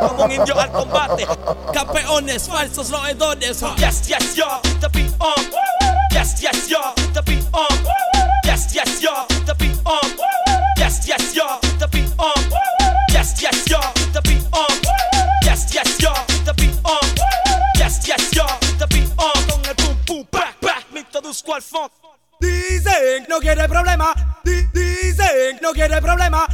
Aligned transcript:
Como 0.00 0.24
un 0.24 0.32
indio 0.32 0.58
al 0.58 0.70
combate. 0.72 1.26
Campeones, 1.72 2.48
falsos 2.48 2.90
roedores. 2.90 3.60
Yes, 3.76 4.08
yes, 4.08 4.34
yo, 4.34 4.46
the 4.80 4.88
beat 4.88 5.12
on. 5.20 5.34
Yes, 6.12 6.40
yes, 6.40 6.68
yo, 6.68 6.80
the 7.12 7.22
beat 7.22 7.44
on. 7.52 7.68
Yes, 8.44 8.72
yes, 8.74 9.00
yo, 9.00 9.26
the 9.46 9.54
beat 9.54 9.78
on. 9.84 10.16
Yes, 10.76 11.06
yes, 11.06 11.32
yo, 11.32 11.44
the 11.78 11.86
beat 11.88 12.12
on. 12.18 12.32
Yes, 13.12 13.40
yes, 13.40 13.64
yo, 13.66 13.78
the 14.12 14.20
beat 14.22 14.44
on. 14.52 14.66
Yes, 15.44 15.72
yes, 15.72 15.98
yo, 16.00 16.10
the 16.44 16.52
beat 16.54 16.78
on. 16.84 17.14
Yes, 17.76 18.06
yes, 18.08 18.32
yo, 18.32 18.44
the 18.78 18.86
beat 18.88 19.10
on. 19.18 19.44
Con 19.48 19.64
el 19.66 19.74
boom, 19.74 19.96
boom, 20.06 20.26
back, 20.32 20.60
back. 20.60 20.84
Me 20.92 21.00
introduzco 21.00 21.54
al 21.54 21.62
funk. 21.62 21.92
Dicen 22.40 23.26
no 23.28 23.38
quiere 23.40 23.68
problema. 23.68 24.12
Di- 24.44 24.66
dicen 24.72 25.58
no 25.60 25.72
quiere 25.72 26.00
problema. 26.00 26.46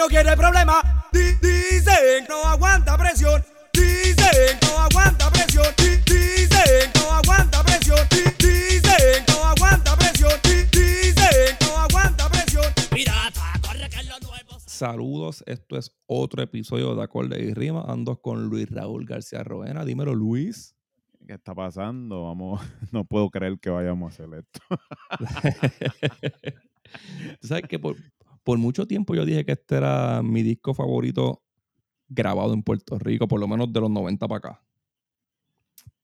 No 0.00 0.06
quiere 0.08 0.34
problema. 0.34 0.80
Di- 1.12 1.34
dicen 1.42 2.24
no 2.26 2.42
aguanta 2.48 2.96
presión. 2.96 3.44
Dicen 3.70 4.56
no 4.62 4.78
aguanta 4.80 5.30
presión. 5.30 5.66
Di- 5.76 5.98
dicen 6.10 6.90
no 6.94 7.12
aguanta 7.12 7.62
presión. 7.62 7.98
Di- 8.08 8.32
dicen 8.38 9.24
no 9.28 9.44
aguanta 9.44 9.94
presión. 9.96 10.32
Di- 10.42 10.64
dicen 10.72 11.56
no 11.60 11.76
aguanta 11.78 12.30
presión. 12.30 12.64
Pirata, 12.90 13.52
corre 13.60 13.90
que 13.90 13.96
es 14.00 14.08
lo 14.08 14.18
nuevo. 14.20 14.58
Saludos, 14.66 15.44
esto 15.46 15.76
es 15.76 15.94
otro 16.06 16.42
episodio 16.42 16.94
de 16.94 17.02
Acorde 17.02 17.38
y 17.42 17.52
Rima. 17.52 17.84
Ando 17.86 18.16
con 18.22 18.46
Luis 18.48 18.70
Raúl 18.70 19.04
García 19.04 19.44
Roena. 19.44 19.84
Dímelo, 19.84 20.14
Luis. 20.14 20.74
¿Qué 21.26 21.34
está 21.34 21.54
pasando? 21.54 22.22
Vamos, 22.24 22.62
no 22.90 23.04
puedo 23.04 23.28
creer 23.28 23.58
que 23.60 23.68
vayamos 23.68 24.18
a 24.18 24.24
hacer 24.24 24.38
esto. 24.38 24.60
Tú 27.40 27.46
sabes 27.46 27.64
que 27.68 27.78
por, 27.78 27.96
por 28.42 28.58
mucho 28.58 28.86
tiempo 28.86 29.14
yo 29.14 29.24
dije 29.24 29.44
que 29.44 29.52
este 29.52 29.76
era 29.76 30.22
mi 30.22 30.42
disco 30.42 30.74
favorito 30.74 31.42
grabado 32.08 32.52
en 32.54 32.62
Puerto 32.62 32.98
Rico, 32.98 33.28
por 33.28 33.38
lo 33.40 33.46
menos 33.48 33.72
de 33.72 33.80
los 33.80 33.90
90 33.90 34.26
para 34.28 34.38
acá. 34.38 34.62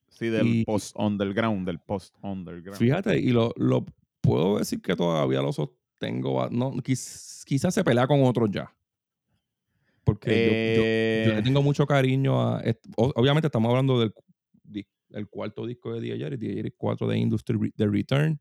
Sí, 0.09 0.27
del 0.29 0.47
Y- 0.47 0.65
post 0.65 0.95
underground, 0.97 1.67
del 1.67 1.79
post 1.79 2.15
underground. 2.23 2.79
Fíjate, 2.79 3.19
y 3.19 3.31
lo, 3.33 3.53
lo 3.57 3.85
puedo 4.21 4.59
decir 4.59 4.81
que 4.81 4.97
todavía 4.97 5.43
lo 5.43 5.53
sostengo. 5.53 6.49
No, 6.51 6.73
quiz- 6.77 7.45
quizás 7.45 7.75
se 7.75 7.85
pelea 7.85 8.07
con 8.07 8.23
otros 8.25 8.51
ya. 8.51 8.73
Porque 10.05 10.31
yo- 10.31 10.83
yo, 10.83 11.29
yo 11.29 11.35
le 11.35 11.39
Eh, 11.41 11.43
tengo 11.43 11.63
mucho 11.63 11.87
cariño 11.87 12.41
a. 12.41 12.63
Obviamente 12.97 13.49
estamos 13.49 13.69
hablando 13.71 13.99
del 14.01 14.15
di- 14.63 14.87
el 15.11 15.29
cuarto 15.29 15.67
disco 15.67 15.93
de 15.93 16.01
DJ 16.01 16.37
DJ 16.37 16.71
4 16.77 17.09
de 17.09 17.19
Industry 17.19 17.73
The 17.77 17.87
Return. 17.89 18.41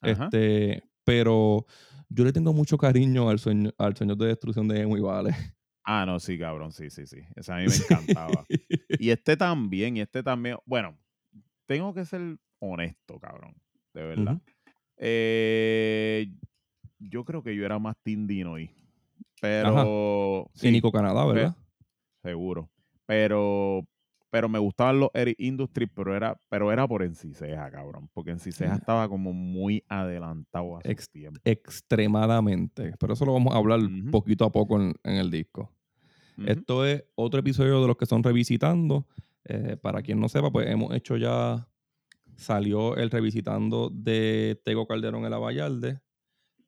Ajá. 0.00 0.24
Este, 0.24 0.82
pero 1.04 1.66
yo 2.08 2.24
le 2.24 2.32
tengo 2.32 2.52
mucho 2.52 2.78
cariño 2.78 3.28
al 3.28 3.38
sueño, 3.38 3.70
al 3.78 3.96
sueño 3.96 4.14
de 4.14 4.28
destrucción 4.28 4.68
de 4.68 4.80
Emo 4.80 4.96
y 4.96 5.00
Vale. 5.00 5.34
Ah, 5.84 6.04
no, 6.04 6.18
sí, 6.18 6.36
cabrón, 6.36 6.72
sí, 6.72 6.90
sí, 6.90 7.06
sí. 7.06 7.18
Ese 7.36 7.52
a 7.52 7.56
mí 7.56 7.66
me 7.66 7.74
encantaba. 7.76 8.44
y 8.98 9.10
este 9.10 9.36
también, 9.36 9.96
y 9.96 10.00
este 10.00 10.22
también. 10.22 10.56
Bueno, 10.64 10.98
tengo 11.66 11.94
que 11.94 12.04
ser 12.04 12.38
honesto, 12.58 13.20
cabrón, 13.20 13.54
de 13.94 14.02
verdad. 14.02 14.40
Eh, 14.96 16.28
yo 16.98 17.24
creo 17.24 17.42
que 17.42 17.54
yo 17.54 17.64
era 17.64 17.78
más 17.78 17.96
Team 18.02 18.26
Dinoy. 18.26 18.70
Pero. 19.40 20.50
Sí, 20.54 20.72
Nico 20.72 20.90
Canadá, 20.90 21.24
¿verdad? 21.24 21.56
Seguro. 22.22 22.68
Pero, 23.06 23.86
pero 24.36 24.50
me 24.50 24.58
gustaban 24.58 25.00
los 25.00 25.08
Eric 25.14 25.36
Industries, 25.40 25.88
pero 25.94 26.14
era, 26.14 26.38
pero 26.50 26.70
era 26.70 26.86
por 26.86 27.02
Enciseja, 27.02 27.70
cabrón. 27.70 28.10
Porque 28.12 28.32
Enciseja 28.32 28.74
Ah. 28.74 28.76
estaba 28.76 29.08
como 29.08 29.32
muy 29.32 29.82
adelantado 29.88 30.76
a 30.76 30.82
su 30.82 30.90
Ex- 30.90 31.08
tiempo. 31.08 31.40
Extremadamente. 31.42 32.92
Pero 33.00 33.14
eso 33.14 33.24
lo 33.24 33.32
vamos 33.32 33.54
a 33.54 33.56
hablar 33.56 33.80
poquito 34.10 34.44
a 34.44 34.52
poco 34.52 34.78
en, 34.78 34.94
en 35.04 35.14
el 35.14 35.30
disco. 35.30 35.72
Esto 36.44 36.84
es 36.84 37.02
otro 37.14 37.40
episodio 37.40 37.80
de 37.80 37.86
los 37.86 37.96
que 37.96 38.04
son 38.04 38.22
revisitando. 38.22 39.06
Eh, 39.44 39.78
para 39.80 40.02
quien 40.02 40.20
no 40.20 40.28
sepa, 40.28 40.50
pues 40.50 40.68
hemos 40.68 40.94
hecho 40.94 41.16
ya. 41.16 41.66
Salió 42.36 42.94
el 42.96 43.10
revisitando 43.10 43.88
de 43.90 44.60
Tego 44.66 44.86
Calderón 44.86 45.24
en 45.24 45.30
la 45.30 45.38
Vallarde, 45.38 45.98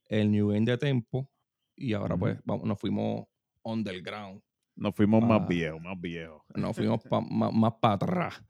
el 0.06 0.30
New 0.30 0.52
End 0.52 0.66
de 0.66 0.78
Tempo, 0.78 1.30
y 1.76 1.92
ahora 1.92 2.14
Ujú. 2.14 2.20
pues 2.20 2.38
vamos, 2.46 2.64
nos 2.64 2.78
fuimos 2.78 3.26
underground. 3.62 4.40
Nos 4.78 4.94
fuimos 4.94 5.22
más 5.22 5.46
viejos, 5.48 5.80
más 5.82 6.00
viejos. 6.00 6.42
Nos 6.54 6.74
fuimos 6.76 7.02
pa- 7.02 7.20
ma- 7.20 7.50
más 7.50 7.74
para 7.80 7.94
atrás. 7.94 8.42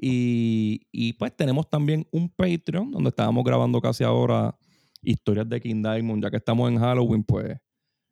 Y, 0.00 0.82
y, 0.92 1.14
pues 1.14 1.34
tenemos 1.36 1.68
también 1.68 2.06
un 2.12 2.28
Patreon 2.28 2.90
donde 2.92 3.08
estábamos 3.08 3.42
grabando 3.44 3.80
casi 3.80 4.04
ahora 4.04 4.56
historias 5.02 5.48
de 5.48 5.60
King 5.60 5.82
Diamond, 5.82 6.22
ya 6.22 6.30
que 6.30 6.36
estamos 6.36 6.70
en 6.70 6.78
Halloween, 6.78 7.24
pues 7.24 7.56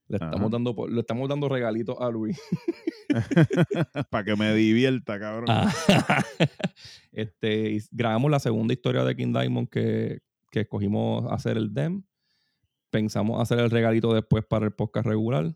le 0.09 0.16
estamos 0.19 0.50
dando 0.50 0.75
le 0.88 1.00
estamos 1.00 1.28
dando 1.28 1.49
regalitos 1.49 1.97
a 2.00 2.09
Luis. 2.10 2.41
Para 4.10 4.25
que 4.25 4.37
me 4.37 4.55
divierta, 4.55 5.19
cabrón. 5.19 5.47
Ah, 5.49 5.72
este, 7.12 7.71
y 7.72 7.81
grabamos 7.91 8.31
la 8.31 8.38
segunda 8.41 8.72
historia 8.75 9.05
de 9.05 9.16
King 9.16 9.32
Diamond 9.32 9.69
que, 9.69 10.21
que 10.50 10.60
escogimos 10.60 11.31
hacer 11.32 11.56
el 11.56 11.72
DEM. 11.75 12.03
Pensamos 12.91 13.41
hacer 13.41 13.59
el 13.59 13.71
regalito 13.71 14.12
después 14.15 14.44
para 14.44 14.65
el 14.66 14.72
podcast 14.72 15.06
regular. 15.06 15.55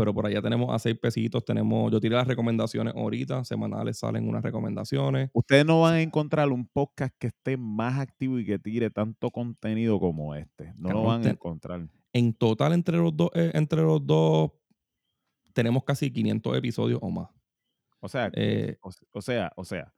Pero 0.00 0.14
por 0.14 0.26
allá 0.26 0.40
tenemos 0.42 0.74
a 0.74 0.78
seis 0.78 0.98
pesitos. 0.98 1.44
Tenemos, 1.44 1.92
yo 1.92 2.00
tiré 2.00 2.14
las 2.16 2.26
recomendaciones 2.26 2.94
ahorita. 2.94 3.44
Semanales 3.44 3.98
salen 3.98 4.28
unas 4.28 4.42
recomendaciones. 4.42 5.30
Ustedes 5.32 5.64
no 5.66 5.80
van 5.82 5.94
a 5.94 6.00
encontrar 6.02 6.48
un 6.50 6.66
podcast 6.66 7.14
que 7.18 7.26
esté 7.28 7.56
más 7.56 7.98
activo 7.98 8.38
y 8.38 8.44
que 8.46 8.58
tire 8.58 8.90
tanto 8.90 9.30
contenido 9.30 10.00
como 10.00 10.34
este. 10.34 10.72
No 10.76 10.88
lo 10.90 11.02
van 11.04 11.20
a 11.26 11.30
encontrar. 11.30 11.86
En 12.12 12.32
total, 12.34 12.72
entre 12.72 12.96
los 12.96 13.16
dos, 13.16 13.30
eh, 13.34 13.50
entre 13.54 13.82
los 13.82 14.04
dos, 14.06 14.50
tenemos 15.52 15.84
casi 15.84 16.10
500 16.10 16.56
episodios 16.56 16.98
o 17.02 17.10
más. 17.10 17.28
O 18.00 18.08
sea, 18.08 18.30
Eh, 18.34 18.76
o, 18.80 18.90
se- 18.92 19.04
o 19.12 19.20
sea, 19.20 19.52
o 19.56 19.64
sea, 19.64 19.92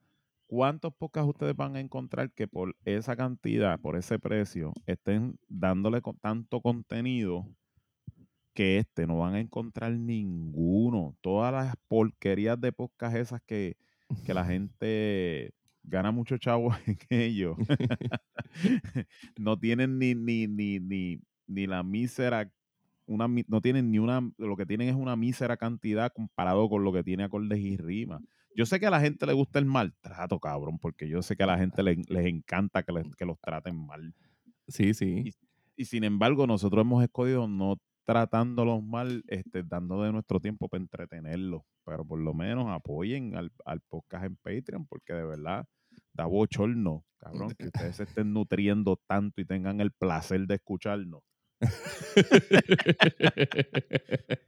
¿cuántos 0.47 0.93
podcasts 0.95 1.29
ustedes 1.31 1.55
van 1.57 1.77
a 1.77 1.81
encontrar 1.81 2.33
que 2.33 2.49
por 2.49 2.75
esa 2.85 3.15
cantidad, 3.17 3.79
por 3.81 3.97
ese 3.97 4.19
precio, 4.19 4.73
estén 4.87 5.39
dándole 5.49 6.01
con 6.03 6.17
tanto 6.19 6.61
contenido 6.61 7.47
que 8.55 8.79
este 8.79 9.07
no 9.07 9.19
van 9.19 9.35
a 9.35 9.41
encontrar 9.41 9.93
ninguno? 9.93 11.17
Todas 11.21 11.53
las 11.53 11.75
porquerías 11.89 12.61
de 12.61 12.73
podcast 12.73 13.17
esas 13.17 13.41
que, 13.43 13.77
que 14.25 14.35
la 14.35 14.45
gente 14.47 15.53
gana 15.85 16.11
mucho 16.13 16.39
chavo 16.39 16.71
en 16.87 16.99
ellos, 17.11 17.57
no 19.39 19.59
tienen 19.59 19.99
ni, 19.99 20.15
ni, 20.15 20.47
ni, 20.47 20.79
ni, 20.81 21.21
ni 21.47 21.67
la 21.67 21.83
mísera 21.83 22.51
una, 23.07 23.27
no 23.49 23.61
tienen 23.61 23.91
ni 23.91 23.99
una, 23.99 24.21
lo 24.39 24.57
que 24.57 24.65
tienen 24.65 24.89
es 24.89 24.95
una 24.95 25.17
mísera 25.17 25.57
cantidad 25.57 26.13
comparado 26.15 26.69
con 26.69 26.85
lo 26.85 26.93
que 26.93 27.03
tiene 27.03 27.25
acordes 27.25 27.59
y 27.59 27.77
rimas. 27.77 28.23
Yo 28.55 28.65
sé 28.65 28.79
que 28.79 28.87
a 28.87 28.91
la 28.91 29.01
gente 29.01 29.27
le 29.27 29.33
gusta 29.33 29.59
el 29.59 29.65
maltrato, 29.65 30.39
cabrón, 30.39 30.79
porque 30.79 31.09
yo 31.09 31.21
sé 31.23 31.37
que 31.37 31.43
a 31.43 31.47
la 31.47 31.59
gente 31.59 31.83
le- 31.83 31.97
les 32.09 32.27
encanta 32.27 32.83
que, 32.83 32.93
les- 32.93 33.15
que 33.17 33.27
los 33.27 33.39
traten 33.41 33.77
mal. 33.77 34.15
sí, 34.69 34.95
sí. 34.95 35.33
Y 35.77 35.87
sin 35.87 36.05
embargo, 36.05 36.47
nosotros 36.47 36.83
hemos 36.83 37.03
escogido 37.03 37.49
no 37.49 37.77
tratándolos 38.05 38.83
mal, 38.83 39.25
este, 39.29 39.63
dando 39.63 40.03
de 40.03 40.13
nuestro 40.13 40.41
tiempo 40.41 40.69
para 40.69 40.83
entretenerlos. 40.83 41.63
Pero 41.85 42.05
por 42.05 42.21
lo 42.21 42.35
menos 42.35 42.71
apoyen 42.71 43.37
al, 43.37 43.53
al 43.65 43.81
podcast 43.81 44.25
en 44.25 44.37
Patreon, 44.37 44.87
porque 44.87 45.15
de 45.15 45.25
verdad 45.25 45.67
da 46.13 46.27
bochorno, 46.27 47.05
cabrón, 47.19 47.55
que 47.59 47.67
ustedes 47.67 47.97
se 47.97 48.05
estén 48.05 48.33
nutriendo 48.33 49.01
tanto 49.07 49.41
y 49.41 49.45
tengan 49.45 49.81
el 49.81 49.93
placer 49.93 50.47
de 50.47 50.57
escucharnos. 50.57 51.23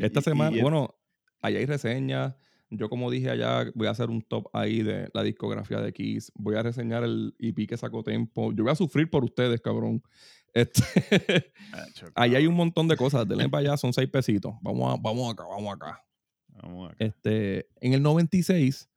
Esta 0.00 0.20
semana, 0.20 0.60
bueno, 0.60 0.94
allá 1.40 1.58
hay 1.58 1.66
reseñas. 1.66 2.34
Yo, 2.70 2.88
como 2.88 3.10
dije 3.10 3.30
allá, 3.30 3.70
voy 3.74 3.86
a 3.86 3.90
hacer 3.90 4.10
un 4.10 4.22
top 4.22 4.48
ahí 4.52 4.82
de 4.82 5.08
la 5.12 5.22
discografía 5.22 5.80
de 5.80 5.92
Kiss. 5.92 6.32
Voy 6.34 6.56
a 6.56 6.62
reseñar 6.62 7.04
el 7.04 7.34
EP 7.38 7.68
que 7.68 7.76
sacó 7.76 8.02
Tempo. 8.02 8.52
Yo 8.52 8.64
voy 8.64 8.72
a 8.72 8.76
sufrir 8.76 9.08
por 9.08 9.22
ustedes, 9.22 9.60
cabrón. 9.60 10.02
Este, 10.54 11.52
Acho, 11.72 12.06
ahí 12.14 12.34
hay 12.36 12.46
un 12.46 12.54
montón 12.54 12.86
de 12.88 12.96
cosas. 12.96 13.26
Denle 13.28 13.48
para 13.48 13.60
allá, 13.70 13.76
son 13.76 13.92
seis 13.92 14.08
pesitos. 14.08 14.54
Vamos, 14.62 14.92
a- 14.94 15.00
vamos 15.02 15.32
acá, 15.32 15.44
vamos 15.44 15.74
acá. 15.74 16.04
vamos 16.48 16.90
acá. 16.90 16.96
Este, 17.04 17.68
en 17.80 17.92
el 17.94 18.02
96, 18.02 18.88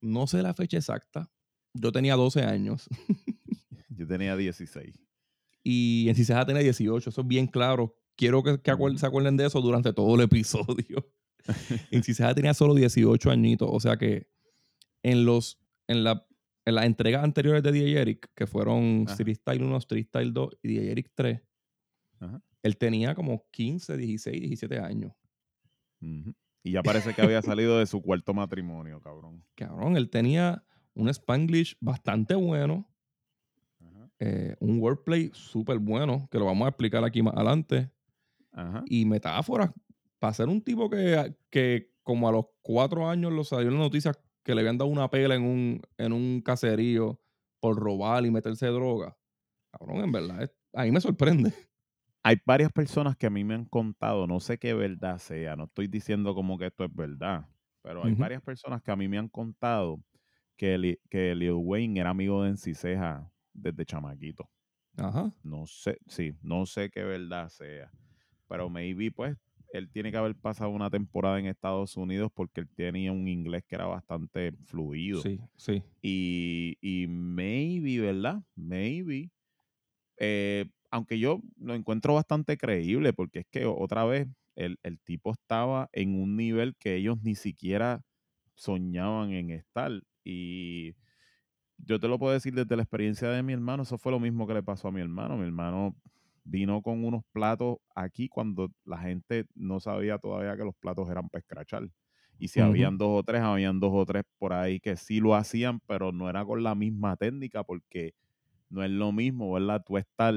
no 0.00 0.26
sé 0.26 0.42
la 0.42 0.52
fecha 0.54 0.76
exacta. 0.76 1.30
Yo 1.72 1.90
tenía 1.92 2.16
12 2.16 2.42
años 2.42 2.88
Yo 3.88 4.06
tenía 4.06 4.36
16. 4.36 4.94
y 5.62 6.08
en 6.08 6.14
Ciseja 6.14 6.44
tenía 6.46 6.62
18. 6.62 7.08
Eso 7.10 7.20
es 7.22 7.26
bien 7.26 7.46
claro. 7.46 7.96
Quiero 8.14 8.42
que, 8.42 8.60
que 8.60 8.70
acuer- 8.70 8.90
Ujú. 8.90 8.98
se 8.98 9.06
acuerden 9.06 9.36
de 9.36 9.46
eso 9.46 9.60
durante 9.60 9.92
todo 9.92 10.14
el 10.16 10.20
episodio. 10.22 11.10
en 11.90 12.02
Ciseja 12.02 12.34
tenía 12.34 12.52
solo 12.54 12.74
18 12.74 13.30
añitos. 13.30 13.68
O 13.72 13.80
sea 13.80 13.96
que 13.96 14.28
en 15.02 15.24
los 15.24 15.58
en 15.88 16.02
la 16.04 16.25
en 16.66 16.74
las 16.74 16.84
entregas 16.84 17.24
anteriores 17.24 17.62
de 17.62 17.72
DJ 17.72 18.00
Eric, 18.00 18.30
que 18.34 18.46
fueron 18.46 19.04
Ajá. 19.06 19.12
Street 19.14 19.36
Style 19.36 19.62
1, 19.64 19.76
Street 19.78 20.06
Style 20.08 20.32
2 20.32 20.58
y 20.62 20.68
DJ 20.68 20.90
Eric 20.90 21.10
3, 21.14 21.40
Ajá. 22.20 22.42
él 22.62 22.76
tenía 22.76 23.14
como 23.14 23.46
15, 23.52 23.96
16, 23.96 24.40
17 24.42 24.78
años. 24.80 25.12
Ujú. 26.02 26.34
Y 26.62 26.72
ya 26.72 26.82
parece 26.82 27.14
que 27.14 27.22
había 27.22 27.40
salido 27.40 27.78
de 27.78 27.86
su 27.86 28.02
cuarto 28.02 28.34
matrimonio, 28.34 29.00
cabrón. 29.00 29.42
Cabrón, 29.54 29.96
él 29.96 30.10
tenía 30.10 30.64
un 30.94 31.08
Spanglish 31.08 31.76
bastante 31.80 32.34
bueno, 32.34 32.86
Ajá. 33.80 34.10
eh, 34.18 34.56
un 34.60 34.80
wordplay 34.80 35.30
súper 35.32 35.78
bueno, 35.78 36.28
que 36.30 36.38
lo 36.38 36.44
vamos 36.46 36.66
a 36.66 36.70
explicar 36.70 37.04
aquí 37.04 37.22
más 37.22 37.34
adelante. 37.34 37.90
Ajá. 38.52 38.82
y 38.86 39.04
metáforas. 39.04 39.70
Para 40.18 40.32
ser 40.32 40.48
un 40.48 40.62
tipo 40.62 40.88
que, 40.88 41.36
que 41.50 41.92
como 42.02 42.26
a 42.26 42.32
los 42.32 42.46
cuatro 42.62 43.06
años 43.06 43.30
lo 43.30 43.44
salió 43.44 43.68
en 43.68 43.74
las 43.74 43.82
noticias 43.82 44.18
que 44.46 44.54
le 44.56 44.62
habían 44.62 44.78
dado 44.78 44.90
una 44.90 45.10
pela 45.10 45.36
en 45.36 45.44
un, 45.44 45.82
en 45.98 46.14
un 46.14 46.42
caserío 46.42 47.20
por 47.60 47.76
robar 47.78 48.26
y 48.26 48.32
meterse 48.32 48.68
droga. 48.68 49.18
Cabrón, 49.72 50.04
en 50.04 50.12
verdad, 50.12 50.44
es- 50.44 50.52
a 50.74 50.84
mí 50.84 50.92
me 50.92 51.00
sorprende. 51.02 51.52
Hay 52.22 52.36
varias 52.44 52.72
personas 52.72 53.16
que 53.16 53.26
a 53.26 53.30
mí 53.30 53.44
me 53.44 53.54
han 53.54 53.64
contado, 53.66 54.26
no 54.26 54.40
sé 54.40 54.58
qué 54.58 54.74
verdad 54.74 55.18
sea, 55.18 55.54
no 55.56 55.64
estoy 55.64 55.86
diciendo 55.86 56.34
como 56.34 56.58
que 56.58 56.66
esto 56.66 56.84
es 56.84 56.92
verdad, 56.94 57.48
pero 57.82 58.04
hay 58.04 58.14
varias 58.14 58.42
personas 58.42 58.82
que 58.82 58.90
a 58.90 58.96
mí 58.96 59.06
me 59.08 59.18
han 59.18 59.28
contado 59.28 60.02
que, 60.56 60.76
Li- 60.78 61.00
que 61.10 61.34
Lil 61.36 61.52
Wayne 61.54 62.00
era 62.00 62.10
amigo 62.10 62.42
de 62.42 62.50
Enciseja 62.50 63.32
desde 63.52 63.84
chamaquito. 63.86 64.50
Ajá. 64.98 65.32
No 65.42 65.66
sé, 65.66 65.98
sí, 66.08 66.36
no 66.42 66.66
sé 66.66 66.90
qué 66.90 67.04
verdad 67.04 67.48
sea. 67.48 67.90
Pero 68.48 68.68
maybe, 68.70 69.10
pues, 69.12 69.36
él 69.76 69.90
tiene 69.90 70.10
que 70.10 70.16
haber 70.18 70.34
pasado 70.36 70.70
una 70.70 70.90
temporada 70.90 71.38
en 71.38 71.46
Estados 71.46 71.96
Unidos 71.96 72.30
porque 72.34 72.60
él 72.62 72.68
tenía 72.74 73.12
un 73.12 73.28
inglés 73.28 73.64
que 73.66 73.76
era 73.76 73.86
bastante 73.86 74.52
fluido. 74.64 75.20
Sí, 75.22 75.40
sí. 75.56 75.82
Y, 76.02 76.76
y 76.80 77.06
maybe, 77.08 78.00
¿verdad? 78.00 78.42
Maybe. 78.54 79.30
eh, 80.18 80.66
aunque 80.90 81.18
yo 81.18 81.40
lo 81.58 81.74
encuentro 81.74 82.14
bastante 82.14 82.56
creíble 82.56 83.12
porque 83.12 83.40
es 83.40 83.46
que 83.50 83.66
otra 83.66 84.04
vez 84.04 84.28
el, 84.54 84.78
el 84.82 84.98
tipo 85.00 85.32
estaba 85.32 85.88
en 85.92 86.14
un 86.20 86.36
nivel 86.36 86.74
que 86.78 86.96
ellos 86.96 87.18
ni 87.22 87.34
siquiera 87.34 88.02
soñaban 88.54 89.32
en 89.32 89.50
estar. 89.50 89.92
Y 90.24 90.94
yo 91.78 92.00
te 92.00 92.08
lo 92.08 92.18
puedo 92.18 92.32
decir 92.32 92.54
desde 92.54 92.76
la 92.76 92.82
experiencia 92.82 93.28
de 93.28 93.42
mi 93.42 93.52
hermano, 93.52 93.82
eso 93.82 93.98
fue 93.98 94.12
lo 94.12 94.20
mismo 94.20 94.46
que 94.46 94.54
le 94.54 94.62
pasó 94.62 94.88
a 94.88 94.92
mi 94.92 95.00
hermano. 95.00 95.36
Mi 95.36 95.44
hermano 95.44 95.96
vino 96.46 96.82
con 96.82 97.04
unos 97.04 97.22
platos 97.32 97.78
aquí 97.94 98.28
cuando 98.28 98.70
la 98.84 98.98
gente 98.98 99.46
no 99.54 99.80
sabía 99.80 100.18
todavía 100.18 100.56
que 100.56 100.64
los 100.64 100.74
platos 100.76 101.10
eran 101.10 101.28
para 101.28 101.40
escrachar. 101.40 101.88
Y 102.38 102.48
si 102.48 102.60
habían 102.60 102.98
dos 102.98 103.08
o 103.20 103.22
tres, 103.24 103.42
habían 103.42 103.80
dos 103.80 103.92
o 103.94 104.04
tres 104.06 104.24
por 104.38 104.52
ahí 104.52 104.80
que 104.80 104.96
sí 104.96 105.20
lo 105.20 105.34
hacían, 105.34 105.80
pero 105.86 106.12
no 106.12 106.28
era 106.30 106.44
con 106.44 106.62
la 106.62 106.74
misma 106.74 107.16
técnica 107.16 107.64
porque 107.64 108.12
no 108.70 108.84
es 108.84 108.90
lo 108.90 109.12
mismo, 109.12 109.52
¿verdad? 109.52 109.82
Tú 109.86 109.98
estar 109.98 110.34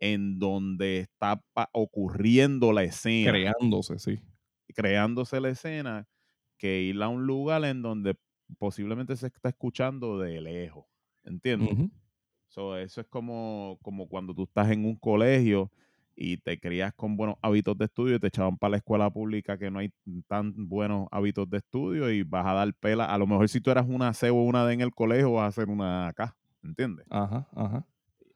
en 0.00 0.38
donde 0.38 1.00
está 1.00 1.42
ocurriendo 1.72 2.72
la 2.72 2.84
escena 2.84 3.32
Creándose, 3.32 3.98
sí. 3.98 4.20
creándose 4.74 5.40
la 5.40 5.50
escena 5.50 6.08
que 6.58 6.82
ir 6.82 7.02
a 7.02 7.08
un 7.08 7.26
lugar 7.26 7.64
en 7.64 7.82
donde 7.82 8.16
posiblemente 8.58 9.16
se 9.16 9.26
está 9.28 9.50
escuchando 9.50 10.18
de 10.18 10.40
lejos. 10.40 10.86
¿Entiendes? 11.24 11.78
So, 12.48 12.76
eso 12.76 13.00
es 13.02 13.06
como, 13.08 13.78
como 13.82 14.08
cuando 14.08 14.34
tú 14.34 14.44
estás 14.44 14.70
en 14.70 14.84
un 14.84 14.96
colegio 14.96 15.70
y 16.16 16.38
te 16.38 16.58
crías 16.58 16.92
con 16.94 17.16
buenos 17.16 17.36
hábitos 17.42 17.76
de 17.78 17.84
estudio 17.84 18.16
y 18.16 18.18
te 18.18 18.26
echaban 18.28 18.56
para 18.56 18.72
la 18.72 18.76
escuela 18.78 19.08
pública 19.10 19.56
que 19.58 19.70
no 19.70 19.78
hay 19.78 19.92
tan 20.26 20.52
buenos 20.68 21.06
hábitos 21.12 21.48
de 21.48 21.58
estudio 21.58 22.10
y 22.10 22.22
vas 22.24 22.46
a 22.46 22.54
dar 22.54 22.74
pela. 22.74 23.04
A 23.04 23.18
lo 23.18 23.26
mejor 23.26 23.48
si 23.48 23.60
tú 23.60 23.70
eras 23.70 23.86
una 23.88 24.12
C 24.14 24.30
o 24.30 24.34
una 24.34 24.66
D 24.66 24.74
en 24.74 24.80
el 24.80 24.92
colegio, 24.92 25.32
vas 25.32 25.44
a 25.44 25.46
hacer 25.48 25.68
una 25.68 26.08
acá. 26.08 26.36
¿Entiendes? 26.62 27.06
Ajá, 27.10 27.48
ajá. 27.54 27.86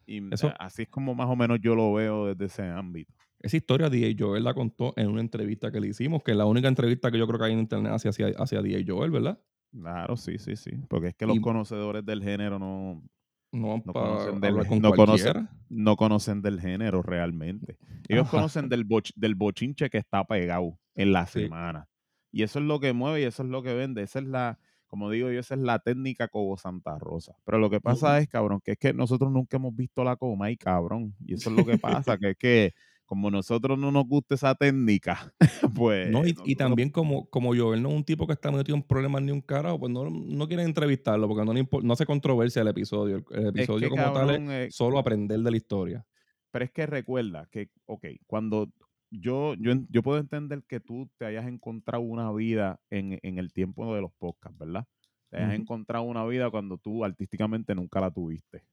Y 0.06 0.32
Eso- 0.32 0.48
eh, 0.48 0.54
así 0.58 0.82
es 0.82 0.88
como 0.88 1.14
más 1.14 1.28
o 1.28 1.34
menos 1.34 1.58
yo 1.60 1.74
lo 1.74 1.92
veo 1.92 2.26
desde 2.26 2.44
ese 2.44 2.62
ámbito. 2.68 3.12
Esa 3.40 3.56
historia 3.56 3.88
DJ 3.90 4.14
Joel 4.16 4.44
la 4.44 4.54
contó 4.54 4.92
en 4.96 5.08
una 5.08 5.20
entrevista 5.20 5.72
que 5.72 5.80
le 5.80 5.88
hicimos, 5.88 6.22
que 6.22 6.30
es 6.30 6.36
la 6.36 6.46
única 6.46 6.68
entrevista 6.68 7.10
que 7.10 7.18
yo 7.18 7.26
creo 7.26 7.40
que 7.40 7.46
hay 7.46 7.52
en 7.52 7.58
internet 7.60 7.92
hacia, 7.92 8.10
hacia, 8.10 8.28
hacia 8.36 8.60
Joel, 8.86 9.10
¿verdad? 9.10 9.40
Claro, 9.72 10.16
sí, 10.16 10.38
sí, 10.38 10.54
sí. 10.54 10.70
Porque 10.88 11.08
es 11.08 11.14
que 11.14 11.26
los 11.26 11.36
Y- 11.38 11.40
conocedores 11.40 12.04
del 12.04 12.22
género 12.22 12.58
no, 12.60 13.02
No 13.52 13.82
No 13.84 13.92
conocen 13.92 14.40
del- 14.40 14.54
no 14.80 14.92
conocen- 14.94 15.48
no 15.68 15.96
conocen 15.96 16.42
del 16.42 16.60
género 16.60 17.02
realmente. 17.02 17.76
Ellos 18.08 18.22
Ajá. 18.26 18.30
conocen 18.38 18.68
del, 18.68 18.86
boch- 18.86 19.12
del 19.14 19.34
bochinche 19.34 19.90
que 19.90 19.98
está 19.98 20.24
pegado 20.24 20.78
en 20.94 21.12
la 21.12 21.26
Sí. 21.26 21.42
semana. 21.42 21.86
Y 22.30 22.42
eso 22.44 22.58
es 22.60 22.64
lo 22.64 22.80
que 22.80 22.92
mueve 22.94 23.20
y 23.20 23.24
eso 23.24 23.42
es 23.42 23.48
lo 23.50 23.62
que 23.62 23.74
vende. 23.74 24.02
Esa 24.02 24.20
es 24.20 24.24
la, 24.24 24.58
como 24.86 25.10
digo 25.10 25.30
yo, 25.30 25.38
esa 25.40 25.54
es 25.54 25.60
la 25.60 25.78
técnica 25.80 26.28
Cobo 26.28 26.56
Santa 26.56 26.98
Rosa. 26.98 27.34
Pero 27.44 27.58
lo 27.58 27.68
que 27.68 27.80
pasa 27.80 28.18
es, 28.18 28.26
cabrón, 28.28 28.60
que 28.64 28.72
es 28.72 28.78
que 28.78 28.94
nosotros 28.94 29.30
nunca 29.30 29.58
hemos 29.58 29.76
visto 29.76 30.02
la 30.02 30.16
coma 30.16 30.50
y 30.50 30.56
cabrón. 30.56 31.14
Y 31.26 31.34
eso 31.34 31.50
es 31.50 31.56
lo 31.56 31.64
que 31.66 31.76
pasa, 31.78 32.16
que 32.16 32.30
es 32.30 32.36
que 32.38 32.72
como 33.12 33.30
nosotros 33.30 33.78
no 33.78 33.92
nos 33.92 34.06
gusta 34.06 34.34
esa 34.36 34.54
técnica, 34.54 35.34
pues... 35.74 36.08
No, 36.12 36.24
y, 36.26 36.30
y 36.30 36.32
nosotros- 36.32 36.56
también 36.56 36.88
como, 36.90 37.26
como 37.28 37.54
Joel 37.54 37.82
no 37.82 37.90
es 37.90 37.94
un 37.96 38.04
tipo 38.04 38.26
que 38.26 38.32
está 38.32 38.50
metido 38.50 38.74
en 38.74 38.82
problemas 38.82 39.20
ni 39.22 39.32
un 39.32 39.42
carajo, 39.42 39.78
pues 39.80 39.92
no, 39.92 40.08
no 40.08 40.48
quieren 40.48 40.64
entrevistarlo 40.66 41.28
porque 41.28 41.44
no, 41.44 41.52
le 41.52 41.68
no 41.82 41.92
hace 41.92 42.06
controversia 42.06 42.62
el 42.62 42.68
episodio. 42.68 43.18
El, 43.30 43.40
el 43.40 43.46
es 43.54 43.58
episodio 43.58 43.88
que, 43.88 43.90
como 43.90 44.10
tal 44.12 44.30
cabrón, 44.30 44.50
eh, 44.50 44.64
es 44.64 44.74
solo 44.74 44.98
aprender 44.98 45.38
de 45.40 45.50
la 45.50 45.56
historia. 45.58 46.06
Pero 46.50 46.64
es 46.64 46.70
que 46.72 46.86
recuerda 46.86 47.48
que, 47.50 47.68
ok, 47.86 48.06
cuando 48.26 48.72
yo, 49.10 49.54
yo, 49.54 49.72
yo 49.90 50.02
puedo 50.02 50.18
entender 50.18 50.62
que 50.66 50.80
tú 50.80 51.10
te 51.18 51.26
hayas 51.26 51.46
encontrado 51.46 52.02
una 52.02 52.32
vida 52.32 52.80
en, 52.90 53.18
en 53.22 53.38
el 53.38 53.52
tiempo 53.52 53.94
de 53.94 54.00
los 54.00 54.12
podcasts, 54.18 54.58
¿verdad? 54.58 54.86
Te 55.30 55.36
hayas 55.38 55.54
encontrado 55.54 56.04
una 56.04 56.24
vida 56.26 56.50
cuando 56.50 56.78
tú 56.78 57.04
artísticamente 57.04 57.74
nunca 57.74 58.00
la 58.00 58.10
tuviste. 58.10 58.64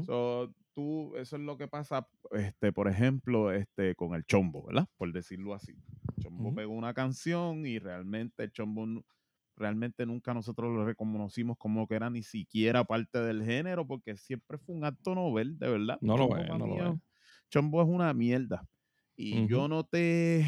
So, 0.00 0.52
tú, 0.74 1.16
eso 1.16 1.36
es 1.36 1.42
lo 1.42 1.56
que 1.56 1.68
pasa, 1.68 2.08
este, 2.32 2.72
por 2.72 2.88
ejemplo, 2.88 3.52
este, 3.52 3.94
con 3.94 4.14
el 4.14 4.24
chombo, 4.24 4.66
¿verdad? 4.66 4.86
Por 4.96 5.12
decirlo 5.12 5.54
así. 5.54 5.72
El 5.72 6.16
chombo 6.18 6.50
Ujú. 6.50 6.54
pegó 6.54 6.72
una 6.74 6.94
canción 6.94 7.66
y 7.66 7.78
realmente 7.78 8.44
el 8.44 8.52
chombo 8.52 8.86
realmente 9.56 10.06
nunca 10.06 10.32
nosotros 10.32 10.72
lo 10.74 10.84
reconocimos 10.86 11.56
como 11.58 11.86
que 11.86 11.94
era 11.94 12.08
ni 12.10 12.22
siquiera 12.22 12.84
parte 12.84 13.20
del 13.20 13.44
género, 13.44 13.86
porque 13.86 14.16
siempre 14.16 14.58
fue 14.58 14.74
un 14.74 14.84
acto 14.84 15.14
novel, 15.14 15.58
de 15.58 15.68
verdad. 15.68 15.98
No 16.00 16.16
lo 16.16 16.36
es, 16.36 16.48
pa' 16.48 16.58
no 16.58 16.66
lo 16.66 16.92
es. 16.92 16.98
Chombo 17.50 17.82
es 17.82 17.88
una 17.88 18.12
mierda. 18.14 18.66
Y 19.16 19.46
yo 19.46 19.68
no 19.68 19.84
te, 19.84 20.46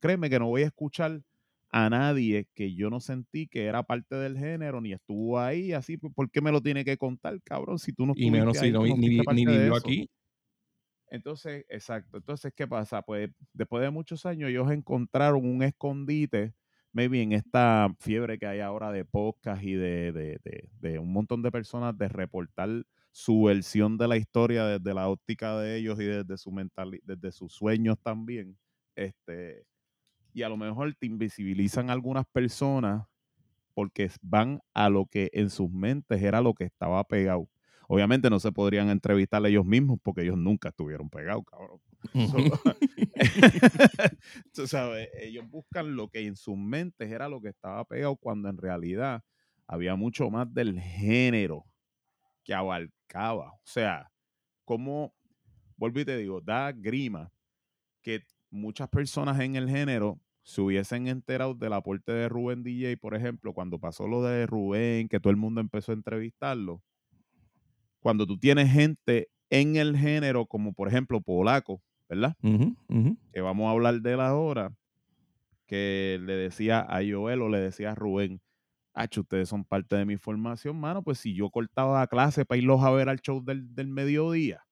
créeme 0.00 0.28
que 0.30 0.38
no 0.40 0.48
voy 0.48 0.62
a 0.62 0.66
escuchar 0.66 1.22
a 1.72 1.90
nadie 1.90 2.48
que 2.54 2.74
yo 2.74 2.90
no 2.90 3.00
sentí 3.00 3.46
que 3.48 3.66
era 3.66 3.82
parte 3.84 4.16
del 4.16 4.38
género, 4.38 4.80
ni 4.80 4.92
estuvo 4.92 5.38
ahí, 5.40 5.72
así, 5.72 5.96
pues, 5.98 6.12
¿por 6.14 6.30
qué 6.30 6.40
me 6.40 6.52
lo 6.52 6.60
tiene 6.62 6.84
que 6.84 6.96
contar, 6.98 7.40
cabrón? 7.44 7.78
Si 7.78 7.92
tú 7.92 8.06
no 8.06 8.14
Y 8.14 8.30
menos 8.30 8.58
si 8.58 8.70
ahí, 8.70 8.72
no, 8.72 8.86
ni, 8.96 9.26
ni 9.28 9.44
de 9.44 9.44
vivió 9.46 9.74
aquí. 9.76 10.08
Entonces, 11.08 11.64
exacto. 11.68 12.18
Entonces, 12.18 12.52
¿qué 12.54 12.66
pasa? 12.68 13.02
Pues 13.02 13.30
después 13.52 13.82
de 13.82 13.90
muchos 13.90 14.26
años 14.26 14.50
ellos 14.50 14.70
encontraron 14.70 15.44
un 15.44 15.62
escondite, 15.62 16.54
maybe 16.92 17.22
en 17.22 17.32
esta 17.32 17.88
fiebre 18.00 18.38
que 18.38 18.46
hay 18.46 18.60
ahora 18.60 18.92
de 18.92 19.04
podcast 19.04 19.62
y 19.62 19.74
de, 19.74 20.12
de, 20.12 20.38
de- 20.44 20.68
de 20.80 20.98
un 20.98 21.12
montón 21.12 21.42
de 21.42 21.50
personas 21.50 21.96
de 21.98 22.08
reportar 22.08 22.68
su 23.12 23.42
versión 23.44 23.98
de 23.98 24.06
la 24.08 24.16
historia 24.16 24.66
desde 24.66 24.94
la 24.94 25.08
óptica 25.08 25.58
de 25.58 25.76
ellos 25.78 26.00
y 26.00 26.04
desde 26.04 26.36
su 26.38 26.52
mental, 26.52 27.00
desde 27.02 27.32
sus 27.32 27.52
sueños 27.54 27.96
también. 28.02 28.56
Este, 28.94 29.64
y 30.32 30.42
a 30.42 30.48
lo 30.48 30.56
mejor 30.56 30.94
te 30.94 31.06
invisibilizan 31.06 31.90
algunas 31.90 32.26
personas 32.26 33.06
porque 33.74 34.10
van 34.20 34.60
a 34.74 34.88
lo 34.88 35.06
que 35.06 35.30
en 35.32 35.50
sus 35.50 35.70
mentes 35.70 36.22
era 36.22 36.40
lo 36.40 36.54
que 36.54 36.64
estaba 36.64 37.02
pegado. 37.04 37.48
Obviamente 37.88 38.30
no 38.30 38.38
se 38.38 38.52
podrían 38.52 38.88
entrevistar 38.88 39.44
ellos 39.46 39.64
mismos 39.64 39.98
porque 40.02 40.22
ellos 40.22 40.36
nunca 40.36 40.68
estuvieron 40.68 41.10
pegados, 41.10 41.44
cabrón. 41.44 41.80
Tú 44.54 44.66
sabes, 44.66 45.08
ellos 45.20 45.48
buscan 45.48 45.96
lo 45.96 46.08
que 46.08 46.26
en 46.26 46.36
sus 46.36 46.56
mentes 46.56 47.10
era 47.10 47.28
lo 47.28 47.40
que 47.40 47.48
estaba 47.48 47.84
pegado 47.84 48.16
cuando 48.16 48.48
en 48.48 48.58
realidad 48.58 49.22
había 49.66 49.96
mucho 49.96 50.30
más 50.30 50.52
del 50.52 50.80
género 50.80 51.64
que 52.44 52.54
abarcaba. 52.54 53.52
O 53.52 53.60
sea, 53.64 54.10
como, 54.64 55.14
vuelvo 55.76 56.00
y 56.00 56.04
te 56.04 56.16
digo, 56.16 56.40
da 56.40 56.72
grima 56.72 57.32
que 58.02 58.24
muchas 58.50 58.88
personas 58.88 59.38
en 59.40 59.56
el 59.56 59.68
género 59.68 60.20
se 60.42 60.60
hubiesen 60.60 61.06
enterado 61.06 61.54
del 61.54 61.72
aporte 61.72 62.12
de 62.12 62.28
Rubén 62.28 62.62
DJ, 62.62 62.96
por 62.96 63.14
ejemplo, 63.14 63.52
cuando 63.52 63.78
pasó 63.78 64.08
lo 64.08 64.22
de 64.22 64.46
Rubén, 64.46 65.08
que 65.08 65.20
todo 65.20 65.30
el 65.30 65.36
mundo 65.36 65.60
empezó 65.60 65.92
a 65.92 65.94
entrevistarlo. 65.94 66.82
Cuando 68.00 68.26
tú 68.26 68.38
tienes 68.38 68.72
gente 68.72 69.28
en 69.50 69.76
el 69.76 69.96
género, 69.96 70.46
como 70.46 70.72
por 70.72 70.88
ejemplo 70.88 71.20
Polaco, 71.20 71.82
¿verdad? 72.08 72.34
Que 73.32 73.40
vamos 73.40 73.68
a 73.68 73.70
hablar 73.72 74.00
de 74.00 74.12
él 74.14 74.20
ahora, 74.20 74.72
que 75.66 76.18
le 76.22 76.34
decía 76.34 76.80
a 76.80 77.00
Joel 77.08 77.42
o 77.42 77.48
le 77.48 77.60
decía 77.60 77.92
a 77.92 77.94
Rubén, 77.94 78.40
Hacho, 78.92 79.20
ustedes 79.20 79.48
son 79.48 79.64
parte 79.64 79.94
de 79.96 80.04
mi 80.04 80.16
formación, 80.16 80.80
mano, 80.80 81.02
pues 81.02 81.18
si 81.18 81.32
yo 81.34 81.48
cortaba 81.50 82.04
clase 82.08 82.44
para 82.44 82.58
irlos 82.58 82.82
a 82.82 82.90
ver 82.90 83.08
al 83.08 83.20
show 83.20 83.44
del, 83.44 83.72
del 83.74 83.86
mediodía, 83.86 84.64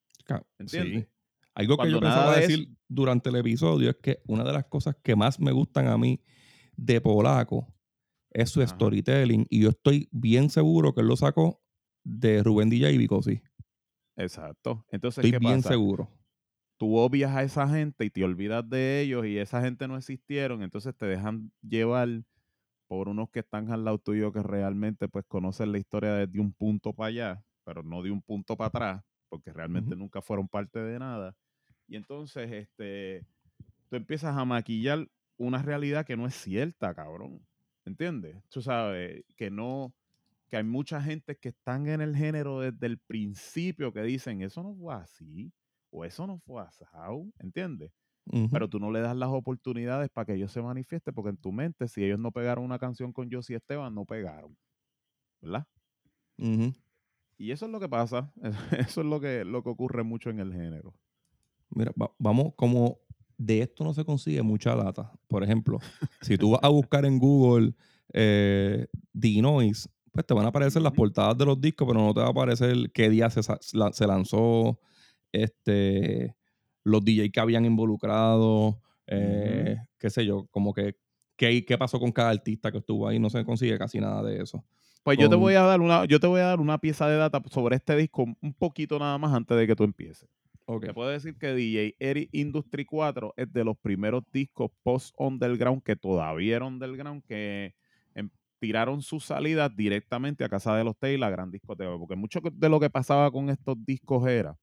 ¿entiendes? 0.59 1.05
Sí. 1.05 1.11
Algo 1.59 1.77
que 1.77 1.91
yo 1.91 2.01
pensaba 2.01 2.35
de 2.37 2.41
decir 2.43 2.69
durante 2.89 3.31
el 3.31 3.37
episodio 3.37 3.91
es 3.91 3.97
que 3.97 4.23
una 4.27 4.45
de 4.45 4.53
las 4.53 4.65
cosas 4.67 4.97
que 5.03 5.17
más 5.17 5.41
me 5.41 5.53
gustan 5.53 5.89
a 5.89 5.99
mí 5.99 6.23
de 6.77 7.01
Polaco 7.01 7.75
es 8.31 8.51
su 8.51 8.63
Ajá. 8.63 8.69
storytelling. 8.69 9.47
Y 9.51 9.63
yo 9.63 9.71
estoy 9.71 10.09
bien 10.13 10.51
seguro 10.51 10.95
que 10.95 11.01
él 11.01 11.09
lo 11.09 11.17
sacó 11.17 11.63
de 12.05 12.43
Rubén 12.45 12.71
DJ 12.71 12.93
y 12.93 12.99
Vicosi. 12.99 13.43
Exacto. 14.17 14.85
Entonces, 14.91 15.25
Estoy 15.25 15.31
¿qué 15.33 15.39
bien 15.39 15.63
pasa? 15.63 15.71
seguro. 15.71 16.09
Tú 16.79 16.97
obvias 16.97 17.35
a 17.35 17.43
esa 17.43 17.69
gente 17.69 18.05
y 18.05 18.11
te 18.11 18.25
olvidas 18.25 18.69
de 18.69 19.01
ellos 19.01 19.27
y 19.27 19.39
esa 19.39 19.61
gente 19.63 19.89
no 19.89 19.97
existieron, 19.97 20.63
entonces 20.63 20.97
te 20.97 21.07
dejan 21.07 21.51
llevar 21.61 22.09
por 22.89 23.09
unos 23.09 23.31
que 23.31 23.41
están 23.41 23.71
al 23.73 23.85
lado 23.85 23.99
tuyo 23.99 24.33
que 24.33 24.43
realmente 24.43 25.09
pues 25.09 25.25
conocen 25.27 25.73
la 25.73 25.79
historia 25.79 26.15
desde 26.15 26.41
un 26.41 26.53
punto 26.55 26.95
para 26.95 27.09
allá, 27.09 27.45
pero 27.65 27.83
no 27.83 28.03
de 28.03 28.11
un 28.13 28.23
punto 28.23 28.57
para 28.57 28.69
atrás, 28.69 29.05
porque 29.29 29.53
realmente 29.53 29.97
nunca 29.97 30.23
fueron 30.23 30.49
parte 30.49 30.81
de 30.81 30.99
nada. 30.99 31.35
Y 31.89 31.97
entonces, 31.97 32.53
este, 32.53 33.27
tú 33.91 33.97
empiezas 33.97 34.37
a 34.37 34.45
maquillar 34.45 35.09
una 35.39 35.63
realidad 35.63 36.07
que 36.07 36.17
no 36.17 36.27
es 36.27 36.35
cierta, 36.35 36.95
cabrón. 36.95 37.47
¿Entiendes? 37.87 38.43
Tú 38.51 38.63
sabes 38.63 39.25
que 39.37 39.51
no, 39.51 39.95
que 40.51 40.59
hay 40.59 40.65
mucha 40.65 41.03
gente 41.03 41.37
que 41.37 41.51
están 41.51 41.89
en 41.89 42.01
el 42.03 42.17
género 42.17 42.61
desde 42.61 42.87
el 42.87 42.99
principio 42.99 43.93
que 43.93 44.03
dicen, 44.03 44.43
eso 44.43 44.63
no 44.63 44.75
fue 44.77 44.95
así, 44.95 45.53
o 45.91 46.05
eso 46.05 46.27
no 46.27 46.39
fue 46.41 46.63
así, 46.63 46.85
¿entiendes? 47.39 47.93
Ujú, 48.33 48.49
Pero 48.51 48.69
tú 48.69 48.81
no 48.81 48.91
le 48.93 49.01
das 49.01 49.17
las 49.17 49.31
oportunidades 49.31 50.11
para 50.11 50.27
que 50.27 50.35
ellos 50.35 50.53
se 50.53 50.63
manifiesten, 50.63 51.15
porque 51.15 51.31
en 51.31 51.39
tu 51.39 51.53
mente, 51.53 51.89
si 51.89 52.05
ellos 52.05 52.19
no 52.19 52.33
pegaron 52.33 52.65
una 52.65 52.79
canción 52.79 53.13
con 53.13 53.31
Josie 53.31 53.57
Esteban, 53.57 53.95
no 53.95 54.05
pegaron. 54.07 54.57
¿Verdad? 55.41 55.67
Y 57.39 57.53
eso 57.53 57.67
es 57.67 57.73
lo 57.73 57.81
que 57.81 57.89
pasa. 57.89 58.33
Eso 58.79 59.01
es 59.01 59.07
lo 59.07 59.21
que, 59.21 59.45
lo 59.45 59.63
que 59.63 59.71
ocurre 59.71 60.03
mucho 60.03 60.31
en 60.31 60.41
el 60.41 60.53
género. 60.53 60.95
Mira, 61.71 61.93
va- 62.01 62.13
vamos, 62.19 62.53
como 62.57 62.99
de 63.37 63.63
esto 63.63 63.85
no 63.85 63.95
se 63.95 64.05
consigue 64.05 64.43
mucha 64.43 64.75
data. 64.75 65.13
Por 65.29 65.45
ejemplo, 65.45 65.79
si 66.21 66.37
tú 66.37 66.51
vas 66.53 66.61
a 66.63 66.69
buscar 66.69 67.05
en 67.05 67.19
Google 67.19 67.75
eh, 68.13 68.87
D-Noise, 69.13 69.89
pues 70.13 70.27
te 70.27 70.35
van 70.35 70.47
a 70.47 70.49
aparecer 70.49 70.83
las 70.83 70.93
portadas 70.93 71.37
de 71.39 71.45
los 71.45 71.61
discos, 71.61 71.87
pero 71.87 72.01
no 72.05 72.13
te 72.15 72.21
va 72.21 72.27
a 72.27 72.31
aparecer 72.31 72.91
qué 72.93 73.09
día 73.11 73.31
se, 73.31 73.41
se 73.43 74.07
lanzó, 74.07 74.81
este, 75.33 76.35
los 76.85 77.05
DJ 77.05 77.31
que 77.31 77.41
habían 77.41 77.65
involucrado, 77.65 78.81
eh, 79.07 79.77
qué 79.99 80.11
sé 80.11 80.25
yo, 80.27 80.47
como 80.51 80.73
que 80.73 80.97
qué, 81.37 81.65
qué 81.65 81.79
pasó 81.79 82.01
con 82.01 82.11
cada 82.13 82.31
artista 82.31 82.73
que 82.73 82.79
estuvo 82.79 83.07
ahí. 83.07 83.19
No 83.19 83.31
se 83.31 83.45
consigue 83.45 83.79
casi 83.79 84.01
nada 84.01 84.23
de 84.23 84.43
eso. 84.43 84.65
Pues 85.05 85.17
yo 85.19 85.29
te 85.29 85.37
voy 85.37 85.55
a 85.55 85.63
dar 85.63 85.81
una, 85.81 86.05
yo 86.07 86.19
te 86.21 86.27
voy 86.27 86.41
a 86.41 86.45
dar 86.47 86.61
una 86.61 86.79
pieza 86.79 87.09
de 87.09 87.17
data 87.17 87.41
sobre 87.51 87.77
este 87.77 87.95
disco 87.97 88.25
un 88.25 88.55
poquito 88.55 88.99
nada 88.99 89.17
más 89.19 89.33
antes 89.33 89.57
de 89.57 89.67
que 89.67 89.77
tú 89.77 89.85
empieces. 89.85 90.29
Ok. 90.71 90.85
Te 90.85 90.95
puedo 90.95 91.09
decir 91.11 91.37
que 91.39 91.55
DJ 91.55 91.97
Eric 91.99 92.29
Industry 92.33 92.85
4 92.85 93.33
es 93.37 93.53
de 93.53 93.65
los 93.65 93.77
primeros 93.79 94.23
discos 94.33 94.71
post 94.83 95.15
underground 95.19 95.83
que 95.83 95.97
todavía 95.97 96.57
era 96.57 96.67
underground 96.67 97.25
que 97.25 97.75
em- 98.15 98.31
tiraron 98.59 99.03
sus 99.03 99.25
salidas 99.25 99.75
directamente 99.75 100.45
a 100.45 100.49
casa 100.49 100.77
de 100.77 100.85
los 100.85 100.97
T 100.99 101.13
y 101.15 101.19
la 101.19 101.31
gran 101.31 101.51
discoteca. 101.51 101.97
Porque 101.99 102.17
mucho 102.17 102.41
de 102.53 102.69
lo 102.69 102.81
que 102.81 102.91
pasaba 102.91 103.31
con 103.31 103.51
estos 103.51 103.77
discos 103.85 104.27
era 104.29 104.59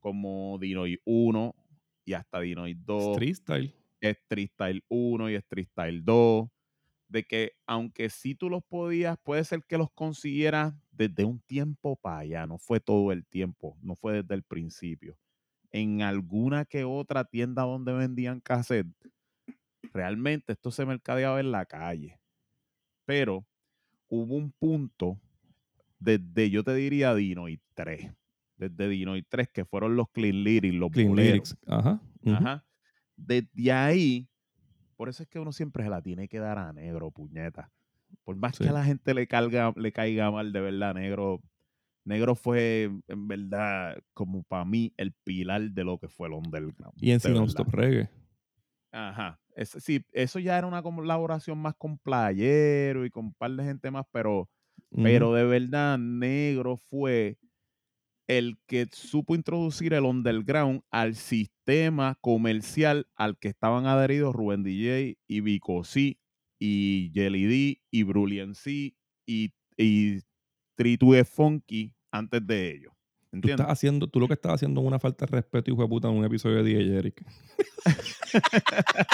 como 0.00 0.58
Dinoid 0.60 0.98
1 1.04 1.54
y 2.04 2.14
hasta 2.14 2.40
Dinoid 2.40 2.76
2. 2.78 3.12
Street 3.12 3.34
Style. 3.34 3.72
Street 4.00 4.50
Style 4.52 4.82
1 4.88 5.30
y 5.30 5.34
Street 5.36 5.68
Style 5.72 6.02
2, 6.04 6.48
de 7.08 7.24
que 7.24 7.52
aunque 7.66 8.10
sí 8.10 8.34
tú 8.34 8.50
los 8.50 8.62
podías, 8.64 9.18
puede 9.22 9.44
ser 9.44 9.64
que 9.68 9.78
los 9.78 9.90
consiguieras 9.92 10.74
desde 10.92 11.24
un 11.24 11.40
tiempo 11.40 11.96
para 11.96 12.18
allá, 12.20 12.46
no 12.46 12.58
fue 12.58 12.80
todo 12.80 13.12
el 13.12 13.26
tiempo, 13.26 13.78
no 13.82 13.96
fue 13.96 14.22
desde 14.22 14.34
el 14.34 14.42
principio. 14.44 15.16
En 15.70 16.02
alguna 16.02 16.64
que 16.64 16.84
otra 16.84 17.24
tienda 17.24 17.62
donde 17.62 17.92
vendían 17.92 18.40
cassette, 18.40 18.86
realmente 19.92 20.52
esto 20.52 20.70
se 20.70 20.86
mercadeaba 20.86 21.40
en 21.40 21.52
la 21.52 21.66
calle. 21.66 22.18
Pero 23.04 23.46
hubo 24.08 24.34
un 24.36 24.50
punto 24.52 25.18
desde, 25.98 26.50
yo 26.50 26.62
te 26.64 26.74
diría, 26.74 27.14
Dinoid 27.14 27.60
3, 27.74 28.12
desde 28.56 28.88
Dinoid 28.88 29.24
3, 29.28 29.48
que 29.48 29.64
fueron 29.64 29.96
los 29.96 30.08
Clean 30.10 30.42
Lyrics, 30.42 30.74
los 30.74 30.90
Clean. 30.90 31.14
Lyrics. 31.14 31.56
Ajá. 31.66 32.00
Ajá. 32.26 32.64
Desde 33.16 33.72
ahí, 33.72 34.28
por 34.96 35.08
eso 35.08 35.22
es 35.22 35.28
que 35.28 35.38
uno 35.38 35.52
siempre 35.52 35.84
se 35.84 35.90
la 35.90 36.00
tiene 36.02 36.28
que 36.28 36.38
dar 36.38 36.58
a 36.58 36.72
negro, 36.72 37.10
puñeta. 37.10 37.70
Por 38.24 38.36
más 38.36 38.56
Sí. 38.56 38.64
que 38.64 38.70
a 38.70 38.72
la 38.72 38.84
gente 38.84 39.12
le, 39.12 39.26
calga, 39.26 39.72
le 39.76 39.92
caiga 39.92 40.30
mal, 40.30 40.52
de 40.52 40.60
verdad, 40.60 40.94
negro. 40.94 41.42
Negro 42.04 42.34
fue, 42.34 42.90
en 43.06 43.28
verdad, 43.28 43.98
como 44.14 44.42
para 44.44 44.64
mí, 44.64 44.92
el 44.96 45.12
pilar 45.24 45.70
de 45.70 45.84
lo 45.84 45.98
que 45.98 46.08
fue 46.08 46.28
el 46.28 46.34
underground. 46.34 46.94
Y 47.00 47.10
en 47.10 47.20
verdad. 47.20 47.48
Stop 47.48 47.74
Reggae. 47.74 48.08
Ajá. 48.92 49.40
Ese- 49.54 49.80
sí, 49.80 50.02
eso 50.12 50.38
ya 50.38 50.56
era 50.56 50.66
una 50.66 50.82
colaboración 50.82 51.58
más 51.58 51.74
con 51.76 51.98
Playero 51.98 53.04
y 53.04 53.10
con 53.10 53.26
un 53.26 53.34
par 53.34 53.50
de 53.52 53.64
gente 53.64 53.90
más, 53.90 54.06
pero 54.12 54.48
pero 55.02 55.34
de 55.34 55.44
verdad, 55.44 55.98
Negro 55.98 56.76
fue 56.78 57.36
el 58.26 58.58
que 58.66 58.86
supo 58.92 59.34
introducir 59.34 59.92
el 59.92 60.04
underground 60.04 60.82
al 60.90 61.14
sistema 61.14 62.16
comercial 62.20 63.06
al 63.14 63.38
que 63.38 63.48
estaban 63.48 63.86
adheridos 63.86 64.34
Rubén 64.34 64.62
DJ 64.62 65.18
y 65.26 65.40
Vico 65.40 65.82
C 65.84 66.18
y 66.58 67.10
Jelly 67.14 67.44
D 67.46 67.82
y 67.90 68.02
Brulian 68.04 68.54
C 68.54 68.94
y, 69.26 69.52
y 69.76 70.20
Tritue 70.78 71.24
Funky 71.24 71.92
antes 72.12 72.46
de 72.46 72.70
ellos. 72.70 72.92
Tú, 73.42 73.48
estás 73.50 73.66
haciendo, 73.66 74.06
tú 74.06 74.20
lo 74.20 74.28
que 74.28 74.34
estás 74.34 74.52
haciendo 74.54 74.80
es 74.80 74.86
una 74.86 75.00
falta 75.00 75.26
de 75.26 75.32
respeto, 75.32 75.70
hijo 75.72 75.82
de 75.82 75.88
puta, 75.88 76.08
en 76.08 76.14
un 76.14 76.24
episodio 76.24 76.62
de 76.62 76.70
DJ 76.72 76.96
Eric. 76.98 77.24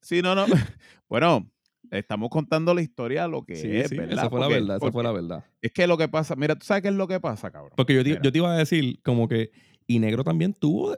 Sí, 0.00 0.22
no, 0.22 0.34
no. 0.36 0.46
Bueno, 1.08 1.50
estamos 1.90 2.30
contando 2.30 2.72
la 2.74 2.80
historia 2.82 3.22
de 3.24 3.28
lo 3.28 3.44
que 3.44 3.56
Sí, 3.56 3.76
es, 3.76 3.88
sí, 3.88 3.96
¿verdad? 3.96 4.18
esa 4.18 4.30
fue 4.30 4.40
la 4.40 4.48
verdad, 4.48 4.76
esa 4.76 4.92
fue 4.92 5.02
la 5.02 5.12
verdad. 5.12 5.44
Es 5.62 5.72
que 5.72 5.86
lo 5.88 5.96
que 5.98 6.08
pasa, 6.08 6.34
mira, 6.36 6.54
¿tú 6.56 6.64
sabes 6.64 6.82
qué 6.82 6.88
es 6.88 6.94
lo 6.94 7.06
que 7.08 7.18
pasa, 7.20 7.50
cabrón? 7.50 7.72
Porque 7.76 7.94
yo 7.94 8.02
te, 8.04 8.18
yo 8.22 8.32
te 8.32 8.38
iba 8.38 8.52
a 8.52 8.56
decir, 8.56 9.00
como 9.02 9.26
que, 9.28 9.50
y 9.86 9.98
Negro 9.98 10.22
también 10.24 10.52
tuvo, 10.54 10.96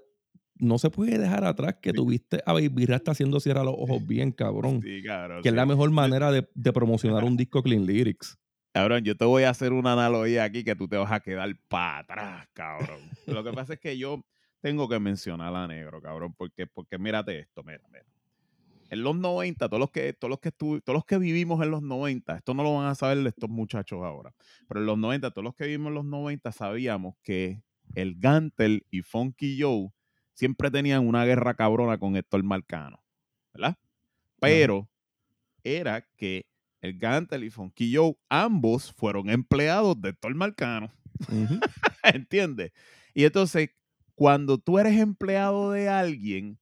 no 0.57 0.79
se 0.79 0.91
puede 0.91 1.19
dejar 1.19 1.45
atrás 1.45 1.77
que 1.81 1.91
Sí. 1.91 1.97
tuviste 1.97 2.41
a 2.45 2.53
Baby 2.53 2.85
Rasta 2.87 3.13
haciendo 3.13 3.39
cierra 3.41 3.65
los 3.65 3.75
ojos 3.79 3.99
bien, 4.07 4.31
cabrón. 4.33 4.81
Sí, 4.83 5.03
cabrón. 5.03 5.43
que 5.43 5.49
es 5.51 5.55
la 5.55 5.67
mejor 5.67 5.91
manera 5.91 6.31
de, 6.33 6.47
de 6.55 6.73
promocionar 6.73 7.25
un 7.25 7.37
disco 7.37 7.63
Clean 7.63 7.85
Lyrics. 7.87 8.39
Cabrón, 8.79 9.03
yo 9.03 9.17
te 9.17 9.25
voy 9.25 9.43
a 9.43 9.51
hacer 9.51 9.73
una 9.73 9.95
analogía 9.95 10.45
aquí 10.45 10.63
que 10.63 10.77
tú 10.77 10.87
te 10.87 10.97
vas 10.97 11.11
a 11.11 11.19
quedar 11.19 11.53
para 11.67 11.99
atrás, 11.99 12.49
cabrón. 12.53 13.01
Lo 13.27 13.43
que 13.43 13.53
pasa 13.53 13.73
es 13.75 13.81
que 13.81 13.99
yo 13.99 14.25
tengo 14.61 14.89
que 14.89 15.01
mencionar 15.01 15.53
a 15.53 15.67
Negro, 15.67 16.01
cabrón, 16.01 16.33
porque, 16.39 16.69
porque 16.69 16.97
mírate 16.97 17.41
esto, 17.41 17.65
mira, 17.65 17.83
mira. 17.89 18.05
En 18.89 19.03
los 19.03 19.17
90, 19.17 19.69
todos 19.69 19.81
los 19.81 19.91
que, 19.91 20.13
todos 20.13 20.31
los 20.31 20.39
que 20.39 20.51
estu- 20.51 20.81
todos 20.85 20.95
los 20.95 21.05
que 21.05 21.19
vivimos 21.19 21.61
en 21.61 21.73
los 21.73 21.83
90, 21.83 22.37
esto 22.37 22.55
no 22.55 22.63
lo 22.63 22.77
van 22.77 22.87
a 22.87 22.95
saber 22.95 23.27
estos 23.27 23.51
muchachos 23.51 23.99
ahora, 24.05 24.33
pero 24.69 24.79
en 24.79 24.87
los 24.87 24.97
90, 24.97 25.33
todos 25.33 25.43
los 25.43 25.57
que 25.57 25.65
vivimos 25.65 25.89
en 25.89 25.95
los 25.95 26.05
90 26.05 26.53
sabíamos 26.53 27.17
que 27.25 27.65
el 27.97 28.15
Gantel 28.21 28.87
y 28.93 29.03
Funky 29.03 29.61
Joe 29.61 29.89
siempre 30.35 30.71
tenían 30.71 31.05
una 31.05 31.25
guerra 31.25 31.55
cabrona 31.55 31.99
con 31.99 32.15
Héctor 32.15 32.45
Marcano, 32.45 33.03
¿verdad? 33.53 33.77
Pero 34.39 34.89
era 35.65 36.03
que 36.17 36.48
el 36.81 36.99
Gantel 36.99 37.45
y 37.45 37.51
Funky 37.51 37.95
Joe, 37.95 38.17
ambos 38.29 38.93
fueron 38.93 39.31
empleados 39.31 40.01
de 40.01 40.11
Héctor 40.11 40.35
Marcano. 40.35 40.93
¿Entiendes? 42.03 42.73
Y 43.15 43.25
entonces, 43.25 43.71
cuando 44.15 44.59
tú 44.59 44.79
eres 44.79 44.99
empleado 44.99 45.73
de 45.73 45.89
alguien, 45.89 46.59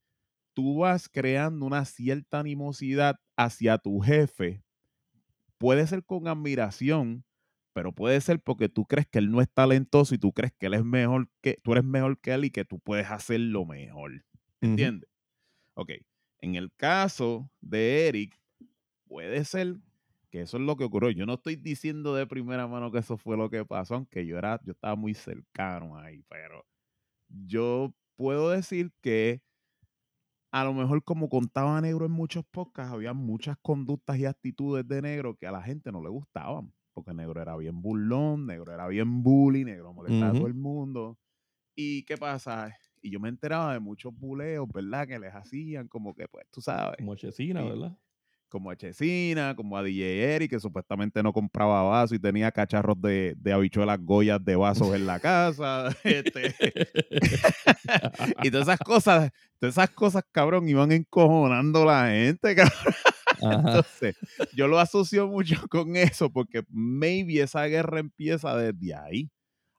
tú 0.54 0.78
vas 0.78 1.08
creando 1.08 1.66
una 1.66 1.84
cierta 1.84 2.40
animosidad 2.40 3.20
hacia 3.36 3.78
tu 3.78 4.00
jefe. 4.00 4.62
Puede 5.58 5.86
ser 5.86 6.04
con 6.04 6.28
admiración, 6.28 7.24
pero 7.74 7.92
puede 7.92 8.20
ser 8.22 8.40
porque 8.40 8.70
tú 8.70 8.86
crees 8.86 9.06
que 9.06 9.18
él 9.18 9.30
no 9.30 9.42
es 9.42 9.50
talentoso 9.50 10.14
y 10.14 10.18
tú 10.18 10.32
crees 10.32 10.52
que 10.58 10.66
él 10.66 10.74
es 10.74 10.84
mejor 10.84 11.28
que 11.42 11.58
tú 11.62 11.72
eres 11.72 11.84
mejor 11.84 12.18
que 12.18 12.32
él 12.32 12.46
y 12.46 12.50
que 12.50 12.64
tú 12.64 12.78
puedes 12.78 13.10
hacerlo 13.10 13.66
mejor. 13.66 14.12
Ujú. 14.12 14.22
¿Entiendes? 14.62 15.10
Ok. 15.74 15.92
En 16.40 16.54
el 16.54 16.72
caso 16.72 17.50
de 17.60 18.08
Eric, 18.08 18.38
puede 19.06 19.44
ser 19.44 19.76
que 20.30 20.42
eso 20.42 20.56
es 20.58 20.62
lo 20.64 20.76
que 20.76 20.84
ocurrió. 20.84 21.10
Yo 21.10 21.26
no 21.26 21.34
estoy 21.34 21.56
diciendo 21.56 22.14
de 22.14 22.26
primera 22.26 22.66
mano 22.66 22.90
que 22.92 22.98
eso 22.98 23.16
fue 23.16 23.36
lo 23.36 23.50
que 23.50 23.64
pasó, 23.64 23.94
aunque 23.96 24.26
yo 24.26 24.38
era, 24.38 24.60
yo 24.64 24.72
estaba 24.72 24.96
muy 24.96 25.14
cercano 25.14 25.98
ahí, 25.98 26.22
pero 26.28 26.64
yo 27.28 27.94
puedo 28.16 28.50
decir 28.50 28.92
que 29.02 29.42
a 30.52 30.64
lo 30.64 30.72
mejor 30.72 31.02
como 31.04 31.28
contaba 31.28 31.80
Negro 31.80 32.06
en 32.06 32.12
muchos 32.12 32.44
podcasts, 32.50 32.92
había 32.92 33.12
muchas 33.12 33.56
conductas 33.60 34.18
y 34.18 34.24
actitudes 34.26 34.86
de 34.86 35.02
Negro 35.02 35.36
que 35.36 35.46
a 35.46 35.52
la 35.52 35.62
gente 35.62 35.92
no 35.92 36.02
le 36.02 36.08
gustaban, 36.08 36.72
porque 36.94 37.12
Negro 37.14 37.40
era 37.42 37.56
bien 37.56 37.82
burlón, 37.82 38.46
Negro 38.46 38.72
era 38.72 38.86
bien 38.88 39.22
bully, 39.22 39.64
Negro 39.64 39.92
molestaba 39.92 40.32
a 40.32 40.34
todo 40.34 40.46
el 40.46 40.54
mundo. 40.54 41.18
¿Y 41.76 42.04
qué 42.04 42.18
pasa? 42.18 42.76
Y 43.02 43.10
yo 43.12 43.20
me 43.20 43.28
enteraba 43.30 43.74
de 43.74 43.80
muchos 43.80 44.14
buleos, 44.16 44.68
¿verdad? 44.72 45.06
Que 45.08 45.18
les 45.18 45.34
hacían 45.34 45.88
como 45.88 46.14
que, 46.14 46.28
pues, 46.28 46.46
tú 46.50 46.60
sabes, 46.62 46.98
Como 46.98 47.14
Chesina, 47.16 47.62
Sí. 47.62 47.64
¿verdad? 47.64 47.98
Como 48.48 48.70
a 48.70 48.76
Chesina, 48.76 49.54
como 49.56 49.76
a 49.76 49.82
DJ 49.82 50.34
Eric, 50.34 50.50
que 50.50 50.60
supuestamente 50.60 51.22
no 51.22 51.32
compraba 51.32 51.82
vasos 51.82 52.16
y 52.16 52.18
tenía 52.18 52.50
cacharros 52.50 53.00
de, 53.00 53.34
de 53.36 53.52
habichuelas 53.52 53.98
goyas 54.00 54.44
de 54.44 54.56
vasos 54.56 54.94
en 54.94 55.06
la 55.06 55.20
casa. 55.20 55.88
este, 56.04 56.54
y 58.42 58.50
todas 58.50 58.68
esas 58.68 58.78
cosas, 58.80 59.30
todas 59.58 59.74
esas 59.74 59.90
cosas, 59.90 60.24
cabrón, 60.32 60.68
iban 60.68 60.92
encojonando 60.92 61.84
la 61.84 62.08
gente, 62.08 62.54
cabrón. 62.56 62.94
Ajá. 63.42 63.54
Entonces, 63.58 64.16
yo 64.54 64.68
lo 64.68 64.78
asocio 64.78 65.26
mucho 65.28 65.66
con 65.68 65.96
eso, 65.96 66.30
porque 66.30 66.62
maybe 66.70 67.40
esa 67.40 67.64
guerra 67.64 68.00
empieza 68.00 68.56
desde 68.56 68.94
ahí. 68.94 69.30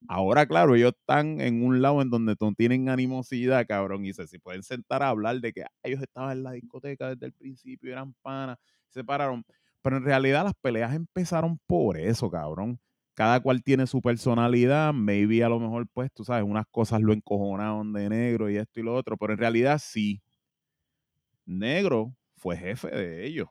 Ahora, 0.08 0.46
claro, 0.48 0.76
ellos 0.76 0.94
están 0.98 1.42
en 1.42 1.64
un 1.66 1.82
lado 1.82 2.02
en 2.02 2.10
donde 2.10 2.36
tienen 2.56 2.90
animosidad, 2.90 3.66
cabrón, 3.68 4.06
y 4.06 4.14
se, 4.14 4.28
se 4.28 4.40
pueden 4.40 4.64
sentar 4.64 5.04
a 5.04 5.10
hablar 5.10 5.42
de 5.42 5.52
que 5.54 5.66
ellos 5.84 6.02
estaban 6.02 6.32
en 6.38 6.44
la 6.44 6.52
discoteca 6.54 7.10
desde 7.14 7.26
el 7.26 7.34
principio, 7.34 7.92
eran 7.92 8.14
panas, 8.22 8.58
se 8.90 9.04
pararon. 9.04 9.44
Pero 9.82 9.98
en 9.98 10.04
realidad 10.06 10.44
las 10.46 10.54
peleas 10.62 10.94
empezaron 10.96 11.60
por 11.68 11.98
eso, 11.98 12.30
cabrón. 12.32 12.80
Cada 13.16 13.40
cual 13.42 13.64
tiene 13.64 13.88
su 13.88 14.02
personalidad, 14.02 14.94
maybe 14.94 15.44
a 15.44 15.50
lo 15.50 15.60
mejor, 15.60 15.88
pues, 15.92 16.10
tú 16.14 16.24
sabes, 16.24 16.44
unas 16.46 16.66
cosas 16.70 17.02
lo 17.02 17.14
encojonaron 17.14 17.92
de 17.94 18.08
negro 18.10 18.50
y 18.50 18.58
esto 18.58 18.80
y 18.80 18.84
lo 18.84 18.96
otro, 18.96 19.18
pero 19.18 19.34
en 19.34 19.40
realidad 19.40 19.80
sí, 19.84 20.22
negro 21.46 22.16
fue 22.36 22.56
jefe 22.58 22.90
de 22.90 23.26
ellos. 23.26 23.48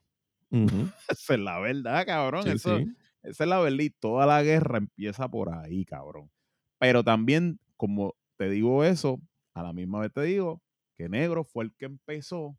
Esa 1.09 1.35
es 1.35 1.41
la 1.41 1.59
verdad, 1.61 2.05
cabrón. 2.07 2.49
Sí, 2.49 2.51
Eso, 2.51 2.79
sí. 2.79 2.97
Esa 3.23 3.45
es 3.45 3.51
la 3.51 3.59
verdad 3.61 3.81
y 3.81 3.91
toda 3.91 4.27
la 4.27 4.43
guerra 4.43 4.79
empieza 4.79 5.29
por 5.29 5.53
ahí, 5.53 5.85
cabrón. 5.85 6.31
Pero 6.79 7.05
también, 7.05 7.59
como 7.77 8.15
te 8.37 8.51
digo 8.51 8.85
eso, 8.85 9.21
a 9.55 9.63
la 9.63 9.73
misma 9.73 10.01
vez 10.01 10.13
te 10.13 10.23
digo 10.23 10.63
que 10.97 11.09
Negro 11.09 11.45
fue 11.45 11.65
el 11.65 11.75
que 11.75 11.87
empezó 11.87 12.59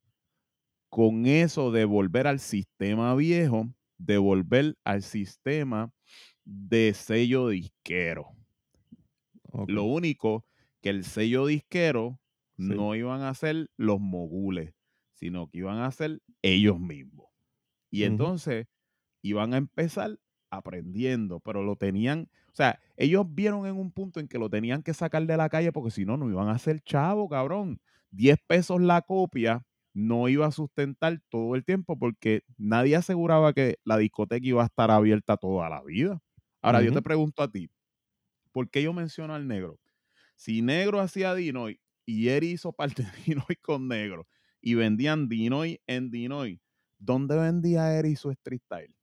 con 0.89 1.25
eso 1.27 1.71
de 1.71 1.85
volver 1.85 2.27
al 2.27 2.39
sistema 2.39 3.15
viejo, 3.15 3.67
de 3.97 4.17
volver 4.17 4.77
al 4.83 5.03
sistema 5.03 5.91
de 6.45 6.93
sello 6.93 7.49
disquero. 7.49 8.35
Lo 9.65 9.83
único 9.83 10.45
que 10.81 10.89
el 10.89 11.03
sello 11.03 11.45
disquero 11.45 12.19
Sí. 12.57 12.73
no 12.73 12.95
iban 12.95 13.21
a 13.21 13.33
ser 13.33 13.69
los 13.77 13.99
mogules, 13.99 14.73
sino 15.13 15.47
que 15.49 15.59
iban 15.59 15.79
a 15.79 15.91
ser 15.91 16.21
ellos 16.41 16.79
mismos. 16.79 17.27
Y 17.91 18.03
entonces 18.03 18.67
iban 19.23 19.53
a 19.53 19.57
empezar 19.57 20.19
aprendiendo, 20.51 21.39
pero 21.41 21.63
lo 21.63 21.75
tenían, 21.77 22.29
sea, 22.57 22.79
ellos 22.95 23.25
vieron 23.29 23.65
en 23.67 23.75
un 23.77 23.91
punto 23.91 24.19
en 24.19 24.27
que 24.27 24.39
lo 24.39 24.49
tenían 24.49 24.81
que 24.83 24.93
sacar 24.93 25.25
de 25.25 25.37
la 25.37 25.49
calle 25.49 25.71
porque 25.71 25.91
si 25.91 26.05
no, 26.05 26.17
no 26.17 26.29
iban 26.29 26.49
a 26.49 26.57
ser 26.57 26.81
chavo, 26.81 27.29
cabrón. 27.29 27.79
10 28.11 28.37
pesos 28.47 28.81
la 28.81 29.01
copia 29.01 29.63
no 29.93 30.27
iba 30.29 30.45
a 30.45 30.51
sustentar 30.51 31.21
todo 31.29 31.55
el 31.55 31.65
tiempo 31.65 31.97
porque 31.97 32.41
nadie 32.57 32.95
aseguraba 32.95 33.53
que 33.53 33.77
la 33.83 33.97
discoteca 33.97 34.45
iba 34.47 34.63
a 34.63 34.67
estar 34.67 34.91
abierta 34.91 35.37
toda 35.37 35.69
la 35.69 35.83
vida. 35.83 36.19
Ahora, 36.61 36.81
yo 36.81 36.91
te 36.91 37.01
pregunto 37.01 37.43
a 37.43 37.51
ti, 37.51 37.69
¿por 38.51 38.69
qué 38.69 38.83
yo 38.83 38.93
menciono 38.93 39.35
al 39.35 39.47
negro? 39.47 39.79
Si 40.35 40.61
negro 40.61 40.99
hacía 40.99 41.35
Dinoy 41.35 41.79
y 42.05 42.29
Eri 42.29 42.51
hizo 42.51 42.73
parte 42.73 43.03
de 43.03 43.09
Dinoy 43.27 43.55
con 43.61 43.87
negro 43.87 44.27
y 44.61 44.75
vendían 44.75 45.29
Dinoy 45.29 45.79
en 45.87 46.11
Dinoy, 46.11 46.61
¿dónde 46.99 47.37
vendía 47.37 47.93
Eri 47.93 48.15
su 48.15 48.31
street 48.31 48.61
style? 48.65 48.96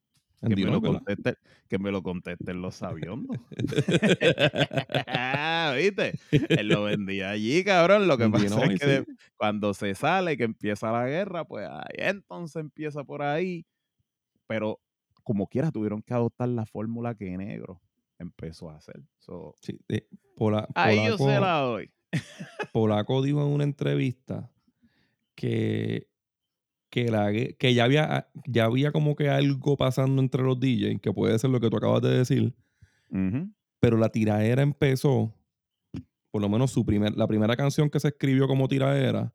Que 0.48 0.56
me, 0.56 0.70
lo 0.70 0.80
conteste, 0.80 1.36
que 1.68 1.78
me 1.78 1.90
lo 1.90 2.02
contesten 2.02 2.62
los 2.62 2.76
sabiondos. 2.76 3.36
¿Viste? 5.76 6.18
Él 6.48 6.68
lo 6.68 6.84
vendía 6.84 7.30
allí, 7.30 7.64
cabrón. 7.64 8.06
Lo 8.08 8.18
que 8.18 8.28
pasa 8.28 8.64
es 8.64 8.80
que 8.80 8.86
de- 8.86 9.04
cuando 9.36 9.74
se 9.74 9.94
sale, 9.94 10.36
que 10.36 10.44
empieza 10.44 10.90
la 10.92 11.06
guerra, 11.06 11.44
pues 11.44 11.66
ahí 11.68 11.96
entonces 11.98 12.60
empieza 12.60 13.04
por 13.04 13.22
ahí. 13.22 13.66
Pero 14.46 14.80
como 15.22 15.46
quiera, 15.46 15.70
tuvieron 15.70 16.02
que 16.02 16.14
adoptar 16.14 16.48
la 16.48 16.66
fórmula 16.66 17.14
que 17.14 17.36
negro 17.36 17.80
empezó 18.18 18.70
a 18.70 18.76
hacer. 18.76 19.00
So, 19.18 19.54
Sí, 19.60 19.78
eh, 19.88 20.06
Pola- 20.36 20.68
ahí 20.74 21.06
yo 21.06 21.18
se 21.18 21.40
la 21.40 21.58
doy. 21.60 21.90
Polaco 22.72 23.22
dijo 23.22 23.40
en 23.40 23.48
una 23.52 23.64
entrevista 23.64 24.50
que, 25.34 26.08
que, 26.94 27.10
la, 27.10 27.32
que 27.32 27.74
ya, 27.74 27.82
había, 27.84 28.28
ya 28.46 28.66
había 28.66 28.92
como 28.92 29.16
que 29.16 29.28
algo 29.28 29.76
pasando 29.76 30.22
entre 30.22 30.44
los 30.44 30.60
DJs, 30.60 31.00
que 31.00 31.12
puede 31.12 31.36
ser 31.40 31.50
lo 31.50 31.58
que 31.58 31.68
tú 31.68 31.76
acabas 31.76 32.00
de 32.02 32.18
decir, 32.18 32.54
pero 33.80 33.96
la 33.98 34.10
tiraera 34.10 34.62
empezó, 34.62 35.34
por 36.30 36.40
lo 36.40 36.48
menos 36.48 36.70
su 36.70 36.86
primer, 36.86 37.16
la 37.16 37.26
primera 37.26 37.56
canción 37.56 37.90
que 37.90 37.98
se 37.98 38.08
escribió 38.08 38.46
como 38.46 38.68
tiraera 38.68 39.34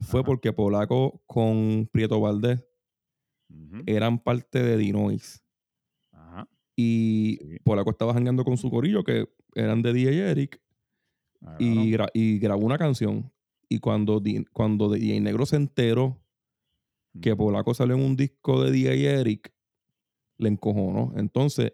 fue 0.00 0.22
porque 0.22 0.52
Polaco 0.52 1.22
con 1.26 1.88
Prieto 1.90 2.20
Valdés 2.20 2.62
eran 3.86 4.18
parte 4.22 4.62
de 4.62 4.76
Dinois. 4.76 5.42
Y 6.76 7.38
Sí. 7.40 7.56
Polaco 7.64 7.90
estaba 7.90 8.12
jangueando 8.12 8.44
con 8.44 8.58
su 8.58 8.70
corillo, 8.70 9.02
que 9.02 9.28
eran 9.54 9.80
de 9.80 9.92
DJ 9.94 10.30
Eric, 10.30 10.60
y, 11.58 11.92
gra- 11.92 12.10
y 12.12 12.38
grabó 12.38 12.66
una 12.66 12.76
canción. 12.78 13.32
Y 13.68 13.78
cuando, 13.78 14.22
cuando 14.52 14.90
DJ 14.90 15.20
Negro 15.22 15.46
se 15.46 15.56
enteró 15.56 16.20
que. 17.20 17.36
Polaco 17.36 17.74
salió 17.74 17.94
en 17.96 18.02
un 18.02 18.16
disco 18.16 18.62
de 18.64 18.70
DJ 18.70 19.20
Eric, 19.20 19.52
le 20.38 20.48
encojonó. 20.48 21.12
Entonces, 21.16 21.72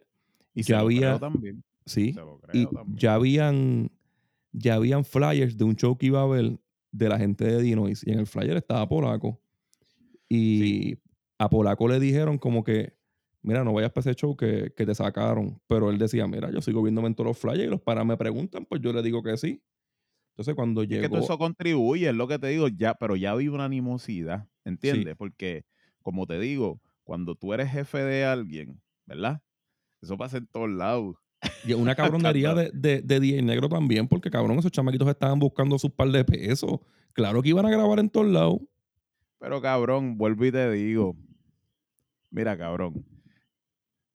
Y 0.55 0.63
ya 0.63 0.81
había- 0.81 1.19
también. 1.19 1.63
sí, 1.87 2.15
y 2.53 2.67
también. 2.67 2.97
ya 2.99 3.15
habían, 3.15 3.91
ya 4.53 4.75
habían 4.75 5.05
flyers 5.05 5.57
de 5.57 5.65
un 5.65 5.77
show 5.77 5.97
que 5.99 6.07
iba 6.07 6.21
a 6.21 6.25
haber 6.25 6.59
de 6.93 7.09
la 7.09 7.19
gente 7.19 7.45
de 7.45 7.61
Dinois. 7.61 8.03
Y 8.07 8.13
en 8.13 8.21
el 8.21 8.27
flyer 8.27 8.57
estaba 8.57 8.89
Polaco. 8.89 9.41
Y 10.29 10.97
a 11.39 11.49
Polaco 11.51 11.89
le 11.89 12.01
dijeron 12.01 12.39
como 12.39 12.65
que, 12.65 12.95
mira, 13.43 13.63
no 13.65 13.73
vayas 13.73 13.93
para 13.93 14.11
ese 14.11 14.15
show 14.19 14.37
que, 14.37 14.73
que 14.77 14.87
te 14.87 14.95
sacaron. 14.95 15.61
Pero 15.67 15.91
él 15.91 15.99
decía, 15.99 16.27
mira, 16.27 16.51
yo 16.51 16.61
sigo 16.61 16.83
viéndome 16.83 17.09
en 17.09 17.15
todos 17.15 17.29
los 17.29 17.39
flyers 17.39 17.65
y 17.65 17.71
los 17.71 17.81
paras 17.81 18.07
me 18.07 18.17
preguntan, 18.17 18.65
pues 18.65 18.81
yo 18.81 18.93
le 18.93 19.03
digo 19.03 19.23
que 19.23 19.37
sí. 19.37 19.61
Entonces 20.31 20.55
cuando 20.55 20.83
Es 20.83 20.89
que 20.89 20.95
llegó... 20.97 21.09
todo 21.17 21.25
eso 21.25 21.39
contribuye, 21.39 22.09
es 22.09 22.15
lo 22.15 22.27
que 22.27 22.39
te 22.39 22.49
digo, 22.49 22.67
ya, 22.69 22.95
pero 22.95 23.15
ya 23.15 23.35
vi 23.37 23.47
una 23.49 23.67
animosidad, 23.67 24.49
¿entiendes? 24.65 25.17
Porque, 25.17 25.65
como 26.03 26.27
te 26.27 26.39
digo, 26.39 26.81
cuando 27.05 27.35
tú 27.35 27.53
eres 27.53 27.71
jefe 27.71 27.99
de 27.99 28.25
alguien, 28.25 28.81
¿verdad? 29.07 29.43
Eso 30.03 30.17
pasa 30.17 30.39
en 30.39 30.47
todos 30.47 30.71
lados. 30.71 31.17
Y 31.65 31.73
una 31.75 31.95
cabronería 31.97 32.55
de, 32.55 32.71
de, 32.73 33.03
de 33.03 33.21
DJ 33.21 33.43
Negro 33.43 33.69
también, 33.69 34.09
porque 34.09 34.31
cabrón, 34.31 34.59
esos 34.59 34.73
chamaquitos 34.73 35.09
estaban 35.09 35.39
buscando 35.39 35.79
sus 35.79 35.91
par 35.91 36.09
de 36.09 36.25
pesos. 36.25 36.81
Claro 37.13 37.43
que 37.43 37.51
iban 37.51 37.67
a 37.67 37.71
grabar 37.71 37.99
en 37.99 38.11
todos 38.11 38.27
lados. 38.27 38.59
Pero 39.39 39.61
cabrón, 39.61 40.17
vuelvo 40.17 40.47
y 40.47 40.53
te 40.53 40.71
digo, 40.73 41.17
mira 42.31 42.57
cabrón, 42.57 43.05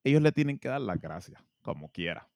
ellos 0.03 0.21
le 0.21 0.31
tienen 0.31 0.57
que 0.57 0.67
dar 0.67 0.81
las 0.81 0.99
gracias, 0.99 1.41
como 1.62 1.91
quiera. 1.91 2.27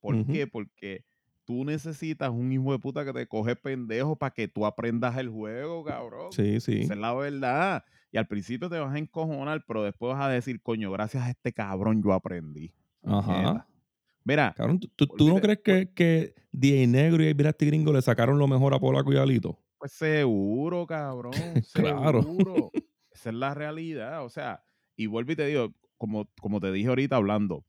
¿Por 0.00 0.26
qué? 0.26 0.46
Porque 0.46 1.04
tú 1.44 1.64
necesitas 1.64 2.30
un 2.30 2.50
hijo 2.52 2.72
de 2.72 2.78
puta 2.78 3.04
que 3.04 3.12
te 3.12 3.26
coge 3.26 3.56
pendejo 3.56 4.16
para 4.16 4.32
que 4.32 4.48
tú 4.48 4.64
aprendas 4.66 5.16
el 5.18 5.28
juego, 5.28 5.84
cabrón. 5.84 6.32
Sí, 6.32 6.60
sí. 6.60 6.80
Esa 6.82 6.94
es 6.94 6.98
la 7.00 7.12
verdad. 7.14 7.84
Y 8.10 8.16
al 8.18 8.26
principio 8.26 8.68
te 8.70 8.78
vas 8.78 8.94
a 8.94 8.98
encojonar, 8.98 9.64
pero 9.66 9.82
después 9.82 10.14
vas 10.16 10.24
a 10.24 10.28
decir, 10.28 10.60
coño, 10.62 10.90
gracias 10.92 11.24
a 11.24 11.30
este 11.30 11.52
cabrón 11.52 12.02
yo 12.02 12.12
aprendí. 12.12 12.72
Ajá. 13.02 13.66
Mira, 14.24 14.54
Cabrón, 14.56 14.78
¿tú, 14.80 14.88
tú- 14.96 15.06
tú 15.06 15.28
no 15.28 15.40
crees 15.40 15.58
que, 15.62 15.90
que 15.94 16.34
DJ 16.50 16.86
Negro 16.86 17.22
y 17.22 17.32
Brasti 17.34 17.66
Gringo 17.66 17.92
le 17.92 18.00
sacaron 18.00 18.38
lo 18.38 18.46
mejor 18.46 18.72
a 18.72 18.78
Polaco 18.78 19.12
y 19.12 19.16
Alito? 19.16 19.58
pues 19.78 19.92
seguro, 19.92 20.86
cabrón. 20.86 21.32
Claro. 21.74 22.22
Seguro. 22.22 22.70
Esa 23.12 23.28
es 23.30 23.34
la 23.36 23.52
realidad. 23.54 24.24
O 24.24 24.30
sea, 24.30 24.64
y 24.96 25.06
vuelvo 25.06 25.32
y 25.32 25.36
te 25.36 25.46
digo, 25.46 25.74
como, 25.98 26.26
como 26.40 26.58
te 26.60 26.72
dije 26.72 26.88
ahorita 26.88 27.16
hablando, 27.16 27.64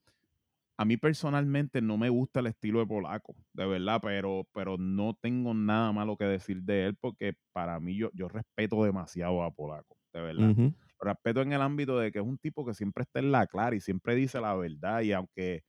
a 0.78 0.84
mí 0.84 0.96
personalmente 0.98 1.80
no 1.82 1.96
me 1.98 2.08
gusta 2.10 2.40
el 2.40 2.46
estilo 2.48 2.80
de 2.80 2.86
Polaco, 2.86 3.34
de 3.54 3.66
verdad, 3.66 4.00
pero, 4.02 4.46
pero 4.52 4.76
no 4.78 5.14
tengo 5.20 5.54
nada 5.54 5.92
malo 5.92 6.16
que 6.16 6.24
decir 6.24 6.62
de 6.62 6.86
él 6.86 6.96
porque 7.00 7.34
para 7.52 7.80
mí 7.80 7.96
yo, 7.96 8.10
yo 8.14 8.28
respeto 8.28 8.84
demasiado 8.84 9.42
a 9.42 9.50
Polaco, 9.52 9.96
de 10.12 10.20
verdad. 10.22 10.52
Ujú. 10.52 10.74
respeto 11.00 11.42
en 11.42 11.52
el 11.52 11.62
ámbito 11.62 11.98
de 11.98 12.10
que 12.12 12.18
es 12.20 12.24
un 12.24 12.38
tipo 12.38 12.64
que 12.66 12.74
siempre 12.74 13.02
está 13.04 13.20
en 13.20 13.30
la 13.32 13.46
clara 13.46 13.76
y 13.76 13.80
siempre 13.80 14.14
dice 14.14 14.40
la 14.40 14.54
verdad 14.54 15.00
y 15.02 15.12
aunque 15.12 15.62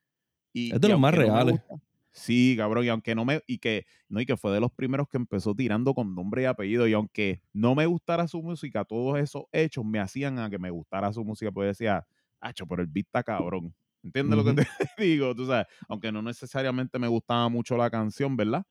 y, 0.53 0.75
Es 0.75 0.79
de 0.79 0.87
los 0.89 0.99
más 0.99 1.13
no 1.13 1.13
reales. 1.13 1.59
sí 2.11 2.55
cabrón 2.57 2.85
y 2.85 2.89
aunque 2.89 3.15
no 3.15 3.25
me 3.25 3.41
y 3.47 3.59
que 3.59 3.85
no 4.09 4.21
y 4.21 4.25
que 4.25 4.37
fue 4.37 4.51
de 4.53 4.59
los 4.59 4.71
primeros 4.71 5.07
que 5.09 5.17
empezó 5.17 5.53
tirando 5.55 5.93
con 5.93 6.15
nombre 6.15 6.43
y 6.43 6.45
apellido 6.45 6.87
y 6.87 6.93
aunque 6.93 7.43
no 7.53 7.75
me 7.75 7.85
gustara 7.85 8.27
su 8.27 8.41
música 8.41 8.85
todos 8.85 9.19
esos 9.19 9.43
hechos 9.51 9.85
me 9.85 9.99
hacían 9.99 10.39
a 10.39 10.49
que 10.49 10.59
me 10.59 10.71
gustara 10.71 11.13
su 11.13 11.23
música 11.25 11.51
pues 11.51 11.67
decía 11.69 12.07
hacho 12.39 12.65
pero 12.67 12.81
el 12.81 12.87
beat 12.87 13.07
está 13.07 13.23
cabrón 13.23 13.75
¿entiendes 14.03 14.37
lo 14.37 14.43
que 14.45 14.53
te 14.53 14.67
digo? 14.97 15.35
tú 15.35 15.45
sabes 15.47 15.67
aunque 15.89 16.11
no 16.11 16.21
necesariamente 16.21 16.99
me 16.99 17.07
gustaba 17.07 17.49
mucho 17.49 17.77
la 17.77 17.89
canción 17.89 18.35
¿verdad? 18.37 18.63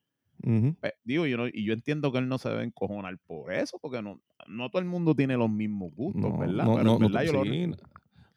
Ujú. 0.46 0.76
Pe- 0.80 0.94
digo, 1.04 1.26
yo 1.26 1.36
no, 1.38 1.48
y 1.48 1.64
yo 1.66 1.72
entiendo 1.72 2.12
que 2.12 2.18
él 2.18 2.28
no 2.28 2.38
se 2.38 2.50
debe 2.50 2.64
encojonar 2.64 3.18
por 3.26 3.52
eso, 3.52 3.78
porque 3.80 4.02
no, 4.02 4.20
no 4.48 4.70
todo 4.70 4.80
el 4.82 4.88
mundo 4.88 5.14
tiene 5.14 5.36
los 5.36 5.50
mismos 5.50 5.92
gustos, 5.94 6.32
No, 6.32 6.36
¿verdad? 6.36 6.68
no, 6.68 6.78
pero 6.78 6.94
no, 6.98 6.98
verdad 6.98 7.24
yo 7.24 7.32
lo 7.32 7.44
sí, 7.46 7.66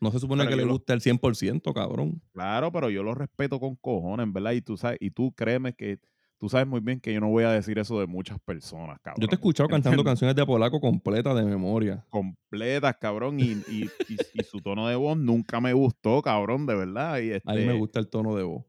no- 0.02 0.12
se 0.12 0.20
supone 0.20 0.48
pero 0.48 0.50
que 0.50 0.56
le 0.58 0.64
yo 0.64 0.68
lo- 0.68 0.76
guste 0.76 0.94
el 0.94 1.02
100%, 1.02 1.74
cabrón. 1.74 2.22
claro, 2.34 2.72
pero 2.72 2.90
yo 2.90 3.04
lo 3.04 3.16
respeto 3.16 3.60
con 3.60 3.76
cojones, 3.76 4.32
¿verdad? 4.32 4.52
Y 4.54 4.62
tú 4.62 4.78
sabes, 4.78 4.98
y 5.02 5.12
tú 5.12 5.34
créeme 5.34 5.74
que 5.74 6.00
tú 6.40 6.50
sabes 6.50 6.68
muy 6.68 6.80
bien 6.80 7.00
que 7.00 7.14
yo 7.14 7.20
no 7.20 7.30
voy 7.30 7.44
a 7.44 7.52
decir 7.52 7.78
eso 7.80 8.00
de 8.00 8.08
muchas 8.08 8.40
personas, 8.40 8.98
cabrón. 9.02 9.22
Yo 9.22 9.28
te 9.28 9.36
he 9.36 9.38
escuchado 9.38 9.70
cantando 9.70 10.04
canciones 10.04 10.36
de 10.36 10.46
Polaco 10.46 10.80
completas 10.80 11.36
de 11.36 11.44
memoria. 11.44 12.06
completas, 12.10 12.96
cabrón, 13.00 13.40
y, 13.40 13.52
y, 13.68 13.92
y- 14.08 14.18
y 14.34 14.44
su 14.44 14.62
tono 14.62 14.88
de 14.88 14.96
voz 14.96 15.18
nunca 15.18 15.62
me 15.62 15.74
gustó, 15.74 16.22
cabrón, 16.22 16.66
de 16.66 16.76
verdad. 16.76 17.20
Y 17.20 17.32
A 17.46 17.54
mí 17.54 17.60
me 17.66 17.66
este, 17.66 17.74
gusta 17.74 18.00
el 18.00 18.10
tono 18.10 18.36
de 18.36 18.44
voz. 18.44 18.66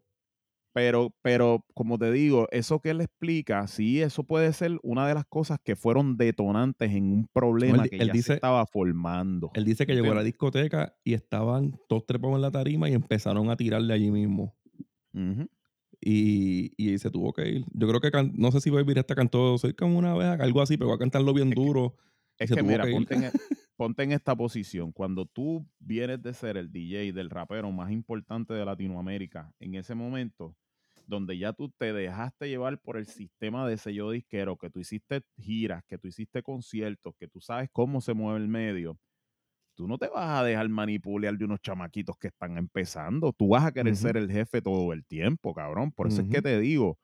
Pero, 0.73 1.13
pero, 1.23 1.65
como 1.75 1.99
te 1.99 2.13
digo, 2.13 2.47
eso 2.53 2.79
que 2.81 2.91
él 2.91 3.01
explica, 3.01 3.67
sí, 3.67 4.01
eso 4.03 4.23
puede 4.23 4.53
ser 4.53 4.79
una 4.85 5.09
de 5.09 5.15
las 5.15 5.25
cosas 5.27 5.59
que 5.65 5.75
fueron 5.75 6.17
detonantes 6.17 6.93
en 6.93 7.13
un 7.13 7.27
problema 7.33 7.89
que 7.89 7.97
él 7.97 8.07
ya 8.07 8.13
dice- 8.13 8.27
se 8.29 8.35
estaba 8.35 8.65
formando. 8.67 9.51
Él 9.55 9.65
dice 9.65 9.85
que 9.85 9.95
llegó 9.95 10.13
a 10.13 10.15
la 10.15 10.23
discoteca 10.23 10.95
y 11.03 11.15
estaban 11.15 11.73
todos 11.89 12.07
trepados 12.07 12.37
en 12.37 12.43
la 12.43 12.53
tarima 12.53 12.89
y 12.89 12.93
empezaron 12.93 13.51
a 13.51 13.57
tirarle 13.57 13.93
allí 13.95 14.13
mismo. 14.13 14.55
Ujú. 15.13 15.49
Y, 16.03 16.73
y 16.79 16.99
se 16.99 17.11
tuvo 17.11 17.33
que 17.33 17.49
ir. 17.49 17.65
Yo 17.73 17.87
creo 17.89 18.01
que, 18.01 18.11
can- 18.11 18.33
no 18.37 18.51
sé 18.53 18.61
si 18.61 18.71
Baby 18.71 18.99
hasta 18.99 19.15
cantó 19.15 19.59
Soy 19.59 19.75
como 19.75 19.99
una 19.99 20.15
vez, 20.15 20.41
algo 20.41 20.63
así, 20.63 20.77
pero 20.77 20.89
va 20.91 20.95
a 20.97 20.99
cantarlo 20.99 21.35
bien 21.35 21.51
Es 21.51 21.55
duro. 21.57 21.95
Es 22.39 22.51
que 22.51 22.63
mira, 22.63 22.89
ir. 22.89 22.95
ponte 22.95 23.15
en, 23.15 23.25
e- 23.25 23.31
ponte 23.77 24.03
en 24.03 24.13
esta 24.13 24.35
posición. 24.35 24.93
Cuando 24.93 25.27
tú 25.27 25.67
vienes 25.79 26.23
de 26.23 26.33
ser 26.33 26.57
el 26.57 26.73
DJ 26.73 27.13
del 27.13 27.29
rapero 27.29 27.71
más 27.71 27.91
importante 27.91 28.55
de 28.55 28.65
Latinoamérica, 28.65 29.53
en 29.61 29.75
ese 29.75 29.95
momento, 29.95 30.57
donde 31.07 31.37
ya 31.37 31.53
tú 31.53 31.69
te 31.77 31.93
dejaste 31.93 32.49
llevar 32.49 32.81
por 32.81 32.97
el 32.97 33.07
sistema 33.07 33.69
de 33.69 33.77
sello 33.77 34.11
disquero, 34.11 34.57
que 34.57 34.71
tú 34.71 34.81
hiciste 34.81 35.23
giras, 35.37 35.83
que 35.87 35.99
tú 35.99 36.09
hiciste 36.09 36.43
conciertos, 36.43 37.15
que 37.19 37.29
tú 37.29 37.41
sabes 37.41 37.69
cómo 37.73 38.01
se 38.01 38.15
mueve 38.15 38.39
el 38.39 38.49
medio, 38.49 38.99
tú 39.81 39.89
no 39.89 39.97
te 39.97 40.09
vas 40.09 40.41
a 40.41 40.45
dejar 40.45 40.69
manipular 40.69 41.39
de 41.39 41.47
unos 41.47 41.63
chamaquitos 41.63 42.15
que 42.19 42.27
están 42.27 42.59
empezando. 42.59 43.33
Tú 43.33 43.49
vas 43.49 43.65
a 43.65 43.73
querer 43.73 43.97
ser 43.97 44.19
el 44.19 44.31
jefe 44.31 44.61
todo 44.61 44.93
el 44.93 45.07
tiempo, 45.07 45.55
cabrón. 45.55 45.91
Por 45.91 46.07
eso 46.07 46.21
es 46.21 46.29
que 46.29 46.43
te 46.43 46.61
digo, 46.61 46.99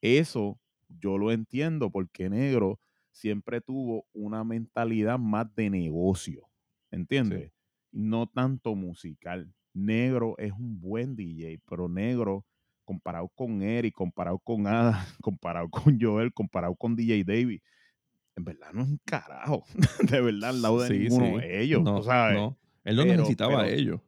eso 0.00 0.58
yo 0.88 1.18
lo 1.18 1.30
entiendo 1.30 1.88
porque 1.88 2.28
negro 2.28 2.80
siempre 3.12 3.60
tuvo 3.60 4.06
una 4.12 4.42
mentalidad 4.42 5.20
más 5.20 5.54
de 5.54 5.70
negocio, 5.70 6.48
¿entiendes? 6.90 7.52
No 7.92 8.26
tanto 8.26 8.74
musical. 8.74 9.54
Negro 9.72 10.34
es 10.38 10.50
un 10.50 10.80
buen 10.80 11.14
DJ, 11.14 11.60
pero 11.64 11.88
negro 11.88 12.44
comparado 12.84 13.28
con 13.36 13.62
Eric, 13.62 13.94
comparado 13.94 14.40
con 14.40 14.66
Ada, 14.66 15.06
comparado 15.22 15.68
con 15.68 15.96
Joel, 16.00 16.32
comparado 16.32 16.74
con 16.74 16.96
DJ 16.96 17.22
David, 17.22 17.60
en 18.40 18.44
verdad 18.44 18.72
no 18.72 18.82
es 18.82 18.88
un 18.88 19.00
carajo, 19.04 19.64
de 20.14 20.20
verdad, 20.20 20.50
al 20.50 20.62
lado 20.62 20.80
de 20.80 20.88
Sí, 20.88 20.98
ninguno 20.98 21.26
sí. 21.26 21.46
de 21.46 21.62
ellos, 21.62 21.82
no, 21.82 21.98
tú 21.98 22.02
sabes. 22.04 22.36
no. 22.36 22.58
Él 22.84 22.96
no 22.96 23.02
Pero- 23.02 23.16
necesitaba 23.16 23.62
a 23.62 23.68
ellos. 23.68 24.00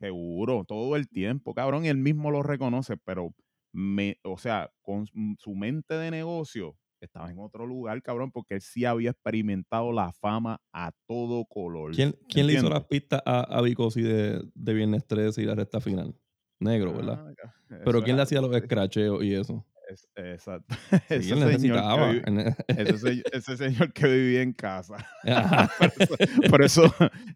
Seguro, 0.00 0.64
todo 0.64 0.94
el 0.96 1.08
tiempo, 1.08 1.54
cabrón, 1.54 1.84
y 1.84 1.88
él 1.88 1.96
mismo 1.96 2.30
lo 2.30 2.42
reconoce, 2.42 2.96
pero 2.98 3.34
me, 3.72 4.18
o 4.22 4.38
sea, 4.38 4.70
con 4.82 5.06
su- 5.06 5.34
su 5.38 5.54
mente 5.54 5.94
de 5.94 6.10
negocio 6.12 6.76
estaba 7.00 7.30
en 7.30 7.38
otro 7.40 7.66
lugar, 7.66 8.00
cabrón, 8.02 8.30
porque 8.30 8.54
él 8.54 8.60
sí 8.60 8.84
había 8.84 9.10
experimentado 9.10 9.92
la 9.92 10.12
fama 10.12 10.60
a 10.72 10.92
todo 11.06 11.44
color. 11.46 11.94
¿Quién, 11.94 12.14
quién 12.28 12.46
le 12.46 12.54
hizo 12.54 12.68
las 12.68 12.84
pistas 12.86 13.22
a, 13.24 13.40
a 13.42 13.60
Vicosi 13.62 14.02
de, 14.02 14.42
de 14.54 14.74
Viernes 14.74 15.04
13 15.06 15.42
y 15.42 15.46
la 15.46 15.54
recta 15.54 15.80
final? 15.80 16.14
Negro, 16.60 16.92
¿verdad? 16.92 17.24
Ah, 17.70 17.78
Pero 17.84 18.02
¿quién 18.02 18.16
le 18.16 18.22
hacía 18.22 18.40
los 18.40 18.54
escracheos 18.54 19.22
y 19.22 19.32
eso? 19.34 19.64
Es- 19.88 20.08
exacto. 20.16 20.66
Sí, 21.08 21.14
ese, 21.14 21.32
él 21.32 21.60
señor 21.60 21.76
que 21.80 22.22
ese 22.68 22.98
se- 22.98 23.22
ese 23.32 23.56
señor 23.56 23.92
que 23.92 24.06
vivía 24.06 24.42
en 24.42 24.52
casa. 24.52 24.96
Por 26.50 26.62
eso, 26.62 26.82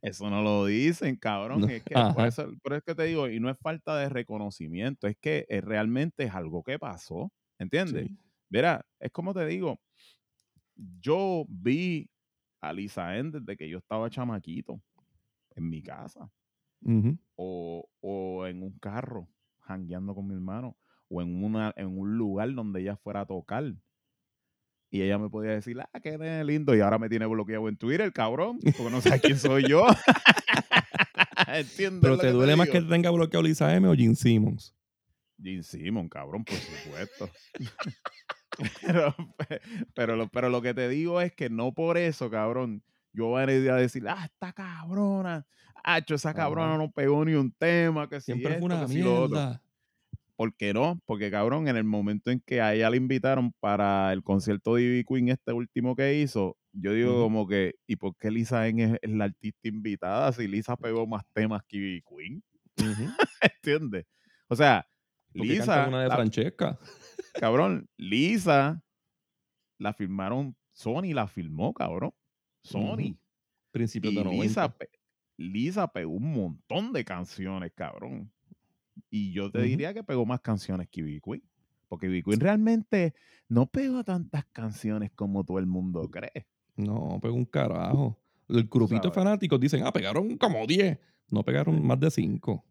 eso 0.03 0.31
no 0.31 0.43
lo 0.43 0.67
dicen, 0.67 1.17
cabrón. 1.17 1.61
No, 1.63 1.67
Es 1.69 1.83
que 1.83 1.95
por 1.95 2.27
eso, 2.27 2.45
por 2.63 2.73
eso 2.73 2.79
es 2.79 2.85
que 2.85 2.95
te 2.95 3.05
digo, 3.05 3.29
y 3.29 3.41
no 3.41 3.51
es 3.51 3.59
falta 3.59 3.97
de 3.99 4.09
reconocimiento, 4.09 5.07
es 5.09 5.17
que 5.21 5.47
eh, 5.49 5.61
realmente 5.61 6.25
es 6.25 6.35
algo 6.35 6.63
que 6.63 6.79
pasó, 6.79 7.33
¿entiendes? 7.59 8.09
Sí. 8.09 8.17
Mira, 8.51 8.85
es 9.01 9.11
como 9.13 9.33
te 9.35 9.47
digo, 9.47 9.81
yo 11.01 11.45
vi 11.49 12.09
a 12.61 12.73
Lisa 12.73 13.17
N 13.19 13.31
desde 13.33 13.57
que 13.57 13.69
yo 13.69 13.79
estaba 13.79 14.11
chamaquito 14.11 14.81
en 15.57 15.69
mi 15.69 15.83
casa 15.83 16.31
o, 17.37 17.89
o 18.01 18.47
en 18.47 18.63
un 18.63 18.79
carro, 18.79 19.29
jangueando 19.61 20.15
con 20.15 20.27
mi 20.27 20.35
hermano, 20.35 20.77
o 21.13 21.21
en, 21.21 21.45
una, 21.45 21.73
en 21.77 21.99
un 21.99 22.17
lugar 22.17 22.55
donde 22.55 22.81
ella 22.81 22.97
fuera 22.97 23.21
a 23.21 23.27
tocar. 23.27 23.75
Y 24.91 25.03
ella 25.03 25.19
me 25.19 25.29
podía 25.29 25.53
decir, 25.53 25.79
ah, 25.81 26.01
qué 26.01 26.19
lindo, 26.45 26.75
y 26.75 26.81
ahora 26.81 26.99
me 26.99 27.09
tiene 27.09 27.27
bloqueado 27.27 27.69
en 27.69 27.77
Twitter, 27.77 28.13
cabrón, 28.13 28.59
porque 28.63 28.91
no 28.91 29.01
sabe 29.01 29.21
quién 29.21 29.39
soy 29.39 29.69
yo. 29.69 29.87
¿Entiendes? 31.49 32.01
Pero 32.03 32.19
te 32.19 32.31
duele 32.31 32.57
más 32.57 32.69
que 32.69 32.81
tenga 32.81 33.11
bloqueado 33.11 33.43
Lisa 33.43 33.75
M 33.75 33.89
o 33.89 33.95
Gene 33.95 34.15
Simmons. 34.15 34.75
Gene 35.43 35.63
Simon, 35.63 36.09
cabrón, 36.09 36.45
por 36.45 36.57
supuesto. 36.57 37.31
pero, 38.87 39.15
pero, 39.95 40.17
lo, 40.17 40.29
pero 40.29 40.49
lo 40.51 40.61
que 40.63 40.75
te 40.75 40.89
digo 40.89 41.21
es 41.21 41.33
que 41.33 41.49
no 41.49 41.73
por 41.73 41.97
eso, 41.97 42.31
cabrón, 42.31 42.83
yo 43.13 43.27
voy 43.27 43.43
a 43.43 43.53
ir 43.53 43.71
a 43.71 43.77
decir, 43.77 44.07
ah, 44.09 44.25
esta 44.25 44.53
cabrona, 44.53 45.47
ah, 45.85 46.01
esa 46.07 46.35
cabrona 46.35 46.77
no 46.77 46.91
pegó 46.91 47.25
ni 47.25 47.35
un 47.35 47.51
tema, 47.53 48.09
que 48.09 48.21
si 48.21 48.27
Siempre 48.27 48.55
esto, 48.55 48.67
fue 48.67 48.75
una 48.77 48.89
si 48.89 48.95
mierda. 48.95 49.63
¿Por 50.43 50.57
qué 50.57 50.75
no? 50.75 51.01
Porque, 51.07 51.31
cabrón, 51.31 51.69
en 51.69 51.77
el 51.77 51.85
momento 51.85 52.33
en 52.33 52.41
que 52.41 52.61
a 52.61 52.75
ella 52.75 52.91
le 52.91 52.97
invitaron 52.97 53.53
para 53.61 54.13
el 54.13 54.25
concierto 54.25 54.75
de 54.75 54.83
Ivy 54.83 55.05
Queen, 55.05 55.29
este 55.29 55.53
último 55.53 55.95
que 55.95 56.19
hizo, 56.19 56.57
yo 56.73 56.93
digo 56.95 57.23
como 57.23 57.47
que, 57.47 57.77
¿y 57.87 57.95
por 57.95 58.17
qué 58.17 58.29
Lisa 58.33 58.67
es, 58.67 58.75
la 59.03 59.27
artista 59.27 59.69
invitada 59.69 60.33
si 60.33 60.49
Lisa 60.49 60.77
pegó 60.77 61.07
más 61.07 61.23
temas 61.33 61.63
que 61.69 61.77
Ivy 61.77 62.03
Queen? 62.03 62.43
Ujú. 62.77 63.13
¿Entiendes? 63.63 64.05
O 64.49 64.57
sea, 64.57 64.85
Porque 65.33 65.47
Lisa, 65.53 65.87
una 65.87 66.03
de 66.03 66.09
la- 66.09 66.17
Francesca. 66.17 66.77
cabrón, 67.35 67.89
Lisa 67.97 68.83
la 69.79 69.93
firmaron, 69.93 70.57
Sony 70.73 71.15
la 71.15 71.29
firmó, 71.29 71.73
cabrón. 71.73 72.13
Sony. 72.65 73.17
Principios 73.71 74.13
Y 74.13 74.17
de 74.17 74.25
90. 74.25 74.43
Lisa, 74.43 74.77
Lisa 75.37 75.87
pegó 75.93 76.11
un 76.15 76.33
montón 76.33 76.93
de 76.93 77.05
canciones, 77.05 77.71
cabrón. 77.77 78.33
Y 79.11 79.33
yo 79.33 79.51
te 79.51 79.59
Ujú. 79.59 79.69
diría 79.69 79.95
que 79.95 80.05
pegó 80.05 80.27
más 80.27 80.41
canciones 80.41 80.89
que 80.91 81.01
Ivy 81.01 81.21
Queen. 81.21 81.43
Porque 81.89 82.07
Ivy 82.07 82.23
Queen 82.23 82.41
realmente 82.41 83.15
no 83.49 83.67
pegó 83.67 84.05
tantas 84.05 84.45
canciones 84.47 85.11
como 85.15 85.45
todo 85.45 85.59
el 85.59 85.67
mundo 85.67 86.09
cree. 86.11 86.47
No, 86.77 87.19
pegó 87.21 87.35
un 87.35 87.45
carajo. 87.45 88.19
El 88.49 88.65
grupito 88.65 89.09
de 89.09 89.15
fanáticos 89.15 89.61
dicen, 89.61 89.83
ah, 89.85 89.93
pegaron 89.93 90.37
como 90.37 90.67
10. 90.67 90.99
No 91.31 91.43
pegaron 91.43 91.85
más 91.87 91.99
de 92.01 92.11
5. 92.11 92.65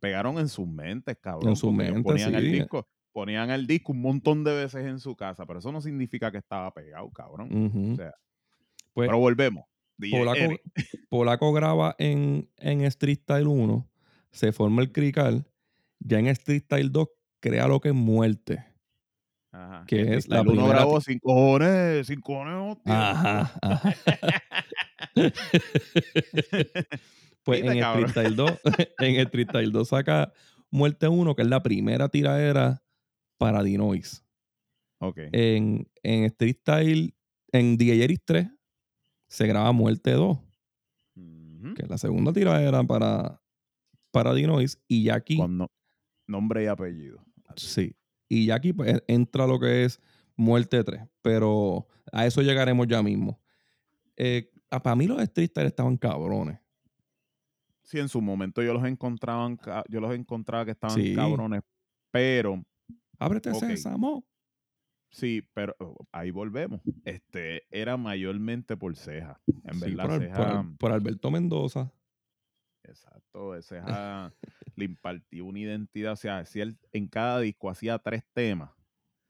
Pegaron 0.00 0.38
en 0.38 0.48
sus 0.48 0.66
mentes, 0.66 1.16
cabrón. 1.20 1.50
En 1.50 1.56
sus 1.56 1.72
mentes, 1.72 2.02
ponían 2.02 2.34
el 2.34 2.44
sí. 2.44 2.52
disco, 2.52 2.88
ponían 3.12 3.50
el 3.50 3.66
disco 3.66 3.92
un 3.92 4.00
montón 4.00 4.42
de 4.42 4.54
veces 4.54 4.84
en 4.86 4.98
su 4.98 5.14
casa, 5.14 5.46
pero 5.46 5.60
eso 5.60 5.70
no 5.70 5.80
significa 5.80 6.32
que 6.32 6.38
estaba 6.38 6.72
pegado, 6.72 7.08
cabrón. 7.10 7.66
Ujú. 7.66 7.92
O 7.92 7.96
sea, 7.96 8.12
Pues 8.94 9.08
pero 9.08 9.18
volvemos. 9.18 9.64
Polaco. 10.10 10.56
Polaco 11.08 11.52
graba 11.52 11.94
en, 11.98 12.50
en 12.56 12.80
Street 12.82 13.20
Style 13.22 13.46
1, 13.46 13.88
se 14.32 14.52
forma 14.52 14.82
el 14.82 14.90
crical, 14.90 15.46
ya 16.04 16.18
en 16.18 16.26
Street 16.28 16.62
Style 16.64 16.90
2 16.90 17.08
crea 17.40 17.66
lo 17.68 17.80
que 17.80 17.88
es 17.90 17.94
muerte. 17.94 18.64
Ajá. 19.54 19.84
que 19.86 20.14
es 20.14 20.28
la 20.28 20.42
primera 20.42 20.66
grabó 20.68 20.98
sin 21.02 21.18
cojones, 21.18 22.06
sin 22.06 22.20
cojones, 22.22 22.54
hostia. 22.78 23.10
Ajá, 23.10 23.52
ajá. 23.60 23.94
pues 27.44 27.62
en. 27.64 27.78
Street 27.78 28.08
Style 28.08 28.34
2, 28.36 28.50
en 29.00 29.16
Street 29.20 29.48
Style 29.48 29.70
2 29.72 29.88
saca 29.88 30.32
Muerte 30.70 31.08
1, 31.08 31.34
que 31.34 31.42
es 31.42 31.48
la 31.48 31.62
primera 31.62 32.08
tiradera 32.08 32.82
para 33.38 33.62
Dinois. 33.62 34.24
Ok. 35.00 35.18
En, 35.32 35.86
en 36.02 36.24
Street 36.24 36.56
Style, 36.60 37.14
en 37.52 37.76
DJ 37.76 38.04
Eris 38.04 38.20
3, 38.24 38.48
se 39.28 39.46
graba 39.46 39.72
Muerte 39.72 40.12
2, 40.12 40.38
Ujú. 41.16 41.74
que 41.74 41.82
es 41.82 41.90
la 41.90 41.98
segunda 41.98 42.32
tiradera 42.32 42.82
para, 42.84 43.42
para 44.12 44.32
Dinois. 44.32 44.80
Y 44.88 45.04
ya 45.04 45.16
aquí, 45.16 45.36
Con 45.36 45.58
no- 45.58 45.70
nombre 46.32 46.64
y 46.64 46.66
apellido. 46.66 47.24
Así. 47.46 47.66
sí, 47.68 47.96
y 48.28 48.46
ya 48.46 48.56
aquí 48.56 48.72
pues, 48.72 49.02
entra 49.06 49.46
lo 49.46 49.60
que 49.60 49.84
es 49.84 50.00
Muerte 50.36 50.82
3, 50.82 51.02
pero 51.20 51.86
a 52.10 52.26
eso 52.26 52.42
llegaremos 52.42 52.88
ya 52.88 53.02
mismo. 53.02 53.38
Eh, 54.16 54.50
para 54.68 54.96
mí 54.96 55.06
los 55.06 55.20
Street 55.22 55.50
estaban 55.56 55.96
cabrones. 55.96 56.58
Sí, 57.82 57.98
en 57.98 58.08
su 58.08 58.20
momento 58.22 58.62
yo 58.62 58.72
los 58.72 58.84
encontraban, 58.84 59.58
yo 59.88 60.00
los 60.00 60.14
encontraba 60.14 60.64
que 60.64 60.70
estaban 60.70 60.96
Sí. 60.96 61.14
cabrones, 61.14 61.60
pero 62.10 62.62
Ábrete 63.18 63.50
Ok. 63.50 63.58
sésamo. 63.60 64.24
sí, 65.10 65.42
pero 65.52 65.76
oh, 65.78 65.94
ahí 66.10 66.30
volvemos. 66.30 66.80
Este 67.04 67.64
era 67.70 67.96
mayormente 67.98 68.76
por 68.78 68.96
ceja. 68.96 69.40
En 69.64 69.74
Sí, 69.74 69.94
verdad, 69.94 70.06
por, 70.08 70.18
ceja. 70.20 70.66
por 70.78 70.92
Alberto 70.92 71.30
Mendoza. 71.30 71.92
Exacto, 72.84 73.54
ese 73.54 73.80
le 74.76 74.84
impartió 74.84 75.44
una 75.44 75.58
identidad. 75.60 76.12
O 76.12 76.16
sea, 76.16 76.38
hacía 76.38 76.64
el- 76.64 76.78
en 76.92 77.08
cada 77.08 77.40
disco 77.40 77.70
hacía 77.70 77.98
tres 77.98 78.24
temas. 78.32 78.70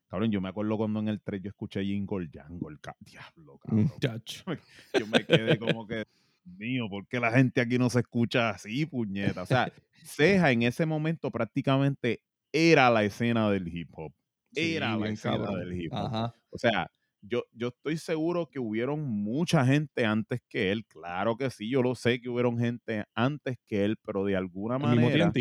Cabrón, 0.08 0.30
yo 0.30 0.40
me 0.40 0.48
acuerdo 0.50 0.76
cuando 0.76 1.00
en 1.00 1.08
el 1.08 1.20
3 1.22 1.40
yo 1.42 1.48
escuché 1.48 1.82
Jingle 1.84 2.28
Jangle. 2.32 2.76
Diablo, 3.00 3.58
cabrón. 3.58 3.84
Muchacho. 3.94 4.44
yo 4.94 5.06
me 5.06 5.24
quedé 5.24 5.58
como 5.58 5.86
que, 5.86 6.04
mío, 6.44 6.86
¿por 6.90 7.06
qué 7.06 7.18
la 7.18 7.32
gente 7.32 7.60
aquí 7.62 7.78
no 7.78 7.88
se 7.88 8.00
escucha 8.00 8.50
así, 8.50 8.84
puñeta? 8.84 9.42
O 9.42 9.46
sea, 9.46 9.72
Ceja 10.04 10.50
en 10.52 10.64
ese 10.64 10.84
momento 10.84 11.30
prácticamente 11.30 12.22
era 12.52 12.90
la 12.90 13.04
escena 13.04 13.50
del 13.50 13.68
hip 13.68 13.88
hop. 13.92 14.12
Era 14.54 14.94
Sí, 14.94 15.00
la 15.00 15.08
escena 15.08 15.36
cabrón. 15.38 15.60
del 15.60 15.80
hip 15.80 15.92
hop. 15.94 15.98
Ajá. 16.06 16.34
O 16.50 16.58
sea, 16.58 16.90
yo, 17.22 17.44
yo 17.52 17.68
estoy 17.68 17.98
seguro 17.98 18.48
que 18.50 18.58
hubieron 18.58 19.02
mucha 19.04 19.64
gente 19.66 20.04
antes 20.06 20.40
que 20.48 20.72
él. 20.72 20.84
Claro 20.86 21.36
que 21.36 21.50
sí, 21.50 21.70
yo 21.70 21.82
lo 21.82 21.94
sé 21.94 22.20
que 22.20 22.28
hubieron 22.28 22.58
gente 22.58 23.04
antes 23.14 23.56
que 23.66 23.84
él, 23.84 23.96
pero 24.04 24.24
de 24.24 24.36
alguna 24.36 24.78
El 24.82 24.88
mismo 24.90 25.10
manera, 25.10 25.32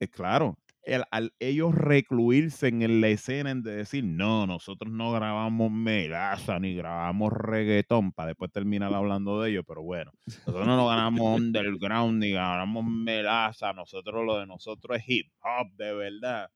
es 0.00 0.10
claro, 0.10 0.56
el- 0.82 1.04
al 1.10 1.32
ellos 1.38 1.74
recluirse 1.74 2.68
en 2.68 3.00
la 3.00 3.08
escena 3.08 3.50
en 3.52 3.62
de 3.62 3.76
decir, 3.76 4.04
no, 4.04 4.46
nosotros 4.46 4.92
no 4.92 5.12
grabamos 5.12 5.70
melaza 5.70 6.58
ni 6.58 6.74
grabamos 6.74 7.32
reggaetón, 7.32 8.12
para 8.12 8.28
después 8.28 8.50
terminar 8.52 8.92
hablando 8.94 9.40
de 9.40 9.50
ello, 9.50 9.64
pero 9.64 9.82
bueno, 9.82 10.10
nosotros 10.44 10.66
no 10.66 10.76
grabamos 10.86 11.36
underground 11.36 12.18
ni 12.20 12.30
grabamos 12.32 12.84
melaza, 12.84 13.72
nosotros 13.72 14.24
lo 14.26 14.38
de 14.38 14.46
nosotros 14.46 14.98
es 14.98 15.04
hip 15.08 15.26
hop, 15.42 15.72
de 15.76 15.94
verdad. 15.94 16.48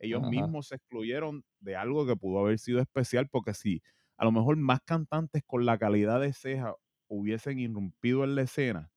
Ellos 0.00 0.22
Ajá. 0.22 0.30
mismos 0.30 0.68
se 0.68 0.76
excluyeron 0.76 1.44
de 1.60 1.76
algo 1.76 2.06
que 2.06 2.16
pudo 2.16 2.40
haber 2.40 2.58
sido 2.58 2.80
especial, 2.80 3.28
porque 3.30 3.54
si 3.54 3.82
a 4.18 4.24
lo 4.24 4.32
mejor 4.32 4.56
más 4.56 4.80
cantantes 4.84 5.42
con 5.46 5.66
la 5.66 5.78
calidad 5.78 6.20
de 6.20 6.32
ceja 6.32 6.74
hubiesen 7.08 7.58
irrumpido 7.58 8.24
en 8.24 8.34
la 8.36 8.42
escena, 8.42 8.90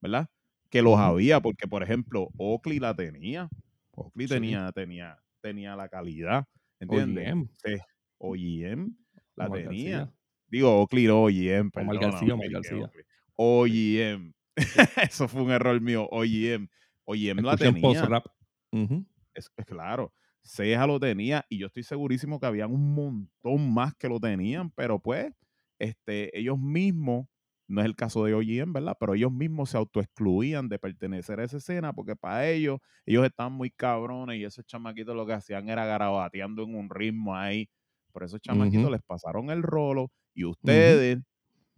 ¿verdad? 0.00 0.28
Que 0.70 0.82
los 0.82 0.98
había, 0.98 1.40
porque 1.40 1.68
por 1.68 1.82
ejemplo, 1.82 2.28
Oakley 2.38 2.78
la 2.80 2.94
tenía. 2.96 3.48
Oakley 3.92 4.28
Sí. 4.28 4.34
tenía, 4.34 4.72
tenía, 4.72 5.18
tenía 5.42 5.76
la 5.76 5.88
calidad. 5.88 6.46
¿Entiendes? 6.80 7.34
OGM. 7.34 7.48
Sí, 7.64 7.76
OGM 8.18 8.96
la 9.36 9.48
Omar 9.48 9.62
tenía. 9.62 9.98
García. 9.98 10.14
Digo, 10.48 10.80
Oakley 10.82 11.08
OGM, 11.08 11.70
Omar 11.74 11.98
perdóname, 11.98 11.98
García, 11.98 12.34
Omar 12.34 12.50
García. 12.50 12.92
OGM. 13.36 14.32
Eso 15.10 15.28
fue 15.28 15.42
un 15.42 15.50
error 15.50 15.80
mío. 15.80 16.08
OGM. 16.10 16.68
OGM 17.04 17.42
la 17.44 17.56
Escuché 17.56 17.68
en 17.68 17.74
tenía. 17.74 17.80
post-rap. 17.80 18.26
Ujú. 18.72 19.06
Es, 19.34 19.50
es 19.56 19.64
claro. 19.66 20.12
Ceja 20.44 20.86
lo 20.86 20.98
tenía 21.00 21.44
y 21.48 21.58
yo 21.58 21.66
estoy 21.68 21.82
segurísimo 21.84 22.40
que 22.40 22.46
habían 22.46 22.72
un 22.72 22.94
montón 22.94 23.72
más 23.72 23.94
que 23.94 24.08
lo 24.08 24.18
tenían, 24.20 24.70
pero 24.70 24.98
pues 25.00 25.32
este, 25.78 26.36
ellos 26.38 26.58
mismos, 26.58 27.26
no 27.68 27.80
es 27.80 27.86
el 27.86 27.96
caso 27.96 28.24
de 28.24 28.34
OGM, 28.34 28.72
¿verdad? 28.72 28.96
Pero 28.98 29.14
ellos 29.14 29.32
mismos 29.32 29.70
se 29.70 29.78
autoexcluían 29.78 30.68
de 30.68 30.78
pertenecer 30.78 31.40
a 31.40 31.44
esa 31.44 31.56
escena 31.58 31.92
porque 31.92 32.16
para 32.16 32.48
ellos, 32.48 32.78
ellos 33.06 33.24
estaban 33.24 33.52
muy 33.52 33.70
cabrones 33.70 34.38
y 34.38 34.44
esos 34.44 34.64
chamaquitos 34.66 35.16
lo 35.16 35.26
que 35.26 35.32
hacían 35.32 35.68
era 35.68 35.86
garabateando 35.86 36.64
en 36.64 36.74
un 36.74 36.90
ritmo 36.90 37.34
ahí. 37.36 37.68
Por 38.12 38.24
esos 38.24 38.40
chamaquitos 38.40 38.90
les 38.90 39.02
pasaron 39.02 39.50
el 39.50 39.62
rolo 39.62 40.12
y 40.34 40.44
ustedes 40.44 41.18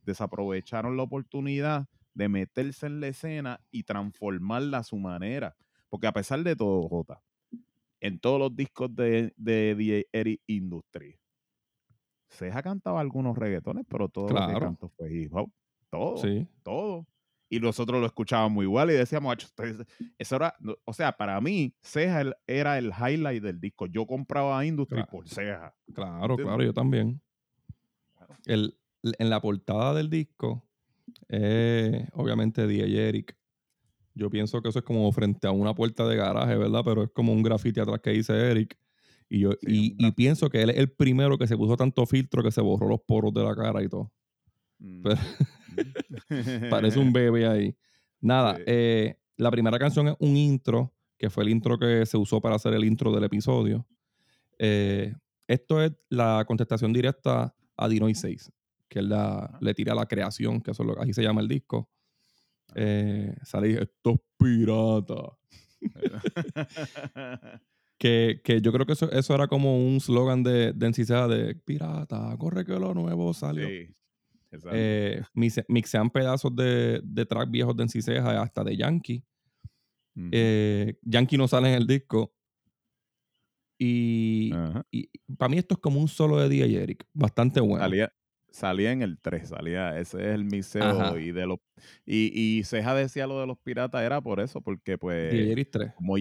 desaprovecharon 0.03 0.97
la 0.97 1.05
oportunidad 1.05 1.87
de 2.15 2.29
meterse 2.29 2.87
en 2.87 3.01
la 3.01 3.09
escena 3.09 3.61
y 3.71 3.85
transformarla 3.85 4.79
a 4.79 4.85
su 4.85 4.99
manera. 4.99 5.57
Porque 5.89 6.07
a 6.07 6.13
pesar 6.13 6.43
de 6.43 6.57
todo, 6.57 6.89
Jota, 6.89 7.23
en 8.05 8.19
todos 8.19 8.39
los 8.39 8.55
discos 8.55 8.95
de, 8.95 9.33
de 9.37 9.75
DJ 9.75 10.07
Eric 10.13 10.43
Industry, 10.47 11.19
Ceja 12.29 12.63
cantaba 12.63 13.01
algunos 13.01 13.37
reggaetones, 13.39 13.85
pero 13.89 14.09
todo 14.09 14.29
lo 14.29 14.35
que 14.35 14.45
Claro. 14.45 14.61
cantó 14.61 14.89
fue 14.91 15.13
hip 15.13 15.33
hop. 15.35 15.51
Todo, 15.91 16.17
Sí. 16.19 16.47
todo. 16.63 17.07
Y 17.49 17.61
nosotros 17.61 18.01
lo 18.01 18.07
escuchábamos 18.07 18.65
igual 18.65 18.91
y 18.91 18.95
decíamos, 18.95 19.37
eso 20.19 20.37
era, 20.37 20.55
o 20.85 20.93
sea, 20.93 21.13
para 21.17 21.41
mí, 21.41 21.73
Ceja 21.83 22.25
era 22.47 22.79
el 22.79 22.87
highlight 22.93 23.43
del 23.43 23.61
disco. 23.61 23.87
Yo 23.87 24.07
compraba 24.07 24.65
Industry 24.67 24.97
Claro. 24.97 25.11
por 25.11 25.29
Ceja. 25.29 25.75
Claro, 25.95 26.21
¿Entiendes? 26.23 26.45
claro, 26.47 26.63
yo 26.65 26.73
también. 26.75 27.21
Claro. 28.17 28.35
El, 28.47 28.77
en 29.19 29.31
la 29.31 29.41
portada 29.41 29.95
del 29.95 30.11
disco, 30.11 30.67
eh, 31.29 32.09
obviamente 32.13 32.67
DJ 32.67 33.09
Eric. 33.09 33.37
Yo 34.15 34.31
pienso 34.31 34.63
que 34.63 34.69
eso 34.69 34.79
es 34.79 34.85
como 34.85 35.11
frente 35.13 35.47
a 35.47 35.51
una 35.51 35.75
puerta 35.75 36.07
de 36.07 36.17
garaje, 36.17 36.57
¿verdad? 36.57 36.83
Pero 36.85 37.03
es 37.05 37.11
como 37.13 37.33
un 37.33 37.43
grafiti 37.43 37.81
atrás 37.81 38.01
que 38.01 38.11
dice 38.11 38.33
Eric. 38.51 38.79
Y 39.29 39.41
yo 39.41 39.53
Sí, 39.63 39.97
y, 39.99 40.13
pienso 40.13 40.49
que 40.51 40.63
él 40.63 40.71
es 40.71 40.77
el 40.77 40.91
primero 40.93 41.37
que 41.39 41.47
se 41.47 41.57
puso 41.57 41.77
tanto 41.77 42.07
filtro 42.07 42.43
que 42.43 42.51
se 42.53 42.61
borró 42.61 42.89
los 42.89 43.01
poros 43.01 43.33
de 43.35 43.43
la 43.43 43.55
cara 43.57 43.83
y 43.83 43.89
todo. 43.89 44.13
Mm. 44.79 45.03
Pero- 45.03 45.21
Parece 46.71 46.99
un 46.99 47.13
bebé 47.13 47.47
ahí. 47.47 47.77
Nada, 48.21 48.57
Sí. 48.57 48.63
eh, 48.67 49.19
la 49.37 49.51
primera 49.51 49.79
canción 49.79 50.09
es 50.09 50.15
un 50.21 50.37
intro, 50.37 50.93
que 51.19 51.31
fue 51.31 51.43
el 51.45 51.51
intro 51.51 51.79
que 51.79 52.07
se 52.07 52.17
usó 52.17 52.41
para 52.41 52.57
hacer 52.57 52.73
el 52.75 52.85
intro 52.85 53.11
del 53.13 53.25
episodio. 53.25 53.87
Eh, 54.59 55.13
esto 55.49 55.83
es 55.83 55.93
la 56.09 56.45
contestación 56.47 56.93
directa 56.93 57.55
a 57.77 57.89
Dinoy 57.89 58.15
6, 58.15 58.53
que 58.89 59.01
él 59.01 59.09
la- 59.09 59.59
le 59.61 59.75
tira 59.75 59.95
la 59.95 60.07
creación, 60.07 60.61
que 60.61 60.71
eso 60.71 60.83
es 60.83 60.87
lo, 60.89 61.01
así 61.01 61.13
se 61.13 61.23
llama 61.23 61.41
el 61.41 61.49
disco. 61.49 61.89
Eh, 62.75 63.35
sale 63.43 63.69
y 63.69 63.71
dice, 63.73 63.83
esto 63.85 64.11
es 64.13 64.21
pirata. 64.39 65.39
Que, 67.97 68.41
que 68.45 68.61
yo 68.61 68.73
creo 68.73 68.85
que 68.87 68.93
eso, 68.95 69.11
eso 69.13 69.35
era 69.35 69.47
como 69.47 69.79
un 69.87 70.01
slogan 70.01 70.43
de, 70.43 70.73
de 70.73 70.89
NCCA 70.91 71.29
de 71.29 71.55
pirata, 71.55 72.35
corre 72.39 72.65
que 72.65 72.73
lo 72.73 72.93
nuevo 72.93 73.33
salió. 73.33 73.67
Sí. 73.69 73.95
Eh, 74.73 75.23
mixe- 75.33 75.65
mixean 75.69 76.11
pedazos 76.11 76.55
de, 76.55 77.01
de 77.03 77.25
track 77.25 77.51
viejos 77.51 77.75
de 77.77 77.85
Enciseja 77.85 78.43
hasta 78.43 78.63
de 78.65 78.77
Yankee. 78.77 79.25
Eh, 80.33 80.99
Yankee 81.03 81.37
no 81.39 81.49
sale 81.49 81.69
en 81.69 81.75
el 81.75 81.87
disco. 81.87 82.35
Y, 83.79 84.53
Ajá. 84.53 84.85
para 85.39 85.49
mí 85.49 85.59
esto 85.59 85.75
es 85.75 85.81
como 85.81 86.01
un 86.01 86.09
solo 86.09 86.39
de 86.39 86.49
DJ 86.49 86.83
Eric. 86.83 87.07
Bastante 87.13 87.61
bueno. 87.61 87.79
Salía, 87.79 88.13
salía 88.55 88.93
en 88.93 89.03
el 89.03 89.19
3, 89.21 89.49
salía, 89.49 89.99
ese 89.99 90.19
es 90.19 90.35
el 90.35 90.45
mixeo 90.45 90.83
Ajá. 90.85 91.19
y 91.19 91.33
de 91.33 91.45
los 91.47 91.59
y, 92.07 92.31
y 92.59 92.63
Ceja 92.65 92.95
decía 92.95 93.27
lo 93.27 93.41
de 93.41 93.47
los 93.47 93.59
piratas 93.59 94.03
era 94.03 94.21
por 94.21 94.39
eso, 94.41 94.61
porque 94.63 94.97
pues 94.97 95.33
DJ 95.33 95.53
Eric 95.53 95.69
3. 95.73 95.93
como 95.97 96.17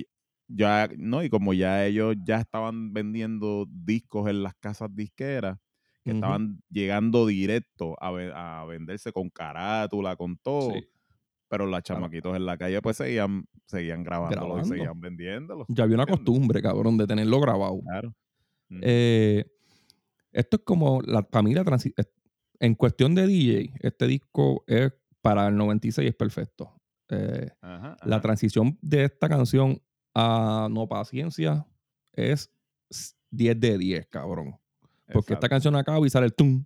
ya, 0.48 0.90
no, 0.98 1.24
y 1.24 1.30
como 1.30 1.54
ya 1.54 1.86
ellos 1.86 2.16
ya 2.26 2.40
estaban 2.40 2.92
vendiendo 2.92 3.66
discos 3.70 4.28
en 4.30 4.44
las 4.44 4.56
casas 4.56 4.90
disqueras, 4.94 5.58
que 6.04 6.12
estaban 6.12 6.60
llegando 6.70 7.26
directo 7.26 7.96
a, 8.02 8.12
ve- 8.12 8.34
a 8.36 8.66
venderse 8.66 9.12
con 9.14 9.30
carátula, 9.30 10.16
con 10.18 10.36
todo, 10.38 10.74
Sí. 10.74 10.86
pero 11.48 11.66
los 11.66 11.82
chamaquitos 11.84 12.36
en 12.36 12.46
la 12.46 12.58
calle 12.58 12.82
pues 12.82 12.98
seguían, 12.98 13.46
seguían 13.68 14.04
grabándolo 14.04 14.48
Grabando. 14.56 14.68
y 14.76 14.78
seguían 14.78 15.00
vendiéndolo. 15.00 15.66
Ya 15.70 15.84
había 15.86 15.96
una 15.96 16.06
costumbre, 16.08 16.62
cabrón, 16.62 16.98
de 16.98 17.08
tenerlo 17.08 17.40
grabado. 17.40 17.80
Claro. 17.82 18.14
Eh, 18.82 19.46
esto 20.32 20.58
es 20.58 20.64
como, 20.64 21.02
la, 21.04 21.22
para 21.22 21.44
mí, 21.44 21.54
la 21.54 21.64
en 22.60 22.76
cuestión 22.76 23.16
de 23.16 23.28
DJ, 23.28 23.74
este 23.82 24.08
disco 24.08 24.64
es 24.68 24.92
para 25.22 25.48
el 25.48 25.56
96 25.58 26.10
es 26.10 26.16
perfecto. 26.16 26.74
Eh, 27.10 27.50
Ajá, 27.62 27.98
La 28.04 28.16
ajá. 28.18 28.22
transición 28.22 28.78
de 28.82 29.06
esta 29.06 29.30
canción 29.30 29.82
a 30.16 30.68
No 30.72 30.88
Paciencia 30.88 31.66
es 32.14 32.52
s- 32.90 33.14
10 33.32 33.60
de 33.60 33.78
10, 33.78 34.08
cabrón. 34.08 34.56
Porque 35.12 35.34
esta 35.34 35.48
Exacto. 35.48 35.50
canción 35.50 35.76
acaba 35.76 36.06
y 36.06 36.10
sale 36.10 36.28
el 36.28 36.34
tum, 36.34 36.66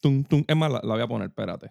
tum, 0.00 0.24
tum. 0.24 0.44
Es 0.46 0.56
más, 0.56 0.70
la, 0.70 0.80
la 0.82 0.94
voy 0.94 1.02
a 1.02 1.06
poner, 1.06 1.28
espérate. 1.28 1.70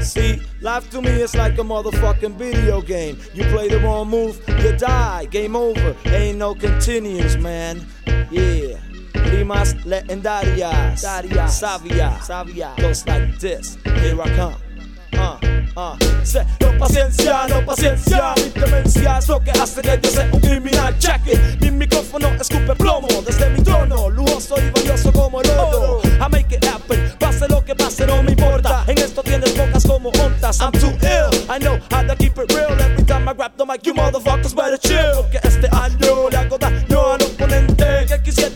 See, 0.00 0.40
life 0.62 0.88
to 0.90 1.02
me 1.02 1.22
is 1.22 1.34
like 1.34 1.58
a 1.60 1.62
motherfucking 1.64 2.36
video 2.38 2.80
game. 2.80 3.16
You 3.34 3.44
play 3.52 3.68
the 3.68 3.78
wrong 3.80 4.08
move, 4.08 4.40
you 4.62 4.72
die. 4.76 5.26
Game 5.30 5.54
over. 5.56 5.94
Ain't 6.06 6.38
no 6.38 6.54
continues, 6.54 7.36
man. 7.38 7.78
Yeah. 8.30 8.78
Rimas 9.14 9.74
legendarias. 9.84 11.00
Sabia. 11.00 11.48
Sabia. 11.48 12.74
Goes 12.78 13.06
like 13.06 13.38
this. 13.38 13.78
Here 13.84 14.20
I 14.20 14.36
come. 14.36 14.54
Uh, 15.12 15.38
uh. 15.76 15.96
Sé, 16.24 16.46
no 16.60 16.78
paciencia, 16.78 17.46
no 17.48 17.64
paciencia. 17.66 18.34
Mi 18.36 18.60
demencia 18.60 19.18
es 19.18 19.28
lo 19.28 19.40
que 19.40 19.50
hace 19.50 19.82
que 19.82 19.98
yo 20.02 20.10
sea 20.10 20.28
un 20.32 20.40
criminal. 20.40 20.96
Check 20.98 21.26
it. 21.26 21.60
Mi 21.60 21.70
micrófono 21.70 22.28
escupe 22.40 22.74
plomo 22.76 23.08
desde 23.26 23.50
mi 23.50 23.62
trono. 23.62 24.08
Lujoso 24.08 24.54
y 24.58 24.70
valioso 24.70 25.12
como 25.12 25.40
el 25.42 25.50
oro. 25.50 26.00
I 26.04 26.28
make 26.30 26.54
it 26.54 26.64
happen. 26.64 27.12
Pase 27.18 27.48
lo 27.48 27.64
que 27.64 27.74
pase, 27.74 28.06
no 28.06 28.22
me 28.22 28.32
importa. 28.32 28.84
En 28.86 28.98
esto 28.98 29.22
tienes 29.22 29.50
pocas 29.50 29.84
como 29.86 30.10
ontas. 30.10 30.60
I'm 30.60 30.72
too 30.72 30.96
ill. 31.02 31.30
I 31.48 31.58
know 31.58 31.78
how 31.90 32.06
to 32.06 32.16
keep 32.16 32.38
it 32.38 32.52
real. 32.52 32.72
Every 32.72 33.04
time 33.04 33.28
I 33.28 33.34
grab 33.34 33.56
the 33.56 33.66
mic, 33.66 33.84
you 33.84 33.94
motherfuckers 33.94 34.54
better 34.54 34.78
chill. 34.78 35.28
Que 35.30 35.40
este 35.42 35.68
año 35.72 36.30
le 36.30 36.36
hago 36.36 36.56
daño. 36.58 36.69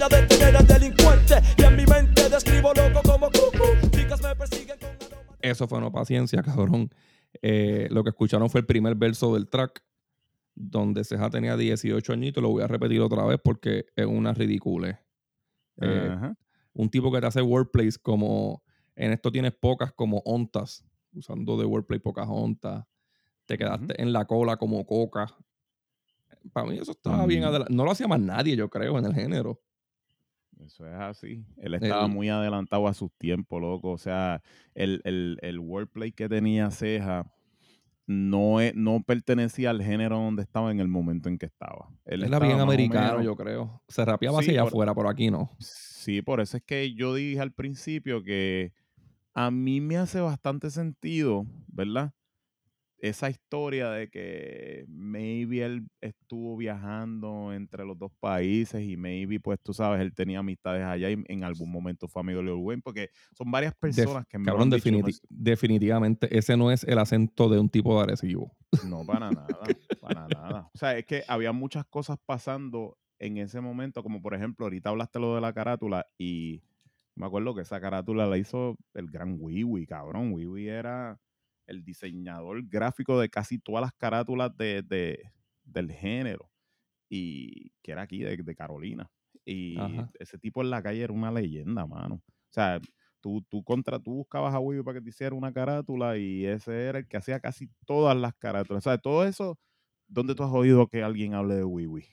Que 0.09 0.27
quisiera 0.27 0.53
detener 0.53 0.57
al 0.57 0.67
delincuente. 0.67 1.35
Y 1.57 1.63
en 1.63 1.77
mi 1.77 1.87
mente 1.87 2.29
describo 2.29 2.73
loco 2.75 3.01
como 3.03 3.27
cucu. 3.29 3.91
Chicas 3.91 4.23
me 4.23 4.37
persiguen 4.37 4.77
con 4.79 4.89
aroma. 4.89 5.37
Eso 5.41 5.67
fue 5.67 5.81
No 5.81 5.91
Paciencia, 5.91 6.43
cabrón. 6.43 6.91
Eh, 7.41 7.89
lo 7.91 8.05
que 8.05 8.11
escucharon 8.11 8.51
fue 8.51 8.61
el 8.61 8.67
primer 8.67 8.95
verso 8.97 9.35
del 9.35 9.49
track, 9.49 9.83
donde 10.55 11.05
Ceja 11.05 11.31
tenía 11.31 11.57
18 11.57 12.13
añitos. 12.13 12.43
Lo 12.43 12.51
voy 12.51 12.63
a 12.63 12.67
repetir 12.67 13.01
otra 13.01 13.25
vez 13.25 13.39
porque 13.43 13.87
es 13.97 14.07
una 14.07 14.35
ridícula. 14.35 15.01
Eh, 15.81 16.17
un 16.75 16.91
tipo 16.91 17.11
que 17.11 17.21
te 17.21 17.27
hace 17.27 17.41
wordplays 17.41 17.99
como 17.99 18.63
en 18.97 19.13
esto 19.13 19.33
tienes 19.33 19.53
pocas 19.53 19.93
como 19.93 20.19
ontas, 20.25 20.85
usando 21.13 21.57
de 21.57 21.65
wordplay 21.65 21.99
pocas 21.99 22.27
ontas. 22.29 22.85
Te 23.47 23.57
quedaste 23.57 24.01
en 24.01 24.13
la 24.13 24.27
cola 24.27 24.57
como 24.57 24.85
coca. 24.85 25.35
Para 26.53 26.67
mí 26.69 26.79
eso 26.79 26.93
estaba 26.93 27.25
bien 27.27 27.45
adelantado. 27.45 27.75
No 27.75 27.85
lo 27.85 27.91
hacía 27.91 28.07
más 28.07 28.21
nadie, 28.21 28.55
yo 28.55 28.69
creo, 28.69 28.99
en 28.99 29.07
el 29.07 29.15
género. 29.15 29.61
Eso 30.65 30.87
es 30.87 30.95
así. 30.95 31.45
Él 31.59 31.75
estaba 31.75 32.07
El- 32.07 32.13
muy 32.13 32.29
adelantado 32.29 32.89
a 32.89 32.95
sus 32.95 33.13
tiempos, 33.19 33.61
loco. 33.61 33.91
O 33.91 33.99
sea, 33.99 34.43
el, 34.75 35.01
el, 35.05 35.39
el 35.43 35.59
wordplay 35.59 36.13
que 36.13 36.29
tenía 36.29 36.71
Ceja 36.71 37.31
no, 38.07 38.61
es- 38.61 38.75
no 38.75 39.03
pertenecía 39.03 39.71
al 39.71 39.83
género 39.83 40.17
donde 40.17 40.43
estaba 40.43 40.71
en 40.71 40.81
el 40.81 40.89
momento 40.89 41.29
en 41.29 41.39
que 41.39 41.47
estaba. 41.47 41.89
Él 42.05 42.23
Era 42.25 42.39
bien 42.39 42.61
americano, 42.61 43.19
menos- 43.19 43.25
yo 43.25 43.37
creo. 43.37 43.83
Se 43.89 44.05
rapeaba 44.05 44.39
Sí, 44.43 44.51
hacia 44.51 44.61
allá 44.63 44.69
afuera, 44.69 44.95
por 44.95 45.07
aquí 45.09 45.31
no. 45.31 45.51
Sí, 45.59 46.21
por 46.23 46.41
eso 46.41 46.57
es 46.59 46.63
que 46.63 46.95
yo 46.95 47.15
dije 47.15 47.41
al 47.41 47.53
principio 47.53 48.23
que 48.23 48.73
a 49.33 49.51
mí 49.51 49.81
me 49.81 49.97
hace 49.97 50.21
bastante 50.21 50.71
sentido, 50.71 51.47
¿verdad? 51.69 52.13
Esa 53.05 53.29
historia 53.29 53.91
de 53.91 54.09
que 54.09 54.85
maybe 54.89 55.63
él 55.65 55.89
estuvo 56.01 56.57
viajando 56.57 57.53
entre 57.53 57.85
los 57.85 57.99
dos 57.99 58.13
países 58.19 58.83
y 58.83 58.97
maybe, 58.97 59.41
pues 59.41 59.59
tú 59.63 59.75
sabes, 59.75 60.01
él 60.01 60.15
tenía 60.15 60.39
amistades 60.39 60.85
allá 60.85 61.11
y 61.11 61.23
en 61.29 61.45
algún 61.45 61.71
momento 61.71 62.09
fue 62.09 62.21
amigo 62.23 62.39
de 62.41 62.47
Lil 62.47 62.55
Wayne, 62.55 62.83
porque 62.83 63.11
son 63.37 63.51
varias 63.51 63.75
Def- 63.83 64.07
personas 64.07 64.27
que 64.27 64.39
me 64.39 64.51
cabrón, 64.51 64.71
han 64.71 64.71
dicho, 64.71 64.89
definiti- 64.91 65.21
definitivamente 65.29 66.37
ese 66.37 66.57
no 66.57 66.71
es 66.71 66.85
el 66.85 66.99
acento 66.99 67.49
de 67.49 67.59
un 67.61 67.69
tipo 67.69 67.95
de 67.97 68.01
agresivo. 68.03 68.57
No, 68.81 69.05
para 69.07 69.33
nada, 69.33 69.79
para 70.01 70.29
nada. 70.29 70.71
O 70.75 70.79
sea, 70.79 70.97
es 70.99 71.07
que 71.07 71.25
había 71.29 71.53
muchas 71.53 71.87
cosas 71.87 72.19
pasando 72.25 72.99
en 73.19 73.39
ese 73.39 73.61
momento, 73.61 74.03
como 74.03 74.21
por 74.21 74.35
ejemplo, 74.35 74.67
ahorita 74.67 74.91
hablaste 74.91 75.21
lo 75.21 75.35
de 75.35 75.41
la 75.41 75.53
carátula 75.53 76.07
y 76.19 76.63
me 77.15 77.27
acuerdo 77.27 77.55
que 77.55 77.63
esa 77.63 77.81
carátula 77.81 78.27
la 78.27 78.37
hizo 78.39 78.77
el 78.95 79.07
gran 79.11 79.37
Wiwi, 79.39 79.87
cabrón. 79.87 80.33
Wiwi 80.33 80.69
era 80.69 81.19
el 81.67 81.85
diseñador 81.85 82.63
gráfico 82.69 83.19
de 83.21 83.29
casi 83.31 83.59
todas 83.59 83.83
las 83.83 83.93
carátulas 83.95 84.57
de, 84.57 84.83
de- 84.83 85.33
del 85.65 85.93
género. 85.93 86.51
y 87.09 87.71
que 87.83 87.93
era 87.93 88.03
aquí 88.03 88.21
de, 88.21 88.37
de 88.39 88.55
Carolina. 88.57 89.11
Y 89.45 89.77
Ajá. 89.77 90.11
ese 90.19 90.39
tipo 90.39 90.63
en 90.63 90.71
la 90.71 90.83
calle 90.83 91.03
era 91.03 91.13
una 91.13 91.31
leyenda, 91.33 91.87
mano. 91.87 92.17
O 92.17 92.23
sea, 92.51 92.81
tú, 93.21 93.43
tú 93.49 93.63
contra, 93.65 93.99
tú 94.01 94.15
buscabas 94.15 94.55
a 94.55 94.61
Wiwi 94.61 94.83
para 94.85 94.99
que 94.99 95.05
te 95.05 95.11
hiciera 95.11 95.35
una 95.37 95.53
carátula 95.53 96.17
y 96.19 96.45
ese 96.47 96.87
era 96.89 96.99
el 97.01 97.09
que 97.09 97.17
hacía 97.17 97.41
casi 97.41 97.69
todas 97.87 98.17
las 98.17 98.35
carátulas. 98.37 98.87
O 98.87 98.91
sea, 98.91 98.99
todo 98.99 99.25
eso, 99.25 99.59
¿dónde 100.09 100.35
tú 100.35 100.45
has 100.45 100.53
oído 100.53 100.89
que 100.89 101.03
alguien 101.03 101.35
hable 101.35 101.57
de 101.57 101.65
Wiwi? 101.65 102.05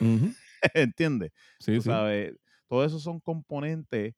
Ujú. 0.00 0.36
¿Entiendes? 0.74 1.32
Sí, 1.58 1.72
Tú 1.74 1.82
sí. 1.82 1.90
sabes, 1.90 2.34
todo 2.68 2.84
eso 2.84 2.98
son 2.98 3.20
componentes 3.20 4.14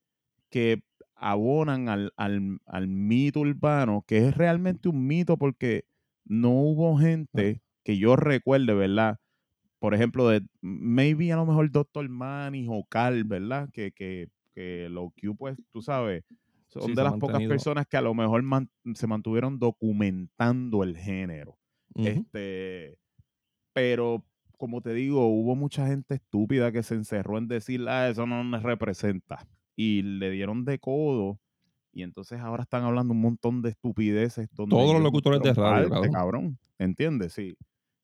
que 0.51 0.83
abonan 1.19 1.89
al, 1.89 2.13
al- 2.17 2.61
al 2.67 2.89
mito 2.89 3.41
urbano, 3.41 4.05
que 4.07 4.19
es 4.29 4.37
realmente 4.37 4.89
un 4.89 5.07
mito 5.07 5.37
porque 5.39 5.85
no 6.25 6.51
hubo 6.53 6.99
gente 6.99 7.63
que 7.85 7.99
yo 7.99 8.17
recuerde, 8.17 8.75
¿verdad? 8.75 9.19
Por 9.79 9.95
ejemplo, 9.95 10.29
de 10.29 10.43
maybe 10.61 11.33
a 11.33 11.37
lo 11.37 11.47
mejor 11.47 11.71
Dr. 11.71 12.09
Manny 12.09 12.67
o 12.69 12.85
Carl, 12.89 13.25
¿verdad? 13.25 13.69
Que, 13.73 13.93
que, 13.93 14.29
que 14.55 14.89
lo 14.91 15.13
que 15.17 15.31
pues, 15.35 15.57
tú 15.73 15.83
sabes, 15.83 16.25
son 16.69 16.83
Sí, 16.85 16.95
de 16.95 17.05
las 17.05 17.17
pocas 17.17 17.43
personas 17.43 17.87
que 17.87 17.97
a 17.97 18.03
lo 18.03 18.15
mejor 18.15 18.43
man- 18.43 18.71
se 18.95 19.07
mantuvieron 19.07 19.59
documentando 19.59 20.83
el 20.85 20.97
género. 20.97 21.59
Este, 22.03 22.99
pero 23.73 24.25
como 24.59 24.81
te 24.83 24.95
digo, 24.95 25.27
hubo 25.29 25.57
mucha 25.57 25.87
gente 25.87 26.17
estúpida 26.17 26.73
que 26.73 26.83
se 26.83 26.95
encerró 26.95 27.39
en 27.39 27.49
decir, 27.49 27.87
ah, 27.89 28.09
eso 28.09 28.27
no 28.27 28.43
me 28.45 28.61
representa. 28.61 29.47
Y 29.81 30.03
le 30.03 30.31
dieron 30.33 30.65
de 30.65 30.81
codo. 30.81 31.39
Y 31.93 32.03
entonces 32.03 32.41
ahora 32.41 32.65
están 32.65 32.83
hablando 32.83 33.13
un 33.15 33.21
montón 33.21 33.63
de 33.63 33.69
estupideces. 33.71 34.49
Donde 34.53 34.75
Todos 34.75 34.93
los 34.93 35.03
locutores 35.05 35.41
de 35.41 35.55
radio, 35.55 35.89
cabrón. 35.89 36.13
cabrón. 36.13 36.59
¿Entiendes? 36.81 37.33
Sí. 37.35 37.57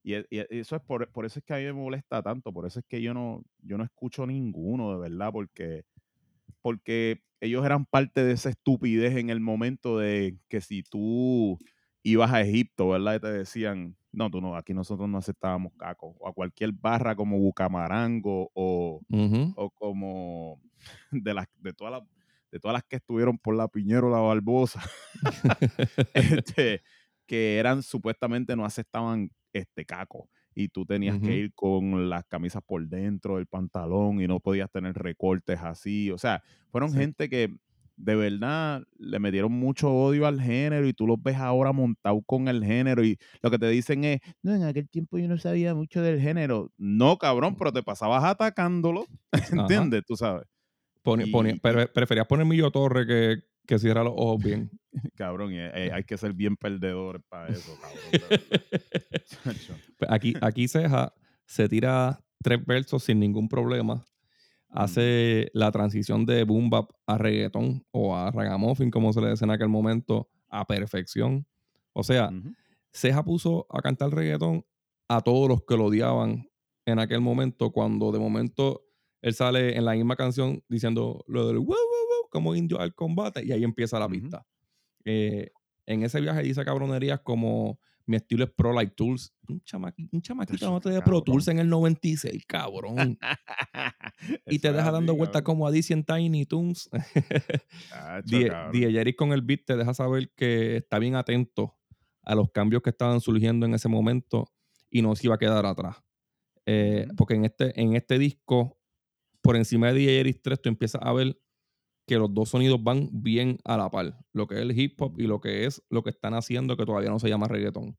Y, 0.04 0.14
e- 0.14 0.26
y 0.30 0.38
e- 0.38 0.46
eso 0.50 0.76
es 0.76 0.82
por, 0.82 1.10
por 1.10 1.24
eso 1.26 1.40
es 1.40 1.44
que 1.44 1.52
a 1.52 1.56
mí 1.56 1.64
me 1.64 1.72
molesta 1.72 2.22
tanto. 2.22 2.52
Por 2.52 2.64
eso 2.64 2.78
es 2.78 2.86
que 2.86 3.02
yo 3.02 3.12
no, 3.12 3.42
yo 3.58 3.76
no 3.76 3.82
escucho 3.82 4.24
ninguno, 4.24 4.92
de 4.92 5.00
verdad, 5.08 5.32
porque, 5.32 5.82
porque 6.62 7.22
ellos 7.40 7.64
eran 7.66 7.86
parte 7.86 8.22
de 8.24 8.32
esa 8.34 8.50
estupidez 8.50 9.16
en 9.16 9.30
el 9.30 9.40
momento 9.40 9.98
de 9.98 10.38
que 10.48 10.60
si 10.60 10.84
tú 10.84 11.58
ibas 12.04 12.32
a 12.32 12.42
Egipto, 12.42 12.90
¿verdad? 12.90 13.16
Y 13.16 13.20
te 13.20 13.32
decían, 13.32 13.96
no, 14.14 14.30
tú 14.30 14.40
no, 14.40 14.56
aquí 14.56 14.72
nosotros 14.74 15.08
no 15.08 15.18
aceptábamos 15.18 15.72
caco. 15.76 16.16
O 16.20 16.28
a 16.28 16.32
cualquier 16.32 16.72
barra 16.72 17.14
como 17.16 17.38
Bucamarango 17.38 18.50
o, 18.54 19.00
o 19.56 19.70
como 19.70 20.60
de 21.10 21.34
las 21.34 21.46
de 21.58 21.72
todas 21.72 21.92
las 21.92 22.02
de 22.50 22.60
todas 22.60 22.74
las 22.74 22.84
que 22.84 22.96
estuvieron 22.96 23.36
por 23.38 23.56
la 23.56 23.66
Piñero 23.68 24.08
la 24.10 24.20
Barbosa 24.20 24.80
este, 26.14 26.82
que 27.26 27.58
eran 27.58 27.82
supuestamente 27.82 28.54
no 28.56 28.64
aceptaban 28.64 29.30
este 29.52 29.84
caco 29.84 30.28
y 30.54 30.68
tú 30.68 30.86
tenías 30.86 31.18
que 31.18 31.34
ir 31.36 31.54
con 31.54 32.08
las 32.08 32.24
camisas 32.26 32.62
por 32.64 32.86
dentro 32.86 33.36
del 33.36 33.46
pantalón 33.48 34.20
y 34.20 34.28
no 34.28 34.38
podías 34.38 34.70
tener 34.70 34.94
recortes 34.94 35.58
así, 35.60 36.12
o 36.12 36.18
sea, 36.18 36.44
fueron 36.70 36.90
Sí. 36.92 36.98
gente 36.98 37.28
que 37.28 37.52
de 37.96 38.16
verdad 38.16 38.82
le 38.98 39.18
metieron 39.18 39.52
mucho 39.52 39.90
odio 39.92 40.26
al 40.26 40.40
género 40.40 40.86
y 40.88 40.92
tú 40.92 41.06
los 41.06 41.22
ves 41.22 41.36
ahora 41.36 41.72
montados 41.72 42.22
con 42.26 42.48
el 42.48 42.64
género 42.64 43.04
y 43.04 43.16
lo 43.42 43.50
que 43.50 43.58
te 43.58 43.68
dicen 43.68 44.04
es, 44.04 44.20
no, 44.42 44.54
en 44.54 44.64
aquel 44.64 44.88
tiempo 44.88 45.18
yo 45.18 45.28
no 45.28 45.38
sabía 45.38 45.74
mucho 45.74 46.02
del 46.02 46.20
género. 46.20 46.72
No, 46.76 47.16
cabrón, 47.18 47.56
pero 47.56 47.72
te 47.72 47.82
pasabas 47.82 48.24
atacándolo, 48.24 49.06
¿entiendes? 49.92 50.02
Tú 50.06 50.16
sabes. 50.16 50.44
Y- 51.26 51.32
pre- 51.60 51.86
preferías 51.88 52.26
poner 52.26 52.46
Millo 52.46 52.70
Torre 52.70 53.06
que, 53.06 53.42
que 53.66 53.78
cierra 53.78 54.02
los 54.02 54.14
ojos 54.16 54.42
bien. 54.42 54.70
Cabrón, 55.16 55.52
y, 55.52 55.58
eh, 55.58 55.90
hay 55.92 56.04
que 56.04 56.16
ser 56.16 56.32
bien 56.32 56.56
perdedor 56.56 57.22
para 57.28 57.48
eso, 57.48 57.76
cabrón. 57.80 58.40
Pues 59.98 60.10
aquí, 60.10 60.34
aquí 60.40 60.68
Ceja 60.68 61.12
se 61.46 61.68
tira 61.68 62.20
tres 62.42 62.64
versos 62.64 63.02
sin 63.04 63.20
ningún 63.20 63.48
problema. 63.48 64.04
Hace 64.74 65.50
la 65.54 65.70
transición 65.70 66.26
de 66.26 66.44
boom 66.44 66.68
bap 66.68 66.90
a 67.06 67.16
reggaetón 67.16 67.86
o 67.92 68.16
a 68.16 68.30
ragamuffin, 68.30 68.90
como 68.90 69.12
se 69.12 69.20
le 69.20 69.28
decía 69.28 69.46
en 69.46 69.52
aquel 69.52 69.68
momento, 69.68 70.28
a 70.48 70.66
perfección. 70.66 71.46
O 71.92 72.02
sea, 72.02 72.28
Ujú. 72.30 72.54
Ceja 72.92 73.24
puso 73.24 73.66
a 73.70 73.82
cantar 73.82 74.10
reggaetón 74.10 74.64
a 75.08 75.20
todos 75.20 75.48
los 75.48 75.62
que 75.64 75.76
lo 75.76 75.86
odiaban 75.86 76.48
en 76.86 76.98
aquel 76.98 77.20
momento, 77.20 77.70
cuando 77.72 78.12
de 78.12 78.18
momento 78.18 78.84
él 79.22 79.34
sale 79.34 79.76
en 79.76 79.84
la 79.84 79.92
misma 79.92 80.16
canción 80.16 80.62
diciendo 80.68 81.24
lo 81.26 81.46
del 81.46 81.58
wow, 81.58 81.66
wow, 81.66 81.76
wow, 81.76 82.28
como 82.30 82.54
indio 82.54 82.80
al 82.80 82.94
combate, 82.94 83.44
y 83.44 83.52
ahí 83.52 83.64
empieza 83.64 83.98
la 83.98 84.08
pista. 84.08 84.46
Eh, 85.04 85.50
en 85.86 86.02
ese 86.02 86.20
viaje 86.20 86.42
dice 86.42 86.64
cabronerías 86.64 87.20
como 87.20 87.78
mi 88.06 88.16
estilo 88.16 88.44
es 88.44 88.50
Pro 88.50 88.72
Light 88.72 88.94
Tools. 88.94 89.34
Un, 89.48 89.62
chamaqui- 89.62 90.08
un 90.12 90.20
chamaquito 90.22 90.70
no 90.70 90.80
te 90.80 90.90
de. 90.90 91.02
Pro 91.02 91.22
Tools 91.22 91.48
en 91.48 91.58
el 91.58 91.68
96, 91.68 92.44
cabrón. 92.46 93.18
y 94.46 94.58
te 94.58 94.72
deja 94.72 94.90
dando 94.90 95.14
vueltas 95.14 95.42
como 95.42 95.66
a 95.66 95.70
DC 95.70 95.92
en 95.92 96.04
Tiny 96.04 96.46
Toons. 96.46 96.90
DJ 98.24 99.16
con 99.16 99.32
el 99.32 99.42
beat 99.42 99.64
te 99.66 99.76
deja 99.76 99.94
saber 99.94 100.30
que 100.36 100.76
está 100.76 100.98
bien 100.98 101.16
atento 101.16 101.76
a 102.22 102.34
los 102.34 102.50
cambios 102.50 102.82
que 102.82 102.90
estaban 102.90 103.20
surgiendo 103.20 103.66
en 103.66 103.74
ese 103.74 103.88
momento 103.88 104.46
y 104.90 105.02
no 105.02 105.14
se 105.14 105.26
iba 105.26 105.34
a 105.34 105.38
quedar 105.38 105.66
atrás. 105.66 105.96
Eh. 106.66 107.06
Porque 107.16 107.34
en 107.34 107.44
este, 107.44 107.78
en 107.80 107.96
este 107.96 108.18
disco, 108.18 108.78
por 109.42 109.56
encima 109.56 109.88
de 109.88 109.94
DJ 109.94 110.16
Jerry 110.16 110.34
3, 110.34 110.62
tú 110.62 110.68
empiezas 110.68 111.02
a 111.02 111.12
ver 111.12 111.38
que 112.06 112.16
los 112.18 112.32
dos 112.34 112.50
sonidos 112.50 112.82
van 112.82 113.08
bien 113.12 113.58
a 113.64 113.76
la 113.76 113.90
par. 113.90 114.18
Lo 114.32 114.46
que 114.46 114.56
es 114.56 114.60
el 114.60 114.78
hip 114.78 115.00
hop 115.00 115.18
y 115.18 115.26
lo 115.26 115.40
que 115.40 115.64
es 115.66 115.82
lo 115.90 116.02
que 116.02 116.10
están 116.10 116.34
haciendo, 116.34 116.76
que 116.76 116.84
todavía 116.84 117.10
no 117.10 117.18
se 117.18 117.28
llama 117.28 117.48
reggaetón. 117.48 117.96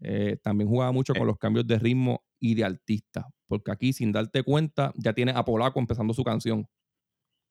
Eh, 0.00 0.36
también 0.42 0.68
jugaba 0.68 0.92
mucho 0.92 1.12
Eh. 1.14 1.18
con 1.18 1.26
los 1.26 1.38
cambios 1.38 1.66
de 1.66 1.78
ritmo 1.78 2.24
y 2.40 2.54
de 2.54 2.64
artista. 2.64 3.26
Porque 3.46 3.70
aquí, 3.70 3.92
sin 3.92 4.12
darte 4.12 4.42
cuenta, 4.42 4.92
ya 4.96 5.12
tienes 5.12 5.36
a 5.36 5.44
Polaco 5.44 5.78
empezando 5.80 6.12
su 6.14 6.24
canción. 6.24 6.66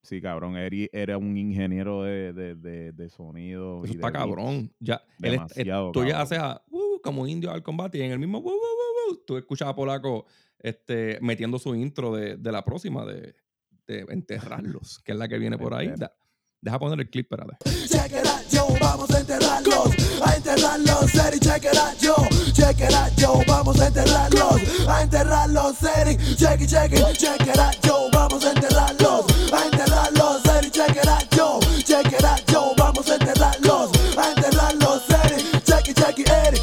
Sí, 0.02 0.20
cabrón. 0.20 0.56
Eri 0.56 0.88
era 0.92 1.18
un 1.18 1.36
ingeniero 1.36 2.02
de, 2.04 2.32
de, 2.32 2.54
de, 2.54 2.92
de 2.92 3.08
sonido. 3.08 3.82
Eso 3.82 3.92
y 3.92 3.96
está 3.96 4.12
cabrón. 4.12 4.72
Ya, 4.78 5.02
él 5.22 5.32
Demasiado 5.32 5.90
tú 5.92 6.00
ya 6.04 6.10
cabrón. 6.12 6.22
haces 6.22 6.38
a, 6.38 6.64
"Uh", 6.70 7.00
como 7.02 7.26
indio 7.26 7.50
al 7.50 7.62
combate 7.64 7.98
y 7.98 8.02
en 8.02 8.12
el 8.12 8.18
mismo 8.20 8.38
"Uh, 8.38 8.42
uh, 8.48 8.52
uh, 8.52 9.12
uh", 9.12 9.24
tú 9.26 9.36
escuchas 9.36 9.66
a 9.68 9.74
Polaco 9.74 10.26
este, 10.60 11.18
metiendo 11.22 11.58
su 11.58 11.74
intro 11.74 12.14
de, 12.14 12.36
de 12.36 12.52
la 12.52 12.64
próxima, 12.64 13.04
de, 13.04 13.34
de 13.86 14.04
enterrarlos, 14.08 14.98
que 15.04 15.12
es 15.12 15.18
la 15.18 15.28
que 15.28 15.38
viene 15.38 15.58
por 15.58 15.74
ahí. 15.74 15.92
Da- 15.96 16.12
deja 16.60 16.78
poner 16.78 16.98
el 17.00 17.10
clip, 17.10 17.30
espérate. 17.32 17.56
Check 17.88 18.12
it 18.12 18.26
out, 18.26 18.48
yo, 18.50 18.66
vamos 18.80 19.10
a 19.10 19.20
enterrarlos, 19.20 19.94
a 20.24 20.36
enterrarlos, 20.36 21.14
Eric, 21.14 21.40
check 21.42 21.64
it 21.64 21.76
out, 21.78 21.98
yo, 22.00 22.14
check 22.52 22.80
it 22.80 22.94
out, 22.94 23.12
yo, 23.16 23.40
vamos 23.46 23.80
a 23.80 23.86
enterrarlos, 23.86 24.88
a 24.88 25.02
enterrarlos, 25.02 25.82
Eric, 25.82 26.18
check 26.36 26.60
it, 26.60 26.68
check 26.68 26.92
it, 26.92 27.16
check 27.16 27.40
it 27.42 27.58
out, 27.58 27.74
yo, 27.84 28.08
vamos 28.12 28.44
a 28.44 28.50
enterrarlos, 28.52 29.26
a 29.52 29.64
enterrarlos, 29.66 30.44
Eric, 30.46 30.72
check 30.72 30.96
it 30.96 31.06
out, 31.08 31.34
yo, 31.36 31.60
check 31.84 32.06
it 32.12 32.24
out, 32.24 32.40
yo, 32.50 32.74
vamos 32.76 33.08
a 33.08 33.14
enterrarlos, 33.14 33.90
a 34.16 34.30
enterrarlos, 34.32 35.02
Eric, 35.10 35.64
check 35.64 35.88
it, 35.88 35.96
check 35.96 36.18
it, 36.18 36.28
Eric, 36.28 36.62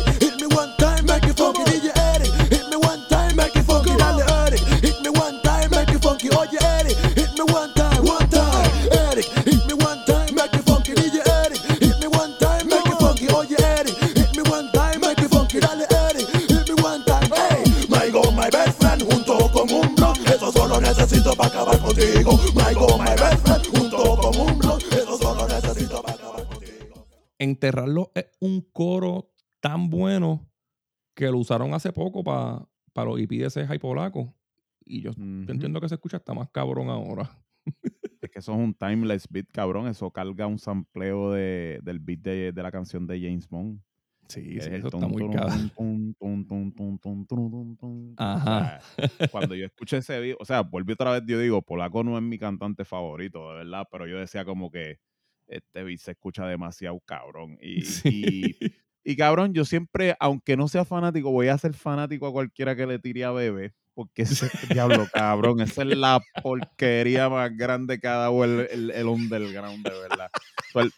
necesito 21.03 21.35
para 21.35 21.49
acabar 21.49 21.79
contigo, 21.79 22.31
my 22.55 22.73
go, 22.73 22.97
my 22.97 23.11
best 23.19 23.45
friend, 23.45 23.65
junto 23.67 23.97
con 24.17 24.39
un 24.39 24.57
blog, 24.57 24.79
eso 24.83 25.17
solo 25.17 25.47
necesito 25.47 26.01
para 26.01 26.13
acabar 26.13 26.47
contigo. 26.47 27.07
Enterrarlos 27.37 28.07
es 28.15 28.27
un 28.39 28.61
coro 28.61 29.33
tan 29.59 29.89
bueno 29.89 30.49
que 31.13 31.29
lo 31.29 31.37
usaron 31.39 31.73
hace 31.73 31.91
poco 31.91 32.23
para 32.23 33.09
los 33.09 33.19
IP 33.19 33.31
de 33.31 33.49
Ceja 33.49 33.75
y 33.75 33.79
Polaco. 33.79 34.33
Y 34.85 35.01
yo, 35.01 35.11
yo 35.11 35.53
entiendo 35.53 35.81
que 35.81 35.89
se 35.89 35.95
escucha 35.95 36.17
hasta 36.17 36.33
más 36.33 36.49
cabrón 36.49 36.89
ahora. 36.89 37.29
Es 38.21 38.29
que 38.31 38.39
eso 38.39 38.53
es 38.53 38.57
un 38.57 38.73
timeless 38.73 39.27
beat, 39.29 39.47
cabrón. 39.51 39.85
Eso 39.89 40.09
carga 40.09 40.47
un 40.47 40.57
sampleo 40.57 41.31
de, 41.31 41.81
del 41.83 41.99
beat 41.99 42.19
de, 42.19 42.51
de 42.53 42.63
la 42.63 42.71
canción 42.71 43.05
de 43.05 43.19
James 43.19 43.49
Bond. 43.49 43.81
Sí, 44.27 44.41
sí, 44.61 44.69
eso 44.71 44.87
está 44.87 45.07
muy 45.07 45.29
cabrón. 45.31 45.71
Ajá. 48.17 48.79
cuando 49.31 49.53
yo 49.55 49.65
escuché 49.65 49.97
ese 49.97 50.19
beat, 50.19 50.37
o 50.39 50.45
sea, 50.45 50.61
volví 50.61 50.93
otra 50.93 51.11
vez, 51.11 51.23
yo 51.27 51.37
digo, 51.39 51.61
Polaco 51.61 52.03
no 52.03 52.17
es 52.17 52.23
mi 52.23 52.37
cantante 52.39 52.85
favorito, 52.85 53.49
de 53.51 53.57
verdad, 53.57 53.87
pero 53.91 54.07
yo 54.07 54.17
decía 54.17 54.45
como 54.45 54.71
que 54.71 54.97
este 55.47 55.83
beat 55.83 55.99
se 55.99 56.11
escucha 56.11 56.47
demasiado 56.47 56.99
cabrón. 57.05 57.57
Y, 57.61 57.81
Sí. 57.83 58.55
y, 58.59 59.11
y, 59.11 59.15
cabrón, 59.17 59.53
yo 59.53 59.65
siempre, 59.65 60.15
aunque 60.19 60.55
no 60.57 60.67
sea 60.67 60.85
fanático, 60.85 61.29
voy 61.31 61.49
a 61.49 61.57
ser 61.57 61.73
fanático 61.73 62.25
a 62.27 62.31
cualquiera 62.31 62.75
que 62.75 62.87
le 62.87 62.99
tire 62.99 63.25
a 63.25 63.31
bebé. 63.31 63.73
Porque 63.95 64.23
ese 64.23 64.49
diablo, 64.73 65.05
cabrón, 65.13 65.59
esa 65.61 65.83
es 65.83 65.95
la 65.95 66.19
porquería 66.41 67.29
más 67.29 67.55
grande 67.55 67.99
que 67.99 68.07
ha 68.07 68.13
dado 68.15 68.43
el, 68.43 68.67
el, 68.71 68.89
el 68.89 69.05
underground, 69.05 69.85
de 69.87 69.91
verdad. 69.99 70.29
El- 70.73 70.91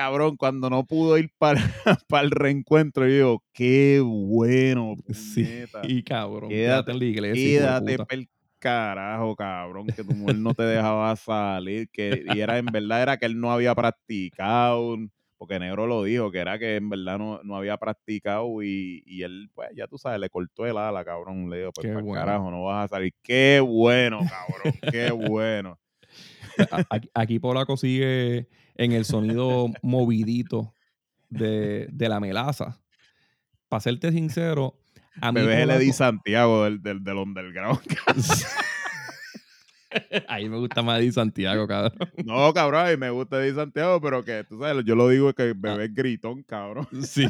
cabrón, 0.00 0.38
cuando 0.38 0.70
no 0.70 0.86
pudo 0.86 1.18
ir 1.18 1.30
para, 1.36 1.60
para 2.08 2.24
el 2.24 2.30
reencuentro, 2.30 3.06
yo 3.06 3.12
digo, 3.12 3.44
qué 3.52 4.00
bueno, 4.02 4.94
Sí, 5.12 5.46
y 5.86 6.02
cabrón, 6.02 6.48
Quédate- 6.48 6.56
quédate 6.86 6.92
en 6.92 6.98
la 6.98 7.04
iglesia. 7.04 7.42
Quédate 7.44 7.98
pel 8.06 8.28
carajo, 8.58 9.36
cabrón, 9.36 9.92
que 9.92 10.02
tu 10.02 10.14
mujer 10.14 10.36
no 10.36 10.54
te 10.54 10.62
dejaba 10.62 11.14
salir, 11.16 11.90
que 11.90 12.22
y 12.26 12.40
era 12.40 12.56
en 12.56 12.72
verdad 12.72 13.02
era 13.02 13.16
que 13.18 13.26
él 13.26 13.38
no 13.38 13.52
había 13.52 13.74
practicado, 13.74 14.96
porque 15.36 15.58
Negro 15.58 15.86
lo 15.86 16.02
dijo, 16.04 16.30
que 16.30 16.38
era 16.38 16.58
que 16.58 16.76
en 16.76 16.88
verdad 16.88 17.18
no, 17.18 17.40
no 17.42 17.56
había 17.56 17.76
practicado 17.76 18.62
y, 18.62 19.02
y 19.04 19.22
él, 19.22 19.50
pues, 19.54 19.68
ya 19.76 19.86
tú 19.86 19.98
sabes, 19.98 20.18
le 20.18 20.30
cortó 20.30 20.64
el 20.64 20.78
ala, 20.78 21.04
cabrón, 21.04 21.50
le 21.50 21.58
dijo, 21.58 21.72
pues, 21.72 21.86
Qué 21.86 21.92
pa'l 21.92 22.04
bueno. 22.04 22.20
carajo, 22.24 22.50
no 22.50 22.64
vas 22.64 22.86
a 22.86 22.96
salir. 22.96 23.12
Qué 23.22 23.60
bueno, 23.60 24.20
cabrón, 24.30 24.80
qué 24.90 25.10
bueno. 25.30 25.78
Aquí, 26.90 27.08
aquí 27.14 27.38
Polaco 27.38 27.76
sigue 27.76 28.46
en 28.76 28.92
el 28.92 29.04
sonido 29.04 29.68
movidito 29.82 30.74
de, 31.28 31.88
de 31.92 32.08
la 32.08 32.20
melaza. 32.20 32.80
Para 33.68 33.80
serte 33.80 34.10
sincero, 34.12 34.74
a 35.20 35.30
mí 35.32 35.40
Bebé 35.40 35.58
di 35.78 35.88
Polaco- 35.88 35.92
Santiago 35.92 36.64
del, 36.64 36.82
del, 36.82 37.04
del 37.04 37.16
underground. 37.16 37.78
Ahí 40.28 40.48
me 40.48 40.56
gusta 40.58 40.82
más 40.82 41.00
Eddie 41.00 41.12
Santiago, 41.12 41.66
cabrón. 41.66 41.98
No, 42.24 42.52
cabrón, 42.52 42.86
a 42.86 42.90
mí 42.90 42.96
me 42.96 43.10
gusta 43.10 43.40
Eddie 43.42 43.54
Santiago, 43.54 44.00
pero 44.00 44.24
que 44.24 44.44
tú 44.44 44.58
sabes, 44.60 44.84
yo 44.84 44.94
lo 44.94 45.08
digo 45.08 45.32
que 45.34 45.52
bebé 45.56 45.84
es 45.86 45.94
gritón, 45.94 46.42
cabrón. 46.44 46.86
Sí. 47.02 47.26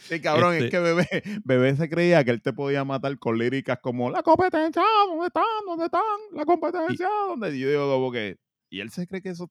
Sí, 0.00 0.20
cabrón, 0.20 0.54
es 0.54 0.64
Este- 0.64 0.70
que 0.70 0.78
bebé, 0.80 1.06
bebé 1.44 1.76
se 1.76 1.88
creía 1.88 2.22
que 2.24 2.30
él 2.32 2.42
te 2.42 2.52
podía 2.52 2.84
matar 2.84 3.16
con 3.18 3.38
líricas 3.38 3.78
como 3.80 4.10
la 4.10 4.22
competencia, 4.22 4.82
¿dónde 5.08 5.26
están? 5.26 5.44
¿Dónde 5.66 5.84
están? 5.86 6.02
La 6.32 6.44
competencia, 6.44 7.08
¿dónde? 7.28 7.56
Y 7.56 7.60
yo 7.60 7.68
digo 7.70 7.88
como 7.92 8.10
que, 8.12 8.38
y 8.70 8.80
él 8.80 8.90
se 8.90 9.06
cree 9.06 9.22
que 9.22 9.30
eso 9.30 9.50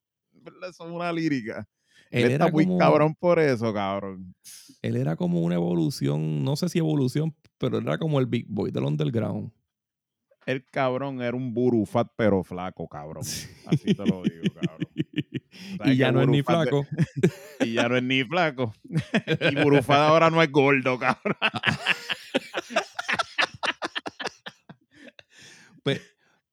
es 0.69 0.79
una 0.79 1.11
lírica. 1.11 1.67
Él, 2.09 2.25
Él 2.25 2.31
está 2.31 2.45
era, 2.45 2.51
muy 2.53 2.65
como, 2.65 2.77
cabrón 2.77 3.15
por 3.15 3.39
eso, 3.39 3.73
cabrón. 3.73 4.33
él 4.81 4.95
era 4.95 5.15
como 5.17 5.41
una 5.41 5.55
evolución, 5.55 6.43
no 6.43 6.55
sé 6.55 6.69
si 6.69 6.79
evolución, 6.79 7.35
pero 7.57 7.79
era 7.79 7.97
como 7.97 8.19
el 8.19 8.25
Big 8.27 8.45
Boy 8.47 8.71
del 8.71 8.85
underground. 8.85 9.51
El 10.45 10.63
cabrón 10.63 11.21
era 11.21 11.35
un 11.35 11.53
burufat 11.53 12.07
pero 12.15 12.41
flaco, 12.43 12.87
cabrón. 12.87 13.23
Así 13.65 13.93
te 13.93 14.05
lo 14.05 14.23
digo, 14.23 14.53
cabrón. 14.53 14.87
¿Sabes 15.77 15.93
y 15.93 15.97
ya 15.97 16.11
no 16.13 16.21
es 16.21 16.27
ni 16.29 16.37
de- 16.37 16.43
flaco. 16.43 16.85
Y 17.59 17.73
ya 17.73 17.89
no 17.89 17.97
es 17.97 18.03
ni 18.03 18.23
flaco. 18.23 18.73
y 19.51 19.55
burufat 19.61 19.97
ahora 19.97 20.29
no 20.29 20.41
es 20.41 20.49
gordo, 20.51 20.97
cabrón. 20.97 21.35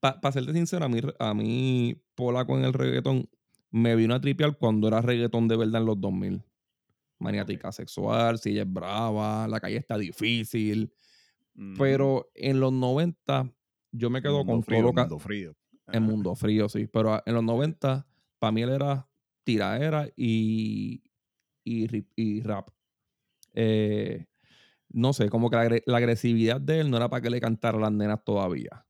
Para 0.01 0.20
Pues, 0.20 0.35
serte 0.35 0.53
sincero, 0.53 0.85
a 0.85 0.89
mí, 0.89 1.01
a 1.18 1.35
mí 1.35 1.97
Polaco 2.14 2.57
en 2.59 2.64
el 2.64 2.72
reggaetón 2.72 3.28
me 3.77 3.97
vino 3.97 4.14
a 4.14 4.20
tripear 4.20 4.57
cuando 4.57 4.87
era 4.87 5.01
reggaetón 5.03 5.49
de 5.49 5.57
verdad 5.57 5.81
en 5.81 5.87
los 5.87 6.01
2000. 6.01 6.43
Maniática 7.18 7.72
sexual, 7.72 8.39
si 8.39 8.51
ella 8.51 8.62
es 8.62 8.72
brava, 8.72 9.49
la 9.49 9.59
calle 9.61 9.77
está 9.79 9.99
difícil. 9.99 10.93
Mm, 11.55 11.77
Pero 11.79 12.31
en 12.35 12.61
los 12.61 12.72
90 12.72 13.51
yo 13.91 14.11
me 14.11 14.22
quedo 14.22 14.45
con 14.47 14.62
frío, 14.62 14.79
todo 14.79 14.87
lo 14.89 14.95
que... 14.95 15.01
mundo 15.01 15.18
frío. 15.18 15.57
En 15.93 16.03
Mundo 16.03 16.35
Frío, 16.35 16.68
sí. 16.68 16.87
Pero 16.87 17.12
a- 17.14 17.22
en 17.27 17.35
los 17.35 17.45
90, 17.45 18.07
para 18.39 18.53
mí 18.53 18.62
él 18.62 18.70
era 18.70 19.07
tiraera 19.45 20.09
y, 20.16 21.03
y, 21.62 22.41
rap. 22.43 22.70
Eh, 23.53 24.25
no 24.89 25.12
sé, 25.12 25.29
como 25.29 25.51
que 25.51 25.57
la, 25.57 25.64
agre- 25.64 25.83
la 25.87 25.99
agresividad 25.99 26.61
de 26.61 26.81
él 26.81 26.91
no 26.91 26.97
era 26.97 27.09
para 27.11 27.20
que 27.22 27.29
le 27.31 27.41
cantara 27.41 27.77
a 27.79 27.81
las 27.83 27.93
nenas 27.93 28.25
todavía. 28.25 28.84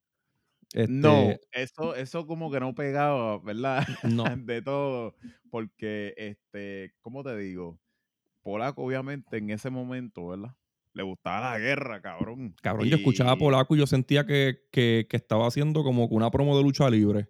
No, 0.86 1.34
Este, 1.34 1.40
eso, 1.52 1.94
eso 1.94 2.26
como 2.26 2.50
que 2.50 2.60
no 2.60 2.74
pegaba, 2.74 3.38
¿verdad? 3.38 3.84
No. 4.02 4.24
De 4.46 4.62
todo. 4.62 5.14
Porque, 5.50 6.14
este, 6.16 6.94
¿cómo 7.00 7.22
te 7.22 7.36
digo? 7.38 7.80
Polaco, 8.42 8.84
obviamente, 8.84 9.38
en 9.38 9.50
ese 9.50 9.70
momento, 9.70 10.28
¿verdad? 10.28 10.56
Le 10.94 11.02
gustaba 11.04 11.52
la 11.52 11.58
guerra, 11.58 12.02
cabrón. 12.02 12.58
Cabrón, 12.62 12.88
yo 12.88 12.96
escuchaba 12.96 13.32
a 13.32 13.38
Polaco 13.38 13.76
y 13.76 13.78
yo 13.78 13.86
sentía 13.86 14.26
que, 14.26 14.58
que- 14.72 15.06
que 15.08 15.16
estaba 15.16 15.46
haciendo 15.46 15.84
como 15.84 16.08
que 16.08 16.14
una 16.14 16.30
promo 16.30 16.56
de 16.56 16.62
lucha 16.64 16.88
libre. 16.90 17.28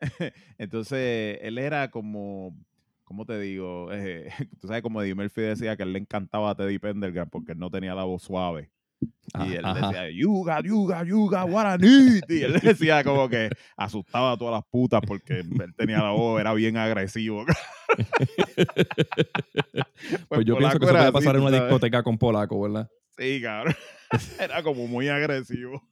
Entonces, 0.58 1.38
él 1.42 1.58
era 1.58 1.90
como, 1.90 2.56
¿cómo 3.04 3.24
te 3.26 3.38
digo? 3.40 3.92
Eh, 3.92 4.28
tú 4.60 4.66
sabes, 4.68 4.82
como 4.82 5.02
Eddie 5.02 5.14
Murphy 5.14 5.42
decía 5.42 5.76
que 5.76 5.82
él 5.84 5.92
le 5.92 5.98
encantaba 6.00 6.50
a 6.50 6.54
Teddy 6.56 6.78
Pendergrass 6.78 7.28
porque 7.30 7.52
él 7.52 7.58
no 7.58 7.70
tenía 7.70 7.94
la 7.94 8.04
voz 8.04 8.22
suave. 8.22 8.70
Ah, 9.32 9.46
Y 9.48 9.54
él 9.54 9.64
ajá. 9.64 9.88
decía, 9.88 10.24
got, 10.26 10.64
you 11.06 11.28
got 11.28 11.48
what 11.50 11.66
I 11.74 11.78
need. 11.82 12.22
Y 12.28 12.42
él 12.42 12.52
decía 12.62 13.02
como 13.02 13.28
que 13.28 13.50
asustaba 13.76 14.32
a 14.32 14.36
todas 14.36 14.54
las 14.54 14.64
putas 14.70 15.00
porque 15.06 15.40
él 15.40 15.74
tenía 15.76 15.98
la 15.98 16.10
voz, 16.10 16.40
era 16.40 16.52
bien 16.54 16.76
agresivo. 16.76 17.44
Pues 20.28 20.44
yo 20.44 20.56
pienso 20.58 20.78
que 20.78 20.84
eso 20.84 20.92
puede 20.92 21.04
así, 21.04 21.12
pasar 21.12 21.36
en 21.36 21.42
una 21.42 21.50
sabes. 21.50 21.64
discoteca 21.64 22.02
con 22.02 22.18
Polaco, 22.18 22.60
¿verdad? 22.60 22.88
Sí, 23.16 23.40
cabrón. 23.40 23.74
Era 24.40 24.62
como 24.62 24.86
muy 24.86 25.08
agresivo. 25.08 25.82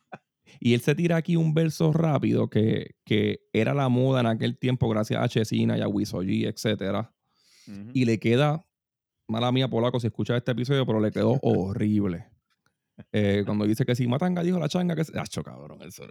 Y 0.60 0.74
él 0.74 0.80
se 0.80 0.94
tira 0.94 1.16
aquí 1.16 1.36
un 1.36 1.54
verso 1.54 1.92
rápido 1.92 2.48
que, 2.50 2.96
que 3.04 3.40
era 3.52 3.72
la 3.74 3.88
moda 3.88 4.20
en 4.20 4.26
aquel 4.26 4.58
tiempo 4.58 4.88
gracias 4.88 5.22
a 5.22 5.28
Chesina 5.28 5.78
y 5.78 5.80
a 5.80 5.88
Wisoji, 5.88 6.44
etcétera. 6.44 7.12
Y 7.94 8.04
le 8.04 8.18
queda, 8.18 8.66
mala 9.28 9.50
mía, 9.50 9.68
Polaco, 9.68 9.98
si 9.98 10.08
escuchas 10.08 10.36
este 10.36 10.52
episodio, 10.52 10.84
pero 10.84 11.00
le 11.00 11.10
quedó 11.10 11.38
horrible. 11.42 12.26
Eh, 13.10 13.42
cuando 13.46 13.66
dice 13.66 13.84
que 13.84 13.94
si 13.94 14.06
Matanga 14.06 14.42
dijo 14.42 14.58
la 14.58 14.68
changa, 14.68 14.94
que 14.94 15.04
se... 15.04 15.18
¡Acho, 15.18 15.42
cabrón! 15.42 15.80
Eso, 15.82 16.04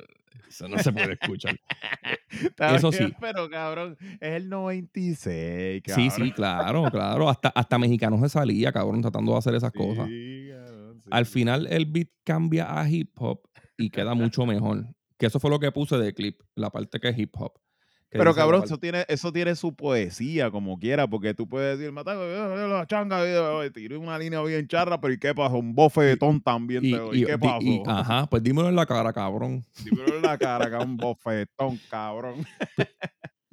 eso 0.48 0.68
no 0.68 0.78
se 0.80 0.92
puede 0.92 1.14
escuchar. 1.14 1.56
Está 2.30 2.76
eso 2.76 2.92
sí. 2.92 3.14
Pero, 3.20 3.50
cabrón, 3.50 3.98
es 4.20 4.34
el 4.34 4.50
96, 4.50 5.76
Sí, 5.76 5.82
cabrón. 5.82 6.12
sí, 6.12 6.32
claro, 6.32 6.84
claro. 6.92 7.30
Hasta, 7.30 7.50
hasta 7.50 7.78
mexicanos 7.78 8.20
se 8.22 8.30
salía, 8.30 8.72
cabrón, 8.72 9.02
tratando 9.02 9.32
de 9.34 9.38
hacer 9.38 9.56
esas 9.56 9.72
cosas. 9.72 10.08
Sí, 10.08 10.50
cabrón, 10.52 11.02
sí, 11.02 11.10
Al 11.12 11.26
sí. 11.26 11.32
final 11.34 11.68
el 11.68 11.86
beat 11.86 12.10
cambia 12.24 12.80
a 12.80 12.90
hip 12.90 13.12
hop 13.20 13.42
y 13.78 13.90
queda 13.90 14.14
mucho 14.14 14.46
mejor. 14.46 14.86
Que 15.18 15.28
eso 15.28 15.40
fue 15.40 15.52
lo 15.52 15.60
que 15.60 15.72
puse 15.72 15.98
de 15.98 16.14
clip, 16.14 16.42
la 16.56 16.72
parte 16.72 17.00
que 17.00 17.10
es 17.10 17.18
hip 17.18 17.34
hop. 17.38 17.54
Pero 18.12 18.36
cabrón, 18.36 18.64
eso 18.66 18.78
tiene, 18.78 19.06
eso 19.08 19.32
tiene 19.32 19.56
su 19.56 19.74
poesía 19.74 20.52
como 20.52 20.78
quiera, 20.78 21.08
porque 21.08 21.34
tú 21.34 21.48
puedes 21.48 21.78
decir, 21.80 21.94
mata 21.94 22.14
la 22.14 22.86
changa, 22.86 23.24
tiré 23.74 23.96
una 23.96 24.20
línea 24.20 24.42
bien 24.44 24.68
charra, 24.68 25.00
pero 25.00 25.14
¿y 25.14 25.18
qué 25.18 25.34
pasó? 25.34 25.58
Un 25.58 25.74
bofetón 25.74 26.42
también 26.42 26.84
y, 26.84 26.92
te 26.92 26.98
doy. 26.98 27.22
y- 27.22 27.26
¿Qué 27.26 27.32
di- 27.34 27.38
pasó? 27.38 27.62
y- 27.62 27.82
ajá, 27.88 28.28
pues 28.28 28.44
dímelo 28.44 28.68
en 28.68 28.76
la 28.76 28.86
cara, 28.86 29.14
cabrón. 29.14 29.64
Dímelo 29.86 30.18
en 30.18 30.22
la 30.24 30.38
cara, 30.38 30.70
que 30.70 30.76
un 30.86 30.98
bofetón, 30.98 31.80
cabrón. 31.90 32.46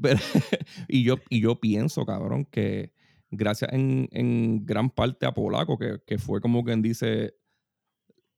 Pero- 0.03 0.19
y, 0.89 1.05
yo, 1.05 1.17
y 1.31 1.41
yo 1.41 1.61
pienso, 1.61 2.05
cabrón, 2.05 2.45
que 2.45 2.93
gracias 3.31 3.73
en, 3.73 4.09
en 4.11 4.65
gran 4.67 4.91
parte 4.91 5.25
a 5.27 5.33
Polaco, 5.33 5.79
que, 5.79 5.99
que 6.07 6.19
fue 6.19 6.41
como 6.41 6.65
quien 6.65 6.83
dice 6.83 7.35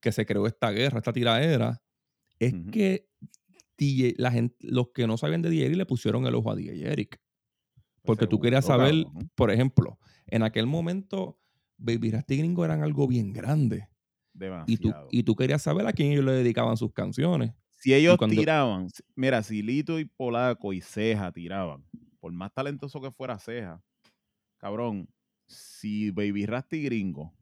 que 0.01 0.13
se 0.13 0.27
creó 0.27 0.47
esta 0.47 0.71
guerra, 0.71 0.99
esta 0.99 1.13
tiraera, 1.13 1.83
es 2.39 2.55
que 2.73 3.10
DJ 3.81 4.15
la 4.19 4.31
gente, 4.31 4.57
los 4.61 4.89
que 4.95 5.07
no 5.07 5.17
sabían 5.17 5.43
de 5.43 5.51
DJ 5.51 5.67
Eric 5.67 5.77
le 5.79 5.87
pusieron 5.87 6.27
el 6.27 6.35
ojo 6.35 6.51
a 6.51 6.57
DJ 6.57 6.93
Eric. 6.93 7.21
Porque 8.03 8.27
tú 8.27 8.41
querías 8.41 8.65
saber, 8.65 9.05
por 9.35 9.51
ejemplo, 9.51 9.99
en 10.27 10.43
aquel 10.43 10.67
momento, 10.67 11.39
Baby 11.77 12.11
Rasty 12.11 12.37
Gringo 12.39 12.65
eran 12.65 12.83
algo 12.83 13.07
bien 13.07 13.33
grande. 13.33 13.89
Y 14.67 14.77
tú, 14.79 14.93
y 15.11 15.23
tú 15.23 15.35
querías 15.37 15.63
saber 15.63 15.87
a 15.87 15.93
quién 15.93 16.13
ellos 16.13 16.25
le 16.25 16.33
dedicaban 16.33 16.77
sus 16.77 16.93
canciones. 16.93 17.53
si 17.83 17.95
ellos 17.95 18.17
cuando- 18.19 18.37
tiraban, 18.37 18.89
mira, 19.17 19.43
si 19.43 19.63
Lito 19.63 19.99
y 19.99 20.05
Polaco 20.05 20.73
y 20.75 20.83
Ceja 20.83 21.33
tiraban, 21.33 21.83
por 22.21 22.31
más 22.33 22.53
talentoso 22.53 23.01
que 23.01 23.11
fuera 23.11 23.39
Ceja, 23.39 23.83
cabrón, 24.59 25.09
si 25.47 26.11
Baby 26.11 26.45
Rasty 26.47 26.83
Gringo 26.83 27.35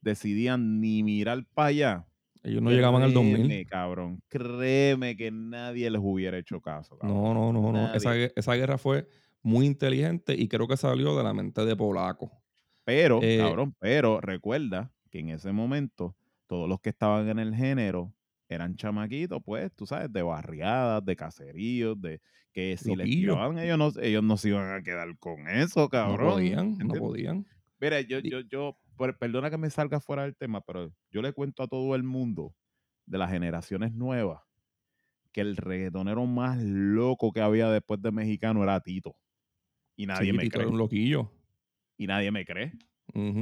decidían 0.00 0.80
ni 0.80 1.02
mirar 1.02 1.46
para 1.54 1.68
allá, 1.68 2.06
Ellos 2.42 2.62
no 2.62 2.70
llegaban 2.70 3.02
al 3.02 3.12
2000. 3.12 3.34
Créeme, 3.46 3.66
cabrón. 3.66 4.22
Créeme 4.28 5.16
que 5.16 5.30
nadie 5.30 5.90
les 5.90 6.00
hubiera 6.02 6.38
hecho 6.38 6.60
caso. 6.60 6.98
cabrón. 6.98 7.22
No, 7.22 7.34
no, 7.34 7.52
no, 7.52 7.72
no. 7.72 7.94
Esa, 7.94 8.16
esa 8.16 8.54
guerra 8.54 8.78
fue 8.78 9.06
muy 9.42 9.66
inteligente 9.66 10.34
y 10.36 10.48
creo 10.48 10.66
que 10.66 10.76
salió 10.76 11.16
de 11.16 11.24
la 11.24 11.32
mente 11.34 11.64
de 11.64 11.76
Polaco. 11.76 12.30
Pero, 12.84 13.20
Eh, 13.22 13.38
cabrón, 13.38 13.74
pero 13.78 14.20
recuerda 14.20 14.92
que 15.10 15.20
en 15.20 15.28
ese 15.30 15.52
momento 15.52 16.16
todos 16.48 16.68
los 16.68 16.80
que 16.80 16.90
estaban 16.90 17.28
en 17.28 17.38
el 17.38 17.54
género 17.54 18.12
eran 18.48 18.74
chamaquitos, 18.76 19.40
pues, 19.44 19.72
tú 19.74 19.86
sabes, 19.86 20.12
de 20.12 20.22
barriadas, 20.22 21.04
de 21.04 21.16
caseríos, 21.16 22.00
de 22.00 22.20
que 22.52 22.76
si 22.76 22.94
les 22.94 23.06
tiraban, 23.06 23.58
ellos 23.58 23.78
no, 23.78 23.92
ellos 24.02 24.22
no 24.22 24.36
se 24.36 24.48
iban 24.48 24.74
a 24.74 24.82
quedar 24.82 25.16
con 25.18 25.48
eso, 25.48 25.88
cabrón. 25.88 26.26
no 26.26 26.32
podían, 26.34 26.78
no 26.78 26.94
podían. 26.94 27.46
Mira, 27.80 28.00
yo, 28.02 28.18
yo, 28.18 28.40
yo, 28.40 28.76
per- 28.96 29.16
perdona 29.18 29.50
que 29.50 29.58
me 29.58 29.70
salga 29.70 30.00
fuera 30.00 30.22
del 30.22 30.36
tema, 30.36 30.60
pero 30.60 30.92
yo 31.10 31.22
le 31.22 31.32
cuento 31.32 31.62
a 31.62 31.68
todo 31.68 31.94
el 31.94 32.02
mundo 32.02 32.54
de 33.06 33.18
las 33.18 33.30
generaciones 33.30 33.92
nuevas 33.92 34.40
que 35.32 35.40
el 35.40 35.56
reggaetonero 35.56 36.26
más 36.26 36.58
loco 36.62 37.32
que 37.32 37.40
había 37.40 37.70
después 37.70 38.00
de 38.02 38.12
mexicano 38.12 38.62
era 38.62 38.80
Tito. 38.80 39.16
Y 39.96 40.06
nadie 40.06 40.30
Sí, 40.30 40.36
me 40.36 40.42
Tito 40.44 40.54
cree. 40.54 40.62
era 40.64 40.72
un 40.72 40.78
loquillo. 40.78 41.32
Y 41.96 42.06
nadie 42.06 42.30
me 42.30 42.44
cree. 42.44 42.72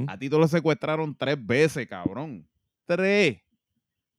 A 0.07 0.17
Tito 0.17 0.39
lo 0.39 0.47
secuestraron 0.47 1.15
tres 1.17 1.37
veces, 1.45 1.87
cabrón. 1.87 2.47
Tres. 2.85 3.41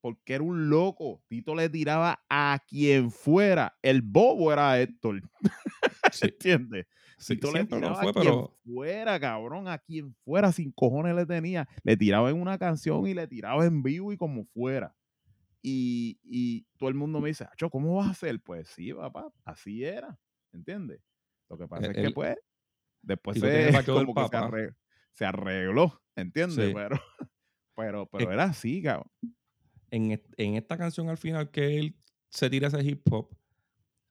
Porque 0.00 0.34
era 0.34 0.44
un 0.44 0.68
loco. 0.68 1.22
Tito 1.28 1.54
le 1.54 1.68
tiraba 1.68 2.22
a 2.28 2.58
quien 2.68 3.10
fuera. 3.10 3.76
El 3.82 4.02
bobo 4.02 4.52
era 4.52 4.78
Héctor. 4.80 5.22
Sí. 6.12 6.26
¿Entiendes? 6.32 6.86
Sí, 7.22 7.34
Y 7.34 7.36
tú 7.36 7.46
le 7.48 7.52
siempre 7.54 7.76
lo 7.78 7.86
tirabas 7.86 8.00
fue, 8.00 8.10
a 8.10 8.12
quien 8.12 8.24
pero 8.24 8.58
fuera, 8.64 9.20
cabrón, 9.20 9.68
a 9.68 9.78
quien 9.78 10.14
fuera, 10.24 10.50
sin 10.52 10.72
cojones 10.72 11.14
le 11.14 11.24
tenía. 11.24 11.68
Le 11.84 11.96
tiraba 11.96 12.30
en 12.30 12.40
una 12.40 12.58
canción 12.58 13.06
y 13.06 13.14
le 13.14 13.26
tiraba 13.28 13.64
en 13.64 13.82
vivo 13.82 14.12
y 14.12 14.16
como 14.16 14.44
fuera. 14.46 14.96
Y, 15.62 16.18
y 16.24 16.66
todo 16.76 16.88
el 16.88 16.96
mundo 16.96 17.20
me 17.20 17.28
dice, 17.28 17.44
Acho, 17.44 17.70
¿cómo 17.70 17.94
vas 17.96 18.08
a 18.08 18.10
hacer? 18.10 18.40
Pues 18.40 18.66
sí, 18.68 18.92
papá, 18.92 19.32
así 19.44 19.84
era, 19.84 20.18
¿entiendes? 20.52 21.00
Lo 21.48 21.56
que 21.56 21.68
pasa 21.68 21.86
es 21.86 21.92
que, 21.94 22.10
pues, 22.10 22.36
después 23.02 23.38
se, 23.38 23.70
como 23.84 24.14
que 24.14 24.22
se, 24.22 24.28
papá. 24.30 24.48
arre- 24.48 24.74
se 25.12 25.24
arregló, 25.24 26.02
¿entiendes? 26.16 26.66
Sí. 26.68 26.72
Pero, 26.74 26.96
pero, 27.76 28.06
pero 28.10 28.30
Eh, 28.30 28.34
era 28.34 28.44
así, 28.44 28.82
cabrón. 28.82 29.10
en, 29.90 30.10
est- 30.10 30.34
en 30.36 30.56
esta 30.56 30.76
canción 30.76 31.08
al 31.08 31.18
final 31.18 31.50
que 31.52 31.78
él 31.78 31.96
se 32.30 32.50
tira 32.50 32.66
ese 32.68 32.82
hip 32.82 33.02
hop, 33.12 33.28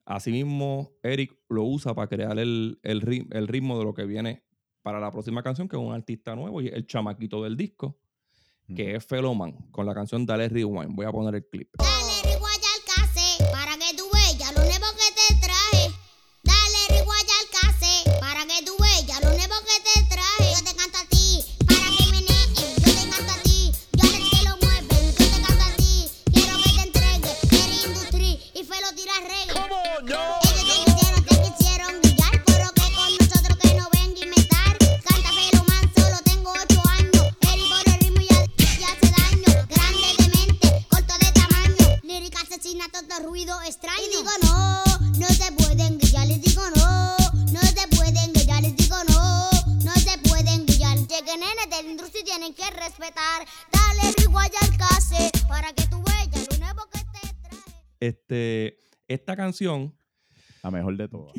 así 0.06 0.32
mismo 0.32 0.92
Eric 1.04 1.38
lo 1.50 1.64
usa 1.64 1.94
para 1.94 2.08
crear 2.08 2.38
el, 2.40 2.80
el, 2.84 3.02
ri- 3.02 3.28
el 3.32 3.48
ritmo 3.48 3.78
de 3.78 3.86
lo 3.86 3.94
que 3.94 4.06
viene 4.06 4.44
para 4.82 5.00
la 5.00 5.12
próxima 5.12 5.44
canción, 5.44 5.68
que 5.68 5.76
es 5.76 5.82
un 5.82 5.94
artista 5.94 6.36
nuevo 6.36 6.62
y 6.62 6.68
el 6.68 6.86
chamaquito 6.88 7.44
del 7.44 7.56
disco, 7.56 8.00
que 8.76 8.96
es 8.96 9.06
Feloman, 9.06 9.70
con 9.72 9.86
la 9.86 9.94
canción 9.94 10.26
Dale 10.26 10.50
Rewind. 10.50 10.96
Voy 10.96 11.06
a 11.06 11.12
poner 11.12 11.36
el 11.36 11.46
clip. 11.48 11.70
Dale 11.78 12.11
esta 59.14 59.36
canción, 59.36 59.96
La 60.64 60.72
mejor 60.72 60.98
de 60.98 61.08
todas. 61.08 61.34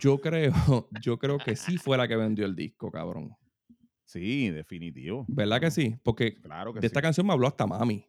yo 0.00 0.18
creo, 0.20 0.52
yo 1.02 1.18
creo 1.18 1.38
que 1.38 1.56
sí 1.56 1.76
fue 1.78 1.96
la 1.96 2.06
que 2.08 2.16
vendió 2.16 2.44
el 2.46 2.54
disco, 2.56 2.90
cabrón. 2.90 3.36
Sí, 4.04 4.48
definitivo. 4.50 5.24
¿Verdad 5.28 5.60
que 5.60 5.70
sí? 5.70 5.96
Porque 6.02 6.34
Claro 6.36 6.72
que 6.72 6.80
de 6.80 6.86
esta 6.86 7.00
sí. 7.00 7.02
canción 7.02 7.26
me 7.26 7.32
habló 7.34 7.46
hasta 7.46 7.66
mami. 7.66 8.06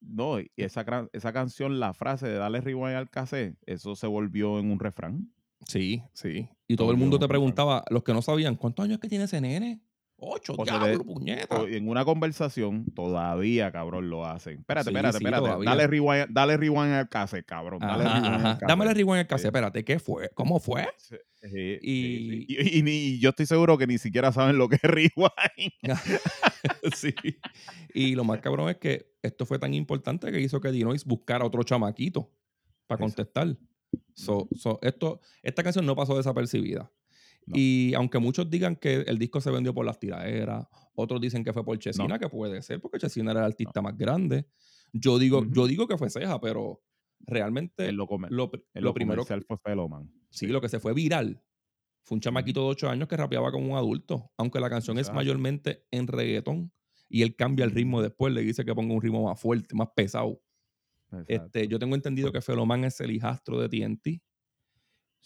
No, 0.00 0.40
y 0.40 0.50
esa, 0.56 0.84
esa 1.12 1.32
canción, 1.32 1.80
la 1.80 1.94
frase 1.94 2.28
de 2.28 2.34
Dale 2.34 2.60
rewind 2.60 2.94
al 2.96 3.10
cassette, 3.10 3.56
eso 3.66 3.94
se 3.96 4.06
volvió 4.06 4.58
en 4.58 4.70
un 4.70 4.78
refrán. 4.78 5.32
Sí, 5.66 6.02
sí. 6.12 6.48
Y 6.68 6.76
todo 6.76 6.86
Todo 6.86 6.90
el 6.92 6.98
mundo 6.98 7.18
te 7.18 7.26
preguntaba, 7.26 7.82
los 7.90 8.02
que 8.04 8.12
no 8.12 8.22
sabían, 8.22 8.56
¿cuántos 8.56 8.84
años 8.84 8.94
es 8.96 9.00
que 9.00 9.08
tiene 9.08 9.24
ese 9.24 9.40
nene? 9.40 9.80
Ocho, 10.18 10.54
O 10.56 10.64
diablo, 10.64 11.04
puñeta. 11.04 11.60
En 11.68 11.88
una 11.88 12.04
conversación, 12.06 12.86
todavía, 12.94 13.70
cabrón, 13.70 14.08
lo 14.08 14.24
hacen. 14.24 14.60
Espérate, 14.60 14.84
Sí, 14.88 14.90
espérate, 14.96 15.18
sí, 15.18 15.24
espérate. 15.24 15.44
todavía. 15.46 15.68
Dale 15.70 15.86
rewind, 15.86 16.26
dale 16.30 16.56
rewind 16.56 16.92
al 16.94 17.08
cassette, 17.10 17.44
cabrón. 17.44 17.80
Dale 17.80 18.04
Ajá, 18.04 18.14
rewind 18.14 18.26
al 18.26 18.34
ajá. 18.34 18.42
cassette. 18.54 18.68
Dámele 18.68 18.94
rewind 18.94 19.26
al 19.30 19.38
Sí. 19.38 19.46
espérate, 19.46 19.84
¿qué 19.84 19.98
fue? 19.98 20.30
¿Cómo 20.34 20.58
fue? 20.58 20.88
Y-. 21.42 21.78
Y, 21.82 22.88
y 22.90 23.18
yo 23.20 23.28
estoy 23.30 23.44
seguro 23.44 23.76
que 23.76 23.86
ni 23.86 23.98
siquiera 23.98 24.32
saben 24.32 24.56
lo 24.56 24.68
que 24.70 24.76
es 24.76 24.82
rewind. 24.82 25.72
sí. 26.96 27.14
Y 27.92 28.14
lo 28.14 28.24
más 28.24 28.40
cabrón 28.40 28.70
es 28.70 28.76
que 28.78 29.12
esto 29.22 29.44
fue 29.46 29.58
tan 29.58 29.74
importante 29.74 30.32
que 30.32 30.40
hizo 30.40 30.60
que 30.60 30.70
Dinois 30.70 31.04
buscara 31.04 31.44
otro 31.44 31.62
chamaquito 31.62 32.30
para 32.86 32.98
contestar. 33.00 33.56
So- 34.14 34.48
so, 34.56 34.78
esto, 34.82 35.20
esta 35.42 35.62
canción 35.62 35.84
no 35.84 35.94
pasó 35.94 36.16
desapercibida. 36.16 36.90
No. 37.46 37.54
Y 37.56 37.94
aunque 37.94 38.18
muchos 38.18 38.50
digan 38.50 38.76
que 38.76 38.96
el 39.02 39.18
disco 39.18 39.40
se 39.40 39.50
vendió 39.50 39.72
por 39.72 39.86
las 39.86 39.98
tiraderas, 39.98 40.66
otros 40.94 41.20
dicen 41.20 41.44
que 41.44 41.52
fue 41.52 41.64
por 41.64 41.78
Chesina, 41.78 42.08
No. 42.08 42.18
que 42.18 42.28
puede 42.28 42.60
ser, 42.62 42.80
porque 42.80 42.98
Chesina 42.98 43.30
era 43.30 43.40
el 43.40 43.46
artista 43.46 43.80
más 43.80 43.96
grande. 43.96 44.46
Yo 44.92 45.18
digo, 45.18 45.44
yo 45.50 45.66
digo 45.66 45.86
que 45.86 45.96
fue 45.96 46.10
Ceja, 46.10 46.40
pero 46.40 46.82
realmente 47.20 47.88
En 47.88 47.96
lo, 47.96 48.08
lo, 48.08 48.94
primero 48.94 49.22
comercial 49.22 49.44
fue 49.46 49.56
Feloman. 49.58 50.10
Sí, 50.30 50.46
lo 50.48 50.60
que 50.60 50.68
se 50.68 50.80
fue 50.80 50.92
viral 50.92 51.42
fue 52.02 52.16
un 52.16 52.20
chamaquito 52.20 52.60
de 52.62 52.66
8 52.68 52.88
años 52.88 53.08
que 53.08 53.16
rapeaba 53.16 53.50
como 53.50 53.72
un 53.72 53.76
adulto, 53.76 54.32
aunque 54.36 54.60
la 54.60 54.70
canción 54.70 54.98
es 54.98 55.12
mayormente 55.12 55.84
en 55.90 56.06
reggaetón 56.06 56.72
y 57.08 57.22
él 57.22 57.36
cambia 57.36 57.64
el 57.64 57.70
ritmo 57.70 58.02
después, 58.02 58.32
le 58.32 58.42
dice 58.42 58.64
que 58.64 58.74
ponga 58.74 58.94
un 58.94 59.02
ritmo 59.02 59.24
más 59.24 59.40
fuerte, 59.40 59.74
más 59.74 59.88
pesado. 59.94 60.40
Este, 61.28 61.68
yo 61.68 61.78
tengo 61.78 61.94
entendido 61.94 62.32
que 62.32 62.40
Feloman 62.40 62.84
es 62.84 63.00
el 63.00 63.10
hijastro 63.12 63.60
de 63.60 63.68
TNT. 63.68 64.22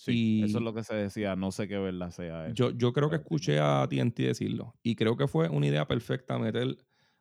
Sí, 0.00 0.42
eso 0.44 0.58
y- 0.58 0.60
es 0.60 0.64
lo 0.64 0.72
que 0.74 0.82
se 0.82 0.94
decía. 0.94 1.36
No 1.36 1.52
sé 1.52 1.68
qué 1.68 1.78
verdad 1.78 2.10
sea 2.10 2.46
eso. 2.46 2.54
Yo, 2.54 2.70
yo 2.70 2.92
creo 2.92 3.10
que 3.10 3.16
escuché 3.16 3.58
a 3.60 3.86
TNT 3.88 4.22
decirlo 4.22 4.74
y 4.82 4.94
creo 4.94 5.16
que 5.16 5.28
fue 5.28 5.48
una 5.48 5.66
idea 5.66 5.86
perfecta 5.86 6.38
meter 6.38 6.78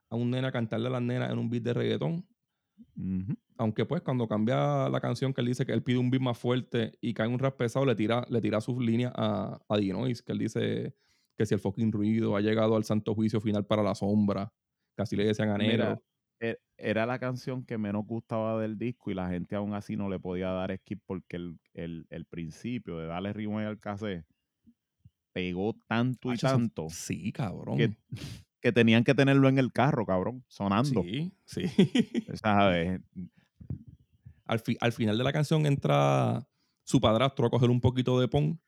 a 0.09 0.15
un 0.15 0.31
nena 0.31 0.47
a 0.47 0.51
cantarle 0.51 0.87
a 0.87 0.91
las 0.91 1.01
nenas 1.01 1.31
en 1.31 1.37
un 1.39 1.49
beat 1.49 1.63
de 1.63 1.73
reggaetón. 1.73 2.25
Aunque 3.57 3.85
pues 3.85 4.01
cuando 4.01 4.27
cambia 4.27 4.87
la 4.87 5.01
canción 5.01 5.33
que 5.33 5.41
él 5.41 5.47
dice 5.47 5.65
que 5.65 5.73
él 5.73 5.83
pide 5.83 5.97
un 5.97 6.09
beat 6.09 6.21
más 6.21 6.37
fuerte 6.37 6.93
y 7.01 7.13
cae 7.13 7.27
un 7.27 7.39
rap 7.39 7.57
pesado, 7.57 7.85
le 7.85 7.95
tira, 7.95 8.25
le 8.29 8.39
tira 8.39 8.61
sus 8.61 8.77
líneas 8.81 9.11
a, 9.15 9.59
a 9.67 9.77
Dinois, 9.77 10.21
que 10.21 10.31
él 10.31 10.37
dice 10.39 10.95
que 11.37 11.45
si 11.45 11.53
el 11.53 11.59
fucking 11.59 11.91
ruido 11.91 12.35
ha 12.37 12.41
llegado 12.41 12.75
al 12.77 12.85
santo 12.85 13.13
juicio 13.13 13.41
final 13.41 13.65
para 13.65 13.83
la 13.83 13.95
sombra, 13.95 14.53
así 14.97 15.15
le 15.17 15.25
decían 15.25 15.49
a 15.49 15.57
e- 15.57 15.99
era 16.77 17.05
la 17.05 17.19
canción 17.19 17.65
que 17.65 17.77
menos 17.77 18.05
gustaba 18.05 18.59
del 18.61 18.77
disco 18.77 19.11
y 19.11 19.13
la 19.13 19.27
gente 19.29 19.55
aún 19.55 19.73
así 19.73 19.97
no 19.97 20.07
le 20.09 20.19
podía 20.19 20.49
dar 20.49 20.75
skip 20.77 21.01
porque 21.05 21.35
el, 21.37 21.59
el- 21.73 22.07
el 22.09 22.25
principio 22.25 22.97
de 22.97 23.07
darle 23.07 23.33
rewind 23.33 23.67
al 23.67 23.79
cassette 23.79 24.25
pegó 25.33 25.75
tanto 25.87 26.33
y 26.33 26.37
tanto 26.37 26.87
Sí, 26.89 27.31
cabrón. 27.31 27.77
que, 27.77 27.95
que 28.61 28.71
tenían 28.71 29.03
que 29.03 29.13
tenerlo 29.13 29.47
en 29.49 29.59
el 29.59 29.71
carro, 29.71 30.05
cabrón, 30.05 30.43
sonando. 30.47 31.03
Sí, 31.03 31.31
sí. 31.45 31.63
¿Sabes? 32.41 33.01
al, 34.45 34.59
fi- 34.59 34.77
al 34.79 34.91
final 34.91 35.17
de 35.17 35.23
la 35.23 35.33
canción 35.33 35.65
entra 35.65 36.47
su 36.83 36.99
padrastro 36.99 37.45
a 37.45 37.49
coger 37.49 37.69
un 37.69 37.81
poquito 37.81 38.19
de 38.19 38.27
pon 38.27 38.59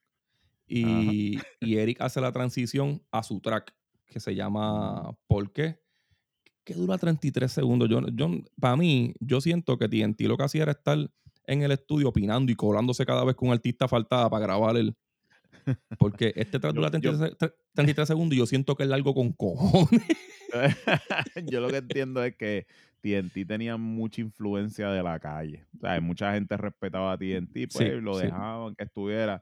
y, 0.68 1.40
y 1.60 1.78
Eric 1.78 2.00
hace 2.02 2.22
la 2.22 2.32
transición 2.32 3.02
a 3.12 3.24
su 3.24 3.42
track 3.42 3.74
que 4.06 4.20
se 4.20 4.36
llama 4.36 5.12
¿Por 5.28 5.52
qué? 5.52 5.80
Que 6.64 6.74
dura 6.76 6.98
33 6.98 7.52
segundos. 7.52 7.90
Yo, 7.90 8.02
yo, 8.14 8.30
para 8.60 8.76
mí, 8.76 9.14
yo 9.20 9.42
siento 9.42 9.78
que 9.78 9.88
TNT 9.90 10.22
lo 10.22 10.38
que 10.38 10.44
hacía 10.44 10.64
era 10.64 10.72
estar 10.74 10.98
en 11.48 11.62
el 11.64 11.72
estudio 11.72 12.10
opinando 12.10 12.52
y 12.52 12.56
cobrándose 12.56 13.06
cada 13.06 13.24
vez 13.26 13.36
que 13.36 13.46
un 13.46 13.52
artista 13.52 13.88
faltaba 13.88 14.30
para 14.30 14.46
grabar 14.46 14.78
el. 14.78 14.96
Porque 15.98 16.34
este 16.36 16.60
track 16.60 16.74
Yo- 16.76 16.82
dura 16.82 16.92
yo- 17.00 17.12
33, 17.18 17.38
se- 17.40 17.54
33 17.74 18.08
segundos 18.08 18.36
y 18.36 18.40
yo 18.40 18.46
siento 18.46 18.76
que 18.76 18.84
es 18.84 18.90
largo 18.90 19.14
con 19.14 19.32
cojones. 19.34 20.02
Yo 21.50 21.62
lo 21.62 21.70
que 21.70 21.78
entiendo 21.78 22.22
es 22.24 22.36
que 22.36 22.68
TNT 23.02 23.46
tenía 23.48 23.78
mucha 23.78 24.20
influencia 24.22 24.90
de 24.90 25.02
la 25.02 25.18
calle. 25.20 25.66
O 25.78 25.80
sea, 25.80 26.00
mucha 26.02 26.34
gente 26.34 26.58
respetaba 26.58 27.14
a 27.14 27.18
TNT, 27.18 27.54
pues 27.72 27.90
Sí, 27.90 28.02
lo 28.02 28.16
sí. 28.16 28.26
dejaban 28.26 28.76
que 28.76 28.84
estuviera. 28.84 29.42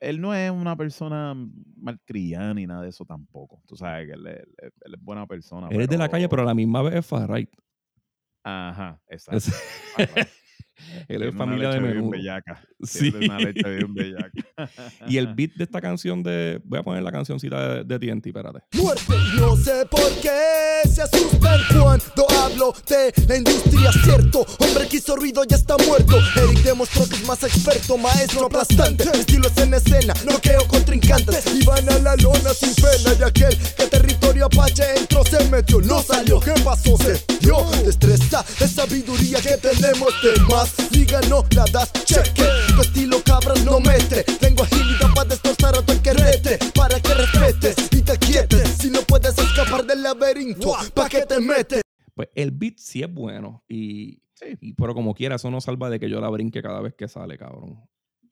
Él 0.00 0.20
no 0.20 0.34
es 0.34 0.50
una 0.50 0.76
persona 0.76 1.34
malcriada 1.76 2.54
ni 2.54 2.66
nada 2.66 2.82
de 2.82 2.88
eso 2.90 3.04
tampoco. 3.04 3.60
Tú 3.66 3.76
sabes 3.76 4.06
que 4.06 4.12
él, 4.14 4.26
es- 4.26 4.40
él- 4.58 4.72
él 4.84 4.94
es 4.94 5.00
buena 5.02 5.26
persona. 5.26 5.68
Eres 5.70 5.88
de 5.88 5.98
la 5.98 6.08
calle, 6.08 6.28
pero 6.28 6.42
a 6.42 6.46
la 6.46 6.54
misma 6.54 6.82
vez 6.82 6.94
es 6.94 7.06
far 7.06 7.30
right. 7.30 7.50
Ajá, 8.44 9.00
exacto. 9.08 9.36
Es-. 9.38 10.43
Él 11.08 11.22
es 11.22 11.34
familia 11.34 11.70
de 11.70 11.80
menudo. 11.80 12.10
bellaca. 12.10 12.62
Sí. 12.84 13.10
Una 13.16 13.38
leche 13.38 13.66
bien 13.76 13.94
bellaca. 13.94 14.30
Y 15.08 15.16
el 15.16 15.34
beat 15.34 15.52
de 15.54 15.64
esta 15.64 15.80
canción 15.80 16.22
de. 16.22 16.60
Voy 16.64 16.78
a 16.78 16.82
poner 16.82 17.02
la 17.02 17.10
cancioncita 17.12 17.82
de, 17.82 17.84
de 17.84 17.98
TNT, 17.98 18.26
espérate. 18.26 18.60
muerte. 18.74 19.02
No 19.36 19.56
sé 19.56 19.86
por 19.90 20.06
qué 20.20 20.86
se 20.88 21.00
asustan 21.02 21.60
cuando 21.72 22.26
hablo 22.42 22.74
de 22.86 23.12
la 23.26 23.36
industria, 23.38 23.90
cierto. 24.04 24.40
Hombre 24.58 24.86
que 24.88 24.98
hizo 24.98 25.16
ruido 25.16 25.44
ya 25.44 25.56
está 25.56 25.76
muerto. 25.86 26.18
Eric 26.36 26.62
demostró 26.62 27.08
que 27.08 27.14
es 27.16 27.26
más 27.26 27.42
experto, 27.42 27.96
maestro 27.96 28.46
aplastante. 28.46 29.04
Estilo 29.14 29.48
es 29.48 29.56
en 29.58 29.74
escena, 29.74 30.12
noqueo 30.30 30.66
contrincantes. 30.68 31.44
Y 31.54 31.64
van 31.64 31.88
a 31.88 31.98
la 32.00 32.16
lona 32.16 32.52
sin 32.52 32.74
pena. 32.74 33.14
Y 33.18 33.22
aquel 33.22 33.56
que 33.76 33.86
territorio 33.86 34.46
apache 34.46 34.84
entró, 34.98 35.24
se 35.24 35.42
metió, 35.48 35.80
no 35.80 36.02
salió. 36.02 36.38
¿Qué 36.40 36.52
pasó? 36.62 36.96
Se 36.98 37.18
dio 37.40 37.64
destreza, 37.84 38.44
es 38.60 38.70
sabiduría 38.72 39.40
que 39.40 39.56
tenemos 39.56 40.12
de 40.22 40.38
más. 40.50 40.63
Liga 40.90 41.20
no 41.28 41.44
la 41.54 41.64
das, 41.72 41.92
cheque. 42.04 42.44
Tu 42.74 42.80
estilo 42.82 43.16
cabras 43.24 43.64
no 43.64 43.80
mete. 43.80 44.24
Tengo 44.40 44.62
agilidad 44.62 45.08
para 45.14 45.28
destrozar 45.30 45.74
a 45.76 45.82
tu 45.82 46.00
querete. 46.02 46.58
Para 46.74 47.00
que 47.00 47.14
respetes 47.14 47.76
y 47.92 48.02
te 48.02 48.18
quietes. 48.18 48.68
Si 48.78 48.90
no 48.90 49.00
puedes 49.02 49.36
escapar 49.38 49.84
del 49.84 50.02
laberinto, 50.02 50.72
¿pa' 50.94 51.08
qué 51.08 51.24
te 51.26 51.40
metes? 51.40 51.82
Pues 52.14 52.28
el 52.34 52.50
beat 52.52 52.78
sí 52.78 53.02
es 53.02 53.12
bueno. 53.12 53.64
Y, 53.68 54.20
Sí. 54.34 54.56
y- 54.60 54.72
pero 54.74 54.94
como 54.94 55.14
quiera, 55.14 55.36
eso 55.36 55.50
no 55.50 55.60
salva 55.60 55.90
de 55.90 55.98
que 56.00 56.08
yo 56.10 56.20
la 56.20 56.28
brinque 56.28 56.60
cada 56.62 56.80
vez 56.80 56.94
que 56.94 57.08
sale, 57.08 57.38
cabrón. 57.38 57.80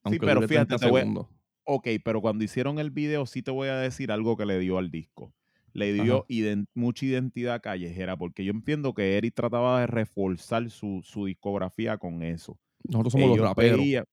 Aunque 0.04 0.18
pero 0.20 0.34
dure 0.36 0.48
fíjate, 0.48 0.76
30 0.76 0.84
te 0.86 0.90
voy. 0.90 1.26
Ok, 1.64 1.86
pero 2.04 2.20
cuando 2.20 2.42
hicieron 2.42 2.78
el 2.80 2.90
video, 2.90 3.24
sí 3.24 3.40
te 3.42 3.52
voy 3.52 3.68
a 3.68 3.76
decir 3.76 4.10
algo 4.10 4.36
que 4.36 4.44
le 4.46 4.58
dio 4.58 4.78
al 4.78 4.90
disco. 4.90 5.32
Le 5.74 5.92
dio 5.92 6.26
mucha 6.74 7.06
identidad 7.06 7.60
callejera, 7.62 8.16
porque 8.16 8.44
yo 8.44 8.52
entiendo 8.52 8.92
que 8.94 9.16
Eric 9.16 9.34
trataba 9.34 9.80
de 9.80 9.86
reforzar 9.86 10.68
su, 10.70 11.00
su 11.02 11.26
discografía 11.26 11.96
con 11.98 12.22
eso. 12.22 12.58
Nosotros 12.84 13.12
somos 13.12 13.28
los 13.30 13.38
Ellos 13.38 13.48
raperos. 13.48 13.78
veían- 13.78 14.04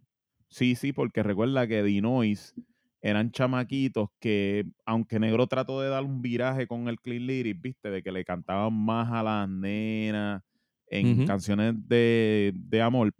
sí, 0.49 0.75
sí, 0.75 0.93
porque 0.93 1.23
recuerda 1.23 1.67
que 1.67 1.83
Dinois 1.83 2.55
eran 3.01 3.31
chamaquitos 3.31 4.09
que, 4.19 4.65
aunque 4.85 5.19
Negro 5.19 5.47
trató 5.47 5.81
de 5.81 5.89
dar 5.89 6.03
un 6.03 6.21
viraje 6.21 6.67
con 6.67 6.87
el 6.87 6.99
Clean 6.99 7.25
Lyrics, 7.27 7.61
viste, 7.61 7.89
de 7.89 8.03
que 8.03 8.11
le 8.11 8.25
cantaban 8.25 8.73
más 8.73 9.11
a 9.11 9.23
las 9.23 9.49
nenas 9.49 10.43
en 10.87 11.21
canciones 11.21 11.75
de, 11.87 12.51
de 12.55 12.81
amor, 12.81 13.13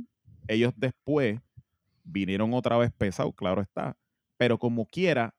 ellos 0.47 0.73
después 0.75 1.39
vinieron 2.03 2.53
otra 2.53 2.77
vez 2.77 2.91
pesados, 2.91 3.33
claro 3.35 3.61
está, 3.61 3.97
pero 4.37 4.57
como 4.57 4.85
quiera, 4.85 5.35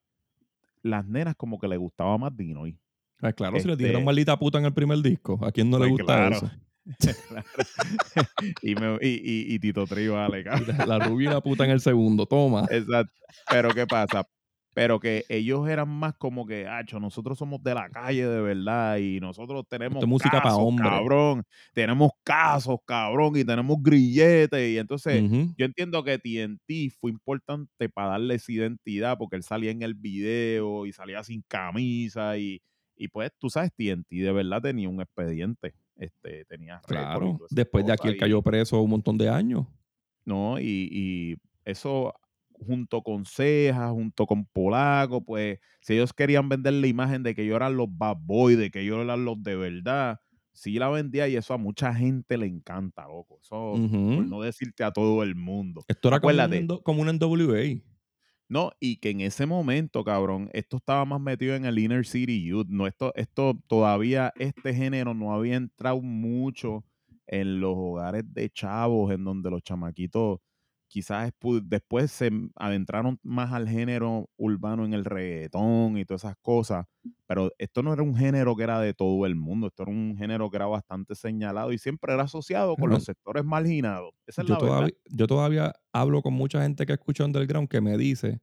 las 0.82 1.06
nenas 1.06 1.36
como 1.36 1.58
que 1.58 1.68
le 1.68 1.76
gustaba 1.76 2.18
más 2.18 2.36
Dinois. 2.36 2.76
Ah, 3.22 3.32
claro, 3.32 3.58
si 3.60 3.66
le 3.66 3.72
Este- 3.72 3.84
dijeron 3.84 4.04
maldita 4.04 4.38
puta 4.38 4.58
en 4.58 4.64
el 4.64 4.72
primer 4.74 4.98
disco, 5.00 5.38
¿a 5.44 5.52
quién 5.52 5.68
no 5.70 5.78
le 5.78 5.88
Pues 5.88 5.90
gusta 6.02 6.04
claro. 6.16 6.36
eso? 6.36 6.50
Claro. 7.28 7.46
y, 8.62 8.74
me- 8.74 8.98
y, 9.02 9.08
y- 9.08 9.54
y 9.54 9.58
Tito 9.58 9.86
Trío, 9.86 10.14
vale, 10.14 10.44
La, 10.84 10.86
la 10.86 10.98
rubia 10.98 11.30
y 11.30 11.32
la 11.34 11.40
puta 11.40 11.64
en 11.64 11.70
el 11.70 11.80
segundo, 11.80 12.26
toma. 12.26 12.66
Exacto. 12.70 13.12
Pero 13.50 13.70
¿qué 13.70 13.86
pasa? 13.86 14.26
Pero 14.72 15.00
que 15.00 15.24
ellos 15.28 15.68
eran 15.68 15.88
más 15.88 16.14
como 16.16 16.46
que, 16.46 16.66
hacho, 16.68 17.00
nosotros 17.00 17.36
somos 17.36 17.60
de 17.62 17.74
la 17.74 17.90
calle 17.90 18.24
de 18.24 18.40
verdad 18.40 18.98
y 18.98 19.18
nosotros 19.18 19.64
tenemos 19.68 20.06
música 20.06 20.40
casos, 20.40 20.60
hombre. 20.60 20.88
cabrón. 20.88 21.42
Tenemos 21.74 22.12
casos, 22.22 22.78
cabrón, 22.86 23.36
y 23.36 23.44
tenemos 23.44 23.76
grilletes. 23.82 24.70
Y 24.70 24.78
entonces 24.78 25.24
yo 25.56 25.66
entiendo 25.66 26.04
que 26.04 26.18
TNT 26.18 26.92
fue 27.00 27.10
importante 27.10 27.88
para 27.88 28.10
darle 28.10 28.36
esa 28.36 28.52
identidad 28.52 29.18
porque 29.18 29.34
él 29.36 29.42
salía 29.42 29.72
en 29.72 29.82
el 29.82 29.94
video 29.94 30.86
y 30.86 30.92
salía 30.92 31.24
sin 31.24 31.42
camisa 31.48 32.38
y, 32.38 32.62
y 33.00 33.08
pues 33.08 33.32
tú 33.38 33.48
sabes, 33.48 33.72
TNT 33.72 34.10
de 34.10 34.32
verdad 34.32 34.60
tenía 34.60 34.88
un 34.88 35.00
expediente. 35.00 35.74
Este, 35.96 36.44
tenía 36.44 36.80
Claro. 36.86 37.38
Después 37.50 37.84
de 37.86 37.92
aquí 37.92 38.08
él 38.08 38.16
cayó 38.16 38.42
preso 38.42 38.80
un 38.80 38.90
montón 38.90 39.18
de 39.18 39.28
años. 39.28 39.66
¿no? 40.24 40.58
Y, 40.58 40.88
y 40.92 41.36
eso 41.64 42.14
junto 42.66 43.02
con 43.02 43.24
Cejas, 43.24 43.90
junto 43.90 44.26
con 44.26 44.44
Polaco, 44.44 45.24
pues 45.24 45.58
si 45.80 45.94
ellos 45.94 46.12
querían 46.12 46.48
vender 46.48 46.74
la 46.74 46.86
imagen 46.86 47.22
de 47.22 47.34
que 47.34 47.42
ellos 47.42 47.56
eran 47.56 47.76
los 47.76 47.88
bad 47.90 48.18
boys, 48.20 48.58
de 48.58 48.70
que 48.70 48.80
ellos 48.82 49.02
eran 49.02 49.24
los 49.24 49.42
de 49.42 49.56
verdad, 49.56 50.20
sí 50.52 50.78
la 50.78 50.88
vendía 50.90 51.26
y 51.28 51.36
eso 51.36 51.54
a 51.54 51.58
mucha 51.58 51.94
gente 51.94 52.36
le 52.36 52.46
encanta, 52.46 53.06
loco. 53.06 53.38
Eso, 53.42 53.72
por 53.72 54.26
no 54.26 54.42
decirte 54.42 54.84
a 54.84 54.92
todo 54.92 55.22
el 55.22 55.34
mundo. 55.34 55.84
Esto 55.88 56.08
era 56.08 56.20
como, 56.20 56.34
un, 56.34 56.66
como 56.82 57.02
una 57.02 57.12
NWA. 57.12 57.80
No, 58.50 58.72
y 58.80 58.96
que 58.96 59.10
en 59.10 59.20
ese 59.20 59.46
momento, 59.46 60.02
cabrón, 60.02 60.50
esto 60.52 60.78
estaba 60.78 61.04
más 61.04 61.20
metido 61.20 61.54
en 61.54 61.64
el 61.66 61.78
Inner 61.78 62.04
City 62.04 62.44
Youth. 62.44 62.66
No, 62.68 62.88
esto, 62.88 63.12
esto 63.14 63.56
todavía, 63.68 64.32
este 64.36 64.74
género 64.74 65.14
no 65.14 65.32
había 65.32 65.54
entrado 65.54 66.02
mucho 66.02 66.84
en 67.28 67.60
los 67.60 67.74
hogares 67.76 68.24
de 68.34 68.50
chavos, 68.50 69.12
en 69.14 69.22
donde 69.22 69.50
los 69.52 69.62
chamaquitos 69.62 70.40
quizás 70.90 71.32
pu- 71.40 71.62
después 71.64 72.10
se 72.10 72.30
adentraron 72.56 73.20
más 73.22 73.52
al 73.52 73.68
género 73.68 74.28
urbano 74.36 74.84
en 74.84 74.92
el 74.92 75.04
reggaetón 75.04 75.96
y 75.96 76.04
todas 76.04 76.24
esas 76.24 76.36
cosas. 76.42 76.86
Pero 77.26 77.52
esto 77.58 77.82
no 77.84 77.92
era 77.92 78.02
un 78.02 78.16
género 78.16 78.56
que 78.56 78.64
era 78.64 78.80
de 78.80 78.92
todo 78.92 79.24
el 79.24 79.36
mundo, 79.36 79.68
esto 79.68 79.84
era 79.84 79.92
un 79.92 80.16
género 80.18 80.50
que 80.50 80.56
era 80.56 80.66
bastante 80.66 81.14
señalado 81.14 81.72
y 81.72 81.78
siempre 81.78 82.12
era 82.12 82.24
asociado 82.24 82.74
con 82.76 82.90
los 82.90 83.04
sectores 83.04 83.44
marginados. 83.44 84.10
Esa 84.26 84.42
es 84.42 84.48
Yo 84.48 84.54
la 84.54 84.60
verdad. 84.60 84.74
todavía, 84.76 84.94
yo 85.10 85.26
todavía 85.28 85.72
hablo 85.92 86.22
con 86.22 86.34
mucha 86.34 86.60
gente 86.62 86.84
que 86.84 86.92
escucha 86.94 87.24
Underground 87.24 87.68
que 87.68 87.80
me 87.80 87.96
dice 87.96 88.40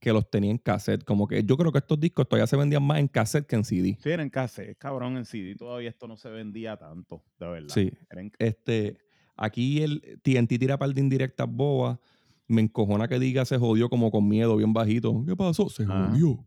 que 0.00 0.12
los 0.12 0.28
tenía 0.28 0.50
en 0.50 0.58
cassette. 0.58 1.04
Como 1.04 1.26
que 1.28 1.44
yo 1.44 1.56
creo 1.56 1.70
que 1.72 1.78
estos 1.78 1.98
discos 1.98 2.28
todavía 2.28 2.46
se 2.48 2.56
vendían 2.56 2.82
más 2.82 2.98
en 2.98 3.08
cassette 3.08 3.46
que 3.46 3.56
en 3.56 3.64
CD. 3.64 3.96
Sí, 4.02 4.10
era 4.10 4.22
en 4.22 4.28
cassette, 4.30 4.76
cabrón, 4.76 5.16
en 5.16 5.24
CD 5.24 5.54
todavía 5.54 5.88
esto 5.88 6.06
no 6.08 6.16
se 6.16 6.28
vendía 6.28 6.76
tanto, 6.76 7.22
de 7.38 7.46
verdad. 7.48 7.68
Sí. 7.72 7.90
Era 8.10 8.20
en- 8.20 8.32
Este, 8.38 8.98
aquí 9.36 9.82
el 9.82 10.20
TNT 10.22 10.58
tira 10.58 10.78
par 10.78 10.92
de 10.92 11.00
indirectas 11.00 11.46
bobas. 11.50 11.98
Me 12.46 12.60
encojona 12.60 13.08
que 13.08 13.18
diga 13.18 13.44
se 13.46 13.56
jodió 13.56 13.88
como 13.88 14.10
con 14.10 14.28
miedo, 14.28 14.56
bien 14.56 14.72
bajito. 14.74 15.24
¿Qué 15.26 15.34
pasó? 15.34 15.68
Se 15.70 15.84
Ajá. 15.84 16.08
jodió. 16.10 16.44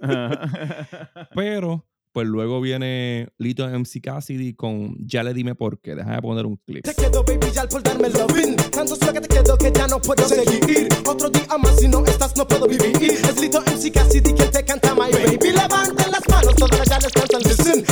Pero, 1.34 1.86
pues 2.12 2.26
luego 2.26 2.60
viene 2.60 3.28
Lito 3.38 3.68
MC 3.68 4.00
Cassidy 4.02 4.54
con 4.54 4.96
Ya 4.98 5.22
le 5.22 5.34
dime 5.34 5.54
por 5.54 5.80
qué. 5.80 5.94
Déjame 5.94 6.20
poner 6.22 6.46
un 6.46 6.56
clip. 6.56 6.84
Te 6.84 6.94
quedo, 6.94 7.22
baby, 7.24 7.50
ya 7.52 7.66
por 7.68 7.82
darme 7.82 8.08
el 8.08 8.12
loving. 8.14 8.56
Tanto 8.56 8.96
que 8.96 9.20
te 9.20 9.28
quedo 9.28 9.56
que 9.56 9.72
ya 9.72 9.86
no 9.86 10.00
puedo 10.00 10.26
seguir. 10.28 10.88
Otro 11.06 11.28
día 11.30 11.46
más, 11.58 11.78
si 11.78 11.88
no 11.88 12.04
estás, 12.04 12.36
no 12.36 12.46
puedo 12.46 12.66
vivir. 12.66 12.96
Es 13.02 13.40
Lito 13.40 13.60
MC 13.60 13.92
Cassidy 13.92 14.32
quien 14.32 14.50
te 14.50 14.64
canta, 14.64 14.94
my 14.94 15.10
baby. 15.10 15.52
Levanten 15.52 16.10
las 16.10 16.28
manos, 16.28 16.54
todas 16.56 16.88
ya 16.88 16.98
les 16.98 17.12
cantan, 17.12 17.42
listen. 17.42 17.84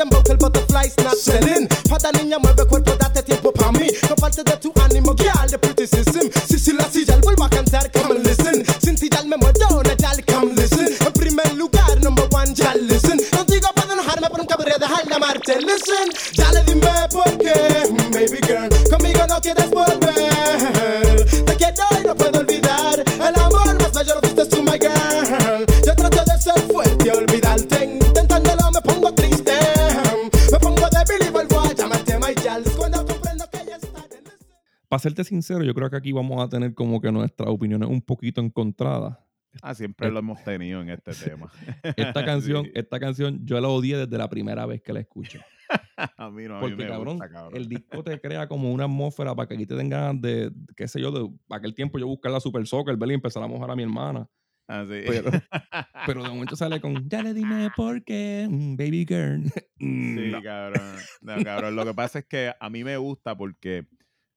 Dembow, 0.00 0.22
que 0.22 0.32
el 0.32 0.38
butterfly's 0.38 0.96
not 1.04 1.14
selling. 1.14 1.68
Pata 1.88 2.10
niña, 2.12 2.38
mueve 2.38 2.64
cuerpo, 2.66 2.92
date 2.96 3.22
tiempo 3.22 3.52
pa' 3.52 3.70
mí. 3.72 3.86
No 4.08 4.16
parte 4.16 4.42
de 4.42 4.56
tu 4.56 4.72
ánimo, 4.82 5.14
girl, 5.14 5.74
de 5.76 5.86
system. 5.86 6.30
Si, 6.48 6.58
si 6.58 6.72
la 6.72 6.84
silla, 6.84 7.18
vuelvo 7.22 7.44
a 7.44 7.50
cantar, 7.50 7.90
come 7.92 8.16
and 8.16 8.26
listen. 8.26 8.64
Sin 8.82 8.96
ti 8.96 9.10
ya 9.10 9.22
me 9.24 9.36
muero, 9.36 9.82
na, 9.82 9.94
ya 9.96 10.10
come 10.26 10.54
listen. 10.54 10.88
En 11.06 11.12
primer 11.12 11.52
lugar, 11.54 12.00
number 12.02 12.26
one, 12.32 12.54
ya 12.54 12.74
listen. 12.74 13.20
Pero 14.20 14.36
nunca 14.36 14.56
podría 14.56 14.76
dejar 14.78 15.04
de 15.06 15.14
amarte, 15.14 15.56
listen. 15.60 16.10
Ya 16.34 16.52
le 16.52 16.62
dime 16.64 16.90
por 17.10 17.38
qué, 17.38 17.54
baby 18.12 18.40
girl. 18.46 18.68
Conmigo 18.90 19.26
no 19.26 19.40
quieres 19.40 19.70
volver. 19.70 21.24
Te 21.46 21.56
quiero 21.56 21.84
y 22.00 22.06
no 22.06 22.14
puedo 22.14 22.40
olvidar. 22.40 23.00
El 23.00 23.40
amor 23.40 23.80
más 23.80 23.92
bello 23.92 24.14
lo 24.14 24.20
fuiste 24.20 24.46
tú, 24.46 24.62
my 24.62 24.78
girl. 24.78 25.66
Yo 25.86 25.94
trato 25.96 26.24
de 26.24 26.38
ser 26.38 26.60
fuerte 26.70 27.06
y 27.06 27.10
olvidarte. 27.10 27.84
Intentándolo 27.84 28.70
me 28.72 28.82
pongo 28.82 29.14
triste. 29.14 29.52
Me 30.52 30.58
pongo 30.58 30.86
débil 30.90 31.26
y 31.26 31.30
vuelvo 31.30 31.60
a 31.60 31.72
llamarte, 31.72 32.18
my 32.18 32.34
girl. 32.42 32.62
Cuando 32.76 33.06
comprendo 33.06 33.48
que 33.50 33.64
ya 33.66 33.76
está. 33.76 34.04
Para 34.88 35.00
serte 35.00 35.24
sincero, 35.24 35.62
yo 35.64 35.74
creo 35.74 35.88
que 35.88 35.96
aquí 35.96 36.12
vamos 36.12 36.42
a 36.44 36.48
tener 36.48 36.74
como 36.74 37.00
que 37.00 37.10
nuestras 37.10 37.48
opiniones 37.48 37.88
un 37.88 38.02
poquito 38.02 38.40
encontradas. 38.40 39.16
Ah, 39.62 39.74
siempre 39.74 40.10
lo 40.10 40.18
hemos 40.20 40.42
tenido 40.44 40.80
en 40.82 40.90
este 40.90 41.12
tema. 41.12 41.50
Esta 41.96 42.24
canción, 42.24 42.64
Sí. 42.66 42.70
esta 42.74 43.00
canción 43.00 43.44
yo 43.44 43.60
la 43.60 43.68
odié 43.68 43.96
desde 43.96 44.16
la 44.18 44.28
primera 44.28 44.64
vez 44.66 44.80
que 44.82 44.92
la 44.92 45.00
escuché. 45.00 45.40
A 46.16 46.30
mí 46.30 46.44
no, 46.48 46.56
a 46.56 46.60
mí 46.62 46.68
Porque, 46.68 46.82
me 46.84 46.88
cabrón, 46.88 47.18
gusta, 47.18 47.30
cabrón. 47.30 47.56
el 47.56 47.68
disco 47.68 48.02
te 48.02 48.18
crea 48.20 48.48
como 48.48 48.72
una 48.72 48.84
atmósfera 48.84 49.34
para 49.34 49.46
que 49.48 49.54
aquí 49.54 49.66
te 49.66 49.74
den 49.74 49.88
ganas 49.90 50.20
de, 50.20 50.50
qué 50.76 50.88
sé 50.88 51.00
yo, 51.00 51.10
de 51.12 51.30
aquel 51.50 51.74
tiempo 51.74 51.98
yo 51.98 52.06
buscar 52.06 52.32
la 52.32 52.40
Super 52.40 52.66
Soccer, 52.66 52.96
verla 52.96 53.12
y 53.12 53.16
empezar 53.16 53.42
a 53.42 53.46
mojar 53.46 53.70
a 53.70 53.76
mi 53.76 53.82
hermana. 53.82 54.26
Ah, 54.66 54.84
sí. 54.88 55.02
Pero, 55.06 55.30
pero 56.06 56.22
de 56.22 56.28
momento 56.28 56.56
sale 56.56 56.80
con, 56.80 57.08
ya 57.08 57.22
le 57.22 57.34
dime 57.34 57.68
por 57.76 58.02
qué, 58.04 58.46
mm, 58.50 58.76
baby 58.76 59.04
girl. 59.06 59.42
Mm, 59.78 60.16
Sí, 60.18 60.30
no. 60.30 60.42
cabrón. 60.42 60.96
No, 61.22 61.44
cabrón. 61.44 61.76
Lo 61.76 61.84
que 61.84 61.94
pasa 61.94 62.18
es 62.20 62.24
que 62.26 62.52
a 62.58 62.70
mí 62.70 62.82
me 62.84 62.96
gusta 62.96 63.36
porque 63.36 63.86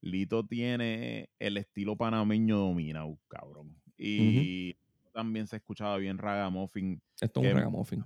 Lito 0.01 0.45
tiene 0.45 1.29
el 1.39 1.57
estilo 1.57 1.95
panameño 1.95 2.57
dominado, 2.57 3.17
cabrón. 3.29 3.75
Y 3.97 4.75
también 5.13 5.47
se 5.47 5.57
escuchaba 5.57 5.97
bien 5.97 6.17
Ragamuffin. 6.17 7.01
Esto 7.21 7.41
es 7.41 7.53
un 7.53 7.57
ragamuffin. 7.59 8.03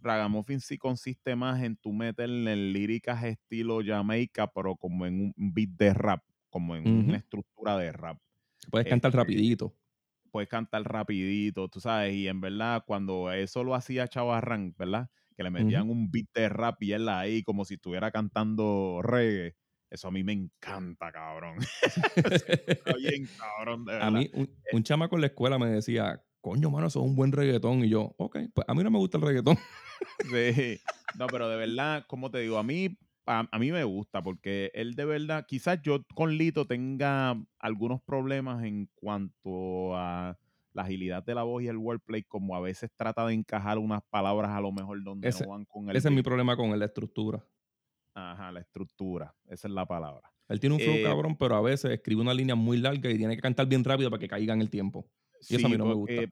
Ragamuffin 0.00 0.60
sí 0.60 0.78
consiste 0.78 1.36
más 1.36 1.62
en 1.62 1.76
tu 1.76 1.92
meterle 1.92 2.52
en 2.52 2.72
líricas 2.72 3.22
estilo 3.24 3.80
Jamaica, 3.84 4.48
pero 4.48 4.76
como 4.76 5.06
en 5.06 5.32
un 5.36 5.54
beat 5.54 5.70
de 5.70 5.94
rap, 5.94 6.22
como 6.50 6.76
en 6.76 6.86
una 6.86 7.16
estructura 7.16 7.76
de 7.78 7.92
rap. 7.92 8.18
Puedes 8.70 8.88
cantar 8.88 9.10
este, 9.10 9.18
rapidito. 9.18 9.74
puedes 10.30 10.48
cantar 10.48 10.82
rapidito, 10.82 11.68
tú 11.68 11.80
sabes, 11.80 12.14
y 12.14 12.28
en 12.28 12.40
verdad 12.40 12.82
cuando 12.86 13.32
eso 13.32 13.64
lo 13.64 13.74
hacía 13.74 14.08
Chavarrán, 14.08 14.74
¿verdad? 14.76 15.08
Que 15.36 15.42
le 15.42 15.50
metían 15.50 15.88
un 15.88 16.10
beat 16.10 16.26
de 16.34 16.48
rap 16.48 16.82
y 16.82 16.92
él 16.92 17.08
ahí 17.08 17.42
como 17.42 17.64
si 17.64 17.74
estuviera 17.74 18.10
cantando 18.10 19.00
reggae. 19.02 19.56
Eso 19.88 20.08
a 20.08 20.10
mí 20.10 20.24
me 20.24 20.32
encanta, 20.32 21.12
cabrón. 21.12 21.58
Está 22.16 22.94
bien, 22.96 23.28
cabrón, 23.38 23.84
de 23.84 23.92
verdad. 23.92 24.08
A 24.08 24.10
mí, 24.10 24.30
un, 24.32 24.50
un 24.72 24.82
chamaco 24.82 25.16
en 25.16 25.20
la 25.20 25.26
escuela 25.26 25.58
me 25.58 25.68
decía, 25.68 26.22
coño, 26.42 26.70
mano, 26.70 26.88
eso 26.88 27.00
es 27.00 27.06
un 27.06 27.16
buen 27.16 27.32
reggaetón. 27.32 27.84
Y 27.84 27.88
yo, 27.88 28.14
ok, 28.18 28.38
pues 28.54 28.66
a 28.68 28.74
mí 28.74 28.82
no 28.84 28.90
me 28.90 28.98
gusta 28.98 29.16
el 29.16 29.24
reggaetón. 29.24 29.56
Sí. 30.30 30.78
No, 31.18 31.26
pero 31.28 31.48
de 31.48 31.56
verdad, 31.56 32.04
como 32.08 32.30
te 32.30 32.38
digo, 32.38 32.58
a 32.58 32.62
mí, 32.62 32.98
a, 33.26 33.46
a 33.50 33.58
mí 33.58 33.70
me 33.72 33.84
gusta 33.84 34.22
porque 34.22 34.70
él 34.74 34.94
de 34.94 35.04
verdad, 35.04 35.44
quizás 35.46 35.80
yo 35.82 36.04
con 36.14 36.36
Lito 36.36 36.66
tenga 36.66 37.36
algunos 37.58 38.00
problemas 38.02 38.64
en 38.64 38.88
cuanto 38.94 39.96
a 39.96 40.38
la 40.72 40.82
agilidad 40.82 41.22
de 41.24 41.34
la 41.34 41.42
voz 41.42 41.62
y 41.62 41.68
el 41.68 41.76
wordplay, 41.76 42.22
como 42.22 42.56
a 42.56 42.60
veces 42.60 42.90
trata 42.96 43.26
de 43.26 43.34
encajar 43.34 43.78
unas 43.78 44.02
palabras 44.10 44.50
a 44.52 44.60
lo 44.60 44.72
mejor 44.72 45.02
donde 45.04 45.28
Ese- 45.28 45.44
no 45.44 45.50
van 45.50 45.64
con 45.66 45.90
el 45.90 45.96
Ese 45.96 46.08
es 46.08 46.14
mi 46.14 46.22
problema 46.22 46.56
con 46.56 46.70
él, 46.70 46.78
la 46.78 46.86
estructura. 46.86 47.44
Ajá, 48.14 48.52
la 48.52 48.60
estructura. 48.60 49.34
Esa 49.46 49.68
es 49.68 49.74
la 49.74 49.86
palabra. 49.86 50.32
Él 50.48 50.60
tiene 50.60 50.74
un 50.76 50.80
flow 50.80 50.94
Eh, 50.96 51.02
cabrón, 51.02 51.36
pero 51.36 51.56
a 51.56 51.62
veces 51.62 51.90
escribe 51.92 52.20
una 52.20 52.34
línea 52.34 52.54
muy 52.54 52.76
larga 52.78 53.10
y 53.10 53.16
tiene 53.16 53.36
que 53.36 53.42
cantar 53.42 53.66
bien 53.66 53.84
rápido 53.84 54.10
para 54.10 54.20
que 54.20 54.28
caiga 54.28 54.52
en 54.54 54.60
el 54.60 54.70
tiempo. 54.70 55.06
Y 55.48 55.56
eso 55.56 55.66
a 55.66 55.70
mí 55.70 55.76
no 55.76 55.86
me 55.86 55.94
gusta. 55.94 56.22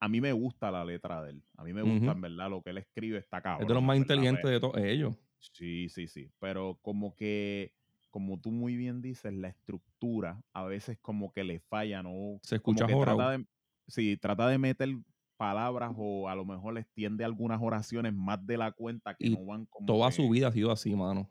A 0.00 0.08
mí 0.08 0.20
me 0.20 0.32
gusta 0.32 0.70
la 0.70 0.84
letra 0.84 1.22
de 1.22 1.30
él. 1.30 1.42
A 1.56 1.64
mí 1.64 1.72
me 1.72 1.82
gusta, 1.82 2.12
en 2.12 2.20
verdad, 2.20 2.50
lo 2.50 2.62
que 2.62 2.70
él 2.70 2.78
escribe 2.78 3.18
está 3.18 3.40
cabrón. 3.40 3.62
es 3.62 3.68
de 3.68 3.74
los 3.74 3.82
más 3.82 3.94
verdad, 3.98 4.02
inteligentes 4.04 4.42
pues. 4.42 4.52
de 4.52 4.60
todos 4.60 4.76
ellos. 4.78 5.16
Sí, 5.38 5.88
sí, 5.88 6.06
sí. 6.08 6.30
Pero 6.38 6.78
como 6.82 7.14
que 7.14 7.72
como 8.10 8.38
tú 8.38 8.52
muy 8.52 8.76
bien 8.76 9.02
dices, 9.02 9.32
la 9.32 9.48
estructura 9.48 10.40
a 10.52 10.62
veces 10.64 10.98
como 11.00 11.32
que 11.32 11.42
le 11.42 11.58
falla, 11.58 12.00
¿no? 12.00 12.38
Se 12.42 12.54
escucha 12.56 12.86
de, 12.86 13.44
sí, 13.88 14.16
trata 14.16 14.46
de 14.46 14.56
meter 14.56 14.88
palabras 15.36 15.92
o 15.96 16.28
a 16.28 16.36
lo 16.36 16.44
mejor 16.44 16.78
extiende 16.78 17.24
algunas 17.24 17.60
oraciones 17.60 18.14
más 18.14 18.46
de 18.46 18.56
la 18.56 18.70
cuenta 18.70 19.16
que 19.16 19.26
Y 19.26 19.30
no 19.30 19.44
van 19.44 19.66
como 19.66 19.86
Toda 19.86 20.10
que- 20.10 20.14
su 20.14 20.28
vida 20.30 20.46
ha 20.48 20.52
sido 20.52 20.70
así, 20.70 20.94
mano. 20.94 21.28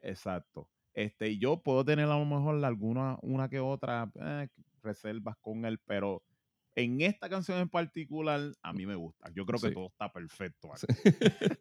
Exacto. 0.00 0.68
Este, 0.92 1.30
y 1.30 1.38
yo 1.38 1.62
puedo 1.62 1.84
tener 1.84 2.06
a 2.06 2.18
lo 2.18 2.24
mejor 2.24 2.64
alguna, 2.64 3.16
una 3.22 3.48
que 3.48 3.60
otra 3.60 4.10
eh, 4.14 4.48
reservas 4.82 5.36
con 5.40 5.64
él, 5.64 5.78
pero 5.86 6.22
en 6.76 7.00
esta 7.02 7.28
canción 7.28 7.58
en 7.58 7.68
particular 7.68 8.52
a 8.62 8.72
mí 8.72 8.84
me 8.86 8.94
gusta. 8.96 9.30
Yo 9.34 9.46
creo 9.46 9.60
que 9.60 9.68
Sí. 9.68 9.74
todo 9.74 9.86
está 9.86 10.12
perfecto. 10.12 10.70
aquí. 10.72 10.86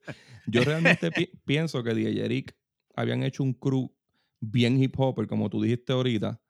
Yo 0.48 0.64
realmente 0.64 1.12
pi- 1.12 1.30
pienso 1.46 1.84
que 1.84 1.94
DJ 1.94 2.26
Eric 2.26 2.56
habían 2.96 3.24
hecho 3.24 3.44
un 3.44 3.54
crew 3.54 3.96
bien 4.40 4.82
hip 4.82 4.96
hopper, 5.00 5.28
como 5.28 5.50
tú 5.50 5.62
dijiste 5.62 5.94
ahorita, 5.94 6.42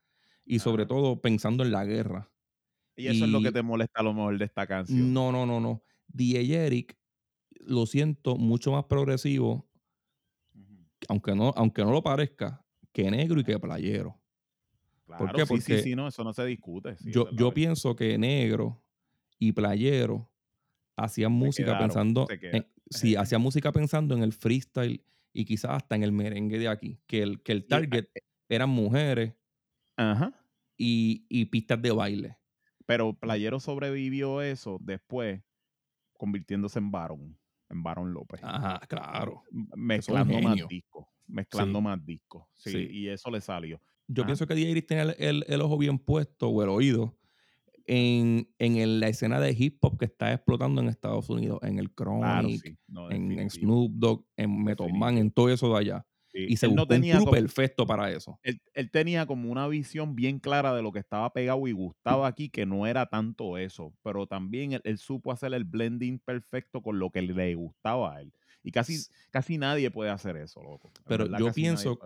y 0.45 0.59
sobre 0.59 0.85
todo 0.85 1.21
pensando 1.21 1.63
en 1.63 1.71
la 1.71 1.85
guerra. 1.85 2.29
Y 2.95 3.07
eso 3.07 3.25
es 3.25 3.31
lo 3.31 3.41
que 3.41 3.51
te 3.51 3.61
molesta 3.63 4.01
a 4.01 4.03
lo 4.03 4.13
mejor 4.13 4.37
de 4.37 4.45
esta 4.45 4.67
canción. 4.67 5.13
No, 5.13 5.31
no, 5.31 5.45
no, 5.45 5.59
no. 5.59 5.83
DJ 6.07 6.65
Eric, 6.65 6.97
lo 7.61 7.85
siento, 7.85 8.35
mucho 8.37 8.71
más 8.71 8.85
progresivo, 8.85 9.69
aunque 11.09 11.35
no, 11.35 11.53
aunque 11.55 11.83
no 11.83 11.91
lo 11.91 12.01
parezca, 12.03 12.65
que 12.91 13.09
negro 13.09 13.39
y 13.39 13.43
que 13.43 13.59
playero. 13.59 14.21
Claro, 15.05 15.31
qué? 15.33 15.45
sí, 15.45 15.61
sí, 15.61 15.75
Porque 15.75 15.77
sí, 15.77 15.95
no, 15.95 16.07
eso 16.07 16.23
no 16.23 16.33
se 16.33 16.45
discute. 16.45 16.95
sí, 16.97 17.11
yo 17.11 17.29
yo 17.31 17.53
pienso 17.53 17.95
que 17.95 18.17
negro 18.17 18.83
y 19.39 19.51
playero 19.53 20.31
hacían 20.97 21.31
música 21.33 21.77
quedaron, 21.77 21.87
pensando, 21.87 22.27
en, 22.51 22.67
sí, 22.89 23.15
hacían 23.15 23.41
música 23.41 23.71
pensando 23.71 24.15
en 24.15 24.23
el 24.23 24.33
freestyle 24.33 25.05
y 25.33 25.45
quizás 25.45 25.71
hasta 25.71 25.95
en 25.95 26.03
el 26.03 26.11
merengue 26.13 26.59
de 26.59 26.67
aquí, 26.69 27.01
que 27.07 27.23
el, 27.23 27.41
que 27.43 27.53
el 27.53 27.59
Y, 27.59 27.63
eh, 27.63 27.67
target 27.69 28.07
eran 28.49 28.69
mujeres 28.69 29.33
Ajá. 29.97 30.33
y, 30.77 31.25
y 31.29 31.45
pistas 31.45 31.81
de 31.81 31.91
baile. 31.91 32.37
Pero 32.85 33.13
Playero 33.13 33.59
sobrevivió 33.59 34.41
eso 34.41 34.77
después 34.81 35.41
convirtiéndose 36.17 36.79
en 36.79 36.91
Baron, 36.91 37.39
en 37.69 37.83
Baron 37.83 38.13
López. 38.13 38.41
Ajá, 38.43 38.79
claro. 38.87 39.43
Mezclando 39.75 40.39
más 40.41 40.67
discos. 40.67 41.07
Mezclando 41.27 41.79
Sí. 41.79 41.83
más 41.83 42.05
discos. 42.05 42.45
Sí, 42.53 42.71
Sí. 42.71 42.87
y 42.91 43.07
eso 43.09 43.31
le 43.31 43.41
salió. 43.41 43.81
Yo 44.07 44.23
Ajá. 44.23 44.27
pienso 44.27 44.47
que 44.47 44.53
Eric 44.71 44.85
tenía 44.87 45.03
el, 45.03 45.15
el- 45.17 45.45
el 45.47 45.61
ojo 45.61 45.77
bien 45.77 45.97
puesto 45.99 46.49
o 46.49 46.63
el 46.63 46.69
oído 46.69 47.17
en, 47.85 48.49
en 48.59 48.77
el- 48.77 48.99
la 48.99 49.09
escena 49.09 49.39
de 49.39 49.51
hip 49.57 49.83
hop 49.83 49.97
que 49.97 50.05
está 50.05 50.33
explotando 50.33 50.81
en 50.81 50.87
Estados 50.89 51.29
Unidos, 51.29 51.59
en 51.63 51.79
el 51.79 51.91
Claro, 51.91 52.41
Chronic, 52.47 52.61
sí. 52.61 52.77
No, 52.87 53.11
en, 53.11 53.49
Snoop 53.49 53.91
Dogg, 53.95 54.25
en 54.37 54.63
Method 54.63 54.89
Man, 54.91 55.17
en 55.17 55.31
todo 55.31 55.49
eso 55.49 55.69
de 55.73 55.79
allá. 55.79 56.05
sí. 56.31 56.45
Y 56.49 56.57
se 56.57 56.65
Él 56.65 56.75
no 56.75 56.81
buscó 56.83 56.95
un 56.95 57.01
tenía 57.01 57.19
como- 57.19 57.31
perfecto 57.31 57.85
para 57.85 58.11
eso. 58.11 58.39
él, 58.43 58.61
él 58.73 58.89
tenía 58.91 59.25
como 59.25 59.51
una 59.51 59.67
visión 59.67 60.15
bien 60.15 60.39
clara 60.39 60.73
de 60.75 60.81
lo 60.81 60.91
que 60.91 60.99
estaba 60.99 61.31
pegado 61.33 61.67
y 61.67 61.71
gustaba 61.73 62.27
aquí, 62.27 62.49
que 62.49 62.65
no 62.65 62.87
era 62.87 63.05
tanto 63.05 63.57
eso, 63.57 63.93
pero 64.01 64.27
también 64.27 64.73
él, 64.73 64.81
él 64.83 64.97
supo 64.97 65.31
hacer 65.31 65.53
el 65.53 65.63
blending 65.65 66.19
perfecto 66.19 66.81
con 66.81 66.99
lo 66.99 67.09
que 67.11 67.21
le 67.21 67.55
gustaba 67.55 68.15
a 68.15 68.21
él. 68.21 68.33
Y 68.63 68.71
casi, 68.71 68.97
casi 69.29 69.57
nadie 69.57 69.91
puede 69.91 70.09
hacer 70.09 70.37
eso, 70.37 70.63
loco. 70.63 70.89
Pero 71.05 71.25
verdad, 71.25 71.39
yo 71.39 71.51
pienso. 71.53 71.99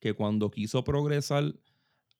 Que 0.00 0.14
cuando 0.14 0.50
quiso 0.50 0.84
progresar 0.84 1.54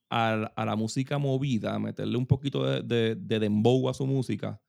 a, 0.09 0.37
la- 0.37 0.47
a 0.57 0.65
la 0.65 0.77
música 0.77 1.19
movida, 1.19 1.79
meterle 1.79 2.17
un 2.17 2.27
poquito 2.27 2.65
de, 2.65 2.83
de, 2.83 3.15
de 3.17 3.39
dembow 3.41 3.89
a 3.89 3.95
su 3.95 4.07
música, 4.07 4.61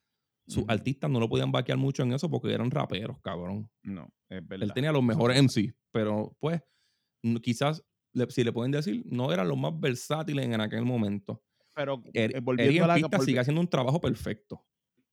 sus 0.48 0.64
artistas 0.70 1.10
no 1.12 1.20
lo 1.20 1.28
podían 1.28 1.52
vaquear 1.52 1.78
mucho 1.78 2.04
en 2.04 2.14
eso 2.14 2.30
porque 2.30 2.54
eran 2.54 2.72
raperos, 2.72 3.20
cabrón. 3.22 3.70
No, 3.84 4.08
es 4.30 4.48
verdad. 4.48 4.66
Él 4.68 4.74
tenía 4.74 4.92
los 4.94 5.04
mejores. 5.04 5.38
MC, 5.38 5.74
pero 5.92 6.36
pues 6.40 6.62
quizás, 7.42 7.84
si 8.30 8.44
le 8.46 8.54
pueden 8.54 8.72
decir, 8.72 9.04
no 9.06 9.34
eran 9.34 9.48
los 9.50 9.58
más 9.58 9.78
versátiles 9.78 10.46
en 10.46 10.62
aquel 10.62 10.84
momento. 10.86 11.44
Pero 11.76 12.02
Er- 12.14 12.42
volviendo 12.42 12.86
a 12.86 12.88
la 12.88 12.96
pista 12.96 13.18
volvi- 13.18 13.26
sigue 13.26 13.40
haciendo 13.40 13.60
un 13.62 13.68
trabajo 13.68 14.00
perfecto. 14.00 14.66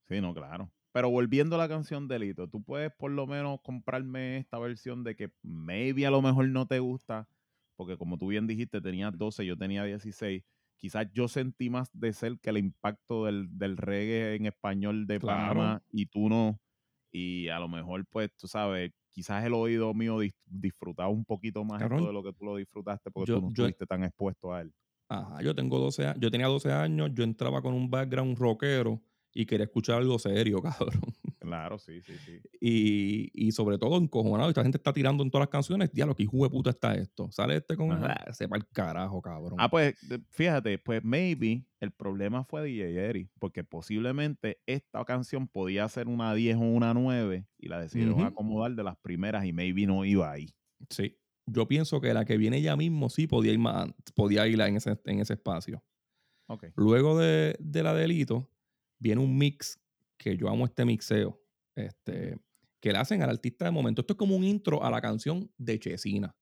Sí, 0.08 0.20
no, 0.20 0.32
claro. 0.32 0.72
Pero 0.92 1.10
volviendo 1.10 1.56
a 1.56 1.58
la 1.58 1.68
canción 1.68 2.06
Delito, 2.06 2.48
tú 2.48 2.62
puedes 2.62 2.92
por 2.92 3.10
lo 3.10 3.26
menos 3.26 3.58
comprarme 3.62 4.36
esta 4.38 4.58
versión 4.60 5.02
de 5.02 5.16
que 5.16 5.32
maybe 5.42 6.06
a 6.06 6.10
lo 6.12 6.22
mejor 6.22 6.46
no 6.48 6.66
te 6.68 6.78
gusta, 6.78 7.28
porque 7.76 7.96
como 7.96 8.16
tú 8.18 8.28
bien 8.28 8.46
dijiste, 8.46 8.80
tenías 8.80 9.16
12, 9.16 9.44
yo 9.46 9.56
tenía 9.56 9.84
16. 9.84 10.42
Quizás 10.76 11.06
yo 11.12 11.28
sentí 11.28 11.70
más 11.70 11.88
de 11.92 12.12
cerca 12.12 12.50
el 12.50 12.58
impacto 12.58 13.24
del, 13.26 13.48
del 13.56 13.76
reggae 13.76 14.34
en 14.36 14.46
español 14.46 15.06
de 15.06 15.18
Claro. 15.20 15.54
Panamá 15.54 15.82
y 15.90 16.06
tú 16.06 16.28
no. 16.28 16.60
Y 17.12 17.48
a 17.48 17.58
lo 17.60 17.68
mejor, 17.68 18.04
pues, 18.10 18.30
tú 18.36 18.48
sabes, 18.48 18.90
quizás 19.12 19.44
el 19.44 19.54
oído 19.54 19.94
mío 19.94 20.18
dis- 20.20 20.34
disfrutaba 20.46 21.08
un 21.08 21.24
poquito 21.24 21.64
más 21.64 21.80
esto 21.80 21.88
Cabrón, 21.90 22.06
de 22.08 22.12
lo 22.12 22.22
que 22.24 22.32
tú 22.32 22.44
lo 22.44 22.56
disfrutaste 22.56 23.10
porque 23.10 23.30
yo- 23.30 23.36
tú 23.36 23.42
no 23.42 23.48
yo- 23.54 23.64
estuviste 23.66 23.86
tan 23.86 24.02
expuesto 24.04 24.52
a 24.52 24.62
él. 24.62 24.72
Ajá, 25.08 25.40
yo 25.42 25.54
tengo 25.54 25.78
12 25.78 26.04
años, 26.06 26.18
yo 26.20 26.30
tenía 26.30 26.46
12 26.48 26.72
años, 26.72 27.10
yo 27.14 27.24
entraba 27.24 27.62
con 27.62 27.74
un 27.74 27.88
background 27.90 28.36
rockero 28.38 29.00
y 29.32 29.46
quería 29.46 29.64
escuchar 29.66 29.98
algo 29.98 30.18
serio, 30.18 30.60
cabrón. 31.02 31.14
Claro, 31.54 31.78
sí, 31.78 32.00
sí, 32.00 32.14
sí. 32.18 32.40
Y, 32.60 33.30
y 33.32 33.52
sobre 33.52 33.78
todo 33.78 33.96
encojonado. 33.96 34.48
Esta 34.48 34.62
gente 34.62 34.76
está 34.76 34.92
tirando 34.92 35.22
en 35.22 35.30
todas 35.30 35.44
las 35.44 35.50
canciones. 35.50 35.92
Diablo, 35.92 36.16
que 36.16 36.24
hijo 36.24 36.42
de 36.42 36.50
puta 36.50 36.70
está 36.70 36.96
esto. 36.96 37.30
Sale 37.30 37.56
este 37.56 37.76
con. 37.76 37.92
Ah, 37.92 38.26
sepa 38.32 38.56
el 38.56 38.66
carajo, 38.66 39.22
cabrón. 39.22 39.54
Ah, 39.58 39.70
pues 39.70 39.94
fíjate, 40.30 40.78
pues 40.78 41.04
maybe 41.04 41.64
el 41.78 41.92
problema 41.92 42.42
fue 42.42 42.64
DJ 42.64 43.08
Eric, 43.08 43.30
porque 43.38 43.62
posiblemente 43.62 44.58
esta 44.66 45.04
canción 45.04 45.46
podía 45.46 45.88
ser 45.88 46.08
una 46.08 46.34
10 46.34 46.56
o 46.56 46.60
una 46.60 46.92
9 46.92 47.46
y 47.58 47.68
la 47.68 47.80
decidieron 47.80 48.22
acomodar 48.22 48.74
de 48.74 48.82
las 48.82 48.96
primeras 48.96 49.44
y 49.44 49.52
maybe 49.52 49.86
no 49.86 50.04
iba 50.04 50.32
ahí. 50.32 50.56
Sí. 50.90 51.16
Yo 51.46 51.68
pienso 51.68 52.00
que 52.00 52.12
la 52.14 52.24
que 52.24 52.36
viene 52.36 52.62
ya 52.62 52.74
mismo 52.74 53.08
sí 53.10 53.28
podía 53.28 53.52
ir 53.52 53.60
más, 53.60 53.90
podía 54.16 54.48
ir 54.48 54.60
en 54.60 54.76
ese, 54.76 54.98
en 55.04 55.20
ese 55.20 55.34
espacio. 55.34 55.84
Ok. 56.46 56.64
Luego 56.74 57.16
de, 57.16 57.54
de 57.60 57.82
la 57.84 57.94
delito, 57.94 58.50
viene 58.98 59.20
un 59.20 59.38
mix 59.38 59.78
que 60.16 60.36
yo 60.36 60.48
amo 60.48 60.64
este 60.64 60.84
mixeo. 60.84 61.38
Este, 61.76 62.36
que 62.80 62.92
le 62.92 62.98
hacen 62.98 63.22
al 63.22 63.30
artista 63.30 63.64
de 63.64 63.70
momento. 63.70 64.02
Esto 64.02 64.12
es 64.14 64.18
como 64.18 64.36
un 64.36 64.44
intro 64.44 64.84
a 64.84 64.90
la 64.90 65.00
canción 65.00 65.50
de 65.56 65.78
Chesina. 65.78 66.34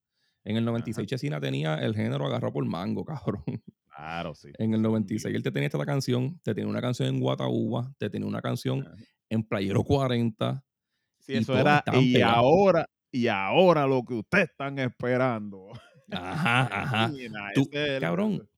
En 0.45 0.57
el 0.57 0.65
96 0.65 1.07
Chesina 1.07 1.41
tenía 1.41 1.77
el 1.77 1.95
género 1.95 2.27
agarrado 2.27 2.53
por 2.53 2.65
mango, 2.65 3.05
cabrón. 3.05 3.45
Claro, 3.95 4.35
sí. 4.35 4.49
En 4.59 4.75
el 4.75 4.81
Ese 4.81 4.89
es 5.15 5.25
un 5.25 5.31
96 5.31 5.33
lío. 5.33 5.37
él 5.37 5.43
te 5.43 5.51
tenía 5.53 5.67
esta 5.69 5.85
canción, 5.87 6.41
te 6.43 6.55
tenía 6.55 6.69
una 6.69 6.81
canción 6.81 7.09
en 7.09 7.21
Guataúba, 7.21 7.95
te 7.99 8.11
tenía 8.11 8.27
una 8.27 8.41
canción 8.41 8.87
Ajá. 8.87 8.97
en 9.29 9.43
Playero 9.45 9.85
40. 9.85 10.65
Sí, 11.21 11.35
eso 11.35 11.57
era. 11.57 11.85
Y 12.01 12.21
ahora, 12.21 12.89
y 13.13 13.29
ahora 13.29 13.87
lo 13.87 14.03
que 14.05 14.15
ustedes 14.15 14.51
están 14.51 14.79
esperando. 14.81 15.69
Ajá, 16.11 16.69
ajá. 16.83 17.09
Mira, 17.09 17.51
Tú, 17.55 17.69
cabrón, 18.01 18.49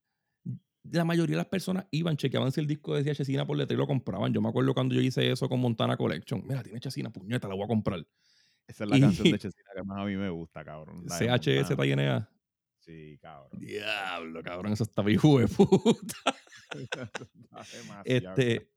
la 0.91 1.05
mayoría 1.05 1.35
de 1.35 1.39
las 1.39 1.47
personas 1.47 1.87
iban, 1.91 2.17
chequeaban 2.17 2.53
si 2.53 2.61
el 2.61 2.67
disco 2.67 2.95
decía 2.95 3.15
Chesina 3.15 3.47
por 3.47 3.57
letra 3.57 3.75
y 3.75 3.79
lo 3.79 3.87
compraban. 3.87 4.33
Yo 4.33 4.41
me 4.43 4.49
acuerdo 4.49 4.75
cuando 4.75 4.95
yo 4.95 5.01
hice 5.01 5.31
eso 5.31 5.49
con 5.49 5.61
Montana 5.61 5.97
Collection. 5.97 6.43
Mira, 6.47 6.63
tiene 6.63 6.81
Chesina, 6.81 7.11
puñeta, 7.11 7.49
la 7.49 7.55
voy 7.55 7.65
a 7.65 7.69
comprar. 7.69 8.07
Esa 8.67 8.85
es 8.85 8.91
la 8.91 8.97
y- 8.99 9.01
canción 9.01 9.31
de 9.31 9.39
Chesina 9.39 9.71
que 9.75 9.83
más 9.83 9.99
a 10.01 10.05
mí 10.05 10.17
me 10.17 10.31
gusta, 10.31 10.65
cabrón. 10.65 11.05
CHS. 11.09 11.77
TNA. 11.77 12.31
Sí, 12.79 13.19
cabrón. 13.21 13.59
Diablo, 13.59 14.43
cabrón, 14.43 14.73
eso 14.73 14.85
está 14.85 15.09
hijo 15.11 15.39
de 15.41 15.49
puta. 15.49 16.15
Este, 18.05 18.71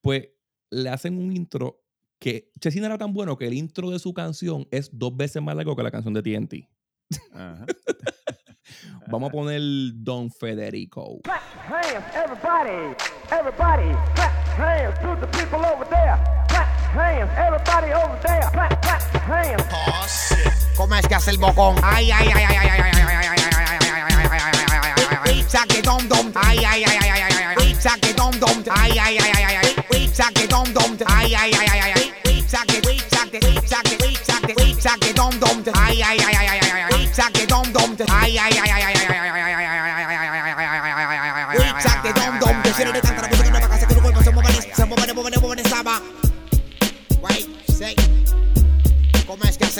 pues 0.00 0.28
le 0.70 0.88
hacen 0.90 1.16
un 1.18 1.32
intro 1.34 1.82
que 2.18 2.50
Chesina 2.60 2.86
era 2.86 2.98
tan 2.98 3.12
bueno 3.12 3.36
que 3.36 3.46
el 3.46 3.54
intro 3.54 3.90
de 3.90 3.98
su 3.98 4.12
canción 4.14 4.68
es 4.70 4.90
dos 4.92 5.16
veces 5.16 5.42
más 5.42 5.56
largo 5.56 5.74
que 5.74 5.82
la 5.82 5.90
canción 5.90 6.14
de 6.14 6.22
TNT. 6.22 6.68
Ajá. 7.32 7.66
Vamos 9.12 9.28
a 9.28 9.30
poner 9.30 9.60
Don 9.92 10.30
Federico. 10.30 11.20
Clap 11.22 11.42
hands, 11.68 12.02
everybody, 12.14 12.96
everybody. 13.30 13.94
Clap 14.14 14.32
hands 14.56 14.98
to 15.00 15.14
the 15.20 15.26
people 15.36 15.60
over 15.66 15.84
there. 15.84 16.16
Clap 16.48 16.66
hands, 16.96 17.30
everybody 17.36 17.92
over 17.92 18.18
there. 18.26 18.48
Clap, 18.52 18.80
clap 18.80 19.02
hands. 19.28 19.62
¿Cómo 20.78 20.94
es 20.94 21.06
que 21.06 21.14
hace 21.14 21.30
el 21.30 21.36
bocón? 21.36 21.76
Ay, 21.82 22.10
ay, 22.10 22.26
ay, 22.26 22.42
ay, 22.42 22.56
ay, 22.56 22.56
ay, 22.56 22.80
ay, 22.80 22.80
ay, 22.80 23.04
ay, 23.04 23.12
ay, 23.12 23.28
ay, 23.28 23.36
ay, 23.36 24.00
ay, 24.00 24.22
ay, 24.22 24.48
ay, 24.48 24.80
ay, 24.80 24.94
ay, 25.10 25.36
ay, 25.36 25.44
saque 25.46 25.82
dom 25.82 26.08
dom. 26.08 26.32
Ay, 26.34 26.58
ay, 26.64 26.84
ay, 26.84 26.96
ay, 26.98 27.10
ay, 27.10 27.20
ay, 27.20 27.32
ay, 27.36 27.56
ay, 27.60 27.74
saque 27.76 28.14
dom 28.14 28.32
dom. 28.40 28.64
Ay, 28.74 28.96
ay, 28.96 29.18
ay, 29.20 29.30
ay, 29.36 29.44
ay, 29.44 29.72
ay, 29.92 30.08
saque 30.08 30.48
dom 30.48 30.72
dom. 30.72 30.96
Ay, 31.06 31.34
ay, 31.34 31.52
ay, 31.52 31.68
ay, 31.68 31.80
ay, 31.84 32.12
ay, 32.24 32.42
saque, 32.48 32.80
saque, 33.10 33.40
saque, 33.68 33.98
saque, 34.24 34.80
saque 34.80 35.12
dom 35.12 35.38
dom. 35.38 35.62
Ay, 35.74 36.00
ay, 36.00 36.16
ay, 36.18 36.34
ay, 36.34 36.48
ay, 36.48 36.60
ay, 36.64 36.84
ay, 36.96 37.08
saque 37.12 37.46
dom 37.46 37.70
dom. 37.72 37.92
Ay, 38.08 38.38
ay, 38.38 38.56
ay, 38.56 38.58
ay, 38.58 38.70
ay, 38.70 38.82
ay, 38.82 38.82
ay, 38.82 38.94
ay, 38.94 38.94
ay, 38.96 39.01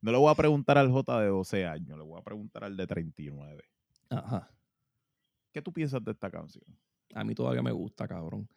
no 0.00 0.12
le 0.12 0.18
voy 0.18 0.30
a 0.30 0.34
preguntar 0.34 0.78
al 0.78 0.90
J 0.90 1.20
de 1.20 1.28
12 1.28 1.66
años, 1.66 1.98
le 1.98 2.04
voy 2.04 2.18
a 2.18 2.22
preguntar 2.22 2.64
al 2.64 2.76
de 2.76 2.86
39. 2.86 3.64
Ajá. 4.10 4.50
¿Qué 5.52 5.62
tú 5.62 5.72
piensas 5.72 6.04
de 6.04 6.12
esta 6.12 6.30
canción? 6.30 6.64
A 7.14 7.24
mí 7.24 7.34
todavía 7.34 7.62
me 7.62 7.72
gusta, 7.72 8.06
cabrón. 8.06 8.48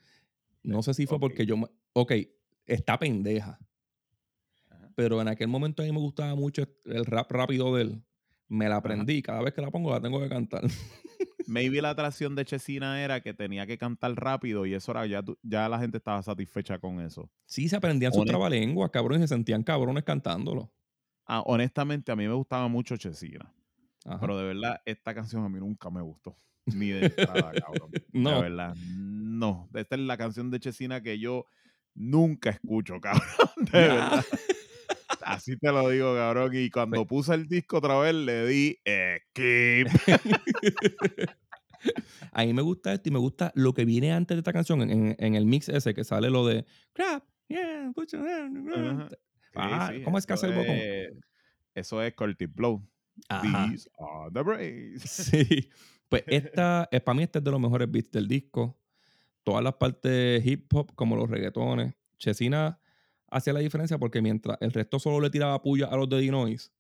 No 0.63 0.83
sé 0.83 0.93
si 0.93 1.05
fue 1.05 1.19
porque 1.19 1.45
yo... 1.45 1.55
Ok, 1.93 2.13
está 2.65 2.99
pendeja. 2.99 3.57
Ajá. 4.69 4.91
Pero 4.95 5.21
en 5.21 5.27
aquel 5.27 5.47
momento 5.47 5.81
a 5.81 5.85
mí 5.85 5.91
me 5.91 5.99
gustaba 5.99 6.35
mucho 6.35 6.67
el 6.85 7.05
rap 7.05 7.31
rápido 7.31 7.75
de 7.75 7.83
él. 7.83 8.03
Me 8.47 8.67
la 8.67 8.77
aprendí. 8.77 9.21
Cada 9.21 9.41
vez 9.41 9.53
que 9.53 9.61
la 9.61 9.71
pongo 9.71 9.91
la 9.91 10.01
tengo 10.01 10.19
que 10.19 10.27
cantar. 10.27 10.63
Maybe 11.47 11.81
la 11.81 11.91
atracción 11.91 12.35
de 12.35 12.45
Chesina 12.45 13.01
era 13.03 13.21
que 13.21 13.33
tenía 13.33 13.65
que 13.65 13.77
cantar 13.77 14.13
rápido 14.13 14.65
y 14.65 14.73
eso 14.73 14.91
era 14.91 15.05
ya, 15.07 15.23
ya 15.41 15.67
la 15.67 15.79
gente 15.79 15.97
estaba 15.97 16.21
satisfecha 16.21 16.77
con 16.77 16.99
eso. 16.99 17.31
Sí, 17.45 17.67
se 17.67 17.75
aprendían 17.75 18.13
sus 18.13 18.25
trabalenguas, 18.25 18.91
cabrón, 18.91 19.19
y 19.19 19.21
se 19.21 19.29
sentían 19.29 19.63
cabrones 19.63 20.03
cantándolo. 20.03 20.71
Ah, 21.31 21.43
honestamente, 21.45 22.11
a 22.11 22.15
mí 22.15 22.27
me 22.27 22.33
gustaba 22.33 22.67
mucho 22.67 22.97
Chesina, 22.97 23.53
Ajá. 24.03 24.19
pero 24.19 24.35
de 24.35 24.45
verdad, 24.45 24.81
esta 24.83 25.13
canción 25.13 25.43
a 25.45 25.49
mí 25.49 25.59
nunca 25.59 25.91
me 25.91 26.01
gustó. 26.01 26.35
Ni 26.65 26.89
de 26.89 27.05
entrada, 27.05 27.51
cabrón. 27.53 27.91
No. 28.11 28.37
De 28.37 28.41
verdad, 28.49 28.75
no. 28.75 29.69
Esta 29.75 29.95
es 29.95 30.01
la 30.01 30.17
canción 30.17 30.49
de 30.49 30.59
Chesina 30.59 31.01
que 31.03 31.19
yo 31.19 31.45
nunca 31.93 32.49
escucho, 32.49 32.99
cabrón. 33.01 33.21
De 33.71 33.87
Nah. 33.87 33.93
verdad. 33.93 34.25
Así 35.21 35.55
te 35.57 35.71
lo 35.71 35.87
digo, 35.89 36.15
cabrón. 36.15 36.51
Y 36.55 36.71
cuando 36.71 37.05
puse 37.05 37.35
el 37.35 37.47
disco 37.47 37.77
otra 37.77 37.99
vez, 37.99 38.15
le 38.15 38.47
di 38.47 38.77
skip. 39.27 39.87
A 42.31 42.43
mí 42.43 42.53
me 42.53 42.61
gusta 42.63 42.91
esto 42.93 43.07
y 43.09 43.11
me 43.11 43.19
gusta 43.19 43.51
lo 43.55 43.73
que 43.73 43.85
viene 43.85 44.11
antes 44.11 44.35
de 44.35 44.39
esta 44.39 44.51
canción, 44.51 44.81
en 44.81 45.35
el 45.35 45.45
mix 45.45 45.69
ese 45.69 45.93
que 45.93 46.03
sale 46.03 46.29
lo 46.29 46.45
de 46.45 46.65
crap, 46.93 47.23
yeah, 47.47 47.91
put 47.95 48.11
your 48.11 48.27
hand 48.27 48.67
on 49.55 49.61
the 49.63 49.67
ground". 49.67 49.73
Ajá. 49.81 49.87
Sí, 49.87 49.93
Ah, 49.93 49.97
sí, 49.97 50.03
¿cómo 50.03 50.17
es 50.17 50.25
que 50.25 50.33
hace 50.33 50.47
el 50.47 50.53
bocón? 50.55 50.75
es- 50.75 51.13
Eso 51.75 52.01
es 52.01 52.13
Curtis 52.15 52.53
Blow. 52.53 52.81
Ajá. 53.29 53.67
These 53.69 53.89
are 53.99 54.31
the 54.33 54.41
breaks. 54.41 55.09
Sí. 55.09 55.69
Pues 56.09 56.23
esta, 56.27 56.87
eh, 56.91 56.99
para 56.99 57.15
mí 57.15 57.23
este 57.23 57.39
es 57.39 57.43
de 57.43 57.51
los 57.51 57.59
mejores 57.59 57.89
beats 57.89 58.11
del 58.11 58.27
disco. 58.27 58.77
Todas 59.43 59.63
las 59.63 59.73
partes 59.75 60.45
hip 60.45 60.73
hop, 60.73 60.93
como 60.95 61.15
los 61.15 61.29
reggaetones. 61.29 61.93
Chesina 62.17 62.79
hacía 63.31 63.53
la 63.53 63.59
diferencia 63.59 63.97
porque 63.97 64.21
mientras 64.21 64.57
el 64.61 64.71
resto 64.73 64.99
solo 64.99 65.21
le 65.21 65.29
tiraba 65.29 65.61
puya 65.61 65.85
a 65.87 65.95
los 65.95 66.09
de 66.09 66.19
Dinois, 66.19 66.71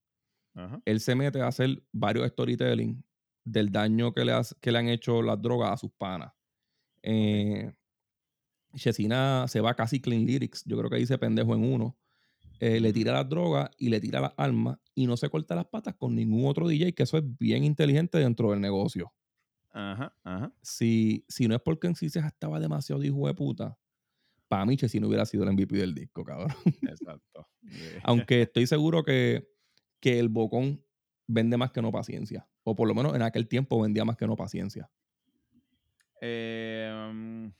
Ajá. 0.55 0.81
él 0.85 0.99
se 0.99 1.15
mete 1.15 1.39
a 1.41 1.47
hacer 1.47 1.83
varios 1.91 2.27
storytelling 2.29 3.03
del 3.45 3.71
daño 3.71 4.13
que 4.13 4.25
le, 4.25 4.33
has- 4.33 4.55
que 4.59 4.71
le 4.71 4.79
han 4.79 4.89
hecho 4.89 5.21
las 5.21 5.41
drogas 5.41 5.71
a 5.71 5.77
sus 5.77 5.91
panas. 5.91 6.33
Eh, 7.03 7.71
Chesina 8.75 9.45
se 9.47 9.61
va 9.61 9.73
casi 9.75 9.99
clean 9.99 10.25
lyrics. 10.25 10.63
Yo 10.65 10.77
creo 10.77 10.89
que 10.89 10.97
dice 10.97 11.17
pendejo 11.17 11.55
en 11.55 11.63
uno. 11.63 11.97
Eh, 12.59 12.79
le 12.79 12.91
tira 12.91 13.13
las 13.13 13.29
drogas 13.29 13.69
y 13.77 13.89
le 13.89 14.01
tira 14.01 14.19
las 14.19 14.33
armas 14.35 14.77
y 14.93 15.07
no 15.07 15.15
se 15.15 15.29
corta 15.29 15.55
las 15.55 15.65
patas 15.65 15.95
con 15.95 16.13
ningún 16.13 16.45
otro 16.45 16.67
DJ, 16.67 16.93
que 16.93 17.03
eso 17.03 17.17
es 17.17 17.23
bien 17.37 17.63
inteligente 17.63 18.17
dentro 18.17 18.51
del 18.51 18.59
negocio. 18.59 19.13
Ajá. 19.71 20.13
Ajá. 20.23 20.53
Si, 20.61 21.23
si 21.27 21.47
no 21.47 21.55
es 21.55 21.61
porque 21.61 21.87
en 21.87 21.95
sí 21.95 22.09
se 22.09 22.19
estaba 22.19 22.59
demasiado 22.59 23.01
de 23.01 23.07
hijo 23.07 23.27
de 23.27 23.33
puta, 23.33 23.77
para 24.49 24.65
mí 24.65 24.75
Chesina 24.75 25.07
hubiera 25.07 25.25
sido 25.25 25.43
el 25.43 25.53
MVP 25.53 25.77
del 25.77 25.93
disco, 25.93 26.23
cabrón. 26.25 26.53
Exacto. 26.81 27.47
Yeah. 27.61 27.71
Aunque 28.03 28.41
estoy 28.41 28.67
seguro 28.67 29.03
que, 29.03 29.47
que 30.01 30.19
el 30.19 30.27
bocón 30.27 30.83
vende 31.27 31.55
más 31.55 31.71
que 31.71 31.81
no 31.81 31.91
paciencia. 31.91 32.47
O 32.63 32.75
por 32.75 32.87
lo 32.87 32.95
menos 32.95 33.15
en 33.15 33.21
aquel 33.21 33.47
tiempo 33.47 33.79
vendía 33.79 34.03
más 34.03 34.17
que 34.17 34.27
no 34.27 34.35
paciencia. 34.35 34.89
Eh, 36.21 37.07
um, 37.09 37.51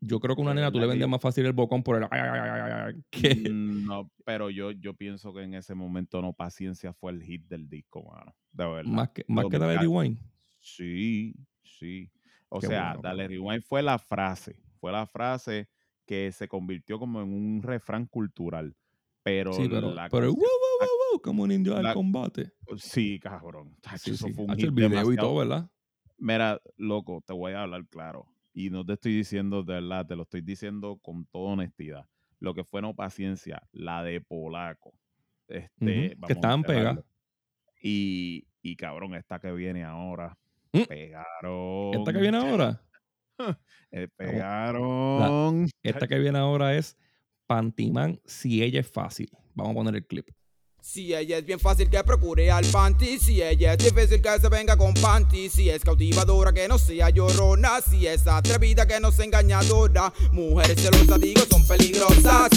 Yo 0.00 0.20
creo 0.20 0.34
que 0.34 0.40
una 0.42 0.54
nena 0.54 0.70
tú 0.72 0.78
le 0.78 0.86
vendes 0.86 1.06
más 1.06 1.20
fácil 1.20 1.44
el 1.44 1.52
bocón 1.52 1.82
por 1.82 1.96
el 2.02 2.08
que 3.10 3.34
mm, 3.50 3.84
no, 3.86 4.10
pero 4.24 4.48
yo, 4.48 4.70
yo 4.70 4.94
pienso 4.94 5.34
que 5.34 5.42
en 5.42 5.52
ese 5.54 5.74
momento 5.74 6.22
no 6.22 6.32
paciencia 6.32 6.94
fue 6.94 7.12
el 7.12 7.22
hit 7.22 7.46
del 7.46 7.68
disco, 7.68 8.02
mano. 8.04 8.34
De 8.52 8.66
verdad. 8.66 8.90
más 8.90 9.10
que, 9.10 9.24
más 9.28 9.46
que 9.50 9.58
Dale 9.58 9.78
Rewind. 9.78 10.18
Sí, 10.60 11.34
sí. 11.62 12.10
O 12.48 12.60
Qué 12.60 12.68
sea, 12.68 12.94
bueno, 12.94 13.02
Dale. 13.02 13.28
Rewind 13.28 13.62
fue 13.62 13.82
la 13.82 13.98
frase. 13.98 14.56
Fue 14.80 14.92
la 14.92 15.06
frase 15.06 15.68
que 16.06 16.32
se 16.32 16.48
convirtió 16.48 16.98
como 16.98 17.20
en 17.20 17.32
un 17.32 17.62
refrán 17.62 18.06
cultural. 18.06 18.74
Pero, 19.22 19.52
Sí, 19.52 19.66
pero, 19.68 19.92
la 19.92 20.08
pero 20.08 20.28
wow, 20.28 20.34
canción- 20.36 20.38
wow, 20.38 20.78
wow, 20.88 20.88
wow, 21.12 21.20
como 21.20 21.42
un 21.42 21.52
indio 21.52 21.76
al 21.76 21.92
combate. 21.92 22.52
Sí, 22.78 23.18
cabrón. 23.20 23.76
Sí, 23.98 24.12
eso 24.12 24.28
sí. 24.28 24.32
fue 24.32 24.44
un 24.44 24.54
hit 24.54 24.64
el 24.66 24.70
video 24.70 24.88
y 24.88 24.90
demasiado- 24.92 25.28
todo, 25.28 25.38
¿verdad? 25.38 25.70
Mira, 26.18 26.60
loco, 26.76 27.22
te 27.26 27.32
voy 27.34 27.52
a 27.52 27.62
hablar 27.62 27.86
claro. 27.88 28.26
Y 28.56 28.70
no 28.70 28.86
te 28.86 28.94
estoy 28.94 29.14
diciendo 29.14 29.62
de 29.62 29.74
verdad, 29.74 30.06
te 30.06 30.16
lo 30.16 30.22
estoy 30.22 30.40
diciendo 30.40 30.98
con 31.02 31.26
toda 31.26 31.52
honestidad. 31.52 32.06
Lo 32.40 32.54
que 32.54 32.64
fue 32.64 32.80
no 32.80 32.96
paciencia, 32.96 33.62
la 33.70 34.02
de 34.02 34.22
Polaco. 34.22 34.94
Este, 35.46 35.68
que 35.84 36.14
vamos 36.16 36.30
estaban 36.30 36.62
pegadas. 36.62 37.04
Y, 37.82 38.48
y 38.62 38.74
cabrón, 38.76 39.14
esta 39.14 39.38
que 39.38 39.52
viene 39.52 39.84
ahora. 39.84 40.38
Mm. 40.72 40.84
Pegaron. 40.84 41.94
Esta 41.96 42.12
que 42.14 42.18
viene 42.18 42.38
ahora, 42.38 42.82
eh, 43.90 44.08
pegaron. 44.16 45.68
esta 45.82 46.08
que 46.08 46.18
viene 46.18 46.38
ahora 46.38 46.74
es 46.74 46.96
Pantiman 47.46 48.18
si 48.24 48.62
ella 48.62 48.80
es 48.80 48.90
fácil. 48.90 49.28
Vamos 49.54 49.72
a 49.72 49.74
poner 49.74 49.96
el 49.96 50.06
clip. 50.06 50.30
Si 50.88 51.12
ella 51.12 51.38
es 51.38 51.44
bien 51.44 51.58
fácil 51.58 51.90
que 51.90 52.02
procure 52.04 52.48
al 52.48 52.64
panty, 52.66 53.18
si 53.18 53.42
ella 53.42 53.72
es 53.72 53.78
difícil 53.78 54.22
que 54.22 54.38
se 54.40 54.48
venga 54.48 54.76
con 54.76 54.94
panty, 54.94 55.48
si 55.48 55.68
es 55.68 55.82
cautivadora 55.82 56.52
que 56.52 56.68
no 56.68 56.78
sea 56.78 57.10
llorona, 57.10 57.80
si 57.80 58.06
es 58.06 58.24
atrevida 58.28 58.86
que 58.86 59.00
no 59.00 59.10
sea 59.10 59.24
engañadora, 59.24 60.12
mujeres 60.30 60.80
celosas 60.80 61.20
digo 61.20 61.42
son 61.50 61.66
peligrosas, 61.66 62.50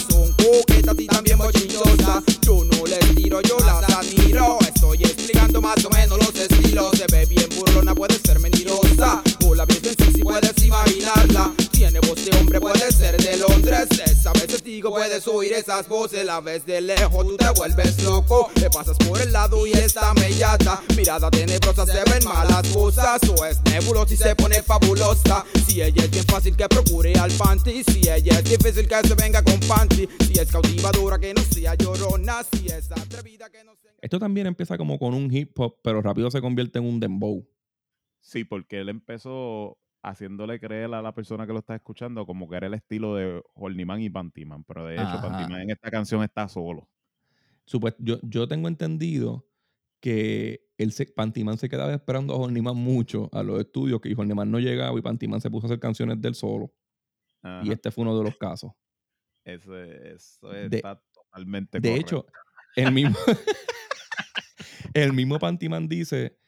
puedes 15.19 15.27
oír 15.27 15.53
esas 15.53 15.87
voces, 15.87 16.25
la 16.25 16.39
ves 16.39 16.65
de 16.65 16.81
lejos, 16.81 17.27
tú 17.27 17.35
te 17.35 17.49
vuelves 17.57 18.03
loco, 18.03 18.49
le 18.61 18.69
pasas 18.69 18.97
por 18.97 19.19
el 19.21 19.31
lado 19.31 19.65
y 19.67 19.71
está 19.71 20.13
mellada, 20.13 20.81
mirada 20.95 21.29
tenebrosa, 21.29 21.85
se 21.85 22.03
ven 22.09 22.23
malas 22.25 22.67
cosas, 22.69 23.19
o 23.29 23.45
es 23.45 23.61
nebulosa 23.63 24.13
y 24.13 24.17
se 24.17 24.35
pone 24.35 24.61
fabulosa, 24.61 25.45
si 25.65 25.81
ella 25.81 26.03
es 26.03 26.11
bien 26.11 26.25
fácil 26.25 26.55
que 26.55 26.67
procure 26.67 27.13
al 27.13 27.31
panty, 27.31 27.83
si 27.83 27.99
ella 28.09 28.39
es 28.39 28.43
difícil 28.43 28.87
que 28.87 29.07
se 29.07 29.15
venga 29.15 29.43
con 29.43 29.59
panty, 29.61 30.07
si 30.25 30.39
es 30.39 30.51
cautivadora 30.51 31.19
que 31.19 31.33
no 31.33 31.41
sea 31.41 31.75
llorona, 31.75 32.43
si 32.53 32.67
es 32.67 32.91
atrevida 32.91 33.49
que 33.49 33.63
no 33.63 33.75
sea... 33.75 33.91
Esto 34.01 34.19
también 34.19 34.47
empieza 34.47 34.77
como 34.77 34.99
con 34.99 35.13
un 35.13 35.33
hip 35.33 35.59
hop, 35.59 35.79
pero 35.83 36.01
rápido 36.01 36.31
se 36.31 36.41
convierte 36.41 36.79
en 36.79 36.85
un 36.85 36.99
dembow. 36.99 37.45
Sí, 38.21 38.43
porque 38.43 38.79
él 38.79 38.89
empezó 38.89 39.77
haciéndole 40.01 40.59
creer 40.59 40.93
a 40.93 41.01
la 41.01 41.13
persona 41.13 41.45
que 41.45 41.53
lo 41.53 41.59
está 41.59 41.75
escuchando 41.75 42.25
como 42.25 42.49
que 42.49 42.55
era 42.57 42.67
el 42.67 42.73
estilo 42.73 43.15
de 43.15 43.41
Horniman 43.53 44.01
y 44.01 44.09
Pantiman. 44.09 44.63
Pero 44.63 44.85
de 44.85 44.95
hecho, 44.95 45.03
Ajá. 45.03 45.21
Pantiman 45.21 45.61
en 45.61 45.71
esta 45.71 45.91
canción 45.91 46.23
está 46.23 46.47
solo. 46.47 46.89
Supuest- 47.65 47.97
yo, 47.99 48.17
yo 48.23 48.47
tengo 48.47 48.67
entendido 48.67 49.45
que 49.99 50.61
el 50.77 50.93
se, 50.93 51.05
Pantiman 51.07 51.57
se 51.57 51.67
quedaba 51.67 51.93
esperando 51.93 52.33
a 52.33 52.37
Horniman 52.37 52.77
mucho 52.77 53.29
a 53.33 53.43
los 53.43 53.59
estudios 53.59 53.99
que 53.99 54.13
Horniman 54.15 54.49
no 54.49 54.59
llegaba 54.59 54.97
y 54.97 55.01
Pantiman 55.01 55.41
se 55.41 55.51
puso 55.51 55.65
a 55.65 55.67
hacer 55.67 55.79
canciones 55.79 56.21
del 56.21 56.35
solo. 56.35 56.73
Y 57.63 57.71
este 57.71 57.91
fue 57.91 58.03
uno 58.03 58.17
de 58.17 58.23
los 58.23 58.37
casos. 58.37 58.71
Eso, 59.43 59.75
eso 59.77 60.47
De- 60.49 60.77
está 60.77 61.01
totalmente 61.13 61.79
De 61.79 61.89
correcto. 61.89 62.17
hecho, 62.19 62.25
el 62.75 62.91
mismo, 62.93 63.15
el 64.93 65.13
mismo 65.13 65.39
Pantiman 65.39 65.87
dice, 65.87 66.38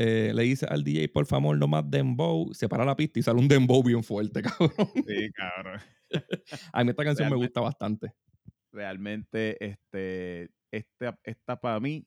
eh, 0.00 0.32
le 0.32 0.42
dice 0.44 0.64
al 0.66 0.84
DJ, 0.84 1.08
por 1.08 1.26
favor, 1.26 1.58
no 1.58 1.66
más 1.66 1.82
dembow, 1.90 2.54
se 2.54 2.68
para 2.68 2.84
la 2.84 2.94
pista 2.94 3.18
y 3.18 3.22
sale 3.24 3.40
un 3.40 3.48
dembow 3.48 3.82
bien 3.82 4.04
fuerte, 4.04 4.42
cabrón. 4.42 4.72
Sí, 5.06 5.30
cabrón. 5.32 5.80
A 6.72 6.84
mí 6.84 6.90
esta 6.90 7.04
canción 7.04 7.28
me 7.30 7.36
gusta 7.36 7.60
bastante. 7.60 8.12
Realmente, 8.70 9.56
este, 9.64 10.50
esta, 10.70 11.18
esta 11.24 11.60
para 11.60 11.80
mí 11.80 12.06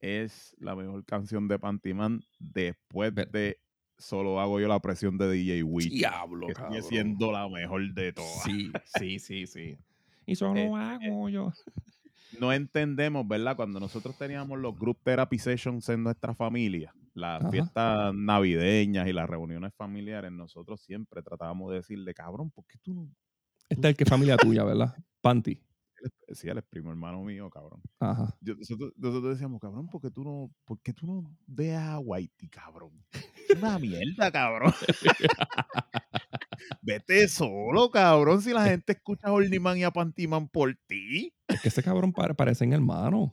es 0.00 0.54
la 0.58 0.76
mejor 0.76 1.04
canción 1.04 1.48
de 1.48 1.58
Pantiman 1.58 2.20
después 2.38 3.12
de 3.14 3.58
Solo 3.96 4.40
hago 4.40 4.58
yo 4.60 4.66
la 4.68 4.80
presión 4.80 5.16
de 5.18 5.30
DJ 5.30 5.62
Witch. 5.62 5.90
Diablo, 5.92 6.48
que 6.48 6.54
sigue 6.54 6.64
cabrón. 6.66 6.82
siendo 6.82 7.32
la 7.32 7.48
mejor 7.48 7.94
de 7.94 8.12
todas. 8.12 8.42
Sí, 8.42 8.72
sí, 8.98 9.18
sí, 9.20 9.46
sí. 9.46 9.78
Y 10.26 10.34
solo 10.36 10.56
Eh, 10.58 10.70
hago 10.74 11.28
yo. 11.28 11.52
No 12.40 12.52
entendemos, 12.52 13.26
¿verdad? 13.26 13.56
Cuando 13.56 13.80
nosotros 13.80 14.16
teníamos 14.18 14.58
los 14.58 14.78
group 14.78 14.98
therapy 15.02 15.38
sessions 15.38 15.88
en 15.88 16.02
nuestra 16.02 16.34
familia, 16.34 16.94
las 17.14 17.40
Ajá. 17.42 17.50
fiestas 17.50 18.14
navideñas 18.14 19.06
y 19.08 19.12
las 19.12 19.28
reuniones 19.28 19.72
familiares, 19.74 20.32
nosotros 20.32 20.80
siempre 20.82 21.22
tratábamos 21.22 21.70
de 21.70 21.76
decirle, 21.76 22.14
cabrón, 22.14 22.50
¿por 22.50 22.64
qué 22.66 22.78
tú 22.82 22.94
no? 22.94 23.08
Esta 23.68 23.88
es 23.88 23.92
el 23.92 23.96
que 23.96 24.04
familia 24.04 24.36
tuya, 24.36 24.64
¿verdad? 24.64 24.94
Panty. 25.20 25.58
sí, 26.32 26.48
él 26.48 26.58
es 26.58 26.64
primo 26.64 26.90
hermano 26.90 27.22
mío, 27.22 27.48
cabrón. 27.48 27.80
Ajá. 28.00 28.36
Yo- 28.40 28.54
nosotros, 28.56 28.92
nosotros 28.96 29.32
decíamos, 29.34 29.60
cabrón, 29.60 29.88
¿por 29.88 30.00
qué 30.02 30.10
tú 30.10 30.22
no, 30.24 30.50
por 30.64 30.80
qué 30.80 30.92
tú 30.92 31.06
no 31.06 31.36
dejas 31.46 31.88
a 31.94 31.98
Whitey, 31.98 32.48
cabrón? 32.48 32.92
Es 33.48 33.56
una 33.58 33.78
mierda, 33.78 34.30
cabrón. 34.30 34.72
Vete 36.82 37.28
solo, 37.28 37.90
cabrón, 37.90 38.40
si 38.42 38.52
la 38.52 38.64
gente 38.66 38.92
escucha 38.92 39.28
a 39.28 39.32
Horniman 39.32 39.78
y 39.78 39.84
a 39.84 39.90
Pantiman 39.90 40.48
por 40.48 40.74
ti. 40.86 41.32
Es 41.48 41.60
que 41.60 41.68
ese 41.68 41.82
cabrón 41.82 42.12
pare- 42.12 42.34
parecen 42.34 42.72
hermanos. 42.72 43.30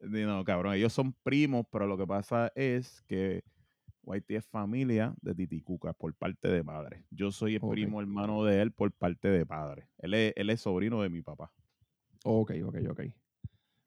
No, 0.00 0.44
cabrón, 0.44 0.74
ellos 0.74 0.92
son 0.92 1.14
primos, 1.22 1.66
pero 1.70 1.86
lo 1.86 1.96
que 1.96 2.06
pasa 2.06 2.52
es 2.54 3.02
que 3.06 3.42
Whitey 4.02 4.36
es 4.36 4.46
familia 4.46 5.14
de 5.22 5.34
Titicuca 5.34 5.94
por 5.94 6.14
parte 6.14 6.48
de 6.48 6.62
madre. 6.62 7.06
Yo 7.10 7.32
soy 7.32 7.54
el 7.54 7.60
primo 7.62 8.00
hermano 8.02 8.44
de 8.44 8.60
él 8.60 8.70
por 8.72 8.92
parte 8.92 9.28
de 9.28 9.46
padre. 9.46 9.88
Él 9.98 10.12
es, 10.12 10.32
él 10.36 10.50
es 10.50 10.60
sobrino 10.60 11.00
de 11.00 11.08
mi 11.08 11.22
papá. 11.22 11.50
Ok, 12.24 12.52
ok, 12.64 12.76
ok. 12.90 13.00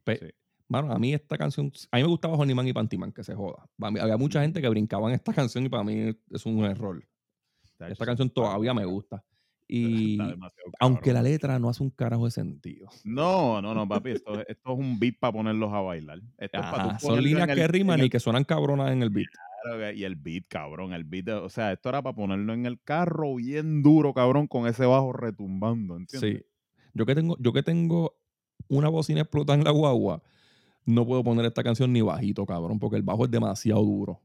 Pe- 0.04 0.18
Sí. 0.20 0.30
Mano, 0.70 0.92
a 0.92 1.00
mí 1.00 1.14
esta 1.14 1.38
canción, 1.38 1.72
a 1.92 1.96
mí 1.98 2.04
me 2.04 2.10
gustaba 2.10 2.36
Honeyman 2.36 2.68
y 2.68 2.74
Pantyman, 2.74 3.14
que 3.14 3.24
se 3.24 3.34
joda. 3.34 3.70
Mí- 3.78 4.00
había 4.00 4.18
mucha 4.18 4.42
gente 4.42 4.60
que 4.62 4.68
brincaba 4.68 5.08
en 5.08 5.16
esta 5.16 5.32
canción 5.34 5.66
y 5.66 5.70
para 5.70 5.84
mí 5.86 6.14
es 6.32 6.46
un 6.46 6.66
error. 6.66 7.08
Esta 7.80 8.06
canción 8.06 8.30
todavía 8.30 8.74
me 8.74 8.86
gusta. 8.86 9.24
Y 9.70 10.18
aunque 10.80 11.12
la 11.12 11.22
letra 11.22 11.60
no 11.60 11.68
hace 11.68 11.84
un 11.84 11.90
carajo 11.90 12.24
de 12.24 12.32
sentido. 12.32 12.88
No, 13.04 13.62
no, 13.62 13.74
no, 13.74 13.86
papi. 13.86 14.12
Esto, 14.12 14.40
esto 14.48 14.74
es 14.74 14.80
un 14.80 14.98
beat 14.98 15.20
para 15.20 15.34
ponerlos 15.34 15.74
a 15.74 15.82
bailar. 15.82 16.22
Esto 16.38 16.58
es 16.58 17.00
tú 17.02 17.08
son 17.08 17.22
líneas 17.22 17.50
el- 17.50 17.56
que 17.56 17.64
en 17.64 17.70
riman 17.70 18.00
el 18.00 18.06
y 18.06 18.10
que 18.10 18.22
suenan 18.22 18.46
cabronas 18.46 18.94
en 18.94 19.04
el 19.04 19.10
beat. 19.10 19.28
Y 19.94 20.06
el 20.06 20.16
beat, 20.16 20.46
cabrón. 20.48 20.94
El 20.94 21.04
beat, 21.04 21.28
o 21.28 21.50
sea, 21.50 21.74
esto 21.74 21.90
era 21.90 22.02
para 22.02 22.16
ponerlo 22.16 22.54
en 22.54 22.66
el 22.66 22.82
carro 22.82 23.36
bien 23.36 23.84
duro, 23.84 24.14
cabrón, 24.14 24.48
con 24.48 24.68
ese 24.68 24.86
bajo 24.86 25.12
retumbando, 25.12 25.98
¿entiendes? 25.98 26.40
Sí. 26.40 26.46
Yo 26.94 27.06
que 27.06 27.16
tengo, 27.16 27.36
yo 27.38 27.52
que 27.52 27.62
tengo 27.62 28.18
una 28.70 28.88
bocina 28.88 29.20
explotada 29.20 29.58
en 29.58 29.66
la 29.66 29.72
guagua, 29.72 30.24
no 30.86 31.06
puedo 31.06 31.26
poner 31.26 31.44
esta 31.46 31.62
canción 31.62 31.92
ni 31.92 32.00
bajito, 32.02 32.46
cabrón, 32.46 32.80
porque 32.80 32.96
el 32.96 33.04
bajo 33.04 33.26
es 33.26 33.32
demasiado 33.32 33.82
duro. 33.84 34.22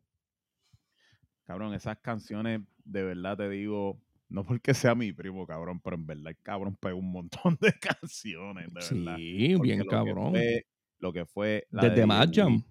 Cabrón, 1.44 1.74
esas 1.74 1.98
canciones, 1.98 2.60
de 2.84 3.02
verdad 3.02 3.36
te 3.36 3.48
digo, 3.48 4.00
no 4.28 4.44
porque 4.44 4.74
sea 4.74 4.94
mi 4.94 5.12
primo, 5.12 5.46
cabrón, 5.46 5.80
pero 5.80 5.96
en 5.96 6.06
verdad 6.06 6.28
el 6.28 6.36
cabrón 6.42 6.76
pegó 6.76 6.98
un 6.98 7.12
montón 7.12 7.58
de 7.60 7.72
canciones, 8.00 8.66
de 8.72 8.96
verdad. 8.96 9.16
Sí, 9.16 9.54
bien 9.60 9.78
lo 9.78 9.84
que 9.84 9.86
cabrón. 9.90 10.30
fue- 10.30 10.66
lo 10.98 11.12
que 11.12 11.26
fue 11.26 11.66
la 11.70 11.82
Desde 11.82 11.96
de 12.00 12.06
Mad 12.06 12.28
Jam. 12.32 12.62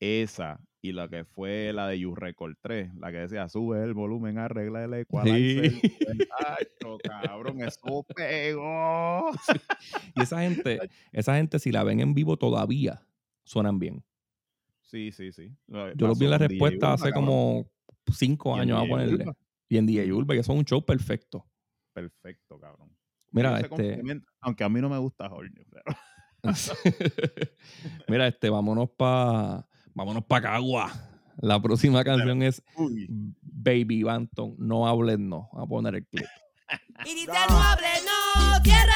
Esa 0.00 0.60
y 0.80 0.92
la 0.92 1.08
que 1.08 1.24
fue 1.24 1.72
la 1.72 1.88
de 1.88 1.98
You 1.98 2.14
Record 2.14 2.54
3, 2.60 2.94
la 2.94 3.10
que 3.10 3.18
decía 3.18 3.48
sube 3.48 3.82
el 3.82 3.94
volumen, 3.94 4.38
arregla 4.38 4.84
el 4.84 4.94
equalizer. 4.94 5.72
Sí. 5.72 5.80
Acho, 6.38 6.98
cabrón, 7.02 7.62
eso 7.62 8.06
pegó. 8.14 9.30
Y 10.14 10.22
esa 10.22 10.40
gente, 10.42 10.78
esa 11.12 11.34
gente, 11.36 11.58
si 11.58 11.72
la 11.72 11.82
ven 11.82 11.98
en 12.00 12.14
vivo 12.14 12.36
todavía, 12.36 13.00
suenan 13.44 13.78
bien. 13.80 14.04
Sí, 14.82 15.10
sí, 15.10 15.32
sí. 15.32 15.50
Yo 15.66 16.06
los 16.06 16.18
vi 16.18 16.26
en 16.26 16.30
la 16.30 16.38
respuesta 16.38 16.92
hace 16.92 17.10
cabrón. 17.10 17.24
como 17.26 17.70
cinco 18.12 18.56
Y 18.56 18.60
años 18.60 18.82
a 18.82 18.88
ponerle. 18.88 19.24
Urba. 19.24 19.36
Y 19.68 19.76
en 19.76 19.86
DJ 19.86 20.12
Urba, 20.12 20.34
que 20.34 20.42
son 20.42 20.58
un 20.58 20.64
show 20.64 20.84
perfecto. 20.84 21.46
Perfecto, 21.92 22.58
cabrón. 22.58 22.96
Mira, 23.30 23.60
este. 23.60 24.00
Aunque 24.40 24.64
a 24.64 24.68
mí 24.68 24.80
no 24.80 24.88
me 24.88 24.98
gusta 24.98 25.26
Horny, 25.26 25.64
pero 25.70 25.96
Mira, 28.08 28.26
este, 28.28 28.48
vámonos 28.48 28.90
para 28.90 29.66
vámonos 29.94 30.24
pa 30.24 30.40
Cagua. 30.40 30.92
La 31.40 31.60
próxima 31.60 32.02
canción 32.04 32.42
es 32.42 32.62
uy, 32.76 33.06
Baby 33.40 34.02
Banton, 34.02 34.54
no 34.58 34.88
hables 34.88 35.18
no. 35.18 35.48
A 35.52 35.66
poner 35.66 35.96
el 35.96 36.06
clip. 36.06 36.26
Y 37.06 37.14
dice 37.14 37.32
no 37.48 37.62
hable, 37.62 37.86
no, 38.04 38.62
cierra 38.62 38.92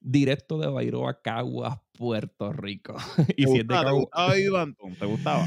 Directo 0.00 0.58
de 0.58 0.66
Bairoa, 0.68 1.14
Caguas, 1.14 1.78
Puerto 2.00 2.50
Rico. 2.50 2.96
¿Te 3.28 3.34
y 3.36 3.44
si 3.46 3.58
es 3.58 3.68
de 3.68 3.76
¿Te 3.76 3.90
gustaba 3.90 4.28
Baby 4.28 4.48
Banton? 4.48 4.96
¿Te 4.96 5.04
gustaba? 5.04 5.46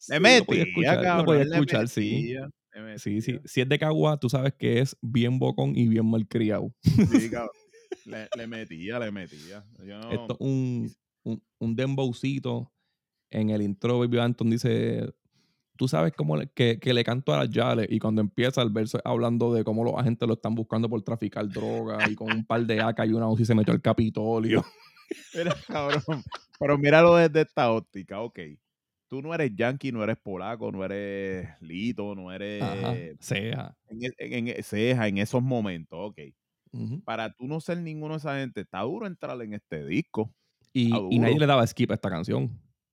Sí, 0.00 0.12
Le 0.12 0.38
lo 0.40 0.44
podía 0.44 0.62
escuchar, 0.64 0.96
lo 0.96 1.02
cabrón, 1.04 1.26
podía 1.26 1.44
le 1.44 1.50
escuchar, 1.54 1.88
sí. 1.88 2.34
Sí, 2.96 3.20
sí. 3.20 3.38
Si 3.44 3.60
es 3.60 3.68
de 3.68 3.78
Cagua, 3.78 4.18
tú 4.18 4.28
sabes 4.28 4.52
que 4.54 4.80
es 4.80 4.96
bien 5.00 5.38
bocón 5.38 5.76
y 5.76 5.86
bien 5.86 6.10
malcriado. 6.10 6.74
Sí, 6.82 6.82
cabrón. 7.30 7.50
Le, 8.04 8.28
le 8.36 8.46
metía, 8.48 8.98
le 8.98 9.12
metía. 9.12 9.64
No- 9.78 10.10
Esto 10.10 10.32
es 10.32 10.40
un, 10.40 10.90
un, 11.22 11.42
un 11.60 11.76
dembowcito. 11.76 12.72
En 13.32 13.50
el 13.50 13.62
intro, 13.62 14.00
Baby 14.00 14.18
Anton 14.18 14.50
dice: 14.50 15.08
Tú 15.80 15.88
sabes 15.88 16.12
cómo 16.14 16.36
le- 16.36 16.46
que, 16.50 16.78
que 16.78 16.92
le 16.92 17.02
canto 17.02 17.32
a 17.32 17.38
las 17.38 17.48
Yales. 17.48 17.86
Y 17.88 17.98
cuando 17.98 18.20
empieza 18.20 18.60
el 18.60 18.68
verso, 18.68 19.00
hablando 19.02 19.54
de 19.54 19.64
cómo 19.64 19.82
los 19.82 19.94
agentes 19.96 20.28
lo 20.28 20.34
están 20.34 20.54
buscando 20.54 20.90
por 20.90 21.00
traficar 21.00 21.50
droga 21.50 22.06
y 22.10 22.14
con 22.14 22.28
un 22.28 22.44
par 22.44 22.66
de 22.66 22.82
AK 22.82 23.06
y 23.06 23.14
una 23.14 23.26
UCI 23.30 23.46
se 23.46 23.54
metió 23.54 23.72
al 23.72 23.80
Capitolio. 23.80 24.62
Mira, 25.34 25.54
cabrón. 25.70 26.22
Pero 26.58 26.76
míralo 26.76 27.16
desde 27.16 27.40
esta 27.40 27.72
óptica, 27.72 28.20
ok. 28.20 28.40
Tú 29.08 29.22
no 29.22 29.32
eres 29.32 29.54
yankee, 29.56 29.90
no 29.90 30.04
eres 30.04 30.18
polaco, 30.18 30.70
no 30.70 30.84
eres 30.84 31.48
lito, 31.62 32.14
no 32.14 32.30
eres 32.30 32.62
Ajá, 32.62 32.94
sea. 33.18 33.74
en, 33.88 34.12
en, 34.18 34.48
en- 34.48 34.62
ceja 34.62 35.08
en 35.08 35.16
esos 35.16 35.40
momentos, 35.42 35.98
ok. 35.98 36.18
Para 37.06 37.32
tú 37.32 37.46
no 37.46 37.58
ser 37.58 37.78
ninguno 37.78 38.12
de 38.12 38.18
esa 38.18 38.38
gente, 38.38 38.60
está 38.60 38.82
duro 38.82 39.06
entrar 39.06 39.40
en 39.40 39.54
este 39.54 39.86
disco. 39.86 40.30
y, 40.74 40.90
nadie 41.18 41.38
le 41.38 41.46
daba 41.46 41.66
skip 41.66 41.90
a 41.90 41.94
esta 41.94 42.10
canción. 42.10 42.50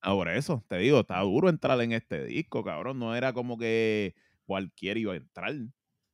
Ahora 0.08 0.38
eso, 0.38 0.64
te 0.70 0.78
digo, 0.78 1.02
está 1.02 1.20
duro 1.20 1.50
entrar 1.50 1.82
en 1.82 1.92
este 1.92 2.24
disco, 2.24 2.64
cabrón. 2.64 2.98
No 2.98 3.14
era 3.14 3.34
como 3.34 3.58
que 3.58 4.16
cualquiera 4.46 4.98
iba 4.98 5.12
a 5.12 5.18
entrar. 5.18 5.54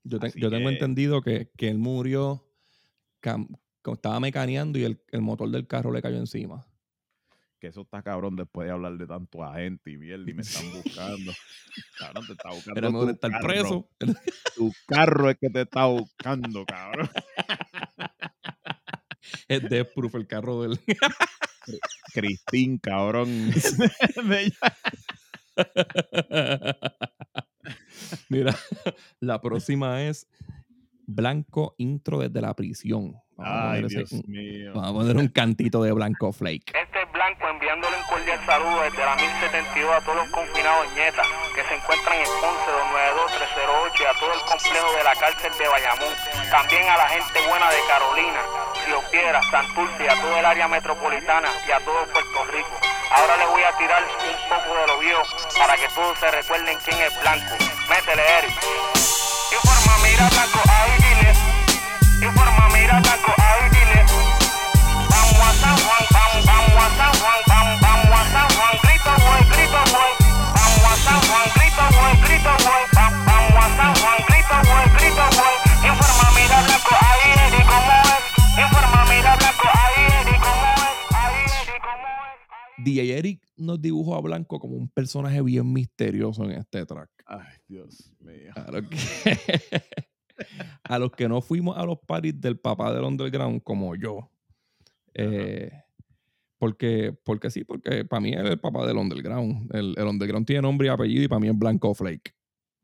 Yo, 0.03 0.19
te- 0.19 0.31
tengo 0.31 0.67
entendido 0.71 1.21
que, 1.21 1.51
que 1.55 1.67
él 1.69 1.77
murió, 1.77 2.43
cam- 3.21 3.47
estaba 3.85 4.19
mecaneando 4.19 4.79
y 4.79 4.83
el, 4.85 4.99
el 5.11 5.21
motor 5.21 5.47
del 5.51 5.67
carro 5.67 5.91
le 5.91 6.01
cayó 6.01 6.17
encima. 6.17 6.65
Que 7.59 7.67
eso 7.67 7.81
está 7.81 8.01
cabrón 8.01 8.35
después 8.35 8.65
de 8.65 8.71
hablar 8.73 8.97
de 8.97 9.05
tanto 9.05 9.43
agente 9.43 9.91
y 9.91 9.97
mierda 9.97 10.27
y 10.27 10.33
me 10.33 10.41
están 10.41 10.65
buscando. 10.83 11.31
cabrón, 11.99 12.25
te 12.25 12.33
está 12.33 12.49
buscando. 12.49 12.79
Era 12.79 12.89
mejor 12.89 13.05
tu 13.09 13.13
estar 13.13 13.31
carro. 13.31 13.47
preso. 13.47 13.89
Tu 14.55 14.71
carro 14.87 15.29
es 15.29 15.37
que 15.37 15.49
te 15.51 15.61
está 15.61 15.85
buscando, 15.85 16.65
cabrón. 16.65 17.09
Es 19.47 19.69
Death 19.69 19.93
Proof 19.93 20.15
el 20.15 20.27
carro 20.27 20.63
del. 20.63 20.79
Cristín, 22.13 22.77
cabrón. 22.77 23.27
Mira, 28.29 28.53
la 29.19 29.39
próxima 29.41 30.01
es 30.03 30.27
Blanco 31.05 31.75
Intro 31.77 32.19
desde 32.19 32.41
la 32.41 32.53
prisión. 32.55 33.15
Vamos 33.35 33.53
a 33.53 33.71
Ay, 33.73 33.81
poner 33.81 34.01
ese- 34.03 34.15
Dios 34.15 34.27
mío. 34.27 34.71
Vamos 34.75 34.89
a 34.89 34.93
poner 34.93 35.17
un 35.17 35.27
cantito 35.29 35.81
de 35.83 35.91
Blanco 35.91 36.31
Flake. 36.31 36.69
Este 36.73 37.01
es 37.01 37.11
Blanco 37.11 37.47
enviándole 37.49 37.97
un 37.97 38.03
cordial 38.05 38.39
saludo 38.45 38.81
desde 38.83 38.99
la 39.05 39.15
1072 39.15 39.89
a 39.91 40.01
todos 40.05 40.17
los 40.17 40.29
confinados 40.29 40.85
ñetas 40.95 41.27
que 41.55 41.63
se 41.65 41.73
encuentran 41.75 42.17
en 42.19 42.29
Ponce 42.41 42.69
292-308 42.69 43.99
y 43.99 44.05
a 44.05 44.13
todo 44.19 44.33
el 44.33 44.41
complejo 44.45 44.89
de 44.97 45.03
la 45.03 45.15
cárcel 45.17 45.51
de 45.57 45.65
Bayamón. 45.67 46.13
También 46.51 46.83
a 46.89 46.97
la 46.97 47.07
gente 47.09 47.37
buena 47.49 47.67
de 47.73 47.81
Carolina, 47.89 48.41
Piedra, 49.11 49.41
Santurce 49.49 50.09
a 50.09 50.15
todo 50.15 50.37
el 50.37 50.45
área 50.45 50.67
metropolitana 50.67 51.49
y 51.67 51.71
a 51.71 51.79
todo 51.79 52.05
Puerto 52.07 52.43
Rico. 52.51 52.79
Ahora 53.11 53.37
les 53.37 53.47
voy 53.47 53.63
a 53.63 53.71
tirar 53.77 54.03
un 54.03 54.49
poco 54.49 54.75
de 54.75 54.87
lo 54.87 54.99
viejo 54.99 55.23
para 55.57 55.77
que 55.77 55.87
todos 55.89 56.17
se 56.19 56.31
recuerden 56.31 56.77
quién 56.83 56.99
es 57.01 57.21
Blanco. 57.21 57.55
Métele, 57.87 58.23
Eric. 58.39 59.02
DJ 82.93 83.17
Eric 83.17 83.47
nos 83.57 83.81
dibujó 83.81 84.15
a 84.15 84.21
Blanco 84.21 84.59
como 84.59 84.75
un 84.75 84.89
personaje 84.89 85.41
bien 85.41 85.71
misterioso 85.71 86.43
en 86.45 86.51
este 86.51 86.85
track. 86.85 87.09
Ay, 87.25 87.57
Dios 87.67 88.13
mío. 88.19 88.51
A 88.55 88.71
los 88.71 88.83
que, 88.89 88.97
a 90.83 90.99
los 90.99 91.11
que 91.11 91.27
no 91.27 91.41
fuimos 91.41 91.77
a 91.77 91.85
los 91.85 91.99
parties 91.99 92.39
del 92.39 92.57
papá 92.59 92.93
del 92.93 93.03
underground, 93.03 93.61
como 93.63 93.95
yo. 93.95 94.29
eh, 95.13 95.71
porque, 96.57 97.13
porque 97.25 97.49
sí, 97.49 97.65
porque 97.65 98.05
para 98.05 98.21
mí 98.21 98.31
es 98.33 98.39
el 98.39 98.57
papá 98.59 98.85
del 98.87 98.97
underground. 98.97 99.73
El, 99.75 99.95
el 99.97 100.07
underground 100.07 100.45
tiene 100.47 100.61
nombre 100.61 100.87
y 100.87 100.89
apellido 100.89 101.23
y 101.23 101.27
para 101.27 101.39
mí 101.39 101.49
es 101.49 101.57
Blanco 101.57 101.93
Flake. 101.93 102.33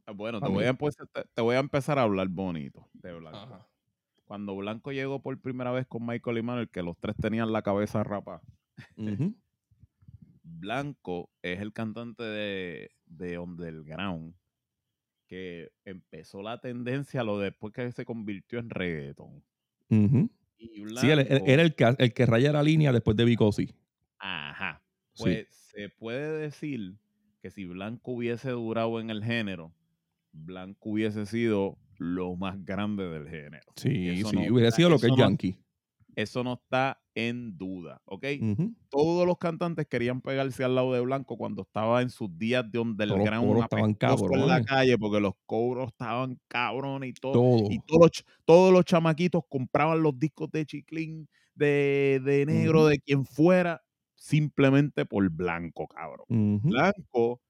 Ah, 0.05 0.11
Bueno, 0.11 0.41
te 0.41 0.49
voy, 0.49 0.65
a 0.65 0.69
empezar, 0.69 1.07
te, 1.07 1.23
te 1.33 1.41
voy 1.41 1.55
a 1.55 1.59
empezar 1.59 1.97
a 1.97 2.01
hablar 2.03 2.27
bonito 2.27 2.89
de 2.93 3.13
Blanco. 3.13 3.65
Cuando 4.25 4.55
Blanco 4.55 4.91
llegó 4.91 5.21
por 5.21 5.39
primera 5.39 5.71
vez 5.71 5.87
con 5.87 6.05
Michael 6.05 6.37
y 6.39 6.41
Manuel, 6.41 6.69
que 6.69 6.83
los 6.83 6.97
tres 6.99 7.15
tenían 7.15 7.51
la 7.53 7.61
cabeza 7.61 8.03
rapa, 8.03 8.41
Ujú. 8.97 9.33
Blanco 10.51 11.29
es 11.41 11.59
el 11.59 11.73
cantante 11.73 12.23
de, 12.23 12.91
de 13.05 13.37
Underground 13.39 14.33
que 15.27 15.69
empezó 15.85 16.41
la 16.41 16.59
tendencia 16.59 17.23
lo 17.23 17.37
después 17.37 17.71
que 17.73 17.91
se 17.91 18.03
convirtió 18.05 18.57
en 18.59 18.69
reggaeton. 18.69 19.43
Y 20.57 20.83
Sí, 20.97 21.09
él, 21.09 21.19
él- 21.19 21.27
Blanco- 21.29 21.45
era 21.47 21.61
el 21.63 21.75
que, 21.75 21.95
el 21.97 22.13
que 22.13 22.25
raya 22.25 22.51
la 22.51 22.63
línea 22.63 22.91
después 22.91 23.15
de 23.15 23.25
Vicosi. 23.25 23.73
Ajá. 24.17 24.81
Sí. 25.13 25.23
Pues 25.23 25.47
se 25.51 25.89
puede 25.89 26.39
decir 26.39 26.95
que 27.41 27.51
si 27.51 27.65
Blanco 27.65 28.11
hubiese 28.13 28.49
durado 28.51 28.99
en 28.99 29.09
el 29.09 29.23
género, 29.23 29.71
Blanco 30.31 30.89
hubiese 30.91 31.25
sido 31.25 31.77
lo 31.97 32.35
más 32.35 32.63
grande 32.65 33.07
del 33.07 33.29
género. 33.29 33.71
Sí, 33.75 34.15
sí, 34.17 34.35
no- 34.35 34.53
hubiera 34.53 34.71
sido 34.71 34.89
lo 34.89 34.99
que 34.99 35.05
es 35.07 35.11
no- 35.11 35.17
Yankee. 35.17 35.57
Eso 36.15 36.43
no 36.43 36.53
está 36.53 37.01
en 37.15 37.57
duda, 37.57 38.01
¿ok? 38.05 38.25
Todos 38.89 39.25
los 39.27 39.37
cantantes 39.37 39.87
querían 39.87 40.21
pegarse 40.21 40.63
al 40.63 40.75
lado 40.75 40.93
de 40.93 40.99
Blanco 41.01 41.37
cuando 41.37 41.61
estaba 41.63 42.01
en 42.01 42.09
sus 42.09 42.35
días 42.37 42.69
de 42.71 42.79
underground 42.79 43.29
coros 43.37 43.63
estaban 43.63 43.95
apestoso 44.01 44.33
en 44.33 44.47
la 44.47 44.61
cabrones. 44.61 44.63
calle 44.63 44.97
porque 44.97 45.19
los 45.19 45.33
cobros 45.45 45.89
estaban 45.89 46.39
cabrones 46.47 47.11
y 47.11 47.13
todo. 47.13 47.33
Todo. 47.33 47.67
Y 47.69 47.79
todos 47.79 48.01
los, 48.01 48.25
todos 48.45 48.73
los 48.73 48.85
chamaquitos 48.85 49.43
compraban 49.49 50.01
los 50.01 50.17
discos 50.17 50.49
de 50.51 50.65
Chiclín, 50.65 51.29
de, 51.53 52.21
de 52.23 52.45
Negro, 52.45 52.85
de 52.87 52.99
quien 52.99 53.25
fuera, 53.25 53.81
simplemente 54.15 55.05
por 55.05 55.29
Blanco, 55.29 55.87
cabrón. 55.87 56.25
Blanco 56.61 57.41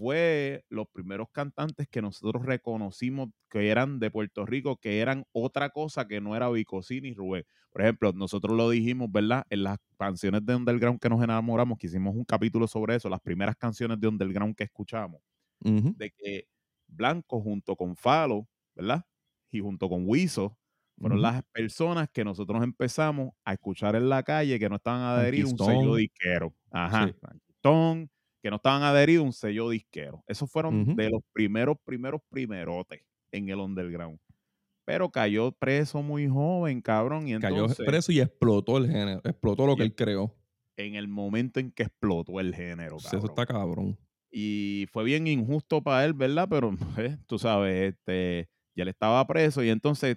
fue 0.00 0.64
los 0.70 0.86
primeros 0.88 1.28
cantantes 1.30 1.86
que 1.88 2.00
nosotros 2.02 2.44
reconocimos 2.46 3.28
que 3.50 3.68
eran 3.70 3.98
de 4.00 4.10
Puerto 4.10 4.46
Rico, 4.46 4.78
que 4.78 5.00
eran 5.00 5.24
otra 5.32 5.70
cosa 5.70 6.08
que 6.08 6.20
no 6.22 6.34
era 6.36 6.48
Vicosí 6.50 7.00
ni 7.02 7.12
Rubén. 7.14 7.44
Por 7.70 7.82
ejemplo, 7.82 8.12
nosotros 8.14 8.56
lo 8.56 8.70
dijimos, 8.70 9.10
¿verdad? 9.12 9.44
En 9.50 9.64
las 9.64 9.78
canciones 9.98 10.44
de 10.46 10.56
Underground 10.56 11.00
que 11.00 11.10
nos 11.10 11.22
enamoramos, 11.22 11.78
que 11.78 11.86
hicimos 11.88 12.14
un 12.16 12.24
capítulo 12.24 12.66
sobre 12.66 12.96
eso, 12.96 13.10
las 13.10 13.20
primeras 13.20 13.56
canciones 13.56 14.00
de 14.00 14.08
Underground 14.08 14.56
que 14.56 14.64
escuchamos, 14.64 15.20
de 15.96 16.10
que 16.12 16.44
Blanco 16.88 17.40
junto 17.42 17.76
con 17.76 17.96
Falo, 17.96 18.48
¿verdad? 18.74 19.04
Y 19.50 19.60
junto 19.60 19.88
con 19.88 20.04
Wiso, 20.08 20.58
fueron 21.00 21.22
las 21.22 21.42
personas 21.52 22.08
que 22.12 22.24
nosotros 22.24 22.62
empezamos 22.64 23.30
a 23.44 23.54
escuchar 23.54 23.96
en 23.96 24.08
la 24.08 24.22
calle 24.22 24.58
que 24.58 24.68
no 24.68 24.76
estaban 24.76 25.02
adheridos 25.02 25.50
a 25.50 25.52
un 25.52 25.58
sello 25.60 25.94
disquero. 25.96 26.54
Ajá. 26.70 27.12
Sí. 27.62 27.90
Que 28.42 28.50
no 28.50 28.56
estaban 28.56 28.82
adheridos 28.82 29.22
a 29.22 29.26
un 29.26 29.32
sello 29.32 29.68
disquero. 29.70 30.22
Esos 30.26 30.50
fueron 30.50 30.94
de 30.96 31.10
los 31.10 31.20
primeros, 31.32 31.76
primeros, 31.84 32.20
primerotes 32.28 33.02
en 33.32 33.48
el 33.48 33.58
underground. 33.58 34.18
Pero 34.84 35.10
cayó 35.10 35.52
preso 35.52 36.02
muy 36.02 36.26
joven, 36.28 36.80
cabrón. 36.80 37.28
Y 37.28 37.38
Cayó 37.38 37.56
entonces, 37.56 37.86
preso 37.86 38.10
y 38.12 38.20
explotó 38.20 38.78
el 38.78 38.86
género. 38.90 39.20
Explotó 39.24 39.66
lo 39.66 39.76
que 39.76 39.82
Y- 39.82 39.86
él 39.86 39.94
creó. 39.94 40.34
en 40.76 40.94
el 40.94 41.06
momento 41.08 41.60
en 41.60 41.70
que 41.70 41.82
explotó 41.84 42.40
el 42.40 42.54
género, 42.54 42.96
Eso 42.96 43.10
cabrón. 43.10 43.30
está 43.30 43.46
cabrón. 43.46 43.98
y 44.32 44.86
fue 44.92 45.04
bien 45.04 45.26
injusto 45.26 45.82
para 45.82 46.04
él, 46.04 46.14
¿verdad? 46.14 46.46
Pero 46.48 46.70
eh, 46.98 47.18
tú 47.26 47.38
sabes, 47.38 47.92
este, 47.94 48.48
ya 48.76 48.84
él 48.84 48.88
estaba 48.88 49.26
preso 49.26 49.62
y 49.62 49.68
entonces 49.70 50.16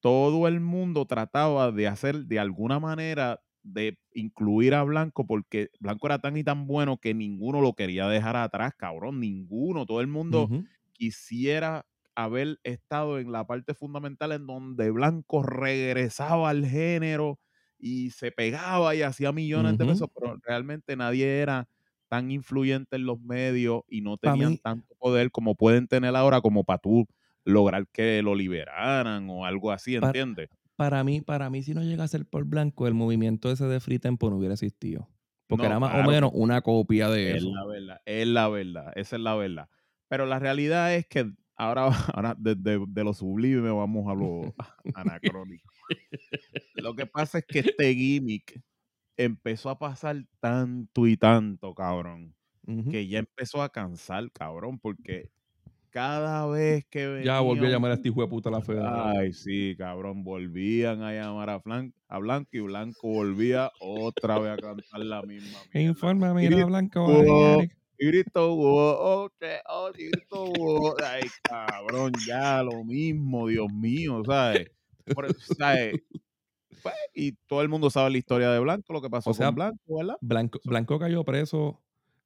todo 0.00 0.46
el 0.46 0.60
mundo 0.60 1.06
trataba 1.06 1.72
de 1.72 1.88
hacer 1.88 2.26
de 2.26 2.38
alguna 2.38 2.78
manera 2.78 3.40
de 3.72 3.98
incluir 4.14 4.74
a 4.74 4.82
Blanco 4.84 5.26
porque 5.26 5.70
Blanco 5.80 6.06
era 6.08 6.18
tan 6.20 6.36
y 6.36 6.44
tan 6.44 6.66
bueno 6.66 6.98
que 6.98 7.14
ninguno 7.14 7.60
lo 7.60 7.74
quería 7.74 8.08
dejar 8.08 8.36
atrás, 8.36 8.72
cabrón, 8.76 9.20
ninguno, 9.20 9.86
todo 9.86 10.00
el 10.00 10.06
mundo 10.08 10.52
quisiera 10.92 11.86
haber 12.14 12.58
estado 12.64 13.18
en 13.18 13.32
la 13.32 13.46
parte 13.46 13.74
fundamental 13.74 14.32
en 14.32 14.46
donde 14.46 14.90
Blanco 14.90 15.42
regresaba 15.42 16.48
al 16.50 16.64
género 16.66 17.40
y 17.78 18.10
se 18.10 18.32
pegaba 18.32 18.94
y 18.94 19.02
hacía 19.02 19.32
millones 19.32 19.76
de 19.76 19.86
pesos, 19.86 20.08
pero 20.14 20.36
realmente 20.42 20.96
nadie 20.96 21.40
era 21.40 21.68
tan 22.08 22.30
influyente 22.30 22.96
en 22.96 23.04
los 23.06 23.20
medios 23.20 23.82
y 23.88 24.00
no 24.00 24.16
tenían 24.16 24.56
mí- 24.56 24.60
tanto 24.62 24.94
poder 24.98 25.30
como 25.30 25.56
pueden 25.56 25.88
tener 25.88 26.14
ahora 26.16 26.40
como 26.40 26.64
para 26.64 26.78
tú 26.78 27.06
lograr 27.44 27.86
que 27.92 28.22
lo 28.22 28.34
liberaran 28.34 29.28
o 29.30 29.44
algo 29.44 29.72
así, 29.72 29.96
¿entiendes? 29.96 30.48
Para 30.48 30.65
mí, 31.04 31.20
para 31.22 31.50
mí, 31.50 31.62
si 31.62 31.74
no 31.74 31.82
llega 31.82 32.04
a 32.04 32.08
ser 32.08 32.26
por 32.26 32.44
blanco, 32.44 32.86
el 32.86 32.94
movimiento 32.94 33.50
ese 33.50 33.66
de 33.66 33.80
Free 33.80 33.98
Tempo 33.98 34.30
no 34.30 34.36
hubiera 34.38 34.54
existido. 34.54 35.08
Porque 35.48 35.66
No, 35.66 35.66
era 35.66 35.78
más 35.80 35.92
claro 35.92 36.00
o 36.00 36.02
menos 36.02 36.30
una 36.34 36.60
copia 36.62 37.08
de 37.08 37.36
Es 37.36 37.38
eso. 37.38 37.48
la 37.48 37.64
verdad, 37.66 38.00
es 38.04 38.26
la 38.28 38.48
verdad, 38.48 38.92
esa 38.96 39.16
es 39.16 39.22
la 39.22 39.34
verdad. 39.36 39.68
Pero 40.08 40.26
la 40.26 40.38
realidad 40.38 40.94
es 40.94 41.06
que 41.06 41.32
ahora, 41.56 41.86
ahora 42.18 42.34
desde 42.38 42.78
de 42.88 43.04
lo 43.04 43.12
sublime 43.14 43.70
vamos 43.70 44.08
a 44.10 44.14
lo 44.14 44.54
anacrónico. 44.94 45.72
Lo 46.74 46.94
que 46.94 47.06
pasa 47.06 47.38
es 47.38 47.46
que 47.48 47.60
este 47.60 47.94
gimmick 47.94 48.60
empezó 49.16 49.70
a 49.70 49.78
pasar 49.78 50.24
tanto 50.40 51.06
y 51.06 51.16
tanto, 51.16 51.74
cabrón, 51.74 52.36
que 52.88 53.08
ya 53.08 53.20
empezó 53.20 53.62
a 53.62 53.70
cansar, 53.72 54.30
cabrón, 54.32 54.78
porque 54.80 55.30
cada 55.96 56.46
vez 56.46 56.84
que 56.90 57.06
venía 57.06 57.24
Ya 57.24 57.40
volvió 57.40 57.66
a 57.66 57.70
llamar 57.70 57.92
a 57.92 57.94
este 57.94 58.08
hijo 58.08 58.20
de 58.20 58.28
puta 58.28 58.50
la 58.50 58.60
federación. 58.60 59.16
Ay, 59.16 59.32
sí, 59.32 59.74
cabrón, 59.78 60.24
volvían 60.24 61.02
a 61.02 61.10
llamar 61.12 61.48
a, 61.48 61.58
Flan- 61.58 61.94
a 62.08 62.18
Blanco 62.18 62.50
y 62.52 62.60
Blanco 62.60 63.08
volvía 63.08 63.72
otra 63.80 64.38
vez 64.38 64.52
a 64.52 64.56
cantar 64.58 65.00
la 65.00 65.22
misma 65.22 65.58
mierda. 65.72 65.88
Informa, 65.88 66.34
mira, 66.34 66.66
Blanco. 66.66 67.02
oh, 67.06 67.62
y 67.98 68.06
grito, 68.08 68.52
oh, 68.52 69.30
oh, 69.70 69.90
y 69.96 70.04
grito. 70.10 70.94
Ay, 71.02 71.22
cabrón, 71.42 72.12
ya 72.28 72.62
lo 72.62 72.84
mismo, 72.84 73.46
Dios 73.48 73.72
mío, 73.72 74.22
¿sabes? 74.26 74.70
Por 75.14 75.24
eso, 75.24 75.54
¿sabes? 75.58 75.94
Pues, 76.82 76.94
y 77.14 77.32
todo 77.46 77.62
el 77.62 77.70
mundo 77.70 77.88
sabe 77.88 78.10
la 78.10 78.18
historia 78.18 78.50
de 78.50 78.58
Blanco, 78.60 78.92
lo 78.92 79.00
que 79.00 79.08
pasó 79.08 79.30
O 79.30 79.32
sea, 79.34 79.46
con 79.46 79.54
Blanco, 79.54 79.96
¿verdad? 79.96 80.16
Blanco, 80.20 80.60
Blanco 80.62 80.98
cayó 80.98 81.24
preso 81.24 81.82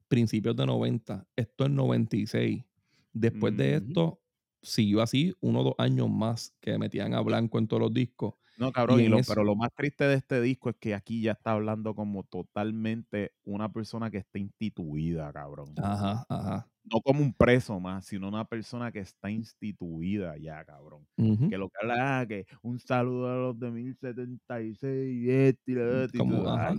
principios 0.09 0.57
de 0.57 0.65
90. 0.65 1.25
Esto 1.37 1.63
es 1.63 1.71
96. 1.71 2.65
Después 3.13 3.55
de 3.57 3.77
Ujú. 3.77 3.85
esto, 3.87 4.21
siguió 4.61 5.01
así 5.01 5.33
uno 5.41 5.61
o 5.61 5.63
dos 5.63 5.75
años 5.77 6.09
más 6.09 6.53
que 6.61 6.77
metían 6.77 7.13
a 7.13 7.21
Blanco 7.21 7.57
en 7.59 7.67
todos 7.67 7.81
los 7.81 7.93
discos. 7.93 8.35
No, 8.57 8.71
cabrón, 8.71 8.99
Y 8.99 9.03
y 9.03 9.05
en 9.05 9.11
lo- 9.11 9.17
eso- 9.19 9.31
pero 9.33 9.43
lo 9.43 9.55
más 9.55 9.69
triste 9.75 10.03
de 10.03 10.15
este 10.15 10.39
disco 10.41 10.69
es 10.69 10.75
que 10.79 10.93
aquí 10.93 11.21
ya 11.21 11.31
está 11.31 11.53
hablando 11.53 11.95
como 11.95 12.23
totalmente 12.23 13.31
una 13.43 13.71
persona 13.71 14.11
que 14.11 14.19
está 14.19 14.37
instituida, 14.37 15.31
cabrón. 15.33 15.73
Ajá, 15.81 16.25
ajá. 16.29 16.67
No 16.83 16.99
como 17.01 17.21
un 17.21 17.33
preso 17.33 17.79
más, 17.79 18.05
sino 18.05 18.27
una 18.27 18.45
persona 18.45 18.91
que 18.91 18.99
está 18.99 19.31
instituida 19.31 20.37
ya, 20.37 20.63
cabrón. 20.65 21.07
Que 21.49 21.57
lo 21.57 21.69
que 21.69 21.75
habla, 21.81 22.19
ah, 22.21 22.27
que 22.27 22.45
un 22.61 22.79
saludo 22.79 23.31
a 23.31 23.35
los 23.37 23.59
de 23.59 23.71
1076 23.71 25.23
y 25.23 25.29
este 25.31 25.71
y 25.71 25.75
otro, 25.77 26.25
y 26.25 26.47
ajá. 26.47 26.69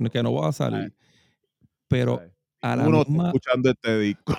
ay, 0.00 0.10
Que 0.10 0.22
no 0.22 0.32
va 0.34 0.48
a 0.48 0.52
salir. 0.52 0.94
Pero. 1.88 2.20
A 2.64 2.76
la, 2.76 2.88
Uno 2.88 3.00
está 3.00 3.10
misma, 3.10 3.26
escuchando 3.28 3.70
este 3.70 3.98
disco. 3.98 4.34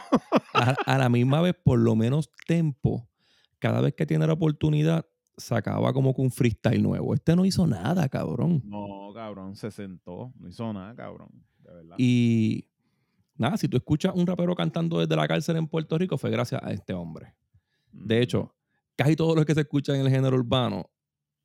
a, 0.54 0.70
a 0.86 0.98
la 0.98 1.10
misma 1.10 1.42
vez, 1.42 1.56
por 1.64 1.78
lo 1.80 1.96
menos 1.96 2.32
Tempo, 2.48 3.08
cada 3.60 3.82
vez 3.82 3.94
que 3.94 4.06
tiene 4.06 4.26
la 4.26 4.34
oportunidad, 4.34 5.06
sacaba 5.38 5.94
como 5.94 6.14
que 6.16 6.22
un 6.22 6.32
freestyle 6.32 6.82
nuevo. 6.82 7.14
Este 7.14 7.36
no 7.36 7.46
hizo 7.46 7.68
nada, 7.68 8.10
cabrón. 8.10 8.64
No, 8.66 9.12
cabrón, 9.14 9.56
se 9.56 9.70
sentó, 9.70 10.34
no 10.40 10.48
hizo 10.48 10.72
nada, 10.74 10.96
cabrón, 10.96 11.30
de 11.60 11.74
verdad. 11.74 11.96
Y 12.00 12.68
nada, 13.36 13.58
si 13.58 13.68
tú 13.68 13.78
escuchas 13.78 14.14
un 14.16 14.26
rapero 14.26 14.56
cantando 14.56 15.00
desde 15.00 15.16
la 15.16 15.28
cárcel 15.28 15.58
en 15.58 15.68
Puerto 15.68 15.98
Rico, 15.98 16.18
fue 16.18 16.32
gracias 16.32 16.62
a 16.64 16.72
este 16.72 16.94
hombre. 16.94 17.36
De 17.92 18.22
hecho, 18.22 18.56
casi 18.96 19.16
todo 19.16 19.36
lo 19.36 19.46
que 19.46 19.54
se 19.54 19.62
escucha 19.62 19.96
en 19.96 20.02
el 20.02 20.10
género 20.10 20.36
urbano 20.36 20.90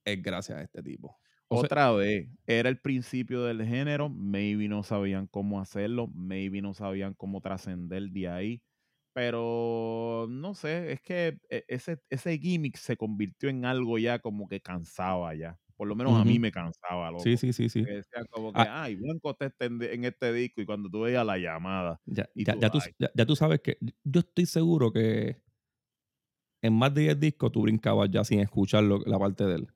es 0.04 0.22
gracias 0.22 0.58
a 0.58 0.62
este 0.62 0.82
tipo. 0.82 1.18
O 1.52 1.56
sea, 1.58 1.68
Otra 1.68 1.90
vez, 1.92 2.28
era 2.46 2.68
el 2.68 2.80
principio 2.80 3.42
del 3.44 3.64
género, 3.66 4.08
maybe 4.08 4.68
no 4.68 4.84
sabían 4.84 5.26
cómo 5.26 5.60
hacerlo, 5.60 6.06
maybe 6.08 6.62
no 6.62 6.74
sabían 6.74 7.14
cómo 7.14 7.40
trascender 7.40 8.04
de 8.10 8.28
ahí, 8.28 8.62
pero 9.12 10.26
no 10.30 10.54
sé, 10.54 10.92
es 10.92 11.00
que 11.02 11.38
e- 11.50 11.64
ese, 11.68 12.00
ese 12.10 12.38
gimmick 12.38 12.76
se 12.76 12.96
convirtió 12.96 13.48
en 13.50 13.64
algo 13.64 13.98
ya 13.98 14.20
como 14.20 14.48
que 14.48 14.60
cansaba 14.60 15.34
ya, 15.34 15.58
por 15.76 15.88
lo 15.88 15.96
menos 15.96 16.14
a 16.20 16.24
mí 16.24 16.38
me 16.38 16.52
cansaba, 16.52 17.10
loco. 17.10 17.32
sí, 17.32 17.36
sí, 17.36 17.52
sí, 17.52 17.68
sí. 17.68 17.86
Que 17.86 17.92
decían 17.96 18.26
como 18.30 18.54
que, 18.54 18.60
Ah. 18.60 18.68
ay, 18.68 18.96
Blanco 18.96 19.30
está 19.38 19.50
en 19.66 20.04
este 20.04 20.32
disco 20.32 20.60
y 20.62 20.66
cuando 20.66 20.88
tú 20.90 21.00
veías 21.02 21.26
la 21.26 21.38
llamada, 21.38 22.00
Ya, 22.06 22.28
y 22.34 22.46
ya- 22.46 22.56
tú, 22.60 22.60
ya 22.60 22.70
tú, 22.70 22.78
ya 23.14 23.26
sabes 23.36 23.60
que 23.60 23.78
yo 24.04 24.20
estoy 24.20 24.46
seguro 24.46 24.92
que 24.92 25.42
en 26.62 26.72
más 26.72 26.94
de 26.94 27.02
10 27.02 27.20
discos 27.20 27.52
tú 27.52 27.60
brincabas 27.62 28.08
ya 28.10 28.24
sin 28.24 28.40
escuchar 28.40 28.82
lo- 28.84 29.00
la 29.04 29.18
parte 29.18 29.44
de 29.44 29.56
él. 29.56 29.68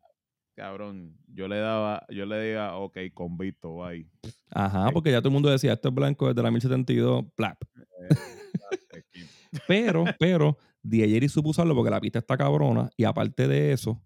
Cabrón, 0.55 1.17
yo 1.29 1.49
le 1.49 1.59
daba, 1.59 2.07
yo 2.09 2.27
le 2.27 2.43
diga, 2.43 2.77
ok, 2.77 2.99
convicto, 3.13 3.77
bye. 3.77 4.09
Ajá, 4.51 4.91
porque 4.93 5.11
ya 5.11 5.19
todo 5.19 5.29
el 5.29 5.35
mundo 5.35 5.51
decía, 5.51 5.73
esto 5.73 5.89
es 5.89 5.95
blanco 5.95 6.29
desde 6.29 6.43
la 6.43 6.51
1072, 6.51 7.25
plap. 7.35 7.63
Eh. 8.01 8.09
Pero, 9.69 10.05
pero, 10.19 10.59
Diegeri 10.83 11.29
supo 11.29 11.51
usarlo 11.51 11.77
porque 11.77 11.91
la 11.91 12.01
pista 12.01 12.19
está 12.19 12.37
cabrona 12.37 12.91
y 12.97 13.05
aparte 13.05 13.47
de 13.47 13.73
eso, 13.73 14.03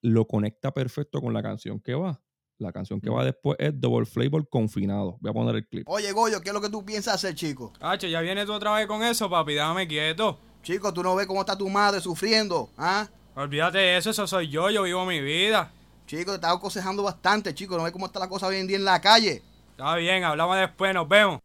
lo 0.00 0.26
conecta 0.26 0.72
perfecto 0.72 1.20
con 1.20 1.34
la 1.34 1.42
canción 1.42 1.80
que 1.80 1.94
va. 1.94 2.20
La 2.58 2.72
canción 2.72 3.00
que 3.00 3.10
va 3.10 3.24
después 3.24 3.56
es 3.58 3.78
Double 3.78 4.06
Flavor 4.06 4.48
Confinado. 4.48 5.18
Voy 5.20 5.30
a 5.30 5.34
poner 5.34 5.56
el 5.56 5.66
clip. 5.66 5.88
Oye, 5.88 6.12
Goyo, 6.12 6.40
¿qué 6.40 6.50
es 6.50 6.54
lo 6.54 6.60
que 6.60 6.70
tú 6.70 6.84
piensas 6.84 7.14
hacer, 7.14 7.34
chico? 7.34 7.72
Hacho, 7.80 8.06
ya 8.06 8.20
vienes 8.20 8.46
tú 8.46 8.52
otra 8.52 8.74
vez 8.74 8.86
con 8.86 9.02
eso, 9.02 9.28
papi, 9.28 9.54
déjame 9.54 9.88
quieto. 9.88 10.38
Chico, 10.62 10.94
tú 10.94 11.02
no 11.02 11.14
ves 11.14 11.26
cómo 11.26 11.40
está 11.40 11.58
tu 11.58 11.68
madre 11.68 12.00
sufriendo, 12.00 12.70
¿ah? 12.78 13.08
Olvídate 13.36 13.78
de 13.78 13.96
eso, 13.96 14.10
eso 14.10 14.28
soy 14.28 14.48
yo, 14.48 14.70
yo 14.70 14.84
vivo 14.84 15.04
mi 15.04 15.20
vida. 15.20 15.68
Chico, 16.06 16.30
te 16.30 16.36
estás 16.36 16.54
aconsejando 16.54 17.02
bastante, 17.02 17.52
chico. 17.52 17.76
¿No 17.76 17.82
ves 17.82 17.92
cómo 17.92 18.06
está 18.06 18.20
la 18.20 18.28
cosa 18.28 18.46
hoy 18.46 18.56
en 18.56 18.68
día 18.68 18.76
en 18.76 18.84
la 18.84 19.00
calle? 19.00 19.42
Está 19.72 19.96
bien, 19.96 20.22
hablamos 20.22 20.56
después, 20.56 20.94
nos 20.94 21.08
vemos. 21.08 21.40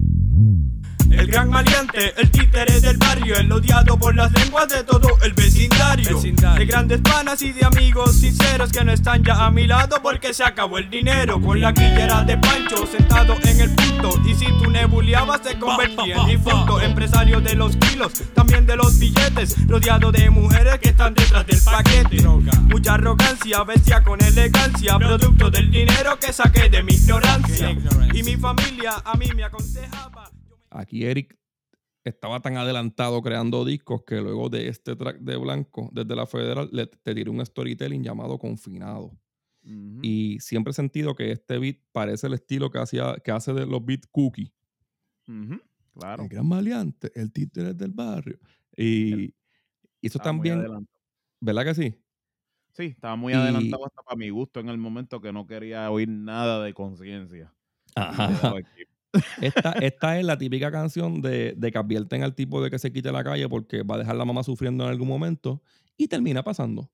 El 1.20 1.28
gran 1.28 1.50
maleante, 1.50 2.14
el 2.16 2.32
títere 2.32 2.80
del 2.80 2.96
barrio, 2.96 3.36
el 3.36 3.52
odiado 3.52 4.00
por 4.00 4.16
las 4.16 4.32
lenguas 4.32 4.70
de 4.70 4.86
todo 4.86 5.18
el 5.22 5.34
vecindario. 5.34 6.16
Vecindario. 6.16 6.60
De 6.60 6.66
grandes 6.66 7.02
panas 7.02 7.42
y 7.42 7.52
de 7.52 7.66
amigos 7.66 8.16
sinceros 8.16 8.72
que 8.72 8.86
no 8.86 8.94
están 8.94 9.22
ya 9.22 9.46
a 9.46 9.52
mi 9.52 9.68
lado 9.68 10.02
porque 10.02 10.34
se 10.34 10.46
acabó 10.46 10.78
el 10.78 10.90
dinero. 10.90 11.42
Con 11.42 11.60
la 11.60 11.74
quillera 11.74 12.24
de 12.24 12.38
Pancho 12.38 12.88
sentado 12.88 13.36
en 13.44 13.60
el 13.60 13.70
punto. 13.76 14.14
Y 14.26 14.34
si 14.34 14.46
tú 14.46 14.72
nebuleabas, 14.72 15.42
te 15.42 15.60
convertía 15.60 16.16
en 16.16 16.28
difunto. 16.28 16.80
Empresario 16.80 17.42
de 17.42 17.54
los 17.56 17.76
kilos, 17.76 18.14
también 18.34 18.66
de 18.66 18.78
los 18.78 18.98
billetes. 18.98 19.58
Rodeado 19.68 20.14
de 20.14 20.30
mujeres 20.30 20.80
que 20.80 20.90
están 20.90 21.14
detrás 21.14 21.46
del 21.46 21.62
paquete. 21.62 22.26
Mucha 22.70 22.94
arrogancia, 22.94 23.62
bestia 23.66 24.02
con 24.06 24.24
elegancia. 24.24 24.98
Producto 24.98 25.52
del 25.52 25.70
dinero 25.70 26.18
que 26.18 26.32
saqué 26.32 26.70
de 26.70 26.82
mi 26.82 26.94
ignorancia. 26.94 27.76
Y 28.14 28.24
mi 28.24 28.38
familia 28.38 29.02
a 29.04 29.18
mí 29.18 29.30
me 29.36 29.44
aconsejaba. 29.44 30.29
Aquí 30.70 31.06
Eric 31.06 31.38
estaba 32.04 32.42
tan 32.42 32.58
adelantado 32.58 33.22
creando 33.22 33.66
discos 33.66 34.04
que 34.04 34.22
luego 34.22 34.50
de 34.50 34.68
este 34.68 34.96
track 34.96 35.20
de 35.20 35.36
Blanco, 35.38 35.90
desde 35.94 36.16
la 36.16 36.26
Federal, 36.26 36.70
le, 36.72 36.88
te 36.88 37.14
tiró 37.14 37.32
un 37.32 37.46
storytelling 37.46 38.04
llamado 38.04 38.38
Confinado. 38.38 39.18
Y 40.02 40.40
siempre 40.40 40.72
he 40.72 40.74
sentido 40.74 41.14
que 41.16 41.32
este 41.32 41.60
beat 41.60 41.78
parece 41.92 42.26
el 42.28 42.34
estilo 42.34 42.72
que, 42.72 42.80
hacía, 42.80 43.18
que 43.24 43.32
hace 43.32 43.54
de 43.54 43.68
los 43.68 43.86
beat 43.86 44.06
cookie. 44.10 44.52
Claro. 45.94 46.24
El 46.24 46.30
gran 46.30 46.48
maleante, 46.48 47.12
el 47.14 47.32
títere 47.32 47.74
del 47.74 47.92
barrio. 47.92 48.40
Y, 48.76 49.26
y 49.26 50.08
eso 50.08 50.18
también. 50.18 50.66
¿verdad 51.42 51.66
que 51.66 51.76
sí? 51.76 51.96
Sí, 52.72 52.84
estaba 52.86 53.16
muy 53.16 53.34
Y- 53.34 53.36
adelantado 53.36 53.86
hasta 53.86 54.02
para 54.02 54.16
mi 54.16 54.30
gusto 54.30 54.60
en 54.60 54.70
el 54.70 54.78
momento 54.78 55.22
que 55.22 55.34
no 55.34 55.46
quería 55.46 55.92
oír 55.92 56.08
nada 56.10 56.64
de 56.64 56.74
conciencia. 56.74 57.54
Ajá. 57.96 58.54
Esta, 59.42 59.72
esta 59.82 60.20
es 60.20 60.26
la 60.26 60.38
típica 60.38 60.72
canción 60.72 61.22
de, 61.22 61.54
de 61.58 61.72
que 61.72 61.78
advierten 61.78 62.24
al 62.24 62.36
tipo 62.36 62.62
de 62.64 62.70
que 62.70 62.80
se 62.80 62.92
quite 62.92 63.12
la 63.12 63.24
calle 63.24 63.48
porque 63.50 63.84
va 63.84 63.96
a 63.96 63.98
dejar 64.00 64.16
la 64.16 64.26
mamá 64.26 64.44
sufriendo 64.44 64.84
en 64.84 64.90
algún 64.92 65.08
momento 65.08 65.62
y 65.98 66.08
termina 66.08 66.44
pasando. 66.44 66.90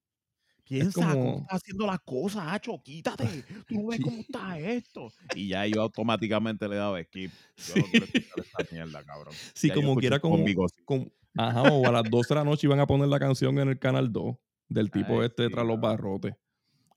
Piensa 0.64 0.94
como- 1.02 1.14
cómo 1.14 1.38
está 1.42 1.56
haciendo 1.58 1.86
las 1.86 2.00
cosas, 2.00 2.44
Hacho, 2.48 2.82
quítate. 2.84 3.44
Tú 3.68 3.76
no 3.76 3.88
ves 3.88 4.00
cómo 4.02 4.18
está 4.18 4.58
esto. 4.58 5.10
Y 5.36 5.50
ya 5.50 5.68
yo 5.68 5.82
automáticamente 5.82 6.68
le 6.68 6.78
daba 6.78 7.04
skip. 7.04 7.32
Yo 7.68 7.76
no 7.76 7.84
quiero 7.92 8.06
esta 8.06 8.66
mierda, 8.72 9.04
cabrón. 9.04 9.34
Sí, 9.54 9.68
Ya 9.68 9.76
como 9.76 9.96
quiera, 9.96 10.20
como, 10.20 10.38
Conmigo, 10.38 10.68
sí. 10.70 10.82
como- 10.84 11.08
Ajá, 11.38 11.64
o 11.64 11.86
a 11.86 11.92
las 11.92 12.10
12 12.10 12.30
de 12.34 12.36
la 12.40 12.44
noche 12.46 12.66
iban 12.66 12.80
a 12.80 12.88
poner 12.88 13.10
la 13.10 13.20
canción 13.20 13.60
en 13.60 13.68
el 13.70 13.78
canal 13.78 14.12
2 14.12 14.38
del 14.70 14.90
tipo 14.90 15.20
Ay, 15.20 15.28
este 15.28 15.46
sí, 15.48 15.52
tras 15.54 15.66
los 15.68 15.80
barrotes. 15.80 16.34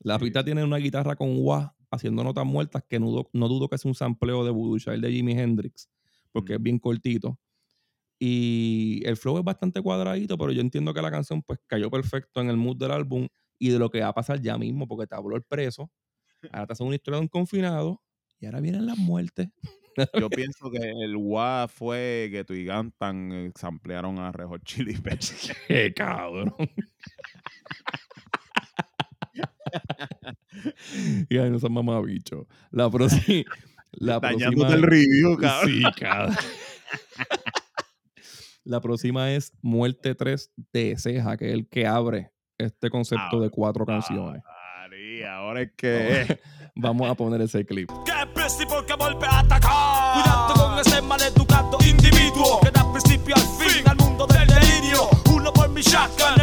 La 0.00 0.16
Sí, 0.16 0.24
pista 0.26 0.40
sí. 0.40 0.44
tiene 0.46 0.62
una 0.64 0.76
guitarra 0.78 1.16
con 1.16 1.34
wah 1.38 1.74
haciendo 1.90 2.22
notas 2.24 2.44
muertas 2.46 2.84
que 2.88 2.98
no, 3.00 3.06
dudo- 3.10 3.30
no 3.32 3.48
dudo 3.48 3.68
que 3.68 3.78
sea 3.78 3.88
un 3.88 3.94
sampleo 3.94 4.44
de 4.44 4.50
Voodoo 4.50 4.78
Child 4.78 5.02
de 5.04 5.12
Jimi 5.12 5.32
Hendrix, 5.32 5.88
porque 6.32 6.54
es 6.54 6.62
bien 6.62 6.78
cortito. 6.78 7.38
Y 8.20 9.00
el 9.04 9.16
flow 9.16 9.38
es 9.38 9.44
bastante 9.44 9.80
cuadradito, 9.80 10.36
pero 10.36 10.50
yo 10.52 10.60
entiendo 10.60 10.92
que 10.92 11.00
la 11.02 11.10
canción 11.10 11.42
pues 11.42 11.60
cayó 11.66 11.90
perfecto 11.90 12.40
en 12.40 12.48
el 12.50 12.56
mood 12.56 12.76
del 12.76 12.90
álbum 12.90 13.28
y 13.58 13.70
de 13.70 13.78
lo 13.78 13.90
que 13.90 14.00
va 14.00 14.08
a 14.08 14.14
pasar 14.14 14.40
ya 14.40 14.58
mismo, 14.58 14.88
porque 14.88 15.06
te 15.06 15.14
habló 15.14 15.36
el 15.36 15.42
preso, 15.42 15.90
ahora 16.50 16.66
te 16.66 16.72
hacen 16.72 16.86
una 16.86 16.96
historia 16.96 17.18
de 17.18 17.22
un 17.22 17.28
confinado 17.28 18.02
y 18.40 18.46
ahora 18.46 18.60
vienen 18.60 18.86
las 18.86 18.98
muertes. 18.98 19.48
Yo 20.18 20.30
pienso 20.30 20.70
que 20.70 20.78
el 20.78 21.16
WA 21.16 21.66
fue 21.68 22.28
que 22.30 22.44
tu 22.44 22.54
y 22.54 22.64
Gantan 22.64 23.32
eh, 23.32 23.52
samplearon 23.56 24.18
a 24.20 24.30
Rejo 24.30 24.58
Chili 24.58 24.94
Peppers. 24.94 25.50
¡Qué 25.68 25.92
cabrón! 25.92 26.54
y 31.28 31.38
ay, 31.38 31.50
no 31.50 31.58
seas 31.58 31.72
mamabicho. 31.72 32.46
La, 32.70 32.90
próxima 32.90 33.44
la 33.92 34.20
próxima. 34.20 34.68
el 34.68 34.82
review, 34.82 35.36
cabrón. 35.38 35.70
Sí, 35.70 35.82
cabrón. 36.00 36.36
La 38.64 38.80
próxima 38.80 39.30
es 39.32 39.52
Muerte 39.62 40.14
3 40.14 40.50
de 40.72 40.96
Ceja, 40.98 41.36
que 41.36 41.48
es 41.48 41.54
el 41.54 41.68
que 41.68 41.86
abre 41.86 42.32
este 42.58 42.90
concepto 42.90 43.38
Ah, 43.38 43.40
de 43.40 43.50
cuatro 43.50 43.86
canciones. 43.86 44.42
María, 44.76 45.36
ahora 45.36 45.62
es 45.62 45.72
que. 45.76 46.38
Vamos 46.74 47.10
a 47.10 47.14
poner 47.14 47.40
ese 47.40 47.64
clip. 47.64 47.90
Que 48.04 48.12
pesti 48.34 48.64
porque 48.66 48.94
vuelve 48.94 49.26
a 49.26 49.40
atacar. 49.40 50.12
Cuidado 50.22 50.54
con 50.54 50.78
ese 50.78 51.02
maleducado 51.02 51.78
individuo 51.84 52.60
que 52.62 52.70
da 52.70 52.84
principio 52.92 53.34
al 53.34 53.42
fin 53.42 53.88
al 53.88 53.96
mundo 53.96 54.26
del 54.26 54.46
delirio. 54.46 55.08
Uno 55.34 55.52
por 55.52 55.68
mi 55.70 55.80
shotgun, 55.80 56.40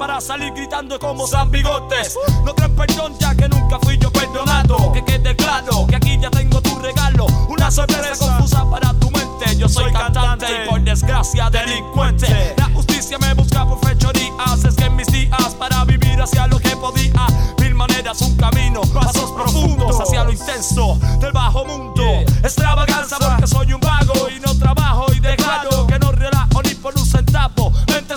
para 0.00 0.18
salir 0.18 0.50
gritando 0.54 0.98
como 0.98 1.26
San 1.26 1.50
Bigotes. 1.50 2.16
No 2.42 2.54
creen 2.54 2.74
perdón 2.74 3.14
ya 3.18 3.34
que 3.34 3.46
nunca 3.50 3.78
fui 3.82 3.98
yo 3.98 4.10
perdonado. 4.10 4.92
Que 4.92 5.04
quede 5.04 5.36
claro 5.36 5.86
que 5.86 5.96
aquí 5.96 6.18
ya 6.18 6.30
tengo 6.30 6.62
tu 6.62 6.78
regalo. 6.78 7.26
Una 7.50 7.70
sorpresa 7.70 8.16
confusa 8.16 8.64
para 8.70 8.94
tu 8.94 9.10
mente. 9.10 9.54
Yo 9.58 9.68
soy 9.68 9.92
cantante 9.92 10.46
y 10.46 10.70
por 10.70 10.80
desgracia 10.80 11.50
delincuente. 11.50 12.54
La 12.56 12.70
justicia 12.74 13.18
me 13.18 13.34
busca 13.34 13.66
por 13.66 13.78
fechorías. 13.86 14.64
Es 14.64 14.74
que 14.74 14.84
en 14.86 14.96
mis 14.96 15.06
días 15.08 15.54
para 15.58 15.84
vivir 15.84 16.18
hacia 16.18 16.46
lo 16.46 16.58
que 16.58 16.74
podía. 16.76 17.26
Mil 17.60 17.74
maneras, 17.74 18.22
un 18.22 18.34
camino, 18.38 18.80
pasos 18.80 19.30
profundos 19.32 20.00
hacia 20.00 20.24
lo 20.24 20.32
intenso 20.32 20.98
del 21.20 21.32
bajo 21.32 21.66
mundo. 21.66 22.02
Extravaganza 22.42 23.18
porque 23.18 23.46
soy 23.46 23.74
un 23.74 23.80
vago 23.80 24.30
y 24.34 24.40
no 24.40 24.54
trabajo 24.54 24.69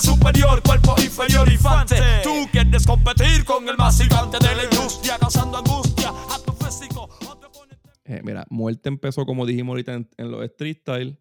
superior, 0.03 0.61
cuerpo 0.61 0.95
inferior, 1.01 1.51
infante. 1.51 1.95
Tú 2.23 2.47
quieres 2.51 2.85
competir 2.85 3.43
con 3.45 3.67
el 3.67 3.77
más 3.77 3.99
gigante 4.01 4.37
de 4.39 4.55
la 4.55 4.63
industria, 4.65 5.17
causando 5.17 5.57
angustia 5.57 6.09
a 6.09 6.39
tu 6.45 6.51
físico. 6.53 7.09
Eh, 8.05 8.21
mira, 8.23 8.45
Muerte 8.49 8.89
empezó, 8.89 9.25
como 9.25 9.45
dijimos 9.45 9.71
ahorita, 9.73 9.93
en, 9.93 10.09
en 10.17 10.31
los 10.31 10.43
street 10.43 10.77
style. 10.81 11.19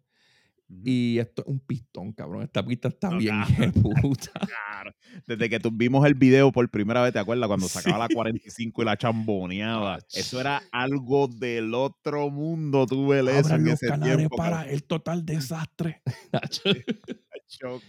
Y 0.83 1.19
esto 1.19 1.43
es 1.43 1.47
un 1.47 1.59
pistón, 1.59 2.13
cabrón. 2.13 2.41
Esta 2.43 2.65
pista 2.65 2.87
está 2.87 3.09
No, 3.09 3.17
bien 3.19 3.39
cabrón. 3.43 3.71
puta. 4.01 4.31
Claro. 4.31 4.91
Desde 5.27 5.47
que 5.49 5.59
tu- 5.59 5.69
vimos 5.71 6.03
el 6.05 6.15
video 6.15 6.51
por 6.51 6.67
primera 6.69 7.01
vez, 7.03 7.13
¿te 7.13 7.19
acuerdas? 7.19 7.47
Cuando 7.47 7.67
sacaba 7.67 7.99
la 7.99 8.07
45 8.13 8.81
y 8.81 8.85
la 8.85 8.97
chamboneaba. 8.97 9.99
Eso 10.13 10.41
era 10.41 10.63
algo 10.71 11.27
del 11.27 11.73
otro 11.75 12.29
mundo. 12.31 12.87
Tú 12.87 13.07
ves 13.07 13.21
eso 13.27 13.39
Abran 13.47 13.59
en 13.61 13.65
los 13.65 13.73
ese 13.75 13.87
canales 13.87 14.17
tiempo. 14.17 14.35
para 14.35 14.63
el 14.63 14.83
total 14.83 15.25
desastre. 15.25 16.01
Cabrón. 16.31 17.81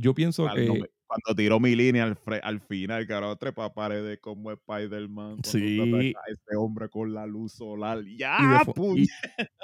Yo 0.00 0.14
pienso 0.14 0.46
que 0.54 0.60
me- 0.70 0.86
cuando 1.06 1.34
tiró 1.36 1.58
mi 1.58 1.74
línea 1.74 2.04
al, 2.04 2.16
al 2.42 2.60
final, 2.60 3.04
cabrón, 3.06 3.36
trepa 3.38 3.74
paredes 3.74 4.20
como 4.20 4.52
Spider-Man. 4.52 5.38
Sí. 5.42 6.12
Ese 6.28 6.56
hombre 6.56 6.88
con 6.88 7.12
la 7.12 7.26
luz 7.26 7.52
solar. 7.52 8.02
y, 8.06 8.16
¡Ya, 8.16 8.38
de 8.60 8.64
fo- 8.64 8.74
puñ! 8.74 8.98
y- 8.98 9.08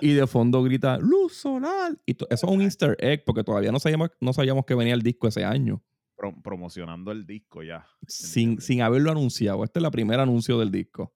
y 0.00 0.12
de 0.14 0.26
fondo 0.26 0.62
grita 0.64 0.98
luz 0.98 1.34
solar. 1.34 1.92
Y 2.04 2.12
eso 2.12 2.26
es 2.30 2.42
un 2.42 2.62
easter 2.62 2.96
egg 2.98 3.22
porque 3.24 3.44
todavía 3.44 3.70
no 3.70 3.78
sabíamos, 3.78 4.10
no 4.20 4.32
sabíamos 4.32 4.64
que 4.66 4.74
venía 4.74 4.94
el 4.94 5.02
disco 5.02 5.28
ese 5.28 5.44
año. 5.44 5.82
Pro- 6.16 6.34
promocionando 6.42 7.12
el 7.12 7.24
disco 7.26 7.62
ya. 7.62 7.86
Sin, 8.08 8.60
sin 8.60 8.82
haberlo 8.82 9.10
anunciado. 9.12 9.62
Este 9.62 9.78
es 9.78 9.84
el 9.84 9.90
primer 9.92 10.18
anuncio 10.18 10.58
del 10.58 10.72
disco. 10.72 11.14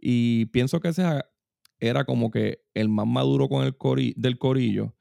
Y 0.00 0.46
pienso 0.46 0.80
que 0.80 0.88
ese 0.88 1.02
era 1.80 2.04
como 2.04 2.30
que 2.30 2.62
el 2.74 2.88
más 2.90 3.06
maduro 3.06 3.48
con 3.48 3.64
el 3.64 3.76
cori- 3.78 4.14
del 4.16 4.36
corillo 4.38 4.94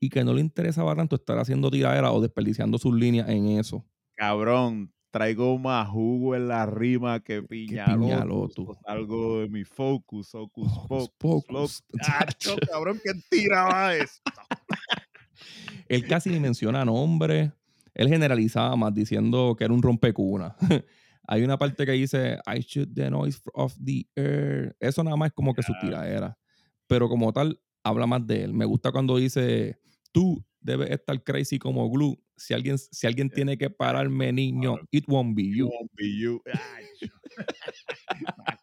y 0.00 0.08
que 0.08 0.24
no 0.24 0.32
le 0.32 0.40
interesaba 0.40 0.96
tanto 0.96 1.14
estar 1.14 1.38
haciendo 1.38 1.70
tiradera 1.70 2.10
o 2.10 2.20
desperdiciando 2.20 2.78
sus 2.78 2.94
líneas 2.94 3.28
en 3.28 3.48
eso. 3.58 3.84
Cabrón, 4.16 4.92
traigo 5.10 5.58
más 5.58 5.88
jugo 5.88 6.34
en 6.34 6.48
la 6.48 6.64
rima 6.66 7.20
que 7.20 7.42
piñalotus. 7.42 8.06
piñalotus. 8.06 8.68
o 8.68 8.78
Algo 8.86 9.40
de 9.40 9.48
mi 9.48 9.64
focus, 9.64 10.32
pocus. 11.18 11.48
loco. 11.50 12.02
Chacho, 12.02 12.56
cabrón, 12.70 12.98
¿quién 13.02 13.22
tiraba 13.30 13.94
eso? 13.94 14.20
Él 15.88 16.06
casi 16.06 16.30
ni 16.30 16.40
menciona 16.40 16.84
nombres. 16.84 17.50
Él 17.94 18.08
generalizaba 18.08 18.76
más 18.76 18.94
diciendo 18.94 19.54
que 19.58 19.64
era 19.64 19.74
un 19.74 19.82
rompecuna. 19.82 20.56
Hay 21.26 21.42
una 21.42 21.58
parte 21.58 21.84
que 21.84 21.92
dice, 21.92 22.38
I 22.46 22.60
shoot 22.60 22.88
the 22.94 23.10
noise 23.10 23.40
of 23.52 23.76
the 23.84 24.06
air. 24.16 24.76
Eso 24.80 25.04
nada 25.04 25.16
más 25.16 25.28
es 25.28 25.32
como 25.32 25.54
que 25.54 25.62
su 25.62 25.72
tiradera. 25.80 26.36
Pero 26.86 27.08
como 27.08 27.32
tal, 27.32 27.60
habla 27.84 28.06
más 28.06 28.26
de 28.26 28.44
él. 28.44 28.54
Me 28.54 28.64
gusta 28.64 28.90
cuando 28.90 29.16
dice, 29.16 29.78
tú 30.12 30.44
debe 30.60 30.92
estar 30.92 31.22
crazy 31.22 31.58
como 31.58 31.90
glue. 31.90 32.18
Si 32.36 32.54
alguien, 32.54 32.78
si 32.78 33.06
alguien 33.06 33.30
tiene 33.30 33.58
que 33.58 33.70
pararme, 33.70 34.32
niño, 34.32 34.78
it 34.90 35.04
won't 35.08 35.36
be 35.36 35.54
you. 35.54 35.66
Won't 35.66 35.90
be 35.94 36.18
you. 36.18 36.42
Ay, 36.46 36.84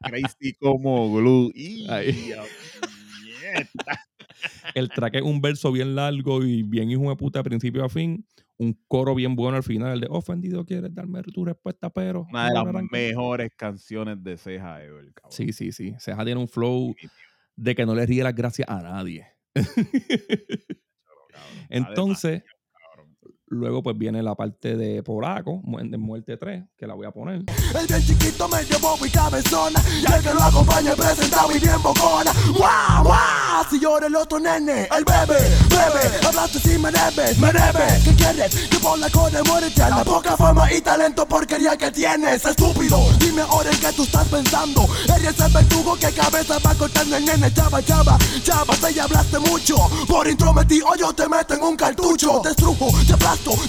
crazy 0.03 0.53
como 0.53 1.15
glue. 1.15 1.51
Y, 1.53 1.85
nieta. 1.85 2.43
El 4.73 4.89
track 4.89 5.15
es 5.15 5.21
un 5.21 5.41
verso 5.41 5.71
bien 5.71 5.95
largo 5.95 6.43
y 6.43 6.63
bien 6.63 6.91
hijo 6.91 7.09
de 7.09 7.15
puta 7.15 7.39
de 7.39 7.43
principio 7.43 7.83
a 7.83 7.89
fin. 7.89 8.25
Un 8.59 8.73
coro 8.87 9.13
bien 9.13 9.35
bueno 9.35 9.57
al 9.57 9.63
final, 9.63 9.93
el 9.93 10.01
de 10.01 10.07
ofendido 10.09 10.65
quieres 10.65 10.93
darme 10.93 11.21
tu 11.21 11.45
respuesta, 11.45 11.91
pero. 11.91 12.25
Una 12.29 12.49
de 12.49 12.55
las 12.55 12.83
mejores 12.91 13.51
canciones 13.55 14.23
de 14.23 14.37
Ceja 14.37 14.83
ever, 14.83 15.13
cabrón. 15.13 15.31
Sí, 15.31 15.53
sí, 15.53 15.71
sí. 15.71 15.93
Ceja 15.99 16.25
tiene 16.25 16.41
un 16.41 16.47
flow 16.47 16.95
de 17.55 17.75
que 17.75 17.85
no 17.85 17.93
le 17.93 18.05
ríe 18.05 18.23
las 18.23 18.33
gracias 18.33 18.67
a 18.67 18.81
nadie. 18.81 19.27
Entonces, 21.69 22.43
luego 23.49 23.81
pues 23.81 23.97
viene 23.97 24.21
la 24.21 24.35
parte 24.35 24.75
de 24.75 25.01
Poraco, 25.03 25.61
de 25.63 25.97
Muerte 25.97 26.37
3, 26.37 26.63
que 26.77 26.87
la 26.87 26.93
voy 26.93 27.07
a 27.07 27.11
poner. 27.11 27.43
El 27.79 27.87
bien 27.87 28.05
chiquito, 28.05 28.47
medio 28.47 28.79
bobo 28.79 29.05
y 29.05 29.09
cabezona. 29.09 29.81
Y 30.01 30.11
el 30.11 30.21
que 30.21 30.33
lo 30.33 30.41
acompaña 30.41 30.95
presentado 30.95 31.51
y 31.55 31.59
bien 31.59 31.81
bocona. 31.81 32.31
¡Guau, 32.57 33.03
guau! 33.03 33.65
Si 33.69 33.79
llora 33.79 34.07
el 34.07 34.15
otro 34.15 34.39
nene, 34.39 34.87
el 34.95 35.03
bebé, 35.03 35.39
bebé. 35.69 36.27
Hablaste 36.27 36.59
si 36.59 36.77
me 36.77 36.91
debes, 36.91 37.37
me 37.39 37.51
debes. 37.51 38.03
¿Qué 38.03 38.15
quieres? 38.15 38.55
Que 38.69 38.77
por 38.79 38.99
la 38.99 39.09
cone 39.09 39.41
muérete 39.43 39.81
a 39.81 39.89
la 39.89 40.03
poca 40.03 40.37
fama 40.37 40.71
y 40.71 40.81
talento 40.81 41.27
porquería 41.27 41.75
que 41.77 41.91
tienes, 41.91 42.45
estúpido. 42.45 42.99
Dime 43.19 43.41
ahora 43.41 43.71
en 43.71 43.79
qué 43.79 43.91
tú 43.93 44.03
estás 44.03 44.27
pensando. 44.27 44.87
Eres 45.15 45.39
el 45.39 45.51
verdugo 45.51 45.95
que 45.95 46.11
cabeza 46.11 46.59
va 46.59 46.75
cortando 46.75 47.17
el 47.17 47.25
nene. 47.25 47.51
Chava, 47.53 47.81
chava, 47.83 48.17
chava, 48.43 48.75
te 48.75 48.93
ya 48.93 49.03
hablaste 49.03 49.39
mucho. 49.39 49.75
Por 50.07 50.27
intrometido 50.27 50.87
yo 50.95 51.13
te 51.13 51.27
meto 51.27 51.53
en 51.53 51.63
un 51.63 51.75
cartucho. 51.75 52.41
Te 52.41 52.49
estrujo, 52.49 52.89
te 53.05 53.17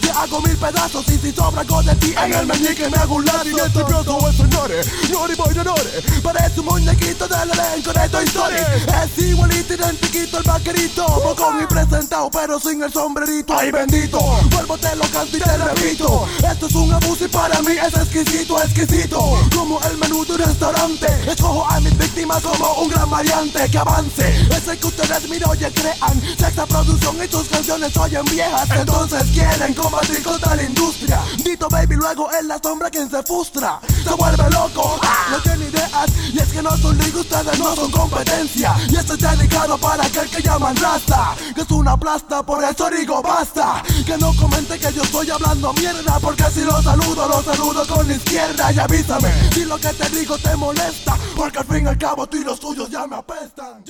te 0.00 0.10
hago 0.10 0.40
mil 0.42 0.56
pedazos. 0.56 1.08
Y 1.08 1.18
si 1.18 1.32
sobra 1.32 1.60
algo 1.60 1.82
de 1.82 1.94
ti 1.96 2.14
en 2.16 2.34
el 2.34 2.46
meñique 2.46 2.88
me 2.88 2.96
hago 2.96 3.16
un 3.16 3.24
lazo. 3.24 3.48
Y 3.48 3.60
este 3.60 3.82
brazo 3.82 4.28
es 4.28 4.36
sonore, 4.36 4.80
nori 5.10 5.34
boy 5.34 5.54
de 5.54 5.64
nore. 5.64 6.02
Parece 6.22 6.60
un 6.60 6.66
muñequito 6.66 7.26
del 7.28 7.50
elenco 7.50 7.92
de 7.92 8.08
Toy 8.08 8.24
Story. 8.24 8.56
Es 8.56 9.18
igualito, 9.24 9.74
identiquito 9.74 10.38
el 10.38 10.44
vaquerito. 10.44 11.06
Bocón 11.06 11.62
y 11.62 11.66
presentado, 11.66 12.30
pero 12.30 12.58
sin 12.60 12.82
el 12.82 12.92
sombrerito. 12.92 13.56
Ay 13.56 13.70
bendito, 13.70 14.20
vuelvo 14.50 14.78
te 14.78 14.94
lo 14.96 15.04
canto 15.10 15.36
y 15.36 15.40
te 15.40 15.56
repito. 15.56 16.26
Esto 16.50 16.66
es 16.66 16.74
un 16.74 16.92
abuso 16.92 17.24
y 17.24 17.28
para 17.28 17.60
mí 17.62 17.72
es 17.72 17.94
exquisito, 17.94 18.62
exquisito. 18.62 19.18
Como 19.54 19.80
el 19.82 19.98
menú 19.98 20.24
de 20.24 20.32
un 20.32 20.38
restaurante. 20.38 21.06
Escojo 21.26 21.66
a 21.68 21.80
mis 21.80 21.96
víctimas 21.96 22.42
como 22.42 22.72
un 22.74 22.88
gran 22.88 23.08
variante 23.10 23.68
que 23.70 23.78
avance. 23.78 24.46
Es 24.50 24.68
el 24.68 24.78
que 24.78 24.86
ustedes 24.86 25.28
miren, 25.28 25.48
oye, 25.48 25.70
crean. 25.72 26.22
Sexta 26.38 26.66
producción 26.66 27.16
y 27.22 27.28
tus 27.28 27.48
canciones 27.48 27.96
oyen 27.96 28.24
viejas. 28.26 28.68
Entonces 28.70 29.30
quieren 29.58 29.74
combatir 29.74 30.22
contra 30.22 30.54
la 30.54 30.62
industria. 30.62 31.20
Dito 31.44 31.68
baby, 31.68 31.96
luego 31.96 32.28
en 32.32 32.46
la 32.46 32.58
sombra 32.62 32.90
quien 32.90 33.10
se 33.10 33.22
frustra. 33.24 33.80
Se 34.04 34.10
vuelve 34.14 34.48
loco, 34.50 34.98
¡ah! 35.02 35.26
no 35.30 35.38
tiene 35.40 35.66
ideas. 35.66 36.06
Y 36.32 36.38
es 36.38 36.48
que 36.52 36.62
no 36.62 36.76
son 36.76 36.96
liga, 36.96 37.18
ustedes 37.18 37.58
no 37.58 37.74
son 37.74 37.90
competencia. 37.90 38.76
Y 38.88 38.96
esto 38.96 39.14
es 39.14 39.20
dedicado 39.20 39.76
para 39.78 40.04
aquel 40.04 40.30
que 40.30 40.42
llaman 40.42 40.76
raza. 40.76 41.34
Que 41.54 41.62
es 41.62 41.70
una 41.70 41.96
plasta, 41.96 42.42
por 42.44 42.62
eso 42.62 42.88
digo 42.90 43.20
basta. 43.20 43.82
Que 44.06 44.16
no 44.16 44.32
comente 44.36 44.78
que 44.78 44.92
yo 44.92 45.02
estoy 45.02 45.28
hablando 45.30 45.72
mierda. 45.72 46.20
Porque 46.20 46.44
si 46.52 46.60
lo 46.60 46.80
saludo, 46.80 47.26
lo 47.26 47.42
saludo 47.42 47.86
con 47.86 48.06
la 48.06 48.14
izquierda. 48.14 48.72
Y 48.72 48.78
avísame 48.78 49.32
si 49.52 49.64
lo 49.64 49.76
que 49.78 49.92
te 49.92 50.08
digo 50.10 50.38
te 50.38 50.54
molesta. 50.54 51.18
Porque 51.34 51.58
al 51.58 51.66
fin 51.66 51.84
y 51.84 51.88
al 51.88 51.98
cabo 51.98 52.28
tú 52.28 52.36
y 52.36 52.44
los 52.44 52.60
tuyos 52.60 52.88
ya 52.90 53.08
me 53.08 53.16
apestan. 53.16 53.82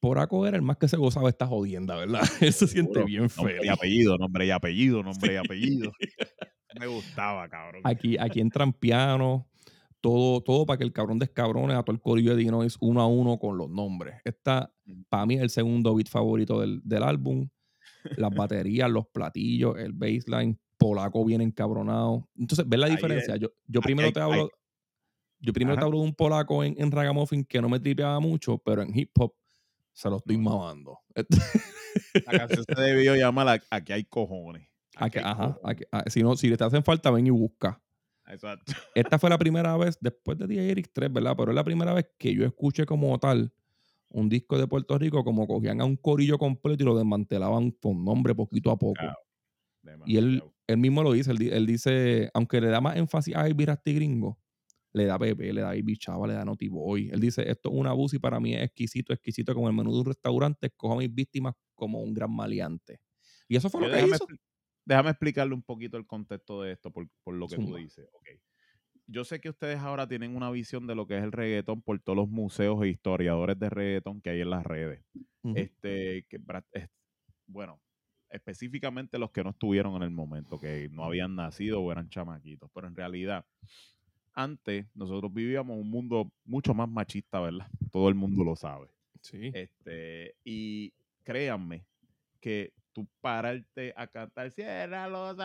Poraco 0.00 0.46
era 0.46 0.56
el 0.56 0.62
más 0.62 0.76
que 0.76 0.88
se 0.88 0.96
gozaba 0.96 1.28
esta 1.28 1.46
jodienda, 1.46 1.96
¿verdad? 1.96 2.20
Él 2.40 2.52
se 2.52 2.66
siente 2.66 2.92
Seguro. 2.92 3.06
bien 3.06 3.30
feo. 3.30 3.44
Nombre 3.46 3.66
y 3.66 3.68
apellido, 3.68 4.18
nombre 4.18 4.46
y 4.46 4.50
apellido, 4.50 5.02
nombre 5.02 5.34
y 5.34 5.36
apellido. 5.44 5.92
Me 6.78 6.86
gustaba, 6.86 7.48
cabrón. 7.48 7.82
Aquí, 7.84 8.16
aquí 8.18 8.40
entran 8.40 8.72
pianos, 8.72 9.44
todo, 10.00 10.42
todo 10.42 10.66
para 10.66 10.78
que 10.78 10.84
el 10.84 10.92
cabrón 10.92 11.18
descabrone 11.18 11.74
a 11.74 11.82
todo 11.82 11.94
el 11.94 12.02
corillo 12.02 12.36
de 12.36 12.42
Dinois 12.42 12.76
uno 12.80 13.00
a 13.00 13.06
uno 13.06 13.38
con 13.38 13.56
los 13.56 13.70
nombres. 13.70 14.20
Esta, 14.24 14.72
para 15.08 15.26
mí, 15.26 15.34
es 15.36 15.42
el 15.42 15.50
segundo 15.50 15.94
beat 15.94 16.08
favorito 16.08 16.60
del, 16.60 16.80
del 16.84 17.02
álbum. 17.02 17.48
Las 18.16 18.30
baterías, 18.50 18.90
los 18.90 19.06
platillos, 19.08 19.78
el 19.78 19.92
bassline, 19.92 20.58
Polaco 20.78 21.24
bien 21.24 21.40
encabronado. 21.40 22.28
Entonces, 22.36 22.68
¿ves 22.68 22.78
la 22.78 22.88
diferencia? 22.88 23.34
es. 23.34 23.40
Yo, 23.40 23.48
yo 23.66 23.80
primero 23.80 24.12
te 24.12 24.20
hablo. 24.20 24.50
Yo 25.38 25.52
primero 25.52 25.76
te 25.76 25.84
hablo 25.84 25.98
de 25.98 26.04
un 26.04 26.14
polaco 26.14 26.64
en, 26.64 26.74
en 26.78 26.90
Ragamuffin 26.90 27.44
que 27.44 27.60
no 27.60 27.68
me 27.68 27.78
tripeaba 27.78 28.20
mucho, 28.20 28.58
pero 28.58 28.82
en 28.82 28.96
hip 28.98 29.10
hop 29.18 29.34
se 29.96 30.10
lo 30.10 30.18
estoy 30.18 30.36
mamando. 30.36 30.98
La 32.26 32.38
canción 32.38 32.64
se 32.68 32.80
debió 32.82 33.16
llamar 33.16 33.48
A- 33.48 33.62
Aquí 33.76 33.92
hay 33.92 34.04
cojones. 34.04 34.68
Aquí- 34.96 35.18
hay 35.18 35.24
ajá, 35.24 35.54
cojones. 35.54 35.60
aquí- 35.90 36.10
si, 36.10 36.22
no, 36.22 36.36
si 36.36 36.54
te 36.54 36.62
hacen 36.64 36.84
falta, 36.84 37.10
ven 37.10 37.26
y 37.26 37.30
busca. 37.30 37.80
Exacto. 38.26 38.72
Esta 38.94 39.18
fue 39.18 39.30
la 39.30 39.38
primera 39.38 39.76
vez, 39.76 39.96
después 40.00 40.36
de 40.36 40.46
DJ 40.46 40.70
Eric 40.70 40.90
3, 40.92 41.12
¿verdad? 41.12 41.34
Pero 41.36 41.52
es 41.52 41.54
la 41.54 41.64
primera 41.64 41.92
vez 41.94 42.06
que 42.18 42.34
yo 42.34 42.44
escuché 42.44 42.84
como 42.84 43.18
tal 43.18 43.52
un 44.08 44.28
disco 44.28 44.58
de 44.58 44.66
Puerto 44.66 44.98
Rico, 44.98 45.24
como 45.24 45.46
cogían 45.46 45.80
a 45.80 45.84
un 45.84 45.96
corillo 45.96 46.36
completo 46.38 46.82
y 46.82 46.86
lo 46.86 46.96
desmantelaban 46.96 47.70
con 47.70 48.04
nombre 48.04 48.34
poquito 48.34 48.70
a 48.70 48.78
poco. 48.78 48.94
Claro. 48.94 50.02
Y 50.04 50.16
él, 50.16 50.42
él 50.66 50.76
mismo 50.78 51.02
lo 51.02 51.12
dice, 51.12 51.30
él, 51.30 51.40
él 51.52 51.66
dice, 51.66 52.30
aunque 52.34 52.60
le 52.60 52.68
da 52.68 52.80
más 52.80 52.96
énfasis 52.96 53.34
a 53.36 53.46
Rasty 53.48 53.94
Gringo, 53.94 54.38
le 54.96 55.04
da 55.04 55.18
Pepe, 55.18 55.52
le 55.52 55.60
da 55.60 55.76
Ivy 55.76 55.98
Chava, 55.98 56.26
le 56.26 56.32
da 56.32 56.44
Naughty 56.44 56.68
Boy. 56.68 57.10
Él 57.12 57.20
dice, 57.20 57.48
esto 57.50 57.68
es 57.68 57.74
un 57.74 57.86
abuso 57.86 58.16
y 58.16 58.18
para 58.18 58.40
mí 58.40 58.54
es 58.54 58.62
exquisito, 58.62 59.12
exquisito 59.12 59.54
como 59.54 59.68
el 59.68 59.74
menú 59.74 59.92
de 59.92 60.00
un 60.00 60.06
restaurante, 60.06 60.68
escojo 60.68 60.94
a 60.94 60.98
mis 60.98 61.14
víctimas 61.14 61.54
como 61.74 62.00
un 62.00 62.14
gran 62.14 62.34
maleante. 62.34 63.00
Y 63.46 63.56
eso 63.56 63.68
fue 63.68 63.82
lo 63.82 63.88
que 63.88 63.96
déjame, 63.96 64.16
hizo. 64.16 64.26
déjame 64.86 65.10
explicarle 65.10 65.54
un 65.54 65.62
poquito 65.62 65.98
el 65.98 66.06
contexto 66.06 66.62
de 66.62 66.72
esto 66.72 66.90
por, 66.90 67.06
por 67.22 67.34
lo 67.34 67.46
que 67.46 67.56
tú 67.56 67.76
dices. 67.76 68.08
Ok. 68.14 68.28
Yo 69.06 69.24
sé 69.24 69.38
que 69.38 69.50
ustedes 69.50 69.78
ahora 69.78 70.08
tienen 70.08 70.34
una 70.34 70.50
visión 70.50 70.86
de 70.86 70.94
lo 70.94 71.06
que 71.06 71.18
es 71.18 71.22
el 71.22 71.30
reggaetón 71.30 71.82
por 71.82 72.00
todos 72.00 72.16
los 72.16 72.28
museos 72.28 72.82
e 72.82 72.88
historiadores 72.88 73.58
de 73.58 73.68
reggaetón 73.68 74.22
que 74.22 74.30
hay 74.30 74.40
en 74.40 74.50
las 74.50 74.64
redes. 74.64 75.04
Este, 75.54 76.26
que, 76.28 76.40
bueno, 77.46 77.80
específicamente 78.30 79.18
los 79.18 79.30
que 79.30 79.44
no 79.44 79.50
estuvieron 79.50 79.94
en 79.96 80.02
el 80.02 80.10
momento, 80.10 80.58
que 80.58 80.88
no 80.90 81.04
habían 81.04 81.36
nacido 81.36 81.82
o 81.82 81.92
eran 81.92 82.08
chamaquitos. 82.08 82.70
Pero 82.74 82.88
en 82.88 82.96
realidad, 82.96 83.46
antes 84.36 84.86
nosotros 84.94 85.32
vivíamos 85.32 85.76
un 85.78 85.90
mundo 85.90 86.30
mucho 86.44 86.74
más 86.74 86.88
machista, 86.88 87.40
¿verdad? 87.40 87.66
Todo 87.90 88.08
el 88.08 88.14
mundo 88.14 88.44
lo 88.44 88.54
sabe. 88.54 88.88
Sí. 89.22 89.50
Este, 89.54 90.34
y 90.44 90.92
créanme 91.24 91.84
que 92.38 92.72
tú 92.92 93.08
pararte 93.20 93.92
a 93.96 94.06
cantar, 94.06 94.50
cierra 94.52 95.08
los 95.08 95.36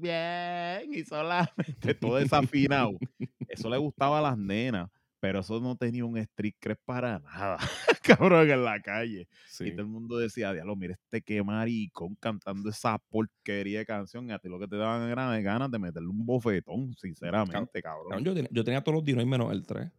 bien 0.00 0.92
y 0.92 1.04
solamente 1.04 1.94
todo 1.94 2.16
desafinado. 2.16 2.98
eso 3.46 3.68
le 3.68 3.76
gustaba 3.76 4.18
a 4.18 4.22
las 4.22 4.38
nenas, 4.38 4.90
pero 5.24 5.40
eso 5.40 5.58
no 5.58 5.74
tenía 5.74 6.04
un 6.04 6.18
street 6.18 6.52
cred 6.60 6.76
para 6.84 7.18
nada, 7.18 7.56
cabrón, 8.02 8.50
en 8.50 8.62
la 8.62 8.78
calle. 8.82 9.26
sí. 9.46 9.68
Y 9.68 9.70
todo 9.70 9.80
el 9.80 9.86
mundo 9.88 10.18
decía, 10.18 10.52
diablo, 10.52 10.76
mira 10.76 10.92
este 10.92 11.22
que 11.22 11.42
maricón 11.42 12.14
cantando 12.16 12.68
esa 12.68 12.98
porquería 13.08 13.78
de 13.78 13.86
canción. 13.86 14.28
Y 14.28 14.32
a 14.32 14.38
ti 14.38 14.50
lo 14.50 14.58
que 14.58 14.68
te 14.68 14.76
daban 14.76 15.08
ganas, 15.08 15.42
ganas 15.42 15.70
de 15.70 15.78
meterle 15.78 16.10
un 16.10 16.26
bofetón, 16.26 16.94
sinceramente, 16.96 17.80
cabrón. 17.80 18.10
Cabrón, 18.10 18.24
yo, 18.26 18.34
tenía, 18.34 18.50
yo 18.52 18.64
tenía 18.64 18.82
todos 18.82 18.96
los 18.96 19.04
dinos 19.06 19.24
menos 19.24 19.50
el 19.50 19.64
3. 19.66 19.90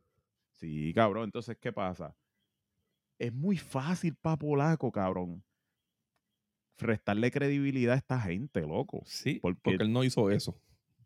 Sí, 0.52 0.94
cabrón. 0.94 1.24
Entonces, 1.24 1.58
¿qué 1.60 1.74
pasa? 1.74 2.16
Es 3.18 3.34
muy 3.34 3.58
fácil 3.58 4.14
para 4.22 4.38
Polaco, 4.38 4.92
cabrón. 4.92 5.44
Restarle 6.78 7.32
credibilidad 7.32 7.96
a 7.96 7.98
esta 7.98 8.22
gente, 8.22 8.62
loco. 8.62 9.02
Sí, 9.08 9.40
Porque- 9.42 9.60
porque 9.64 9.84
él 9.86 9.92
no 9.92 10.04
hizo 10.04 10.30
eso. 10.30 10.62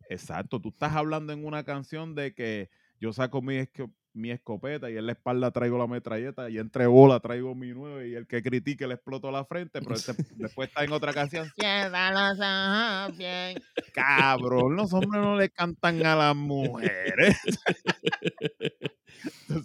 Exacto. 0.09 0.59
Tú 0.59 0.69
estás 0.69 0.93
hablando 0.93 1.31
en 1.31 1.45
una 1.45 1.63
canción 1.63 2.15
de 2.15 2.33
que 2.33 2.69
yo 2.99 3.13
saco 3.13 3.41
mi, 3.41 3.65
mi 4.13 4.31
escopeta 4.31 4.89
y 4.89 4.97
en 4.97 5.05
la 5.05 5.13
espalda 5.13 5.51
traigo 5.51 5.77
la 5.77 5.87
metralleta 5.87 6.49
y 6.49 6.57
entre 6.57 6.87
bola 6.87 7.19
traigo 7.19 7.53
mi 7.55 7.69
nueve 7.69 8.09
y 8.09 8.15
el 8.15 8.27
que 8.27 8.41
critique 8.41 8.87
le 8.87 8.95
exploto 8.95 9.31
la 9.31 9.45
frente, 9.45 9.81
pero 9.81 9.95
este- 9.95 10.13
después 10.35 10.69
está 10.69 10.83
en 10.83 10.91
otra 10.91 11.13
canción. 11.13 11.49
Cierra 11.55 12.11
los 12.11 12.39
ojos 12.39 13.17
bien. 13.17 13.61
Cabrón, 13.93 14.75
los 14.75 14.93
hombres 14.93 15.21
no 15.21 15.37
le 15.37 15.49
cantan 15.49 16.05
a 16.05 16.15
las 16.15 16.35
mujeres. 16.35 17.37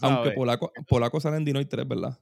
Aunque. 0.01 0.31
Polaco, 0.33 0.73
Polaco 0.89 1.21
sale 1.21 1.37
en 1.37 1.45
Dinoy 1.45 1.67
3, 1.67 1.87
¿verdad? 1.87 2.19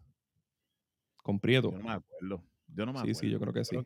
Con 1.16 1.38
Prieto. 1.40 1.70
Yo 1.70 1.78
no 1.78 1.84
me 1.84 1.92
acuerdo. 1.92 2.42
Yo 2.68 2.86
no 2.86 2.92
me 2.92 2.98
Sí, 2.98 3.02
acuerdo. 3.02 3.20
sí, 3.20 3.30
yo 3.30 3.40
creo 3.40 3.52
que 3.52 3.64
sí. 3.64 3.76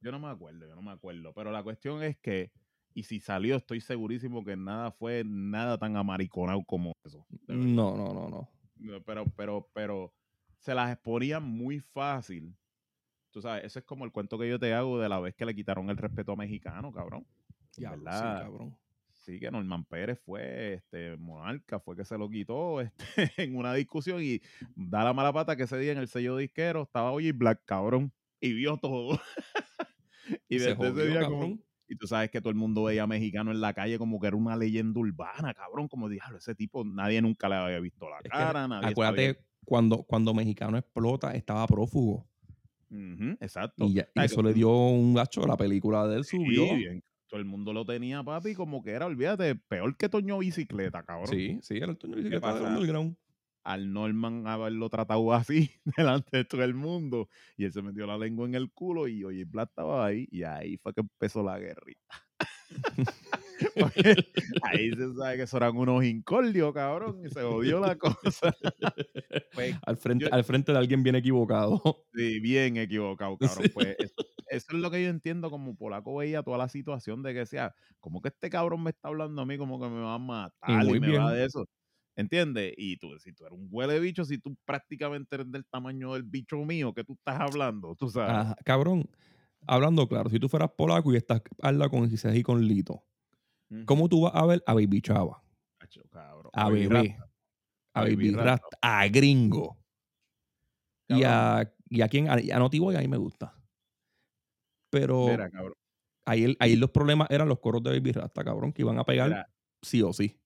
Yo 0.00 0.12
no 0.12 0.18
me 0.20 0.28
acuerdo, 0.28 0.66
yo 0.66 0.74
no 0.74 0.82
me 0.82 0.92
acuerdo. 0.92 1.32
Pero 1.34 1.50
la 1.50 1.62
cuestión 1.62 2.02
es 2.02 2.16
que, 2.18 2.52
y 2.96 3.02
si 3.02 3.20
salió, 3.20 3.56
estoy 3.56 3.82
segurísimo 3.82 4.42
que 4.42 4.56
nada 4.56 4.90
fue 4.90 5.22
nada 5.22 5.76
tan 5.76 5.98
amariconado 5.98 6.64
como 6.64 6.92
eso. 7.04 7.26
No, 7.46 7.94
no, 7.94 8.14
no, 8.14 8.28
no. 8.30 8.48
Pero, 9.04 9.26
pero, 9.36 9.68
pero 9.74 10.14
se 10.56 10.74
las 10.74 10.90
exponían 10.90 11.42
muy 11.42 11.78
fácil. 11.80 12.56
Tú 13.30 13.42
sabes, 13.42 13.64
eso 13.64 13.78
es 13.80 13.84
como 13.84 14.06
el 14.06 14.12
cuento 14.12 14.38
que 14.38 14.48
yo 14.48 14.58
te 14.58 14.72
hago 14.72 14.98
de 14.98 15.10
la 15.10 15.20
vez 15.20 15.34
que 15.34 15.44
le 15.44 15.54
quitaron 15.54 15.90
el 15.90 15.98
respeto 15.98 16.32
a 16.32 16.36
mexicano, 16.36 16.90
cabrón. 16.90 17.26
Diablo, 17.76 18.10
sí, 18.10 18.18
cabrón. 18.22 18.78
Sí, 19.12 19.38
que 19.40 19.50
Norman 19.50 19.84
Pérez 19.84 20.18
fue, 20.24 20.74
este, 20.74 21.18
Monarca 21.18 21.78
fue 21.78 21.96
que 21.96 22.04
se 22.06 22.16
lo 22.16 22.30
quitó 22.30 22.80
este, 22.80 23.30
en 23.36 23.56
una 23.56 23.74
discusión 23.74 24.22
y 24.22 24.40
da 24.74 25.04
la 25.04 25.12
mala 25.12 25.34
pata 25.34 25.54
que 25.54 25.64
ese 25.64 25.76
día 25.78 25.92
en 25.92 25.98
el 25.98 26.08
sello 26.08 26.34
disquero 26.38 26.84
estaba 26.84 27.10
Oye 27.12 27.32
Black, 27.32 27.60
cabrón, 27.66 28.10
y 28.40 28.54
vio 28.54 28.78
todo. 28.78 29.20
Y 30.48 30.58
Se 30.58 30.74
desde 30.74 30.88
ese 30.88 31.06
día 31.06 31.24
como- 31.24 31.38
cabrón. 31.40 31.62
Y 31.88 31.96
tú 31.96 32.06
sabes 32.06 32.30
que 32.30 32.40
todo 32.40 32.50
el 32.50 32.56
mundo 32.56 32.84
veía 32.84 33.06
mexicano 33.06 33.50
en 33.52 33.60
la 33.60 33.72
calle 33.72 33.98
como 33.98 34.18
que 34.20 34.26
era 34.26 34.36
una 34.36 34.56
leyenda 34.56 34.98
urbana, 35.00 35.54
cabrón. 35.54 35.88
Como 35.88 36.08
diablo, 36.08 36.38
ese 36.38 36.54
tipo, 36.54 36.84
nadie 36.84 37.20
nunca 37.22 37.48
le 37.48 37.54
había 37.56 37.80
visto 37.80 38.08
la 38.08 38.16
Es 38.18 38.22
que 38.24 38.28
cara, 38.30 38.66
nadie 38.68 38.88
Acuérdate, 38.90 39.26
sabía- 39.34 39.46
cuando, 39.64 40.02
cuando 40.04 40.32
Mexicano 40.34 40.78
explota, 40.78 41.32
estaba 41.34 41.66
prófugo. 41.66 42.26
Exacto. 43.40 43.84
Y, 43.86 43.94
ya- 43.94 44.02
y 44.14 44.18
¿Sabes? 44.20 44.32
eso 44.32 44.42
le 44.42 44.54
dio 44.54 44.70
un 44.70 45.14
gacho. 45.14 45.46
La 45.46 45.56
película 45.56 46.06
de 46.06 46.18
él 46.18 46.24
Sí, 46.24 46.36
subió. 46.36 46.74
bien. 46.76 47.02
Todo 47.28 47.40
el 47.40 47.46
mundo 47.46 47.72
lo 47.72 47.84
tenía, 47.84 48.22
papi, 48.22 48.54
como 48.54 48.82
que 48.84 48.90
era, 48.92 49.06
olvídate, 49.06 49.56
peor 49.56 49.96
que 49.96 50.08
Toño 50.08 50.38
Bicicleta, 50.38 51.02
cabrón. 51.02 51.26
Sí, 51.26 51.58
sí, 51.60 51.76
era 51.76 51.86
el 51.90 51.96
Toño 51.98 52.14
Bicicleta 52.16 52.54
del 52.54 52.62
underground. 52.64 53.16
Al 53.66 53.92
Norman 53.92 54.46
haberlo 54.46 54.88
tratado 54.88 55.32
así 55.32 55.72
delante 55.96 56.36
de 56.36 56.44
todo 56.44 56.62
el 56.62 56.74
mundo. 56.74 57.28
Y 57.56 57.64
él 57.64 57.72
se 57.72 57.82
metió 57.82 58.06
la 58.06 58.16
lengua 58.16 58.46
en 58.46 58.54
el 58.54 58.70
culo 58.70 59.08
y 59.08 59.24
oye, 59.24 59.44
Black 59.44 59.70
estaba 59.70 60.06
ahí. 60.06 60.28
Y 60.30 60.44
ahí 60.44 60.76
fue 60.76 60.94
que 60.94 61.00
empezó 61.00 61.42
la 61.42 61.58
guerrita. 61.58 62.14
Porque 63.74 64.14
ahí 64.62 64.90
se 64.90 65.14
sabe 65.14 65.36
que 65.36 65.42
eso 65.42 65.56
eran 65.56 65.76
unos 65.76 66.04
incordios, 66.04 66.72
cabrón. 66.72 67.26
Y 67.26 67.30
se 67.30 67.42
jodió 67.42 67.80
la 67.80 67.96
cosa. 67.96 68.54
Pues, 69.52 69.74
Al 69.86 69.96
frente, 69.96 70.26
yo- 70.26 70.34
al 70.34 70.44
frente 70.44 70.72
de 70.72 70.78
alguien 70.78 71.02
bien 71.02 71.16
equivocado. 71.16 71.80
Sí, 72.12 72.40
bien 72.40 72.76
equivocado, 72.76 73.38
cabrón. 73.38 73.70
Pues 73.72 73.96
eso, 73.98 74.14
eso 74.48 74.66
es 74.68 74.78
lo 74.78 74.90
que 74.90 75.02
yo 75.02 75.08
entiendo 75.08 75.50
como 75.50 75.74
polaco 75.74 76.14
veía 76.14 76.42
toda 76.42 76.58
la 76.58 76.68
situación 76.68 77.22
de 77.22 77.32
que 77.32 77.40
decía, 77.40 77.74
como 78.00 78.20
que 78.20 78.28
este 78.28 78.50
cabrón 78.50 78.82
me 78.82 78.90
está 78.90 79.08
hablando 79.08 79.40
a 79.40 79.46
mí 79.46 79.56
como 79.56 79.80
que 79.80 79.88
me 79.88 80.00
va 80.00 80.14
a 80.14 80.18
matar 80.18 80.84
y, 80.84 81.00
me 81.00 81.16
va 81.16 81.32
de 81.32 81.46
eso. 81.46 81.66
¿Entiendes? 82.16 82.72
Y 82.78 82.96
tú, 82.96 83.18
si 83.18 83.32
tú 83.32 83.44
eres 83.44 83.58
un 83.58 83.68
huele 83.70 84.00
bicho, 84.00 84.24
si 84.24 84.38
tú 84.38 84.56
prácticamente 84.64 85.36
eres 85.36 85.52
del 85.52 85.66
tamaño 85.66 86.14
del 86.14 86.22
bicho 86.22 86.56
mío 86.64 86.94
que 86.94 87.04
tú 87.04 87.12
estás 87.12 87.40
hablando, 87.40 87.94
tú 87.94 88.08
sabes. 88.08 88.30
Ajá, 88.30 88.56
Cabrón, 88.64 89.08
hablando 89.66 90.08
claro, 90.08 90.30
si 90.30 90.40
tú 90.40 90.48
fueras 90.48 90.70
polaco 90.76 91.12
y 91.12 91.16
estás 91.16 91.42
habla 91.60 91.90
con 91.90 92.08
Gisés 92.08 92.34
y 92.34 92.42
con 92.42 92.66
Lito. 92.66 93.04
¿cómo 93.84 94.08
tú 94.08 94.22
vas 94.22 94.32
a 94.34 94.46
ver 94.46 94.62
a 94.66 94.74
Baby 94.74 95.02
Chava? 95.02 95.42
Acho, 95.80 96.02
cabrón. 96.08 96.50
A 96.54 96.70
Baby 96.70 97.14
a 97.18 98.00
a 98.00 98.02
Baby 98.02 98.30
Rasta, 98.30 98.44
Rasta. 98.44 98.78
a 98.80 99.08
Gringo. 99.08 99.76
Y 101.08 101.22
a, 101.22 101.72
y 101.88 102.00
a 102.00 102.08
quien, 102.08 102.28
a, 102.28 102.34
a 102.34 102.64
a 102.64 102.68
mí 102.68 103.08
me 103.08 103.16
gusta. 103.16 103.54
Pero 104.90 105.26
Mira, 105.26 105.50
ahí, 106.24 106.56
ahí 106.58 106.76
los 106.76 106.90
problemas 106.90 107.28
eran 107.30 107.48
los 107.48 107.58
coros 107.60 107.82
de 107.82 107.90
Baby 107.90 108.12
Rasta, 108.12 108.42
cabrón, 108.42 108.72
que 108.72 108.82
iban 108.82 108.98
a 108.98 109.04
pegar 109.04 109.28
Mira, 109.28 109.50
sí 109.82 110.02
o 110.02 110.12
sí. 110.12 110.40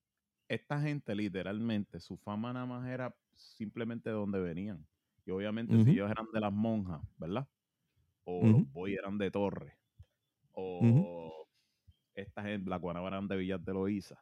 Esta 0.51 0.81
gente 0.81 1.14
literalmente, 1.14 2.01
su 2.01 2.16
fama 2.16 2.52
nada 2.52 2.66
más 2.66 2.89
era 2.89 3.14
simplemente 3.35 4.10
de 4.10 4.16
donde 4.16 4.40
venían. 4.40 4.85
Y 5.24 5.31
obviamente 5.31 5.81
si 5.85 5.90
ellos 5.93 6.10
eran 6.10 6.27
de 6.32 6.40
las 6.40 6.52
monjas, 6.52 7.01
¿verdad? 7.18 7.48
O 8.24 8.44
los 8.44 8.72
boys 8.72 8.98
eran 8.98 9.16
de 9.16 9.31
Torres. 9.31 9.72
O 10.52 11.47
esta 12.14 12.43
gente, 12.43 12.68
la 12.68 12.78
Guanaba 12.78 13.06
eran 13.09 13.28
de 13.28 13.36
Villas 13.36 13.64
de 13.64 13.72
Loíza. 13.72 14.18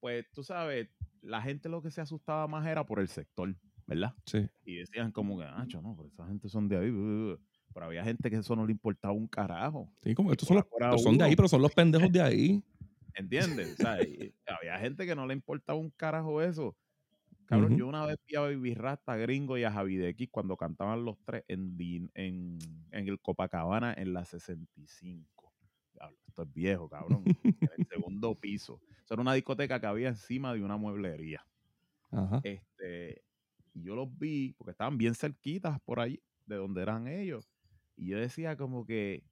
Pues 0.00 0.30
tú 0.32 0.44
sabes, 0.44 0.90
la 1.22 1.40
gente 1.40 1.70
lo 1.70 1.80
que 1.80 1.90
se 1.90 2.02
asustaba 2.02 2.46
más 2.46 2.66
era 2.66 2.84
por 2.84 3.00
el 3.00 3.08
sector, 3.08 3.56
¿verdad? 3.86 4.12
Sí. 4.26 4.46
Y 4.66 4.76
decían 4.76 5.10
como 5.12 5.38
que, 5.38 5.44
ah, 5.44 5.66
no, 5.82 5.96
pero 5.96 6.08
esa 6.08 6.26
gente 6.26 6.50
son 6.50 6.68
de 6.68 6.76
ahí. 6.76 6.90
uh, 6.90 7.32
uh". 7.32 7.38
Pero 7.72 7.86
había 7.86 8.04
gente 8.04 8.28
que 8.28 8.36
eso 8.36 8.54
no 8.54 8.66
le 8.66 8.72
importaba 8.72 9.14
un 9.14 9.26
carajo. 9.26 9.90
Sí, 10.02 10.14
como 10.14 10.30
estos 10.30 10.46
son, 10.46 10.62
los, 10.80 11.02
son 11.02 11.16
de 11.16 11.24
ahí, 11.24 11.34
pero 11.34 11.48
son 11.48 11.62
los 11.62 11.72
pendejos 11.72 12.12
de 12.12 12.20
ahí. 12.20 12.62
¿Entiendes? 13.18 13.74
O 13.74 13.76
sea, 13.82 14.02
y 14.02 14.32
había 14.46 14.78
gente 14.78 15.04
que 15.06 15.14
no 15.14 15.26
le 15.26 15.34
importaba 15.34 15.78
un 15.78 15.90
carajo 15.90 16.40
eso. 16.40 16.76
Cabrón, 17.46 17.76
yo 17.78 17.86
una 17.88 18.04
vez 18.04 18.16
vi 18.26 18.36
a 18.36 18.40
Baby 18.40 18.74
Rasta, 18.74 19.16
Gringo 19.16 19.56
y 19.56 19.64
a 19.64 19.72
Javi 19.72 19.96
de 19.96 20.10
X 20.10 20.28
cuando 20.30 20.56
cantaban 20.56 21.04
los 21.04 21.16
tres 21.24 21.44
en, 21.48 21.76
Din- 21.78 22.10
en, 22.14 22.58
en 22.90 23.08
el 23.08 23.18
Copacabana 23.20 23.94
en 23.94 24.12
la 24.12 24.24
65. 24.26 25.52
Diablo, 25.94 26.18
esto 26.26 26.42
es 26.42 26.52
viejo, 26.52 26.88
cabrón. 26.90 27.24
en 27.42 27.56
el 27.76 27.86
segundo 27.88 28.34
piso. 28.38 28.80
Eso 29.02 29.14
era 29.14 29.22
una 29.22 29.32
discoteca 29.34 29.80
que 29.80 29.86
había 29.86 30.08
encima 30.08 30.52
de 30.52 30.62
una 30.62 30.76
mueblería. 30.76 31.44
Ajá. 32.10 32.40
Este, 32.44 33.22
y 33.72 33.82
yo 33.82 33.96
los 33.96 34.16
vi 34.18 34.52
porque 34.58 34.72
estaban 34.72 34.98
bien 34.98 35.14
cerquitas 35.14 35.80
por 35.80 36.00
ahí 36.00 36.20
de 36.46 36.56
donde 36.56 36.82
eran 36.82 37.08
ellos. 37.08 37.48
Y 37.96 38.08
yo 38.10 38.18
decía 38.18 38.56
como 38.56 38.84
que 38.84 39.24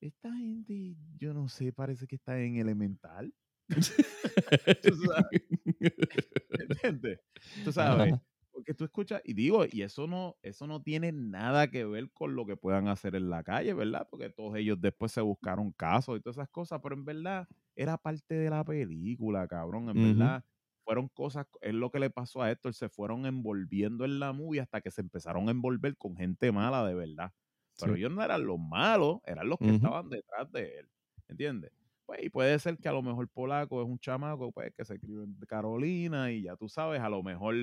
esta 0.00 0.32
gente, 0.36 0.96
yo 1.18 1.34
no 1.34 1.48
sé, 1.48 1.72
parece 1.72 2.06
que 2.06 2.16
está 2.16 2.40
en 2.40 2.56
elemental. 2.56 3.34
Tú 4.82 4.94
sabes, 4.96 5.42
¿Entiendes? 6.58 7.20
Tú 7.64 7.72
sabes, 7.72 8.14
Ajá. 8.14 8.22
porque 8.52 8.74
tú 8.74 8.84
escuchas, 8.84 9.20
y 9.24 9.34
digo, 9.34 9.64
y 9.70 9.82
eso 9.82 10.06
no, 10.06 10.36
eso 10.42 10.66
no 10.66 10.82
tiene 10.82 11.12
nada 11.12 11.68
que 11.70 11.84
ver 11.84 12.10
con 12.12 12.36
lo 12.36 12.46
que 12.46 12.56
puedan 12.56 12.88
hacer 12.88 13.14
en 13.16 13.28
la 13.30 13.42
calle, 13.42 13.74
¿verdad? 13.74 14.06
Porque 14.10 14.30
todos 14.30 14.56
ellos 14.56 14.80
después 14.80 15.12
se 15.12 15.20
buscaron 15.20 15.72
casos 15.72 16.18
y 16.18 16.20
todas 16.22 16.36
esas 16.36 16.48
cosas, 16.48 16.80
pero 16.82 16.94
en 16.94 17.04
verdad 17.04 17.48
era 17.74 17.98
parte 17.98 18.34
de 18.36 18.50
la 18.50 18.64
película, 18.64 19.46
cabrón. 19.48 19.88
En 19.90 20.00
verdad, 20.02 20.44
fueron 20.84 21.08
cosas, 21.08 21.46
es 21.60 21.74
lo 21.74 21.90
que 21.90 21.98
le 22.00 22.10
pasó 22.10 22.42
a 22.42 22.50
Héctor, 22.50 22.74
se 22.74 22.88
fueron 22.88 23.26
envolviendo 23.26 24.04
en 24.04 24.20
la 24.20 24.32
movie 24.32 24.60
hasta 24.60 24.80
que 24.80 24.90
se 24.90 25.00
empezaron 25.02 25.48
a 25.48 25.50
envolver 25.52 25.96
con 25.96 26.16
gente 26.16 26.52
mala 26.52 26.86
de 26.86 26.94
verdad. 26.94 27.32
Pero 27.78 27.94
Sí. 27.94 28.00
ellos 28.00 28.10
no 28.12 28.22
eran 28.22 28.46
los 28.46 28.58
malos, 28.58 29.18
eran 29.24 29.48
los 29.48 29.60
que 29.60 29.70
estaban 29.70 30.08
detrás 30.10 30.50
de 30.52 30.78
él. 30.80 30.88
¿Entiendes? 31.28 31.72
Pues, 32.06 32.22
y 32.24 32.30
puede 32.30 32.58
ser 32.58 32.78
que 32.78 32.88
a 32.88 32.92
lo 32.92 33.02
mejor 33.02 33.28
Polaco 33.28 33.82
es 33.82 33.88
un 33.88 33.98
chamaco 33.98 34.52
pues, 34.52 34.72
que 34.76 34.84
se 34.84 34.98
crió 35.00 35.22
en 35.24 35.36
Carolina 35.48 36.32
y 36.32 36.42
ya 36.44 36.56
tú 36.56 36.68
sabes, 36.68 37.00
a 37.00 37.08
lo 37.08 37.22
mejor 37.22 37.54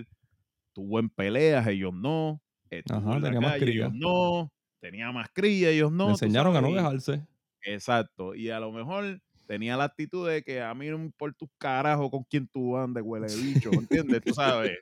tuvo 0.74 1.00
en 1.00 1.10
peleas, 1.10 1.68
ellos 1.68 1.94
no. 1.94 2.42
Ajá, 2.90 3.22
tenía 3.22 3.42
más 3.42 3.56
calle, 3.58 3.72
ellos 3.72 3.90
cría. 3.90 3.90
no. 3.92 4.52
Tenía 4.82 5.12
más 5.12 5.30
cría, 5.34 5.70
ellos 5.72 5.92
no. 5.92 6.06
Le 6.08 6.12
enseñaron 6.12 6.56
a 6.56 6.62
no 6.62 6.74
dejarse. 6.74 7.28
Exacto. 7.62 8.36
Y 8.36 8.50
a 8.50 8.60
lo 8.60 8.72
mejor 8.72 9.22
tenía 9.48 9.78
la 9.78 9.86
actitud 9.86 10.28
de 10.30 10.44
que 10.44 10.62
a 10.62 10.74
mí 10.74 10.88
no 10.90 10.98
me 10.98 11.06
importa 11.06 11.46
un 11.46 11.52
carajo 11.58 12.10
con 12.12 12.24
quién 12.26 12.48
tú 12.48 12.78
andes, 12.78 13.04
huele 13.06 13.28
bicho, 13.36 13.80
¿entiendes? 13.80 14.22
Tú 14.24 14.34
sabes. 14.34 14.78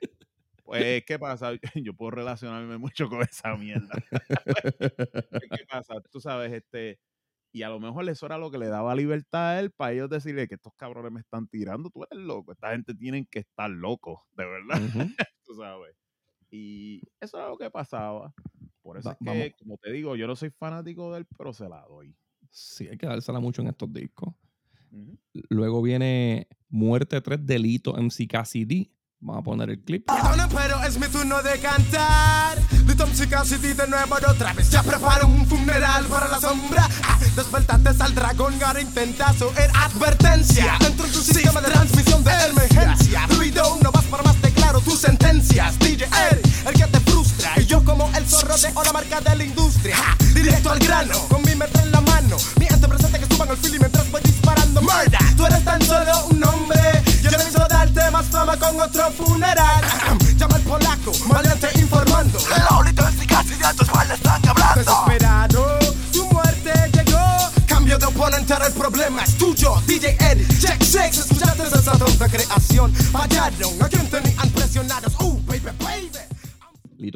Pues, 0.64 1.02
¿qué 1.06 1.18
pasa? 1.18 1.52
Yo 1.84 1.94
puedo 1.94 2.12
relacionarme 2.12 2.78
mucho 2.78 3.08
con 3.08 3.22
esa 3.22 3.56
mierda. 3.56 3.88
Pues, 4.10 5.50
¿Qué 5.50 5.64
pasa? 5.68 5.94
Tú 6.10 6.20
sabes, 6.20 6.52
este, 6.52 6.98
y 7.52 7.62
a 7.62 7.68
lo 7.68 7.80
mejor 7.80 8.08
eso 8.08 8.26
era 8.26 8.38
lo 8.38 8.50
que 8.50 8.58
le 8.58 8.68
daba 8.68 8.94
libertad 8.94 9.50
a 9.50 9.60
él 9.60 9.70
para 9.72 9.92
ellos 9.92 10.08
decirle 10.10 10.48
que 10.48 10.54
estos 10.54 10.72
cabrones 10.76 11.12
me 11.12 11.20
están 11.20 11.48
tirando, 11.48 11.90
tú 11.90 12.04
eres 12.10 12.24
loco, 12.24 12.52
esta 12.52 12.70
gente 12.72 12.94
tienen 12.94 13.26
que 13.26 13.40
estar 13.40 13.70
locos, 13.70 14.20
de 14.36 14.46
verdad, 14.46 14.76
tú 15.44 15.54
sabes. 15.56 15.96
Y 16.50 17.02
eso 17.20 17.38
era 17.38 17.48
lo 17.48 17.58
que 17.58 17.70
pasaba. 17.70 18.32
Por 18.82 18.98
eso 18.98 19.08
Va- 19.08 19.12
es 19.12 19.18
que, 19.18 19.24
vamos. 19.24 19.48
como 19.58 19.76
te 19.78 19.90
digo, 19.92 20.16
yo 20.16 20.26
no 20.26 20.36
soy 20.36 20.50
fanático 20.50 21.12
del 21.14 21.26
pero 21.26 21.52
se 21.52 21.68
la 21.68 21.82
doy. 21.88 22.14
Sí, 22.50 22.88
hay 22.88 22.98
que 22.98 23.06
dársela 23.06 23.40
mucho 23.40 23.62
en 23.62 23.68
estos 23.68 23.92
discos. 23.92 24.34
Luego 25.48 25.80
viene 25.80 26.46
Muerte 26.68 27.20
3 27.20 27.44
Delito 27.46 27.96
MC 27.96 28.26
Cassidy. 28.28 28.92
Vamos 29.24 29.40
a 29.40 29.44
poner 29.44 29.70
el 29.70 29.78
clip. 29.78 30.04
Pero 30.08 30.82
es 30.82 30.98
mi 30.98 31.06
turno 31.06 31.40
de 31.42 31.58
cantar. 31.60 32.58
De 32.58 33.28
Cassidy 33.28 33.72
de 33.72 33.86
nuevo 33.86 34.16
y 34.20 34.24
otra 34.28 34.52
vez. 34.52 34.68
Ya 34.70 34.82
preparo 34.82 35.28
un 35.28 35.46
funeral 35.46 36.04
para 36.06 36.26
la 36.26 36.40
sombra. 36.40 36.88
Ah, 37.04 37.18
despertate 37.36 37.90
al 38.00 38.14
dragón, 38.14 38.54
ahora 38.64 38.80
intenta 38.80 39.32
en 39.56 39.76
advertencia. 39.76 40.76
Dentro 40.80 41.06
de 41.06 41.12
tu 41.12 41.22
sistema 41.22 41.60
de 41.60 41.70
transmisión 41.70 42.24
de 42.24 42.32
emergencia. 42.50 43.26
Ruido, 43.28 43.78
no 43.80 43.92
vas 43.92 44.04
por 44.06 44.24
más 44.24 44.40
de 44.42 44.50
claro 44.50 44.80
tus 44.80 44.98
sentencias. 44.98 45.78
DJ 45.78 46.08
Eric, 46.30 46.46
el 46.66 46.74
que 46.74 46.86
te 46.86 47.00
frustra. 47.00 47.52
Y 47.60 47.66
yo 47.66 47.84
como 47.84 48.10
el 48.16 48.26
zorro 48.26 48.56
de 48.56 48.72
la 48.72 48.92
marca 48.92 49.20
de 49.20 49.36
la 49.36 49.44
industria. 49.44 49.96
Directo 50.34 50.72
al 50.72 50.80
grano, 50.80 51.18
con 51.28 51.42
mi 51.42 51.54
metra 51.54 51.82
en 51.82 51.92
la 51.92 52.00
mano. 52.00 52.36
Mi 52.58 52.66
ente 52.66 52.88
presente 52.88 53.11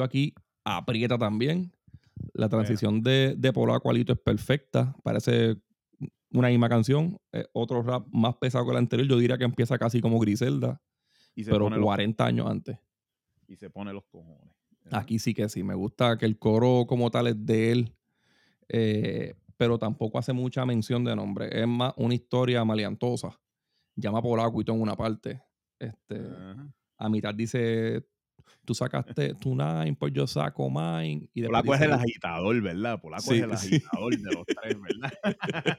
Aquí 0.03 0.35
aprieta 0.65 1.19
también. 1.19 1.73
La 2.33 2.49
transición 2.49 3.03
de, 3.03 3.35
de 3.37 3.53
polaco 3.53 3.91
a 3.91 3.93
Lito 3.93 4.13
es 4.13 4.19
perfecta. 4.19 4.95
Parece 5.03 5.57
una 6.33 6.49
misma 6.49 6.69
canción. 6.69 7.19
Eh, 7.33 7.45
otro 7.53 7.83
rap 7.83 8.07
más 8.11 8.37
pesado 8.37 8.65
que 8.65 8.73
el 8.73 8.79
anterior. 8.79 9.09
Yo 9.09 9.19
diría 9.19 9.39
que 9.39 9.45
empieza 9.45 9.79
casi 9.79 10.01
como 10.01 10.19
Griselda, 10.19 10.81
Y 11.35 11.45
se, 11.45 11.51
pero 11.51 11.65
pone 11.67 11.77
los, 11.77 11.85
40 11.85 12.25
años 12.27 12.47
antes. 12.51 12.79
y 13.49 13.57
se 13.57 13.71
pone 13.71 13.93
los 13.93 14.05
cojones. 14.07 14.53
Aquí 14.91 15.19
sí 15.19 15.35
que 15.35 15.49
sí. 15.49 15.63
Me 15.63 15.75
gusta 15.75 16.17
que 16.17 16.27
el 16.27 16.39
coro 16.39 16.85
como 16.87 17.11
tal 17.11 17.27
es 17.29 17.45
de 17.47 17.73
él. 17.73 17.95
eh, 18.69 19.35
pero 19.59 19.79
tampoco 19.79 20.19
hace 20.19 20.35
mucha 20.35 20.67
mención 20.67 21.03
de 21.05 21.17
nombre. 21.17 21.49
Es 21.63 21.67
más 21.67 21.95
una 21.97 22.13
historia 22.15 22.63
maleantosa. 22.65 23.41
Llama 23.95 24.19
a 24.19 24.23
polaco 24.23 24.61
y 24.61 24.65
todo 24.65 24.77
en 24.77 24.83
una 24.83 24.95
parte. 24.97 25.41
Este, 25.79 26.21
a 26.99 27.09
mitad 27.09 27.35
dice 27.35 28.07
tú 28.67 28.75
sacaste 28.75 29.35
tu 29.35 29.55
nine, 29.55 29.97
pues 29.99 30.13
yo 30.13 30.27
saco 30.27 30.69
mine. 30.69 31.31
Y 31.33 31.43
Polaco 31.45 31.75
es 31.75 31.81
el 31.81 31.93
agitador, 31.93 32.61
¿verdad? 32.61 33.01
Polaco 33.01 33.23
Sí, 33.23 33.37
es 33.37 33.43
el 33.43 33.57
sí. 33.57 33.77
agitador 33.77 34.17
de 34.19 34.33
los 34.33 34.45
tres, 34.63 34.77
¿verdad? 34.81 35.79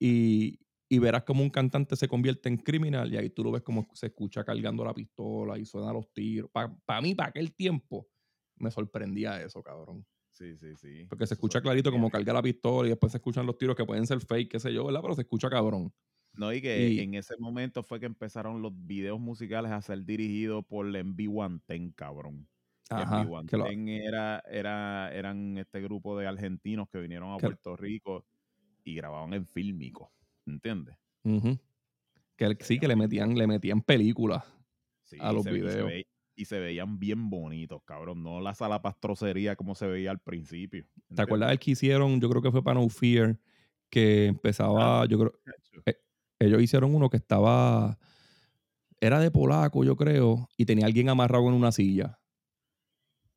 y, 0.00 0.58
y 0.88 0.98
verás 0.98 1.24
como 1.24 1.42
un 1.42 1.50
cantante 1.50 1.94
se 1.96 2.08
convierte 2.08 2.48
en 2.48 2.56
criminal 2.56 3.12
y 3.12 3.16
ahí 3.16 3.30
tú 3.30 3.44
lo 3.44 3.52
ves 3.52 3.62
como 3.62 3.86
se 3.92 4.06
escucha 4.06 4.44
cargando 4.44 4.84
la 4.84 4.94
pistola 4.94 5.58
y 5.58 5.64
suenan 5.64 5.94
los 5.94 6.12
tiros. 6.12 6.50
Para 6.50 7.00
mí, 7.00 7.14
para 7.14 7.28
aquel 7.28 7.54
tiempo, 7.54 8.08
me 8.56 8.70
sorprendía 8.70 9.40
eso, 9.42 9.62
cabrón. 9.62 10.06
Sí, 10.32 10.56
sí, 10.56 10.76
sí. 10.76 11.04
Porque 11.08 11.26
se 11.26 11.34
escucha 11.34 11.58
es 11.58 11.62
clarito 11.62 11.90
como 11.90 12.10
carga 12.10 12.32
la 12.32 12.42
pistola 12.42 12.86
y 12.86 12.90
después 12.90 13.12
se 13.12 13.18
escuchan 13.18 13.44
los 13.44 13.58
tiros 13.58 13.74
que 13.76 13.84
pueden 13.84 14.06
ser 14.06 14.20
fake, 14.20 14.52
qué 14.52 14.60
sé 14.60 14.72
yo, 14.72 14.84
¿verdad? 14.86 15.00
Pero 15.02 15.14
se 15.14 15.22
escucha 15.22 15.50
cabrón. 15.50 15.92
No, 16.38 16.52
y 16.52 16.62
que 16.62 16.88
Y- 16.88 17.00
en 17.00 17.14
ese 17.14 17.34
momento 17.38 17.82
fue 17.82 17.98
que 17.98 18.06
empezaron 18.06 18.62
los 18.62 18.72
videos 18.86 19.18
musicales 19.18 19.72
a 19.72 19.82
ser 19.82 20.04
dirigidos 20.04 20.64
por 20.64 20.86
MV110, 20.86 21.92
cabrón. 21.96 22.46
Que 22.88 22.94
Ajá. 22.94 23.24
Que 23.48 23.56
lo- 23.56 23.66
MV110 23.66 24.06
era, 24.06 24.42
era, 24.48 25.12
eran 25.12 25.58
este 25.58 25.80
grupo 25.82 26.16
de 26.16 26.28
argentinos 26.28 26.88
que 26.88 27.00
vinieron 27.00 27.32
a 27.32 27.38
Que- 27.38 27.46
Puerto 27.48 27.76
Rico 27.76 28.24
y 28.84 28.94
grababan 28.94 29.34
en 29.34 29.46
fílmico, 29.46 30.12
¿entiendes? 30.46 30.96
Que 32.36 32.44
el- 32.44 32.56
sí, 32.60 32.78
que 32.78 32.86
le 32.86 32.94
metían, 32.94 33.36
le 33.36 33.46
metían 33.48 33.82
películas. 33.82 34.44
Sí, 35.02 35.16
A 35.20 35.32
los 35.32 35.42
se 35.42 35.50
ve- 35.50 35.58
y 35.58 35.60
se 35.62 35.66
videos. 35.68 35.88
ve- 35.88 36.06
y 36.36 36.44
se 36.44 36.60
veían 36.60 37.00
bien 37.00 37.28
bonitos, 37.30 37.82
cabrón. 37.84 38.22
No 38.22 38.40
la 38.40 38.54
salapastrocería 38.54 39.56
como 39.56 39.74
se 39.74 39.88
veía 39.88 40.12
al 40.12 40.20
principio. 40.20 40.86
¿Te 41.12 41.20
acuerdas 41.22 41.48
del 41.48 41.58
que 41.58 41.72
hicieron? 41.72 42.20
Yo 42.20 42.30
creo 42.30 42.40
que 42.42 42.52
fue 42.52 42.62
para 42.62 42.78
No 42.80 42.88
Fear, 42.88 43.36
que 43.90 44.26
empezaba, 44.26 45.04
yo 45.06 45.18
creo? 45.18 45.32
Ellos 46.40 46.62
hicieron 46.62 46.94
uno 46.94 47.10
que 47.10 47.16
estaba, 47.18 47.98
era 49.00 49.20
de 49.20 49.30
polaco, 49.30 49.84
yo 49.84 49.96
creo, 49.96 50.48
y 50.56 50.66
tenía 50.66 50.86
alguien 50.86 51.08
amarrado 51.08 51.48
en 51.48 51.54
una 51.54 51.72
silla. 51.72 52.20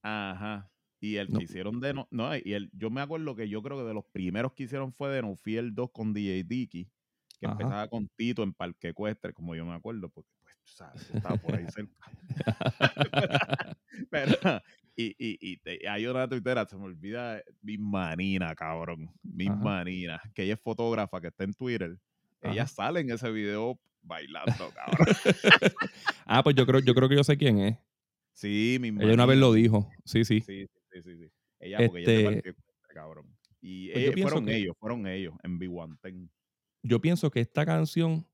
Ajá. 0.03 0.71
Y 0.99 1.15
el 1.17 1.29
No. 1.29 1.39
que 1.39 1.43
hicieron 1.43 1.79
de 1.79 1.93
no, 1.93 2.07
no, 2.11 2.35
y 2.35 2.53
el, 2.53 2.69
yo 2.73 2.89
me 2.91 3.01
acuerdo 3.01 3.35
que 3.35 3.49
yo 3.49 3.61
creo 3.63 3.77
que 3.79 3.83
de 3.85 3.93
los 3.93 4.05
primeros 4.11 4.53
que 4.53 4.63
hicieron 4.63 4.93
fue 4.93 5.09
de 5.09 5.21
No 5.21 5.35
Fiel 5.35 5.73
2 5.73 5.91
con 5.91 6.13
DJ 6.13 6.43
Dicky, 6.47 6.91
que 7.39 7.45
Ajá. 7.45 7.71
empezaba 7.71 7.87
con 7.87 8.07
Tito 8.15 8.43
en 8.43 8.53
Parque 8.53 8.89
Ecuestre, 8.89 9.33
como 9.33 9.55
yo 9.55 9.65
me 9.65 9.73
acuerdo, 9.73 10.09
porque 10.09 10.29
pues, 10.39 10.55
tú 10.63 10.71
sabes, 10.73 11.03
yo 11.07 11.13
estaba 11.15 11.37
por 11.37 11.55
ahí 11.55 11.67
cerca. 11.67 11.95
Pero, 14.11 14.35
y, 14.95 15.15
y, 15.19 15.59
y 15.65 15.87
hay 15.87 16.05
una 16.07 16.27
tuitera, 16.29 16.65
se 16.67 16.77
me 16.77 16.85
olvida, 16.85 17.41
mi 17.61 17.77
manina, 17.77 18.55
cabrón, 18.55 19.09
mi 19.23 19.49
Ajá. 19.49 19.57
manina, 19.59 20.21
que 20.35 20.43
ella 20.43 20.53
es 20.55 20.61
fotógrafa, 20.61 21.21
que 21.21 21.27
está 21.27 21.43
en 21.43 21.53
Twitter. 21.53 21.97
Ella 22.41 22.67
sale 22.67 22.99
en 23.01 23.11
ese 23.11 23.29
video 23.31 23.79
bailando, 24.01 24.71
cabrón. 24.75 25.07
ah, 26.25 26.43
pues 26.43 26.55
yo 26.55 26.65
creo, 26.65 26.79
yo 26.81 26.93
creo 26.95 27.07
que 27.09 27.15
yo 27.15 27.23
sé 27.23 27.37
quién 27.37 27.59
es. 27.59 27.77
Sí, 28.33 28.77
mi 28.79 28.87
Ella 28.89 29.13
una 29.13 29.25
vez 29.25 29.37
lo 29.37 29.53
dijo. 29.53 29.89
Sí, 30.05 30.23
sí. 30.25 30.41
Sí, 30.41 30.65
sí, 30.91 31.01
sí, 31.03 31.17
sí. 31.17 31.31
Ella, 31.59 31.77
porque 31.87 32.01
ella 32.01 32.11
Este, 32.11 32.23
Parque 32.23 32.49
Ecuestre, 32.49 32.93
cabrón. 32.95 33.37
Y 33.61 33.91
pues 33.91 34.05
eh, 34.07 34.21
fueron 34.21 34.45
que- 34.45 34.55
ellos, 34.55 34.75
fueron 34.79 35.05
ellos 35.07 35.35
en 35.43 35.59
B110. 35.59 36.29
Yo 36.83 36.99
pienso 36.99 37.29
que 37.29 37.41
esta 37.41 37.63
canción, 37.65 38.25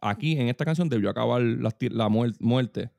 aquí 0.00 0.38
en 0.40 0.48
esta 0.48 0.64
canción 0.64 0.88
debió 0.88 1.10
acabar 1.10 1.42
la, 1.42 1.70
ti- 1.70 1.90
la 1.90 2.08
muer- 2.08 2.36
muerte, 2.40 2.90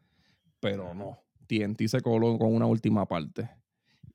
pero 0.59 0.93
no. 0.93 1.17
TNT 1.47 1.87
se 1.87 2.01
coló 2.01 2.37
con 2.37 2.53
una 2.53 2.65
última 2.67 3.07
parte. 3.07 3.49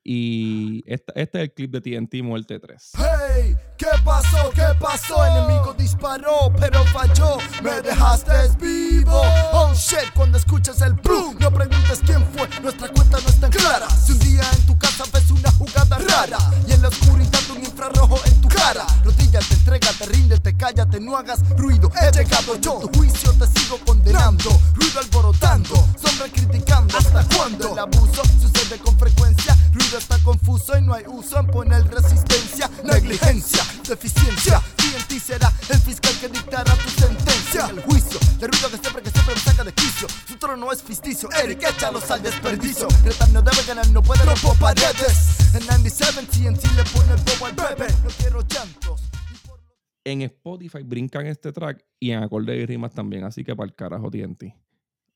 Y 0.02 0.82
este 0.86 1.12
es 1.14 1.28
el 1.34 1.52
clip 1.52 1.72
de 1.72 1.80
TNT 1.82 2.22
Muerte 2.22 2.58
3. 2.58 2.92
Hey, 2.96 3.54
¿qué 3.76 3.86
pasó? 4.02 4.50
¿Qué 4.54 4.64
pasó? 4.80 5.24
Enemigo 5.26 5.74
disparó, 5.74 6.50
pero 6.58 6.82
falló. 6.86 7.36
Me 7.62 7.82
dejaste 7.82 8.32
vivo. 8.58 9.20
Oh 9.52 9.72
shit, 9.74 10.10
cuando 10.14 10.38
escuchas 10.38 10.80
el 10.80 10.94
boom, 10.94 11.36
no 11.38 11.50
preguntes 11.50 12.00
quién 12.06 12.24
fue. 12.32 12.48
Nuestra 12.62 12.88
cuenta 12.88 13.18
no 13.20 13.28
es 13.28 13.40
tan 13.40 13.50
clara. 13.50 13.90
Si 13.90 14.12
un 14.12 14.18
día 14.20 14.42
en 14.54 14.66
tu 14.66 14.78
casa 14.78 15.04
ves 15.12 15.30
una 15.30 15.50
jugada 15.52 15.98
rara 15.98 16.38
y 16.66 16.72
en 16.72 16.80
la 16.80 16.88
oscuridad 16.88 17.40
un 17.54 17.58
infrarrojo 17.62 18.18
en 18.24 18.40
tu 18.40 18.48
cara, 18.48 18.86
rodíllate, 19.04 19.52
entrégate, 19.52 20.06
ríndete, 20.06 20.56
cállate, 20.56 20.98
no 20.98 21.14
hagas 21.16 21.46
ruido. 21.58 21.90
He 22.00 22.10
llegado 22.10 22.56
yo, 22.58 22.78
tu 22.80 22.98
juicio 22.98 23.32
te 23.34 23.46
sigo 23.48 23.78
condenando. 23.84 24.50
Ruido 24.74 25.00
alborotando, 25.00 25.74
sombra 26.02 26.26
criticando. 26.32 26.96
¿Hasta 26.96 27.22
cuándo? 27.36 27.72
El 27.72 27.78
abuso 27.78 28.22
sucede 28.40 28.78
con 28.78 28.98
frecuencia. 28.98 29.54
Ruido 29.74 29.89
está 29.98 30.18
confuso 30.22 30.76
y 30.78 30.82
no 30.82 30.94
hay 30.94 31.04
uso 31.06 31.38
en 31.38 31.46
poner 31.46 31.84
resistencia. 31.86 32.70
Negligencia, 32.84 33.62
deficiencia. 33.88 34.60
TNT 34.76 35.20
será 35.20 35.52
el 35.68 35.78
fiscal 35.80 36.14
que 36.20 36.28
dictará 36.28 36.74
tu 36.74 36.88
sentencia. 36.90 37.66
El 37.70 37.80
juicio 37.82 38.18
de 38.38 38.46
ruido 38.46 38.70
que 38.70 38.78
siempre, 38.78 39.02
que 39.02 39.10
siempre 39.10 39.34
me 39.34 39.40
saca 39.40 39.64
de 39.64 39.72
quicio. 39.72 40.08
Su 40.28 40.36
trono 40.36 40.72
es 40.72 40.82
ficticio. 40.82 41.28
Eric, 41.42 41.62
échalos 41.62 42.10
al 42.10 42.22
desperdicio. 42.22 42.88
Retar 43.04 43.28
no 43.30 43.42
debe 43.42 43.62
ganar, 43.66 43.88
no 43.90 44.02
puede 44.02 44.24
romper 44.24 44.58
paredes. 44.60 45.54
En 45.54 45.66
97 45.66 46.22
TNT 46.26 46.64
le 46.76 46.84
pone 46.84 47.12
el 47.12 47.22
bobo 47.22 47.46
al 47.46 47.54
bebé. 47.54 47.92
No 48.04 48.10
quiero 48.18 48.40
llantos. 48.42 49.02
En 50.04 50.22
Spotify 50.22 50.82
brincan 50.82 51.26
este 51.26 51.52
track 51.52 51.84
y 51.98 52.12
en 52.12 52.22
acorde 52.22 52.56
y 52.56 52.64
rimas 52.64 52.94
también, 52.94 53.24
así 53.24 53.44
que 53.44 53.54
para 53.54 53.66
el 53.66 53.74
carajo 53.74 54.10
TNT. 54.10 54.44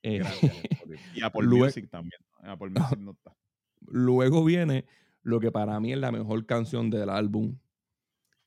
Eh, 0.03 0.19
Gracias. 0.19 0.53
Y 1.15 1.23
Apple 1.25 1.47
Music 1.47 1.89
también. 1.91 2.21
En 2.43 2.51
Apple 2.51 2.71
Music 2.71 2.99
no 2.99 3.13
está. 3.13 3.35
Luego 3.87 4.45
viene 4.45 4.87
lo 5.23 5.41
que 5.41 5.51
para 5.51 5.79
mí 5.81 5.93
es 5.93 5.99
la 5.99 6.13
mejor 6.13 6.45
canción 6.47 6.91
del 6.91 7.09
álbum, 7.09 7.59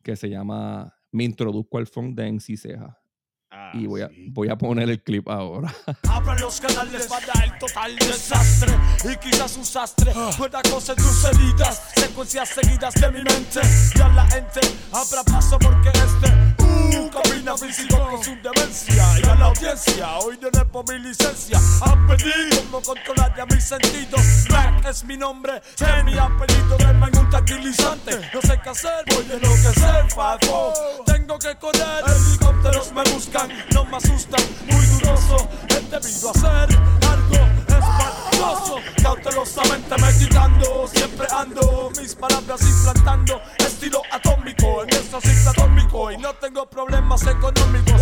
que 0.03 0.15
se 0.15 0.29
llama 0.29 0.95
Me 1.11 1.23
introduzco 1.23 1.77
al 1.77 1.87
funk 1.87 2.15
de 2.15 2.27
NC 2.27 2.57
Ceja. 2.57 3.01
Ah, 3.59 3.71
y 3.73 3.87
voy 3.87 4.01
a, 4.01 4.09
sí. 4.09 4.27
voy 4.29 4.49
a 4.49 4.55
poner 4.55 4.87
el 4.87 5.01
clip 5.01 5.27
ahora. 5.27 5.73
Abran 6.09 6.39
los 6.39 6.61
canales 6.61 7.07
para 7.07 7.43
el 7.43 7.57
total 7.57 7.95
desastre. 7.95 8.71
Y 9.03 9.15
quizás 9.17 9.57
un 9.57 9.65
sastre 9.65 10.13
pueda 10.37 10.61
coser 10.61 10.95
tus 10.95 11.25
heridas 11.25 11.81
Secuencias 11.95 12.49
seguidas 12.49 12.93
de 12.93 13.11
mi 13.11 13.23
mente. 13.23 13.61
Y 13.95 14.01
a 14.01 14.09
la 14.09 14.27
gente 14.27 14.59
habrá 14.91 15.23
paso 15.23 15.57
porque 15.57 15.89
este 15.89 16.63
uh, 16.63 17.09
Combina 17.09 17.57
físico 17.57 17.97
con 17.97 18.23
su 18.23 18.35
demencia. 18.43 19.19
Y 19.19 19.27
a 19.27 19.35
la 19.35 19.45
audiencia 19.47 20.17
hoy 20.19 20.37
no 20.39 20.71
por 20.71 20.87
mi 20.93 20.99
licencia. 20.99 21.59
Aprendí 21.81 22.31
cómo 22.57 22.81
controlar 22.83 23.35
ya 23.35 23.45
mis 23.47 23.63
sentidos. 23.63 24.21
Mac 24.51 24.85
es 24.87 25.03
mi 25.03 25.17
nombre, 25.17 25.61
es 25.79 26.03
mi 26.05 26.15
apellido 26.15 26.77
Denme 26.77 27.07
un 27.17 27.29
tranquilizante. 27.29 28.19
No 28.33 28.41
sé 28.41 28.59
qué 28.63 28.69
hacer, 28.69 29.05
voy 29.07 29.25
a 29.31 29.33
enloquecer 29.33 30.11
Fafo, 30.11 30.73
tengo 31.05 31.39
que 31.39 31.55
correr 31.57 32.03
Helicópteros 32.05 32.91
me 32.93 33.03
buscan, 33.11 33.46
no 33.73 33.85
me 33.85 33.97
asustan 33.97 34.41
Muy 34.71 34.85
duroso, 34.85 35.49
es 35.69 35.91
debido 35.91 36.29
a 36.29 36.33
ser 36.33 36.77
algo 37.07 37.47
espantoso. 37.67 38.75
Cautelosamente 39.01 39.95
me 40.01 40.17
quitando 40.17 40.87
Siempre 40.87 41.27
ando 41.35 41.91
mis 41.99 42.15
palabras 42.15 42.61
implantando 42.61 43.41
Estilo 43.59 44.01
atómico, 44.11 44.83
en 44.83 44.89
esto 44.89 45.19
soy 45.21 45.35
platónico 45.43 46.11
Y 46.11 46.17
no 46.17 46.33
tengo 46.35 46.65
problemas 46.69 47.21
económicos. 47.23 48.01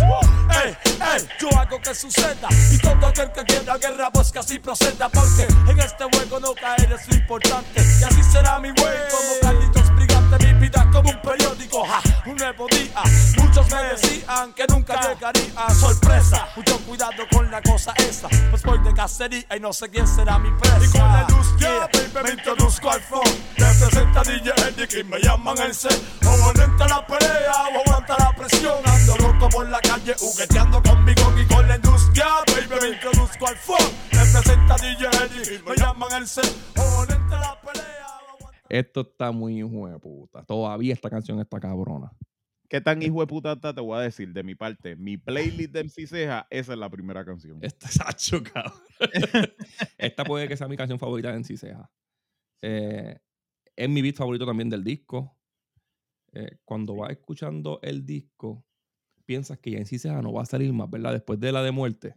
Ey, 0.64 0.76
ey, 0.84 1.28
yo 1.40 1.48
hago 1.58 1.80
que 1.80 1.94
suceda 1.94 2.48
Y 2.72 2.78
todo 2.78 3.06
aquel 3.06 3.30
que 3.32 3.44
quiera 3.44 3.76
guerra 3.76 4.10
pues 4.12 4.32
que 4.32 4.38
así 4.38 4.58
proceda 4.58 5.08
Porque 5.08 5.46
en 5.70 5.78
este 5.78 6.04
juego 6.04 6.40
no 6.40 6.54
caer 6.54 6.92
es 6.92 7.08
lo 7.08 7.16
importante 7.16 7.82
Y 8.00 8.04
así 8.04 8.22
será 8.22 8.58
mi 8.58 8.68
way 8.68 8.96
como 9.10 9.40
Carlitos 9.40 9.94
Brigante 9.94 10.15
Mi 10.26 10.52
vida 10.54 10.88
como 10.92 11.08
un 11.08 11.20
periódico, 11.22 11.84
ja, 11.86 12.02
un 12.26 12.36
nuevo 12.36 12.66
día. 12.68 13.02
Muchos 13.38 13.70
me 13.70 13.82
decían 13.84 14.52
que 14.54 14.66
nunca 14.66 15.00
llegaría. 15.00 15.70
Sorpresa, 15.70 16.48
mucho 16.56 16.78
cuidado 16.80 17.22
con 17.30 17.48
la 17.48 17.62
cosa 17.62 17.94
esa. 17.96 18.28
Pues 18.50 18.62
voy 18.64 18.78
de 18.80 18.92
cacería 18.92 19.46
y 19.56 19.60
no 19.60 19.72
sé 19.72 19.88
quién 19.88 20.06
será 20.06 20.38
mi 20.38 20.50
presa. 20.58 20.84
Y 20.84 20.90
con 20.90 21.00
la 21.00 21.26
luz 21.28 21.54
baby, 21.60 22.24
me 22.24 22.30
introduzco 22.30 22.90
al 22.90 23.00
phone 23.02 23.22
Representa 23.56 24.22
DJ 24.22 24.52
Eddie 24.68 25.00
y 25.00 25.04
me 25.04 25.20
llaman 25.20 25.58
el 25.58 25.74
C. 25.74 25.88
Oponente 26.26 26.82
a 26.82 26.88
la 26.88 27.06
pelea 27.06 27.52
o 27.74 27.88
aguanta 27.88 28.16
la 28.18 28.32
presión. 28.32 28.78
Ando 28.84 29.16
loco 29.18 29.48
por 29.48 29.68
la 29.68 29.80
calle 29.80 30.14
jugueteando 30.18 30.82
conmigo 30.82 31.32
y 31.38 31.46
con 31.46 31.68
la 31.68 31.76
industria. 31.76 32.26
Baby, 32.48 32.80
me 32.80 32.88
introduzco 32.94 33.46
al 33.46 33.56
phone 33.56 33.92
Representa 34.10 34.74
DJ 34.76 35.06
Eddie 35.06 35.62
me 35.64 35.76
llaman 35.76 36.12
el 36.14 36.26
C. 36.26 36.40
Oponente 36.76 37.34
a 37.34 37.40
la 37.40 37.60
pelea. 37.60 37.86
o 37.86 37.86
aguanta 37.86 38.05
Esto 38.68 39.02
está 39.02 39.32
muy 39.32 39.58
hijo 39.58 39.88
de 39.88 39.98
puta. 39.98 40.44
Todavía 40.44 40.92
esta 40.92 41.10
canción 41.10 41.40
está 41.40 41.60
cabrona. 41.60 42.10
¿Qué 42.68 42.80
tan 42.80 43.00
hijo 43.02 43.20
de 43.20 43.26
puta 43.26 43.52
está? 43.52 43.72
Te 43.72 43.80
voy 43.80 43.98
a 43.98 44.00
decir 44.00 44.32
de 44.32 44.42
mi 44.42 44.54
parte. 44.54 44.96
Mi 44.96 45.16
playlist 45.16 45.72
de 45.72 45.84
MC 45.84 46.06
Ceja, 46.06 46.46
esa 46.50 46.72
es 46.72 46.78
la 46.78 46.90
primera 46.90 47.24
canción. 47.24 47.58
Esta 47.62 47.88
es 47.88 48.00
hacho, 48.00 48.42
cabrón. 48.42 48.80
Esta 49.98 50.24
puede 50.24 50.48
que 50.48 50.56
sea 50.56 50.68
mi 50.68 50.76
canción 50.76 50.98
favorita 50.98 51.30
de 51.30 51.38
NC 51.38 51.56
Ceja. 51.56 51.90
Eh, 52.62 53.18
es 53.76 53.88
mi 53.88 54.02
beat 54.02 54.16
favorito 54.16 54.46
también 54.46 54.68
del 54.68 54.82
disco. 54.82 55.36
Eh, 56.32 56.58
cuando 56.64 56.96
vas 56.96 57.10
escuchando 57.10 57.78
el 57.82 58.04
disco, 58.04 58.64
piensas 59.24 59.58
que 59.58 59.70
ya 59.70 59.78
NC 59.78 59.98
Ceja 59.98 60.22
no 60.22 60.32
va 60.32 60.42
a 60.42 60.46
salir 60.46 60.72
más, 60.72 60.90
¿verdad? 60.90 61.12
Después 61.12 61.38
de 61.38 61.52
la 61.52 61.62
de 61.62 61.70
muerte. 61.70 62.16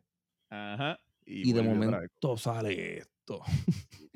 Ajá. 0.49 0.99
Y, 1.25 1.53
de 1.53 1.61
momento 1.61 2.37
sale 2.37 2.97
esto. 2.97 3.41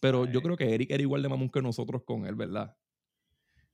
Pero 0.00 0.26
yo 0.26 0.42
creo 0.42 0.56
que 0.56 0.74
Eric 0.74 0.90
era 0.90 1.02
igual 1.02 1.22
de 1.22 1.28
mamón 1.28 1.50
que 1.50 1.62
nosotros 1.62 2.02
con 2.04 2.26
él, 2.26 2.34
¿verdad? 2.34 2.76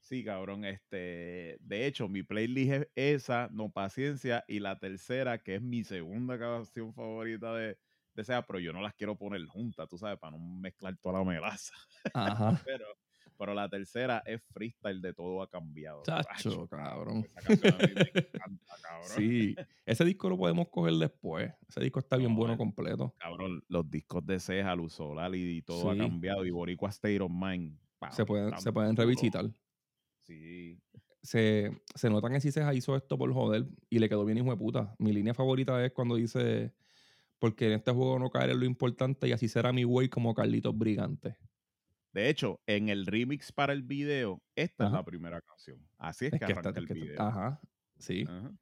Sí, 0.03 0.25
cabrón. 0.25 0.65
Este, 0.65 1.57
de 1.61 1.87
hecho, 1.87 2.09
mi 2.09 2.23
playlist 2.23 2.73
es 2.73 2.89
esa, 2.95 3.49
No 3.53 3.71
Paciencia, 3.71 4.45
y 4.49 4.59
la 4.59 4.79
tercera, 4.79 5.43
que 5.43 5.57
es 5.57 5.63
mi 5.63 5.85
segunda 5.85 6.39
canción 6.39 6.93
favorita 6.93 7.55
de, 7.55 7.79
desea, 8.15 8.43
pero 8.45 8.59
yo 8.59 8.73
no 8.73 8.81
las 8.81 8.95
quiero 8.95 9.17
poner 9.17 9.45
juntas, 9.47 9.89
tú 9.89 9.97
sabes, 9.99 10.19
para 10.19 10.37
no 10.37 10.39
mezclar 10.39 10.97
toda 10.99 11.21
la 11.21 11.25
melaza. 11.25 11.75
Ajá. 12.15 12.61
pero, 12.67 12.87
pero 13.39 13.55
la 13.55 13.69
tercera 13.69 14.23
es 14.27 14.43
freestyle 14.53 15.01
de 15.01 15.13
todo 15.13 15.43
ha 15.43 15.49
cambiado. 15.49 16.03
Chacho, 16.03 16.29
Acho, 16.31 16.67
cabrón. 16.69 17.25
Esa 17.25 17.41
canción 17.41 17.75
a 17.75 17.79
mí 17.79 17.93
me 17.95 18.01
encanta, 18.01 18.75
cabrón. 18.83 19.09
Sí. 19.17 19.57
Ese 19.87 20.05
disco 20.05 20.29
lo 20.29 20.37
podemos 20.39 20.69
coger 20.69 20.95
después. 20.95 21.53
Ese 21.69 21.81
disco 21.81 22.01
está 22.01 22.17
bien 22.17 22.33
No, 22.33 22.39
bueno 22.39 22.57
completo. 22.57 23.15
Cabrón, 23.19 23.63
los 23.69 23.91
discos 23.91 24.25
de 24.27 24.39
Ceja, 24.41 24.75
Luz 24.75 24.95
Solar 24.95 25.35
y 25.35 25.63
todo 25.63 25.91
ha 25.91 25.97
cambiado. 25.97 26.45
Y 26.45 26.51
Boricua 26.51 26.91
State 26.91 27.21
of 27.21 27.31
Mind. 27.31 27.79
Se 28.11 28.25
pueden, 28.25 28.59
se 28.59 28.73
pueden 28.73 28.97
revisitar. 28.97 29.51
Sí. 30.19 30.79
Se, 31.23 31.71
se 31.95 32.11
nota 32.11 32.29
que 32.31 32.41
Ciseja 32.41 32.75
hizo 32.75 32.97
esto 32.97 33.17
por 33.17 33.33
joder 33.33 33.67
y 33.89 33.99
le 34.01 34.09
quedó 34.09 34.25
bien 34.25 34.39
hijo 34.39 34.51
de 34.51 34.57
puta. 34.57 34.95
Mi 34.99 35.13
línea 35.13 35.35
favorita 35.35 35.85
es 35.85 35.93
cuando 35.93 36.17
dice 36.17 36.73
porque 37.43 37.67
en 37.67 37.73
este 37.73 37.91
juego 37.91 38.21
no 38.21 38.31
caer 38.31 38.51
en 38.51 38.61
lo 38.61 38.67
importante 38.67 39.27
y 39.27 39.33
así 39.33 39.49
será 39.49 39.73
mi 39.73 39.83
güey 39.83 40.09
como 40.09 40.33
Carlitos 40.33 40.79
Brigante. 40.79 41.37
De 42.13 42.29
hecho, 42.29 42.61
en 42.67 42.89
el 42.91 43.07
remix 43.07 43.53
para 43.53 43.73
el 43.73 43.83
video, 43.83 44.43
esta 44.55 44.87
es 44.87 44.93
la 44.93 45.05
primera 45.05 45.41
canción. 45.41 45.79
Así 45.99 46.27
es, 46.27 46.33
Es 46.35 46.41
que, 46.41 46.47
que 46.47 46.53
arranca 46.53 46.69
está- 46.71 46.81
el 46.81 46.85
está- 46.85 46.95
video. 46.95 47.23
Ajá, 47.23 47.61
sí. 47.99 48.25
Ajá. 48.29 48.53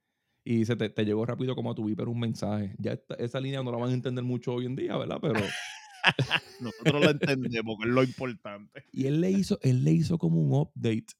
Y 0.43 0.55
dice, 0.57 0.75
te, 0.75 0.89
te 0.89 1.05
llegó 1.05 1.25
rápido 1.25 1.53
como 1.55 1.71
a 1.71 1.75
tu 1.75 1.85
pero 1.95 2.09
un 2.11 2.19
mensaje. 2.19 2.73
Ya 2.79 2.93
esta- 2.93 3.15
esa 3.15 3.39
línea 3.39 3.61
no 3.61 3.71
la 3.71 3.77
van 3.77 3.91
a 3.91 3.93
entender 3.93 4.23
mucho 4.23 4.53
hoy 4.53 4.65
en 4.65 4.75
día, 4.75 4.97
¿verdad? 4.97 5.19
Pero... 5.21 5.33
Nosotros 6.59 7.03
lo 7.03 7.09
entendemos, 7.11 7.77
que 7.79 7.87
es 7.89 7.93
lo 7.93 8.03
importante. 8.03 8.83
Y 8.91 9.05
él 9.05 9.21
le 9.21 9.29
hizo, 9.31 9.59
él 9.61 9.83
le 9.83 9.91
hizo 9.91 10.17
como 10.17 10.41
un 10.41 10.53
update 10.53 11.13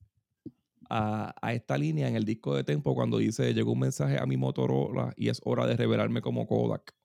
a, 0.90 1.36
a 1.41 1.53
esta 1.53 1.78
línea 1.78 2.08
en 2.08 2.16
el 2.16 2.26
disco 2.26 2.56
de 2.56 2.64
Tempo 2.64 2.95
cuando 2.95 3.18
dice, 3.20 3.53
llegó 3.53 3.74
un 3.74 3.80
mensaje 3.80 4.18
a 4.20 4.26
mi 4.26 4.38
Motorola 4.38 5.14
y 5.16 5.30
es 5.30 5.40
hora 5.44 5.68
de 5.68 5.76
revelarme 5.78 6.22
como 6.22 6.48
Kodak. 6.48 6.95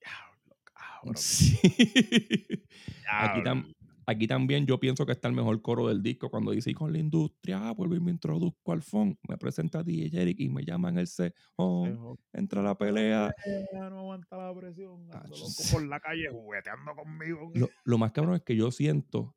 Diablo, 0.00 0.56
cabrón. 0.62 1.16
Sí. 1.16 1.58
Aquí, 3.10 3.40
tam- 3.42 3.73
aquí 4.06 4.26
también 4.26 4.66
yo 4.66 4.78
pienso 4.80 5.04
que 5.06 5.12
está 5.12 5.28
el 5.28 5.34
mejor 5.34 5.60
coro 5.62 5.88
del 5.88 6.02
disco 6.02 6.30
cuando 6.30 6.50
dice, 6.52 6.70
y 6.70 6.74
con 6.74 6.92
la 6.92 6.98
industria, 6.98 7.70
vuelvo 7.72 7.94
y 7.94 8.00
me 8.00 8.10
introduzco 8.10 8.72
al 8.72 8.82
phone, 8.82 9.18
me 9.28 9.36
presenta 9.38 9.82
DJ 9.82 10.22
Eric 10.22 10.40
y 10.40 10.48
me 10.48 10.64
llaman 10.64 10.98
el 10.98 11.06
C, 11.06 11.32
Dejo- 11.56 12.18
entra 12.32 12.60
a 12.60 12.64
la 12.64 12.78
pelea. 12.78 13.34
Ya 13.72 13.90
no 13.90 14.00
aguanta 14.00 14.36
la 14.36 14.54
presión. 14.54 15.08
Ah, 15.12 15.24
por 15.72 15.86
la 15.86 16.00
calle 16.00 16.28
jugueteando 16.30 16.94
conmigo. 16.94 17.50
Lo, 17.54 17.68
lo 17.84 17.98
más 17.98 18.12
cabrón 18.12 18.34
es 18.36 18.42
que 18.42 18.56
yo 18.56 18.70
siento 18.70 19.34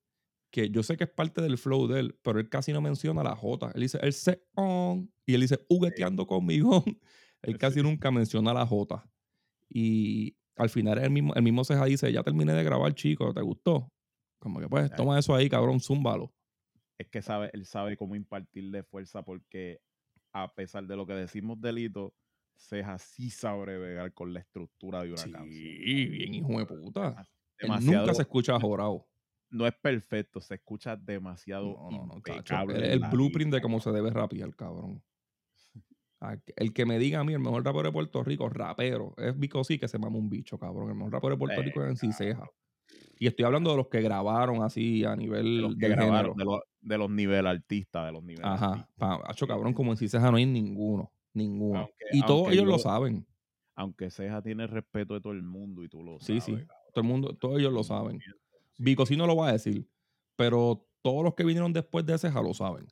que 0.49 0.69
yo 0.69 0.81
sé 0.81 0.95
que 0.95 1.03
es 1.03 1.09
parte 1.09 1.41
del 1.41 1.57
flow 1.57 1.87
de 1.87 1.99
él, 1.99 2.19
pero 2.23 2.39
él 2.39 2.47
casi 2.49 2.71
no 2.71 2.79
menciona 2.81 3.21
la 3.21 3.35
J. 3.35 3.71
Él 3.75 3.81
dice 3.81 3.99
el 4.01 4.13
C 4.13 4.41
on 4.55 5.11
y 5.25 5.33
él 5.33 5.41
dice 5.41 5.59
jugueteando 5.67 6.25
conmigo. 6.25 6.83
Él 7.43 7.57
casi 7.59 7.83
nunca 7.83 8.09
menciona 8.09 8.51
la 8.53 8.65
J. 8.65 9.07
Y 9.69 10.35
al 10.55 10.69
final 10.69 10.97
el 10.97 11.11
mismo, 11.11 11.33
el 11.35 11.43
mismo 11.43 11.63
Ceja 11.63 11.85
dice, 11.85 12.11
ya 12.11 12.23
terminé 12.23 12.53
de 12.53 12.63
grabar, 12.63 12.93
chico, 12.95 13.31
¿te 13.33 13.41
gustó? 13.41 13.91
Como 14.39 14.59
que 14.59 14.67
pues, 14.67 14.91
toma 14.95 15.17
eso 15.19 15.33
ahí, 15.35 15.49
cabrón, 15.49 15.79
zúmbalo. 15.79 16.33
Es 16.97 17.07
que 17.09 17.21
sabe, 17.21 17.49
él 17.53 17.65
sabe 17.65 17.95
cómo 17.97 18.15
impartirle 18.15 18.83
fuerza 18.83 19.23
porque 19.23 19.79
a 20.33 20.53
pesar 20.53 20.85
de 20.87 20.95
lo 20.95 21.05
que 21.05 21.13
decimos 21.13 21.59
delito, 21.61 22.15
Ceja 22.55 22.97
sí 22.97 23.29
sabe 23.29 23.77
bregar 23.77 24.13
con 24.13 24.33
la 24.33 24.39
estructura 24.39 25.03
de 25.03 25.13
una 25.13 25.21
Sí, 25.23 25.31
canción. 25.31 25.75
bien 26.11 26.33
hijo 26.33 26.57
de 26.59 26.65
puta. 26.65 27.25
Demasiado, 27.59 28.01
nunca 28.01 28.13
se 28.15 28.21
escucha 28.23 28.59
jorado. 28.59 29.07
no 29.49 29.65
es 29.67 29.73
perfecto, 29.75 30.41
se 30.41 30.55
escucha 30.55 30.95
demasiado 30.95 31.77
No, 31.89 31.89
no, 31.91 32.05
no, 32.07 32.15
impecable 32.17 32.93
el 32.93 32.99
blueprint 33.11 33.53
de 33.53 33.57
línea, 33.57 33.61
cómo 33.61 33.79
se 33.79 33.91
debe 33.91 34.09
rapear, 34.11 34.55
cabrón. 34.55 35.03
El 36.55 36.73
que 36.73 36.85
me 36.85 36.97
diga 36.99 37.19
a 37.19 37.23
mí, 37.23 37.33
el 37.33 37.39
mejor 37.39 37.63
rapero 37.63 37.83
de 37.89 37.91
Puerto 37.91 38.23
Rico, 38.23 38.49
rapero, 38.49 39.13
es 39.17 39.37
Vico 39.37 39.63
sí 39.63 39.77
que 39.77 39.87
se 39.87 39.99
mama 39.99 40.17
un 40.17 40.29
bicho, 40.29 40.57
cabrón. 40.57 40.89
El 40.89 40.95
mejor 40.95 41.13
rapero 41.13 41.35
de 41.35 41.37
Puerto 41.39 41.61
Eh, 41.61 41.63
Rico 41.63 41.83
es 41.83 41.89
en 41.89 41.97
Ciseja. 41.97 42.51
Y 43.19 43.27
estoy 43.27 43.45
hablando 43.45 43.71
de 43.71 43.77
los 43.77 43.87
que 43.87 44.01
grabaron 44.01 44.61
así 44.63 45.03
a 45.03 45.15
nivel 45.15 45.55
de 45.57 45.61
los 45.61 45.75
que 45.75 45.89
grabaron, 45.89 46.37
de 46.37 46.45
de 46.81 46.97
los 46.97 47.09
niveles 47.09 47.49
artistas, 47.51 48.05
de 48.05 48.11
los 48.13 48.23
niveles 48.23 48.45
Ajá. 48.45 48.87
hacho, 48.99 49.45
Sí, 49.45 49.49
cabrón, 49.49 49.69
sí. 49.69 49.73
como 49.75 49.91
en 49.91 49.97
Ciseja 49.97 50.31
no 50.31 50.37
hay 50.37 50.45
ninguno. 50.45 51.11
Ninguno. 51.33 51.79
Aunque- 51.79 52.05
y 52.13 52.21
todos 52.21 52.51
ellos 52.53 52.65
lo 52.65 52.73
yo- 52.73 52.79
saben. 52.79 53.25
Aunque 53.75 54.09
Ceja 54.09 54.41
tiene 54.41 54.63
el 54.63 54.69
respeto 54.69 55.13
de 55.15 55.21
todo 55.21 55.33
el 55.33 55.43
mundo 55.43 55.83
y 55.83 55.89
tú 55.89 56.01
lo 56.03 56.19
Sí, 56.19 56.39
sabes. 56.39 56.43
sí. 56.45 56.51
cabrón. 56.53 56.67
Todo 56.93 57.01
el 57.01 57.07
mundo, 57.07 57.35
todos 57.35 57.59
ellos 57.59 57.73
lo 57.73 57.83
saben. 57.83 58.19
Sí. 58.21 58.31
Vico 58.79 59.05
sí 59.05 59.17
no 59.17 59.27
lo 59.27 59.35
va 59.35 59.49
a 59.49 59.51
decir. 59.53 59.87
Pero 60.35 60.85
todos 61.01 61.23
los 61.23 61.33
que 61.35 61.43
vinieron 61.43 61.73
después 61.73 62.05
de 62.05 62.17
Ceja 62.17 62.41
lo 62.41 62.53
saben. 62.53 62.87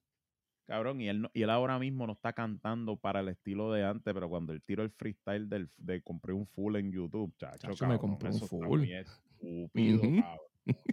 Cabrón, 0.68 1.00
y 1.00 1.08
él, 1.08 1.22
no- 1.22 1.30
y 1.34 1.44
él 1.44 1.50
ahora 1.52 1.78
mismo 1.80 2.06
no 2.08 2.14
está 2.14 2.34
cantando 2.34 2.98
para 2.98 3.20
el 3.22 3.30
estilo 3.30 3.72
de 3.72 3.86
antes, 3.86 4.12
pero 4.14 4.28
cuando 4.28 4.52
él 4.52 4.62
tiró 4.64 4.82
el 4.84 4.90
freestyle 4.90 5.48
del, 5.48 5.70
de 5.78 6.02
compré 6.02 6.34
un 6.34 6.48
full 6.48 6.76
en 6.76 6.92
YouTube, 6.92 7.34
chacho, 7.38 7.68
Chacho, 7.68 7.86
me 7.88 7.96
cabrón, 7.98 8.00
compré 8.00 8.30
un 8.32 8.40
full. 8.40 8.84
Estúpido, 9.46 9.98
Ujú. 9.98 10.22
cabrón. 10.22 10.40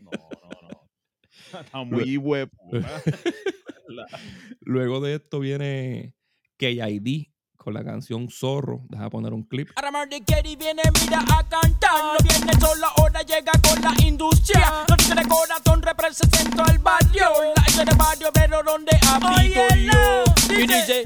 No, 0.02 0.10
no, 0.12 0.68
no. 0.68 1.60
Está 1.60 1.84
muy 1.84 2.16
hueputa. 2.16 3.02
Luego 4.60 5.00
de 5.00 5.14
esto 5.16 5.40
viene 5.40 6.14
KID 6.56 7.26
con 7.56 7.74
la 7.74 7.84
canción 7.84 8.28
Zorro. 8.30 8.84
Deja 8.88 9.08
poner 9.10 9.32
un 9.32 9.42
clip. 9.44 9.68
Aramar 9.76 10.08
de 10.08 10.20
Kerry 10.22 10.56
viene, 10.56 10.82
mira 11.00 11.20
a 11.20 11.48
cantar. 11.48 12.02
No 12.02 12.16
viene 12.28 12.52
solo, 12.60 12.86
ahora 12.96 13.22
llega 13.22 13.52
con 13.62 13.80
la 13.82 13.94
industria. 14.06 14.84
No 14.88 14.96
tiene 14.96 15.22
corazón, 15.28 15.82
represento 15.82 16.62
al 16.64 16.78
barrio. 16.78 17.28
La 17.76 17.84
de 17.84 17.94
barrio, 17.96 18.28
pero 18.32 18.62
donde 18.62 18.92
habito 19.08 19.68
yo. 19.76 20.54
Y 20.54 20.66
dice. 20.66 21.04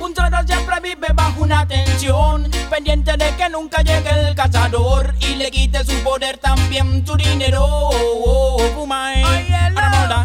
Un 0.00 0.14
toro 0.14 0.38
siempre 0.46 0.80
vive 0.80 1.08
bajo 1.12 1.42
una 1.42 1.66
tensión, 1.66 2.48
pendiente 2.70 3.16
de 3.16 3.34
que 3.36 3.48
nunca 3.48 3.82
llegue 3.82 4.28
el 4.28 4.34
cazador 4.34 5.14
y 5.20 5.34
le 5.34 5.50
quite 5.50 5.84
su 5.84 5.92
poder 6.04 6.38
también 6.38 7.04
su 7.06 7.16
dinero. 7.16 7.90
Fuma, 8.74 9.14
eh. 9.14 9.52
Aramora. 9.76 10.24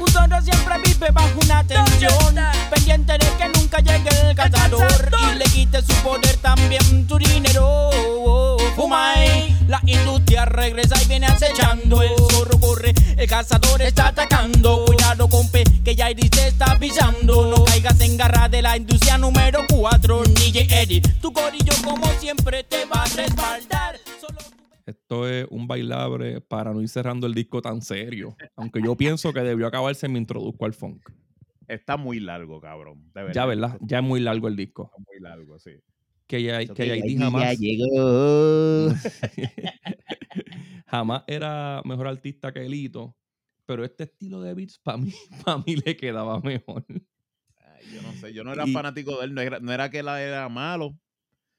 Un 0.00 0.12
toro 0.12 0.42
siempre 0.42 0.78
vive 0.84 1.10
bajo 1.12 1.38
una 1.40 1.64
tensión, 1.64 2.34
pendiente 2.70 3.12
de 3.12 3.26
que 3.38 3.48
nunca 3.58 3.78
llegue 3.78 4.10
el 4.28 4.34
cazador 4.34 5.10
y 5.30 5.38
le 5.38 5.44
quite 5.44 5.80
su 5.82 5.94
poder 6.02 6.36
también 6.38 7.06
su 7.08 7.18
dinero. 7.18 7.90
Fuma, 8.74 9.14
eh. 9.18 9.56
la 9.68 9.80
industria 9.86 10.46
regresa 10.46 11.00
y 11.00 11.06
viene 11.06 11.26
acechando. 11.26 12.02
El 12.02 12.16
zorro 12.30 12.58
corre, 12.58 12.92
el 13.16 13.28
cazador 13.28 13.82
está 13.82 14.08
atacando. 14.08 14.84
Cuidado, 14.86 15.28
compe, 15.28 15.64
que 15.84 15.94
ya 15.94 16.08
se 16.08 16.48
está 16.48 16.78
pisando. 16.78 17.50
No 17.50 17.64
caigas 17.64 18.00
en 18.00 18.16
garra 18.16 18.48
de 18.48 18.62
la 18.62 18.76
industria 18.76 19.18
número 19.18 19.60
4. 19.70 20.22
DJ 20.24 20.82
Eddie, 20.82 21.02
tu 21.20 21.32
corillo 21.32 21.72
como 21.84 22.06
siempre 22.18 22.64
te 22.64 22.84
va 22.86 23.02
a 23.02 23.06
respaldar. 23.06 23.96
Solo 24.20 24.38
Esto 24.86 25.28
es 25.28 25.46
un 25.50 25.66
bailable 25.66 26.40
para 26.40 26.72
no 26.72 26.80
ir 26.80 26.88
cerrando 26.88 27.26
el 27.26 27.34
disco 27.34 27.62
tan 27.62 27.82
serio. 27.82 28.36
Aunque 28.56 28.80
yo 28.82 28.96
pienso 28.96 29.32
que 29.32 29.40
debió 29.40 29.66
acabarse 29.66 30.08
me 30.08 30.18
introduzco 30.18 30.64
al 30.64 30.74
funk. 30.74 31.08
Está 31.68 31.96
muy 31.96 32.20
largo, 32.20 32.60
cabrón. 32.60 33.10
De 33.14 33.22
verdad. 33.22 33.34
Ya, 33.34 33.46
¿verdad? 33.46 33.72
Está 33.74 33.86
Ya 33.86 33.98
es 33.98 34.04
muy 34.04 34.20
largo 34.20 34.48
el 34.48 34.56
disco. 34.56 34.90
muy 34.98 35.20
largo, 35.20 35.58
sí. 35.58 35.72
Que 36.26 36.42
ya, 36.42 36.58
que 36.60 36.72
que 36.72 37.00
KID 37.02 37.18
ya 37.18 37.24
jamás, 37.24 37.58
llegó. 37.58 38.88
jamás 40.92 41.24
era 41.26 41.80
mejor 41.84 42.06
artista 42.06 42.52
que 42.52 42.64
Elito. 42.66 43.16
Pero 43.64 43.84
este 43.84 44.04
estilo 44.04 44.40
de 44.42 44.54
beats 44.54 44.78
para 44.78 44.98
mí, 44.98 45.12
para 45.46 45.58
mí 45.58 45.76
le 45.76 45.96
quedaba 45.96 46.38
mejor. 46.40 46.84
Ay, 46.88 47.84
yo 47.94 48.02
no 48.02 48.12
sé, 48.12 48.32
yo 48.34 48.44
no 48.44 48.52
era 48.52 48.64
Y- 48.66 48.72
fanático 48.72 49.18
de 49.18 49.24
él, 49.26 49.34
no 49.34 49.40
era, 49.40 49.58
no 49.60 49.72
era 49.72 49.88
que 49.90 50.00
él 50.00 50.08
era 50.08 50.48
malo, 50.48 50.98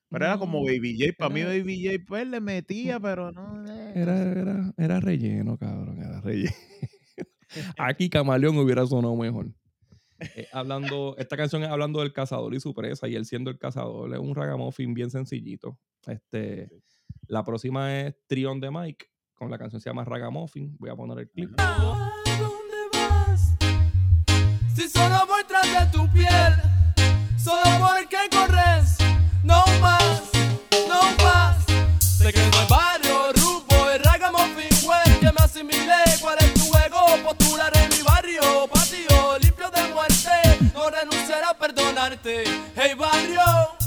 pero 0.09 0.25
era 0.25 0.37
como 0.37 0.63
Baby 0.63 0.97
J. 0.99 1.13
Para 1.17 1.33
mí 1.33 1.43
Baby 1.43 1.83
J 1.85 2.03
pues 2.07 2.27
le 2.27 2.39
metía, 2.39 2.99
pero 2.99 3.31
no. 3.31 3.65
eh, 3.67 3.93
Era, 3.95 4.21
era, 4.31 4.73
era 4.77 4.99
relleno, 4.99 5.57
cabrón, 5.57 5.97
era 5.99 6.21
relleno. 6.21 6.51
Aquí 7.77 8.09
Camaleón 8.09 8.57
hubiera 8.57 8.85
sonado 8.85 9.15
mejor. 9.15 9.47
Eh, 10.19 10.47
hablando, 10.53 11.15
esta 11.17 11.35
canción 11.35 11.63
es 11.63 11.69
hablando 11.69 11.99
del 12.01 12.13
cazador 12.13 12.53
y 12.53 12.59
su 12.59 12.73
presa, 12.73 13.07
y 13.07 13.15
él 13.15 13.25
siendo 13.25 13.49
el 13.49 13.57
cazador, 13.57 14.13
es 14.13 14.19
un 14.19 14.35
ragamuffin 14.35 14.93
bien 14.93 15.09
sencillito. 15.09 15.79
Este, 16.05 16.69
la 17.27 17.43
próxima 17.43 17.99
es 18.01 18.15
Trion 18.27 18.59
de 18.59 18.71
Mike, 18.71 19.05
con 19.43 19.51
la 19.51 19.57
canción 19.57 19.81
se 19.81 19.89
llama 19.89 20.05
Ragamuffin. 20.05 20.75
Voy 20.79 20.89
a 20.89 20.95
poner 20.95 21.19
el 21.19 21.29
clip. 21.29 21.59
¿A 21.59 21.75
dónde 21.75 22.77
vas? 22.93 23.53
Si 24.73 24.87
solo 24.89 25.25
voy 25.27 25.43
tras 25.47 25.63
de 25.63 25.85
tu 25.91 26.07
piel, 26.13 26.53
solo 27.37 27.63
porque 27.79 28.17
corres, 28.31 28.97
no 29.43 29.63
más, 29.81 30.21
no 30.87 31.23
más. 31.23 31.65
Te 32.17 32.31
quedo 32.31 32.61
el 32.61 32.67
barrio, 32.69 33.33
rumbo, 33.33 33.89
el 33.89 34.01
ragamuffin, 34.01 34.85
güey, 34.85 35.19
que 35.19 35.31
me 35.31 35.43
asimilé. 35.43 36.03
¿Cuál 36.21 36.37
es 36.39 36.53
tu 36.53 36.61
juego? 36.61 36.99
Postularé 37.25 37.89
mi 37.89 38.01
barrio, 38.01 38.67
patio, 38.71 39.37
limpio 39.39 39.69
de 39.71 39.93
muerte. 39.93 40.71
No 40.73 40.89
renunciaré 40.89 41.45
a 41.45 41.53
perdonarte. 41.53 42.43
Hey 42.75 42.93
barrio, 42.97 43.43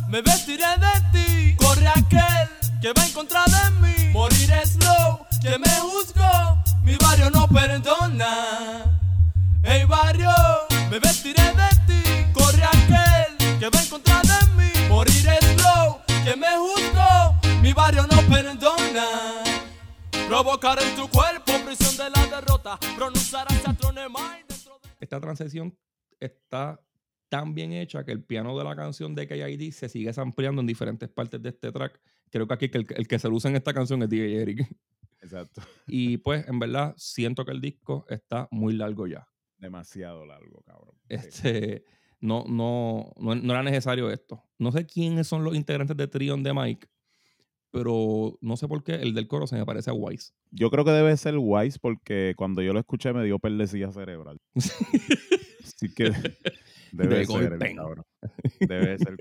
me 0.09 0.21
vestiré 0.21 0.67
de 0.79 0.95
ti. 1.13 1.57
Corre 1.57 1.89
aquel 1.89 2.49
que 2.83 2.93
va 2.93 3.07
en 3.07 3.13
contra 3.13 3.45
de 3.47 3.71
mí. 3.81 4.13
Moriré 4.13 4.65
slow, 4.67 5.26
que 5.47 5.59
me 5.59 5.75
juzgo. 5.81 6.31
Mi 6.83 6.97
barrio 6.97 7.31
no 7.31 7.47
perdona. 7.49 8.31
Hey 9.63 9.85
barrio, 9.85 10.31
me 10.91 10.99
vestiré 10.99 11.43
de 11.61 11.71
ti. 11.87 12.03
Corre 12.33 12.65
aquel 12.65 13.59
que 13.61 13.69
va 13.69 13.81
en 13.81 13.89
contra 13.89 14.21
de 14.23 14.39
mí. 14.57 14.71
Moriré 14.89 15.39
slow, 15.55 16.01
que 16.25 16.37
me 16.37 16.53
juzgo. 16.57 17.61
Mi 17.63 17.73
barrio 17.73 18.07
no 18.11 18.19
perdona. 18.33 19.07
colocar 20.29 20.83
en 20.83 20.97
tu 20.97 21.09
cuerpo 21.09 21.53
prisión 21.65 21.97
de 21.97 22.11
la 22.11 22.27
derrota. 22.27 22.79
Pronunciarás 22.97 23.67
a 23.67 23.73
Tronemai 23.75 24.45
dentro 24.49 24.79
de... 24.83 24.89
Esta 25.01 25.21
transición 25.21 25.77
está 26.19 26.81
tan 27.29 27.55
bien 27.55 27.73
hecha 27.73 28.05
que 28.05 28.13
el 28.13 28.23
piano 28.23 28.57
de 28.57 28.65
la 28.65 28.77
canción 28.77 29.15
de 29.15 29.27
KID 29.27 29.73
se 29.73 29.89
sigue 29.89 30.13
ampliando 30.17 30.61
en 30.61 30.67
diferentes 30.67 31.09
partes 31.09 31.43
de 31.43 31.51
este 31.51 31.73
track. 31.73 32.01
Creo 32.31 32.47
que 32.47 32.55
aquí 32.55 32.71
el, 32.73 32.87
el 32.97 33.09
que 33.09 33.19
se 33.19 33.29
luce 33.29 33.49
en 33.49 33.57
esta 33.57 33.73
canción 33.73 34.03
es 34.03 34.09
DJ 34.09 34.43
Eric. 34.43 34.69
Exacto. 35.21 35.63
Y 35.87 36.19
pues, 36.19 36.47
en 36.49 36.59
verdad, 36.59 36.95
siento 36.97 37.45
que 37.45 37.53
el 37.53 37.61
disco 37.61 38.07
está 38.09 38.49
muy 38.51 38.75
largo 38.75 39.07
ya. 39.07 39.29
Demasiado 39.59 40.27
largo, 40.27 40.63
cabrón. 40.63 40.95
Este, 41.09 41.85
no, 42.21 42.45
no, 42.49 43.13
no, 43.17 43.35
no 43.35 43.53
era 43.53 43.63
necesario 43.63 44.11
esto. 44.11 44.43
No 44.59 44.73
sé 44.73 44.87
quiénes 44.87 45.27
son 45.27 45.45
los 45.45 45.55
integrantes 45.55 45.97
de 45.97 46.09
Trion 46.09 46.43
de 46.43 46.53
Mike, 46.53 46.89
pero 47.71 48.39
no 48.41 48.57
sé 48.57 48.69
por 48.69 48.83
qué 48.83 48.95
el 48.95 49.15
del 49.15 49.29
coro 49.29 49.47
se 49.47 49.57
me 49.57 49.65
parece 49.65 49.91
a 49.91 49.95
Wise. 49.95 50.33
Yo 50.51 50.71
creo 50.71 50.85
que 50.85 50.91
debe 50.91 51.17
ser 51.17 51.37
Wise 51.39 51.79
porque 51.81 52.35
cuando 52.37 52.63
yo 52.63 52.73
lo 52.73 52.81
escuché 52.81 53.13
me 53.13 53.25
dio 53.25 53.39
perdecilla 53.39 53.93
cerebral. 53.93 54.41
Así 54.55 55.93
que 55.95 56.11
debe 56.97 57.19
De 57.19 57.27
ser 57.27 57.53
el 57.53 57.77
cabrón. 57.77 58.05
Debe 58.61 58.99
ser. 58.99 59.17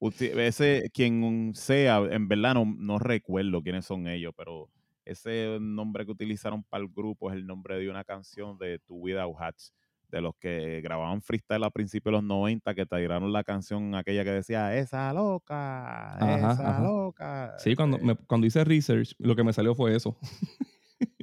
Uti- 0.00 0.30
Ese, 0.38 0.90
quien 0.94 1.52
sea, 1.54 1.98
en 2.10 2.28
verdad 2.28 2.54
no, 2.54 2.64
no 2.64 2.98
recuerdo 2.98 3.62
quiénes 3.62 3.84
son 3.84 4.06
ellos, 4.06 4.32
pero 4.36 4.68
ese 5.04 5.58
nombre 5.60 6.04
que 6.04 6.12
utilizaron 6.12 6.62
para 6.64 6.84
el 6.84 6.90
grupo 6.94 7.30
es 7.30 7.36
el 7.36 7.46
nombre 7.46 7.78
de 7.78 7.90
una 7.90 8.04
canción 8.04 8.56
de 8.58 8.78
Tu 8.80 8.94
Without 8.94 9.34
Hats, 9.40 9.72
de 10.10 10.20
los 10.20 10.34
que 10.38 10.80
grababan 10.82 11.20
freestyle 11.20 11.64
a 11.64 11.70
principios 11.70 12.12
de 12.12 12.18
los 12.18 12.22
90, 12.24 12.74
que 12.74 12.86
tiraron 12.86 13.32
la 13.32 13.42
canción 13.42 13.94
aquella 13.94 14.22
que 14.24 14.30
decía, 14.30 14.76
esa 14.76 15.12
loca, 15.12 16.14
Ajá, 16.14 16.52
esa 16.52 16.70
ajá. 16.70 16.82
loca. 16.82 17.54
Sí, 17.58 17.74
cuando, 17.74 17.96
Este, 17.96 18.06
me- 18.06 18.16
cuando 18.16 18.46
hice 18.46 18.64
research, 18.64 19.14
lo 19.18 19.34
que 19.34 19.42
me 19.44 19.52
salió 19.52 19.74
fue 19.74 19.96
eso. 19.96 20.16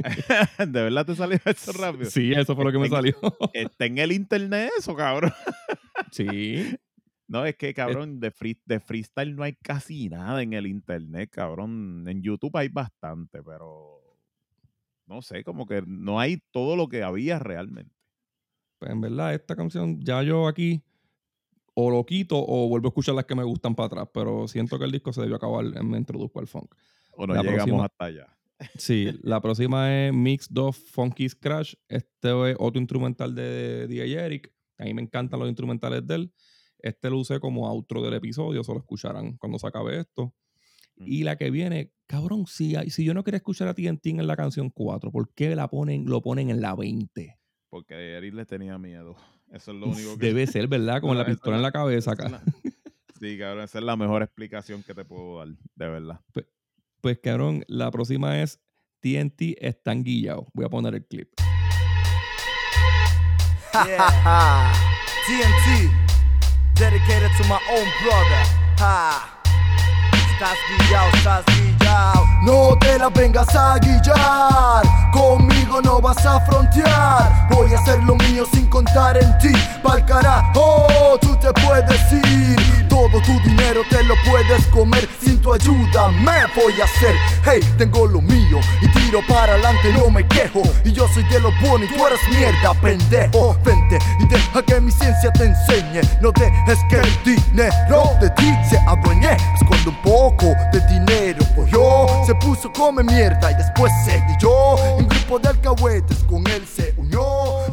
¿De 0.60 0.84
verdad 0.84 1.06
te 1.06 1.15
salió 1.15 1.40
eso 1.45 1.72
rápido? 1.73 2.10
Sí, 2.10 2.32
eso 2.34 2.56
fue 2.56 2.65
lo 2.65 2.72
que 2.72 2.80
me 2.80 2.86
Está 2.86 2.99
en- 2.99 3.14
salió. 3.14 3.38
Está 3.53 3.86
en 3.86 3.98
el 3.98 4.11
internet 4.11 4.72
eso, 4.77 4.95
cabrón. 4.95 5.32
Sí. 6.11 6.77
No, 7.27 7.44
es 7.44 7.56
que, 7.56 7.73
cabrón, 7.73 8.19
de, 8.19 8.30
free- 8.30 8.61
de 8.68 8.80
freestyle 8.80 9.36
no 9.36 9.41
hay 9.41 9.53
casi 9.53 10.10
nada 10.10 10.44
en 10.44 10.53
el 10.53 10.68
internet, 10.68 11.32
cabrón. 11.32 12.03
En 12.07 12.22
YouTube 12.22 12.56
hay 12.56 12.68
bastante, 12.69 13.41
pero 13.41 13.99
no 15.07 15.23
sé, 15.23 15.44
como 15.44 15.65
que 15.65 15.82
no 15.88 16.19
hay 16.19 16.38
todo 16.52 16.76
lo 16.76 16.88
que 16.88 17.02
había 17.02 17.40
realmente. 17.40 17.95
Pues 18.77 18.91
en 18.91 19.02
verdad, 19.02 19.34
esta 19.34 19.56
canción 19.56 19.99
ya 20.02 20.22
yo 20.22 20.48
aquí 20.48 20.84
o 21.73 21.90
lo 21.90 22.06
quito 22.06 22.36
o 22.38 22.69
vuelvo 22.69 22.90
a 22.90 22.90
escuchar 22.90 23.15
las 23.15 23.26
que 23.26 23.34
me 23.34 23.44
gustan 23.44 23.73
para 23.73 23.88
atrás, 23.88 24.07
pero 24.14 24.48
siento 24.48 24.77
que 24.77 24.86
el 24.86 24.91
disco 24.91 25.11
se 25.11 25.22
debió 25.22 25.38
acabar 25.38 25.65
en 25.65 25.90
Me 25.90 25.98
Introduzco 25.98 26.40
al 26.40 26.45
Funk. 26.45 26.76
O 27.14 27.26
no 27.26 27.34
La 27.34 27.41
llegamos 27.41 27.64
próxima- 27.65 27.86
hasta 27.86 28.06
allá. 28.06 28.38
Sí, 28.77 29.10
la 29.22 29.41
próxima 29.41 30.07
es 30.07 30.14
Mix 30.14 30.48
2 30.52 30.76
Funky 30.76 31.27
Crash. 31.30 31.73
Este 31.88 32.52
es 32.52 32.56
otro 32.60 32.80
instrumental 32.80 33.36
de 33.36 33.88
DJ 33.88 34.26
Eric. 34.26 34.53
A 34.77 34.86
mí 34.86 34.94
me 34.94 35.02
encantan 35.02 35.40
los 35.40 35.49
instrumentales 35.49 36.06
de 36.07 36.15
él. 36.15 36.34
Este 36.80 37.10
lo 37.10 37.18
usé 37.19 37.40
como 37.40 37.68
outro 37.68 38.02
del 38.02 38.14
episodio, 38.14 38.64
solo 38.64 38.80
escucharán 38.80 39.38
cuando 39.38 39.57
se 39.60 39.68
acabe 39.68 39.99
esto. 39.99 40.34
Y 40.98 41.23
la 41.23 41.36
que 41.36 41.52
viene, 41.52 41.91
cabrón, 42.07 42.45
si, 42.48 42.73
si 42.90 43.03
yo 43.03 43.14
no 43.14 43.23
quería 43.26 43.38
escuchar 43.38 43.68
a 43.68 43.73
TNT 43.73 44.06
en 44.07 44.27
la 44.27 44.38
canción 44.38 44.69
4, 44.69 45.11
¿por 45.11 45.34
qué 45.34 45.53
la 45.56 45.68
ponen, 45.68 46.06
lo 46.06 46.22
ponen 46.22 46.49
en 46.49 46.61
la 46.61 46.73
20? 46.76 47.38
Porque 47.69 48.14
Eric 48.14 48.34
le 48.34 48.45
tenía 48.45 48.77
miedo. 48.77 49.15
Eso 49.52 49.72
es 49.72 49.77
lo 49.77 49.88
único 49.88 50.18
que. 50.18 50.27
Debe 50.27 50.48
ser, 50.48 50.68
¿verdad? 50.69 51.02
Con 51.02 51.10
No, 51.11 51.15
la 51.15 51.26
pistola 51.26 51.57
en 51.57 51.61
la 51.64 51.72
cabeza 51.72 52.11
acá. 52.14 52.30
la- 52.30 52.44
Sí, 53.19 53.38
cabrón, 53.38 53.64
esa 53.64 53.80
es 53.80 53.86
la 53.86 53.95
mejor 53.95 54.23
explicación 54.23 54.84
que 54.84 54.94
te 54.94 55.03
puedo 55.06 55.40
dar, 55.40 55.48
de 55.48 55.88
verdad. 55.90 56.19
Pues, 57.06 57.19
cabrón, 57.22 57.64
la 57.68 57.91
próxima 57.91 58.41
es 58.41 58.60
TNT 58.99 59.61
están 59.61 60.03
guillados. 60.03 60.45
Voy 60.56 60.65
a 60.65 60.69
poner 60.69 60.95
el 60.95 61.06
clip. 61.06 61.30
Yeah. 63.86 64.73
TNT, 65.27 65.91
dedicated 66.73 67.30
to 67.38 67.44
my 67.44 67.60
own 67.69 67.88
brother. 68.02 68.44
Ha. 68.80 69.40
Estás 70.32 70.57
guillao, 70.68 71.07
estás 71.14 71.45
guillao. 71.45 72.26
No 72.41 72.76
te 72.80 72.98
la 72.98 73.10
vengas 73.10 73.56
a 73.56 73.77
guillar. 73.77 74.84
Conmigo 75.14 75.55
no 75.84 76.00
vas 76.02 76.26
a 76.26 76.40
frontear. 76.42 77.48
Voy 77.50 77.74
a 77.74 77.80
hacer 77.80 78.02
lo 78.04 78.16
mío 78.16 78.46
sin 78.52 78.68
contar 78.68 79.18
en 79.18 79.38
ti. 79.40 79.52
Pa'l 79.84 80.06
carajo, 80.06 81.18
tú 81.22 81.36
te 81.38 81.52
puedes 81.62 82.12
ir. 82.12 82.88
Todo 82.90 83.22
tu 83.22 83.40
dinero 83.42 83.82
te 83.90 84.04
lo 84.04 84.16
puedes 84.30 84.66
comer. 84.68 85.08
Sin 85.22 85.42
tu 85.42 85.54
ayuda 85.54 86.10
me 86.10 86.46
voy 86.56 86.80
a 86.82 86.86
hacer. 86.86 87.16
Hey, 87.44 87.62
tengo 87.78 88.08
lo 88.08 88.22
mío 88.22 88.60
y 88.82 88.88
tiro 88.92 89.20
para 89.28 89.54
adelante, 89.54 89.94
no 89.94 90.10
me 90.10 90.26
quejo. 90.28 90.62
Y 90.84 90.92
yo 90.92 91.08
soy 91.10 91.24
de 91.26 91.40
lo 91.40 91.52
bueno 91.62 91.86
y 91.86 91.88
tú 91.90 92.06
eres 92.08 92.20
mierda, 92.30 92.74
pendejo. 92.82 93.58
Vente 93.64 94.00
y 94.20 94.28
deja 94.28 94.62
que 94.64 94.80
mi 94.80 94.92
ciencia 94.92 95.32
te 95.34 95.46
enseñe. 95.46 96.02
No 96.22 96.32
dejes 96.32 96.80
que 96.90 96.98
el 96.98 97.24
dinero 97.24 98.12
de 98.22 98.30
ti 98.32 98.54
se 98.70 98.78
adueñe. 98.88 99.34
Es 99.34 99.62
un 99.88 100.02
poco 100.02 100.48
de 100.72 100.80
dinero 100.88 101.46
cogió, 101.56 102.08
se 102.26 102.34
puso 102.36 102.72
come 102.74 103.04
mierda 103.04 103.52
y 103.52 103.56
después 103.56 103.92
se 104.04 104.20
guilló. 104.28 104.76
Un 104.98 105.08
grupo 105.08 105.40
de 105.40 105.54
alcahuetes 105.56 106.23
con 106.23 106.45
él 106.48 106.65
se 106.65 106.94
unió. 106.98 107.22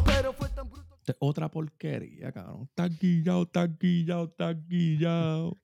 Pero 0.05 0.33
fue 0.33 0.49
tan 0.49 0.69
bruto. 0.69 0.95
Otra 1.19 1.49
porquería, 1.49 2.31
cabrón. 2.31 2.69
Guillado, 2.99 3.43
está 3.43 4.53
guillado. 4.53 5.57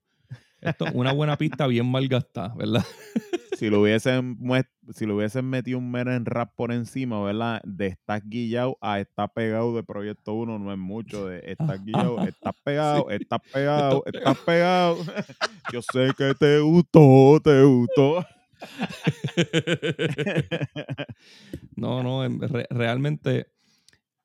Esto 0.60 0.86
es 0.86 0.94
una 0.94 1.12
buena 1.12 1.38
pista 1.38 1.66
bien 1.66 1.90
mal 1.90 2.06
gastada, 2.08 2.54
¿verdad? 2.54 2.84
Si 3.60 3.68
lo 3.68 3.82
hubiesen, 3.82 4.38
si 4.94 5.04
lo 5.04 5.16
hubiesen 5.16 5.44
metido 5.44 5.76
un 5.76 5.90
mero 5.90 6.14
en 6.14 6.24
rap 6.24 6.54
por 6.56 6.72
encima, 6.72 7.22
¿verdad? 7.22 7.60
De 7.62 7.88
estás 7.88 8.22
guillado 8.24 8.78
a 8.80 9.00
estás 9.00 9.30
pegado 9.34 9.76
de 9.76 9.82
Proyecto 9.82 10.32
1 10.32 10.58
no 10.58 10.72
es 10.72 10.78
mucho. 10.78 11.26
De 11.26 11.42
estás 11.44 11.78
guillado, 11.84 12.26
estás 12.26 12.54
pegado, 12.64 13.10
estás 13.10 13.40
pegado, 13.52 14.02
estás 14.06 14.38
pegado. 14.38 14.96
Yo 15.74 15.82
sé 15.82 16.08
que 16.16 16.32
te 16.32 16.60
gustó, 16.60 17.38
te 17.44 17.62
gustó. 17.62 18.24
No, 21.76 22.02
no, 22.02 22.24
en- 22.24 22.40
re- 22.40 22.66
realmente. 22.70 23.46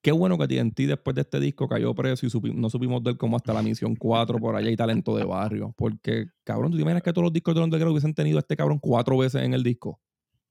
Qué 0.01 0.11
bueno 0.11 0.37
que 0.37 0.47
TNT 0.47 0.81
después 0.87 1.15
de 1.15 1.21
este 1.21 1.39
disco 1.39 1.67
cayó 1.67 1.95
preso 1.95 2.27
y 2.27 2.29
supi- 2.29 2.53
no 2.53 2.69
supimos 2.69 3.03
de 3.03 3.11
él 3.11 3.17
como 3.17 3.37
hasta 3.37 3.53
la 3.53 3.63
misión 3.63 3.95
4 3.95 4.37
por 4.37 4.55
allá 4.55 4.69
y 4.69 4.75
talento 4.75 5.15
de 5.17 5.23
barrio. 5.23 5.73
Porque, 5.75 6.27
cabrón, 6.43 6.69
¿tú 6.71 6.77
te 6.77 6.83
imaginas 6.83 7.01
que 7.01 7.11
todos 7.11 7.23
los 7.23 7.33
discos 7.33 7.55
de 7.55 7.61
Underground 7.61 7.93
hubiesen 7.93 8.13
tenido 8.13 8.37
a 8.37 8.41
este 8.41 8.55
cabrón 8.55 8.77
cuatro 8.79 9.17
veces 9.17 9.41
en 9.41 9.55
el 9.55 9.63
disco? 9.63 9.99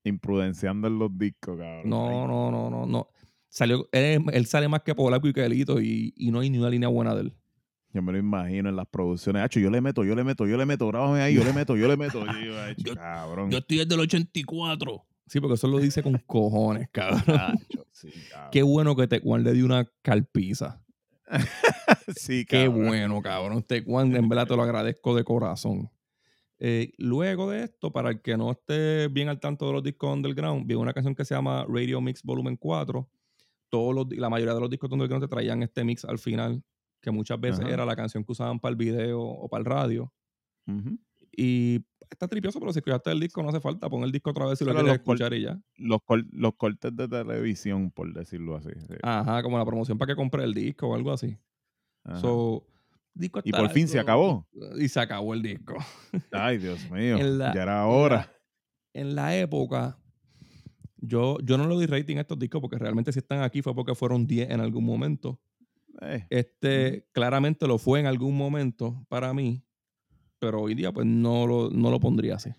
Imprudenciando 0.02 0.88
en 0.88 0.98
los 0.98 1.16
discos, 1.16 1.56
cabrón. 1.56 1.88
No, 1.88 2.26
no, 2.26 2.50
no, 2.50 2.68
no, 2.68 2.84
no. 2.86 3.08
Salió, 3.48 3.88
él, 3.92 4.24
él 4.32 4.46
sale 4.46 4.66
más 4.66 4.82
que 4.82 4.96
Polaco 4.96 5.28
y 5.28 5.32
que 5.32 5.44
Elito 5.44 5.80
y, 5.80 6.12
y 6.16 6.32
no 6.32 6.40
hay 6.40 6.50
ni 6.50 6.58
una 6.58 6.70
línea 6.70 6.88
buena 6.88 7.14
de 7.14 7.20
él. 7.22 7.34
Yo 7.94 8.02
me 8.02 8.12
lo 8.12 8.18
imagino 8.18 8.68
en 8.68 8.76
las 8.76 8.86
producciones. 8.88 9.42
Hacho, 9.42 9.60
yo 9.60 9.70
le 9.70 9.80
meto, 9.80 10.04
yo 10.04 10.14
le 10.16 10.24
meto, 10.24 10.46
yo 10.46 10.56
le 10.56 10.66
meto, 10.66 10.88
grábame 10.88 11.22
ahí, 11.22 11.34
yo 11.34 11.44
le 11.44 11.52
meto, 11.52 11.76
yo 11.76 11.86
le 11.88 11.96
meto. 11.96 12.24
Yo, 12.26 12.60
hacho, 12.60 12.74
Yo- 12.84 12.94
cabrón. 12.96 13.50
Yo 13.50 13.58
estoy 13.58 13.78
desde 13.78 13.94
el 13.94 14.00
84. 14.00 15.04
Sí, 15.26 15.40
porque 15.40 15.54
eso 15.54 15.68
lo 15.68 15.78
dice 15.78 16.02
con 16.02 16.18
cojones, 16.26 16.88
cabrón. 16.92 17.22
Hacho, 17.40 17.86
sí, 17.92 18.10
cabrón. 18.30 18.50
Qué 18.52 18.62
bueno 18.62 18.94
que 18.96 19.06
Tecuan 19.06 19.42
le 19.44 19.52
dio 19.52 19.64
una 19.64 19.88
calpiza. 20.02 20.82
sí, 22.16 22.44
Qué 22.44 22.66
cabrón. 22.66 22.86
bueno, 22.88 23.22
cabrón. 23.22 23.62
Tecuan, 23.62 24.14
en 24.14 24.28
verdad 24.28 24.46
te 24.48 24.56
lo 24.56 24.62
agradezco 24.62 25.14
de 25.16 25.24
corazón. 25.24 25.88
Eh, 26.58 26.92
luego 26.98 27.50
de 27.50 27.64
esto, 27.64 27.92
para 27.92 28.10
el 28.10 28.20
que 28.22 28.36
no 28.36 28.50
esté 28.50 29.08
bien 29.08 29.28
al 29.28 29.40
tanto 29.40 29.66
de 29.66 29.72
los 29.72 29.82
discos 29.82 30.12
underground, 30.14 30.66
vi 30.66 30.74
una 30.74 30.92
canción 30.92 31.14
que 31.14 31.24
se 31.24 31.34
llama 31.34 31.64
Radio 31.68 32.00
Mix 32.00 32.22
Volumen 32.22 32.56
4. 32.56 33.08
Todos 33.70 33.94
los, 33.94 34.06
la 34.16 34.28
mayoría 34.30 34.54
de 34.54 34.60
los 34.60 34.70
discos 34.70 34.88
de 34.90 34.94
underground 34.94 35.24
te 35.24 35.28
traían 35.28 35.62
este 35.62 35.84
mix 35.84 36.04
al 36.04 36.18
final, 36.18 36.62
que 37.04 37.10
muchas 37.10 37.38
veces 37.38 37.60
Ajá. 37.60 37.70
era 37.74 37.84
la 37.84 37.94
canción 37.94 38.24
que 38.24 38.32
usaban 38.32 38.58
para 38.58 38.70
el 38.70 38.76
video 38.76 39.20
o 39.20 39.46
para 39.48 39.60
el 39.60 39.64
radio. 39.66 40.12
Y 41.36 41.84
está 42.10 42.26
tripioso, 42.26 42.58
pero 42.60 42.72
si 42.72 42.78
escuchaste 42.78 43.10
el 43.10 43.20
disco 43.20 43.42
no 43.42 43.50
hace 43.50 43.60
falta. 43.60 43.90
Pon 43.90 44.02
el 44.04 44.10
disco 44.12 44.30
otra 44.30 44.46
vez 44.46 44.58
si 44.58 44.64
lo 44.64 44.72
quieres 44.72 44.94
escuchar 44.94 45.34
y 45.34 45.42
ya. 45.42 45.60
Los, 45.76 46.00
los 46.32 46.54
cortes 46.54 46.96
de 46.96 47.06
televisión, 47.08 47.90
por 47.90 48.12
decirlo 48.14 48.56
así. 48.56 48.70
sí. 48.88 48.94
Ajá, 49.02 49.42
como 49.42 49.58
la 49.58 49.64
promoción 49.66 49.98
para 49.98 50.12
que 50.12 50.16
compre 50.16 50.44
el 50.44 50.54
disco 50.54 50.88
o 50.88 50.94
algo 50.94 51.12
así. 51.12 51.36
Ajá. 52.04 52.20
So, 52.20 52.66
disco 53.12 53.40
Y 53.44 53.52
por 53.52 53.68
fin 53.70 53.86
se 53.88 53.98
acabó. 53.98 54.46
Y 54.78 54.88
se 54.88 55.00
acabó 55.00 55.34
el 55.34 55.42
disco. 55.42 55.74
Ay, 56.32 56.58
Dios 56.58 56.90
mío. 56.90 57.18
la- 57.18 57.52
ya 57.54 57.62
era 57.62 57.82
en 57.84 57.90
hora. 57.90 58.32
En 58.94 59.14
la 59.16 59.36
época, 59.36 59.98
yo, 60.98 61.38
yo 61.42 61.58
no 61.58 61.66
le 61.68 61.74
doy 61.74 61.86
rating 61.86 62.16
a 62.16 62.20
estos 62.20 62.38
discos 62.38 62.60
porque 62.60 62.78
realmente 62.78 63.12
si 63.12 63.18
están 63.18 63.42
aquí 63.42 63.60
fue 63.60 63.74
porque 63.74 63.94
fueron 63.94 64.26
10 64.26 64.50
en 64.50 64.60
algún 64.60 64.84
momento. 64.84 65.40
Eh, 66.02 66.26
Este 66.30 67.06
claramente 67.12 67.66
lo 67.66 67.78
fue 67.78 68.00
en 68.00 68.06
algún 68.06 68.36
momento 68.36 69.04
para 69.08 69.32
mí, 69.34 69.62
pero 70.38 70.60
hoy 70.62 70.74
día 70.74 70.92
pues 70.92 71.06
no 71.06 71.46
lo, 71.46 71.70
no 71.70 71.90
lo 71.90 72.00
pondría 72.00 72.36
así. 72.36 72.50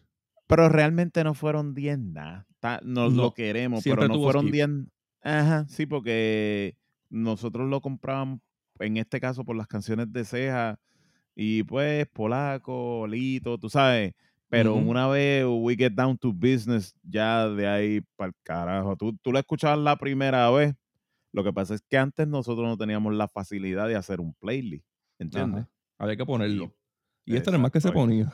Pero 0.48 0.70
realmente 0.70 1.24
no 1.24 1.34
fueron 1.34 1.74
10 1.74 1.98
nada. 1.99 2.48
Ta- 2.60 2.80
Nos 2.84 3.14
No, 3.14 3.24
lo 3.24 3.34
queremos, 3.34 3.84
pero 3.84 4.07
no 4.07 4.16
fueron 4.22 4.44
skip. 4.44 4.53
10. 4.53 4.70
Ajá, 5.22 5.66
sí, 5.68 5.86
porque 5.86 6.78
nosotros 7.10 7.68
lo 7.70 7.82
comprábamos, 7.82 8.40
en 8.80 8.98
este 8.98 9.20
caso, 9.20 9.44
por 9.44 9.56
las 9.56 9.68
canciones 9.68 10.12
de 10.14 10.24
Ceja. 10.24 10.80
Y 11.36 11.64
pues, 11.64 12.06
Polaco, 12.14 13.06
Lito, 13.07 13.57
tú 13.57 13.70
sabes. 13.70 14.14
Pero 14.48 14.76
una 14.76 15.07
vez 15.07 15.44
we 15.48 15.76
get 15.76 15.91
down 15.94 16.18
to 16.18 16.32
business, 16.32 16.95
ya 17.03 17.49
de 17.49 17.68
ahí 17.68 18.02
para 18.16 18.28
el 18.30 18.34
carajo. 18.44 18.95
Tú, 18.95 19.18
tú 19.22 19.32
la 19.34 19.40
escuchabas 19.40 19.80
la 19.80 19.98
primera 19.98 20.49
vez. 20.52 20.76
Lo 21.36 21.44
que 21.44 21.52
pasa 21.52 21.76
es 21.76 21.82
que 21.82 21.98
antes 21.98 22.28
nosotros 22.28 22.66
no 22.66 22.78
teníamos 22.78 23.14
la 23.14 23.28
facilidad 23.28 23.90
de 23.90 23.95
hacer 23.98 24.22
un 24.22 24.34
playlist. 24.36 24.86
¿Entiendes? 25.20 25.64
Ajá. 25.64 25.72
Había 25.98 26.16
que 26.16 26.26
ponerlo. 26.26 26.74
Y- 27.26 27.34
Y 27.34 27.36
este 27.36 27.49
era 27.49 27.57
más 27.60 27.72
que 27.72 27.82
se 27.82 27.91
ponía. 27.91 28.32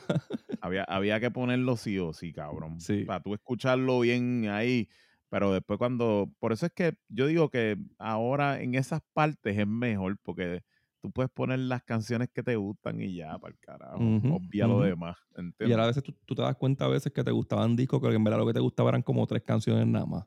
Había, 0.60 0.84
había 0.84 1.18
que 1.18 1.30
ponerlo 1.30 1.76
sí 1.76 1.98
o 1.98 2.12
sí, 2.12 2.32
cabrón. 2.32 2.78
Sí. 2.80 3.04
Para 3.04 3.20
tú 3.22 3.34
escucharlo 3.34 3.98
bien 4.00 4.46
ahí. 4.48 4.88
Pero 5.30 5.52
después 5.52 5.78
cuando... 5.78 6.30
Por 6.38 6.52
eso 6.52 6.66
es 6.66 6.72
que 6.72 6.94
yo 7.08 7.26
digo 7.26 7.48
que 7.48 7.76
ahora 7.98 8.60
en 8.60 8.74
esas 8.76 9.00
partes 9.14 9.58
es 9.58 9.66
mejor 9.66 10.18
porque 10.22 10.62
tú 11.00 11.10
puedes 11.10 11.30
poner 11.32 11.58
las 11.58 11.82
canciones 11.82 12.28
que 12.32 12.42
te 12.44 12.54
gustan 12.54 13.00
y 13.00 13.16
ya, 13.16 13.36
para 13.38 13.52
el 13.54 13.58
carajo. 13.58 13.96
Ujú, 13.96 14.34
Obvia 14.36 14.66
lo 14.68 14.80
demás. 14.82 15.16
Y 15.58 15.72
a 15.72 15.86
veces 15.86 16.02
tú, 16.04 16.12
tú 16.24 16.34
te 16.36 16.42
das 16.42 16.54
cuenta 16.56 16.84
a 16.84 16.88
veces 16.88 17.12
que 17.12 17.24
te 17.24 17.30
gustaban 17.32 17.74
discos, 17.74 18.00
que 18.00 18.14
en 18.14 18.22
verdad 18.22 18.38
lo 18.38 18.46
que 18.46 18.52
te 18.52 18.60
gustaba 18.60 18.90
eran 18.90 19.02
como 19.02 19.26
tres 19.26 19.42
canciones 19.42 19.86
nada 19.86 20.06
más. 20.06 20.24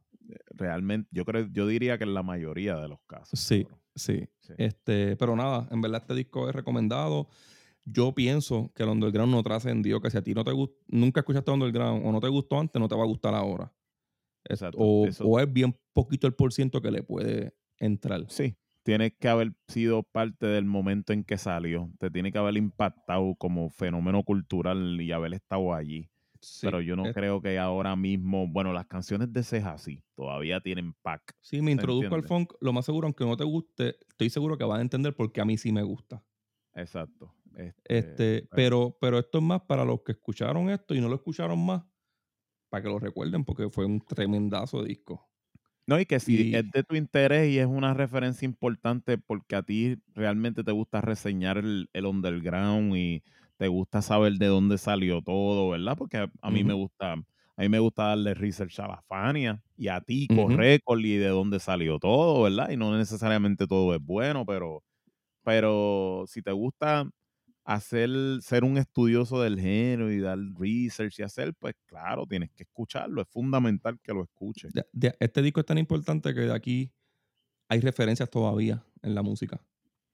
Realmente, 0.58 1.10
yo 1.12 1.26
creo, 1.26 1.48
yo 1.52 1.68
diría 1.68 1.98
que 1.98 2.04
en 2.06 2.14
la 2.14 2.24
mayoría 2.24 2.76
de 2.78 2.88
los 2.88 3.00
casos. 3.08 3.40
Sí, 3.40 3.68
sí. 3.96 4.28
Sí. 4.40 4.54
Este, 4.58 5.16
pero 5.18 5.36
nada, 5.36 5.68
en 5.72 5.82
verdad 5.82 6.02
este 6.02 6.16
disco 6.16 6.48
es 6.50 6.56
recomendado. 6.56 7.28
Yo 7.84 8.14
pienso 8.16 8.72
que 8.74 8.84
el 8.84 8.90
underground 8.90 9.32
no 9.32 9.44
trascendió, 9.44 10.02
que 10.02 10.10
si 10.10 10.18
a 10.18 10.22
ti 10.24 10.34
no 10.34 10.44
te 10.44 10.52
gust 10.52 10.74
nunca 10.88 11.20
escuchaste 11.20 11.52
underground 11.52 12.06
o 12.06 12.12
no 12.12 12.20
te 12.20 12.28
gustó 12.30 12.60
antes, 12.60 12.80
no 12.80 12.88
te 12.88 12.96
va 12.96 13.04
a 13.04 13.08
gustar 13.08 13.36
ahora. 13.36 13.72
Exacto, 14.48 14.78
o, 14.80 15.06
eso- 15.08 15.26
o 15.26 15.40
es 15.40 15.52
bien 15.52 15.76
poquito 15.94 16.28
el 16.28 16.34
por 16.34 16.54
ciento 16.54 16.82
que 16.82 16.92
le 16.92 17.04
puede 17.04 17.54
entrar. 17.78 18.26
Sí, 18.30 18.56
tiene 18.84 19.16
que 19.16 19.28
haber 19.28 19.54
sido 19.68 20.04
parte 20.04 20.46
del 20.48 20.66
momento 20.66 21.14
en 21.14 21.24
que 21.24 21.38
salió. 21.38 21.92
Te 22.00 22.10
tiene 22.12 22.32
que 22.32 22.38
haber 22.38 22.56
impactado 22.58 23.36
como 23.36 23.70
fenómeno 23.70 24.24
cultural 24.24 25.00
y 25.02 25.12
haber 25.12 25.34
estado 25.34 25.74
allí. 25.74 26.10
Sí, 26.48 26.68
Pero 26.68 26.82
yo 26.82 26.96
no 26.96 27.10
es- 27.10 27.12
creo 27.12 27.42
que 27.42 27.58
ahora 27.60 27.96
mismo, 27.96 28.48
bueno, 28.48 28.74
las 28.74 28.88
canciones 28.88 29.32
de 29.34 29.44
Ceja 29.44 29.78
sí, 29.78 30.04
todavía 30.16 30.62
tienen 30.62 30.94
pack. 30.94 31.36
Sí, 31.40 31.62
me 31.62 31.72
introduzco 31.72 32.16
al 32.16 32.24
funk, 32.24 32.54
lo 32.60 32.74
más 32.74 32.86
seguro, 32.86 33.06
aunque 33.08 33.24
no 33.26 33.38
te 33.38 33.44
guste, 33.44 33.98
estoy 34.10 34.30
seguro 34.30 34.58
que 34.58 34.64
vas 34.66 34.80
a 34.80 34.82
entender 34.82 35.16
porque 35.16 35.42
a 35.42 35.46
mí 35.46 35.58
sí 35.58 35.72
me 35.72 35.84
gusta. 35.84 36.24
Exacto. 36.74 37.34
Este, 37.56 37.98
Este, 37.98 38.50
pues, 38.50 38.64
pero, 38.70 38.98
pero 39.00 39.20
esto 39.20 39.38
es 39.38 39.44
más 39.44 39.62
para 39.62 39.86
los 39.86 40.02
que 40.02 40.14
escucharon 40.14 40.70
esto 40.70 40.96
y 40.96 41.02
no 41.02 41.08
lo 41.10 41.16
escucharon 41.16 41.64
más, 41.64 41.84
para 42.70 42.84
que 42.84 42.90
lo 42.90 43.00
recuerden, 43.00 43.46
porque 43.46 43.70
fue 43.70 43.86
un 43.86 44.02
tremendazo 44.02 44.84
disco. 44.84 45.30
No, 45.88 46.00
y 46.00 46.06
que 46.08 46.20
si 46.20 46.48
y- 46.48 46.52
es 46.52 46.70
de 46.72 46.84
tu 46.84 46.96
interés 46.96 47.48
y 47.50 47.60
es 47.60 47.68
una 47.68 47.94
referencia 47.94 48.46
importante 48.46 49.18
porque 49.20 49.56
a 49.56 49.62
ti 49.64 49.98
realmente 50.16 50.64
te 50.64 50.72
gusta 50.72 51.00
reseñar 51.02 51.58
el, 51.60 51.90
el 51.94 52.06
underground 52.08 52.96
y 52.98 53.24
te 53.58 53.68
gusta 53.68 54.02
saber 54.02 54.34
de 54.34 54.48
dónde 54.48 54.78
salió 54.78 55.22
todo, 55.22 55.70
¿verdad? 55.70 55.96
Porque 55.98 56.18
a, 56.18 56.32
a 56.42 56.52
mí 56.52 56.64
me 56.64 56.74
gusta, 56.74 57.14
a 57.14 57.62
mí 57.62 57.70
me 57.70 57.80
gusta 57.80 58.06
darle 58.10 58.34
research 58.34 58.80
a 58.80 58.88
la 58.88 59.02
Fania 59.08 59.64
y 59.78 59.88
a 59.90 60.02
ti, 60.02 60.30
Ujú. 60.30 60.56
récord 60.56 61.00
y 61.02 61.18
de 61.18 61.28
dónde 61.30 61.60
salió 61.60 62.00
todo, 62.00 62.44
¿verdad? 62.44 62.70
Y 62.72 62.78
no 62.78 62.98
necesariamente 62.98 63.68
todo 63.68 63.96
es 63.96 64.02
bueno, 64.02 64.46
pero, 64.46 64.84
pero 65.44 66.26
si 66.28 66.42
te 66.42 66.52
gusta 66.52 67.10
hacer, 67.66 68.10
ser 68.42 68.64
un 68.66 68.78
estudioso 68.78 69.42
del 69.42 69.60
género 69.60 70.12
y 70.12 70.20
dar 70.20 70.40
research 70.60 71.20
y 71.20 71.24
hacer, 71.24 71.54
pues 71.60 71.76
claro, 71.88 72.26
tienes 72.28 72.52
que 72.56 72.64
escucharlo, 72.64 73.22
es 73.22 73.30
fundamental 73.30 74.00
que 74.04 74.14
lo 74.14 74.24
escuches. 74.24 74.74
De- 74.74 74.86
de- 74.94 75.16
este 75.20 75.42
disco 75.42 75.60
es 75.62 75.66
tan 75.66 75.78
importante 75.78 76.34
que 76.34 76.42
de 76.42 76.54
aquí 76.54 76.92
hay 77.70 77.82
referencias 77.82 78.30
todavía 78.30 78.86
en 79.04 79.16
la 79.16 79.24
música. 79.24 79.66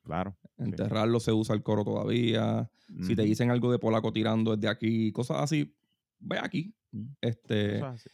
Claro. 0.03 0.35
sí. 0.57 0.63
Enterrarlo 0.63 1.19
se 1.19 1.31
usa 1.31 1.55
el 1.55 1.63
coro 1.63 1.83
todavía. 1.83 2.69
Si 3.01 3.15
te 3.15 3.21
dicen 3.23 3.51
algo 3.51 3.71
de 3.71 3.79
polaco 3.79 4.11
tirando 4.11 4.55
desde 4.55 4.67
aquí, 4.67 5.11
cosas 5.11 5.37
así, 5.41 5.73
ve 6.19 6.39
aquí. 6.39 6.73
Este, 7.21 7.79
Cosas 7.79 7.95
así. 8.01 8.09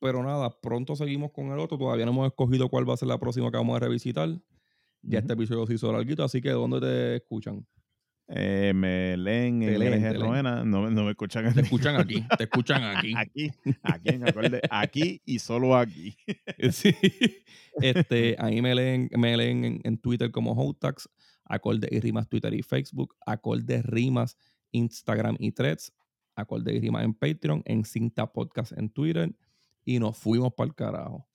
pero 0.00 0.22
nada, 0.22 0.58
pronto 0.60 0.96
seguimos 0.96 1.32
con 1.32 1.52
el 1.52 1.58
otro. 1.58 1.76
Todavía 1.76 2.06
no 2.06 2.12
hemos 2.12 2.26
escogido 2.28 2.68
cuál 2.70 2.88
va 2.88 2.94
a 2.94 2.96
ser 2.96 3.08
la 3.08 3.18
próxima 3.18 3.50
que 3.50 3.56
vamos 3.58 3.76
a 3.76 3.80
revisitar. 3.80 4.30
Ya 5.02 5.18
este 5.18 5.34
episodio 5.34 5.66
se 5.66 5.74
hizo 5.74 5.92
larguito, 5.92 6.24
así 6.24 6.40
que 6.40 6.50
¿dónde 6.50 6.80
te 6.80 7.16
escuchan? 7.16 7.66
Eh, 8.28 8.72
me 8.74 9.16
leen 9.16 9.60
Te 9.60 9.72
en 9.74 9.78
leen, 9.78 10.02
te 10.02 10.18
leen. 10.18 10.68
No, 10.70 10.82
me- 10.82 10.90
no 10.90 11.04
me 11.04 11.10
escuchan 11.10 11.54
Te 11.54 11.60
escuchan 11.60 11.94
aquí, 11.96 12.24
te 12.36 12.44
escuchan 12.44 12.82
aquí. 12.96 13.14
aquí, 13.16 13.52
aquí 13.82 14.08
en 14.08 14.28
acorde, 14.28 14.60
aquí 14.70 15.20
y 15.24 15.38
solo 15.38 15.76
aquí. 15.76 16.16
Sí. 16.72 16.92
Este, 17.80 18.34
ahí 18.38 18.60
me 18.62 18.74
leen, 18.74 19.08
me 19.16 19.36
leen 19.36 19.64
en, 19.64 19.80
en 19.84 19.98
Twitter 19.98 20.30
como 20.32 20.52
Hotax, 20.54 21.08
Acorde 21.44 21.88
y 21.90 22.00
Rimas 22.00 22.28
Twitter 22.28 22.52
y 22.54 22.62
Facebook, 22.62 23.14
Acorde 23.26 23.82
Rimas 23.82 24.36
Instagram 24.72 25.36
y 25.38 25.52
Threads, 25.52 25.92
Acorde 26.34 26.74
y 26.74 26.80
Rimas 26.80 27.04
en 27.04 27.14
Patreon, 27.14 27.62
en 27.64 27.84
Cinta 27.84 28.26
Podcast 28.32 28.72
en 28.76 28.88
Twitter 28.90 29.30
y 29.84 29.98
nos 30.00 30.16
fuimos 30.18 30.52
para 30.54 30.66
el 30.68 30.74
carajo. 30.74 31.28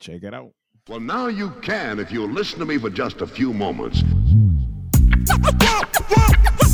Check 0.00 0.22
it 0.22 0.32
out. 0.32 0.54
Well, 0.88 1.00
now 1.00 1.28
you 1.28 1.50
can 1.60 2.00
if 2.00 2.10
you'll 2.10 2.32
listen 2.32 2.58
to 2.60 2.64
me 2.64 2.78
for 2.78 2.90
just 2.90 3.20
a 3.20 3.26
few 3.26 3.52
moments. 3.52 4.02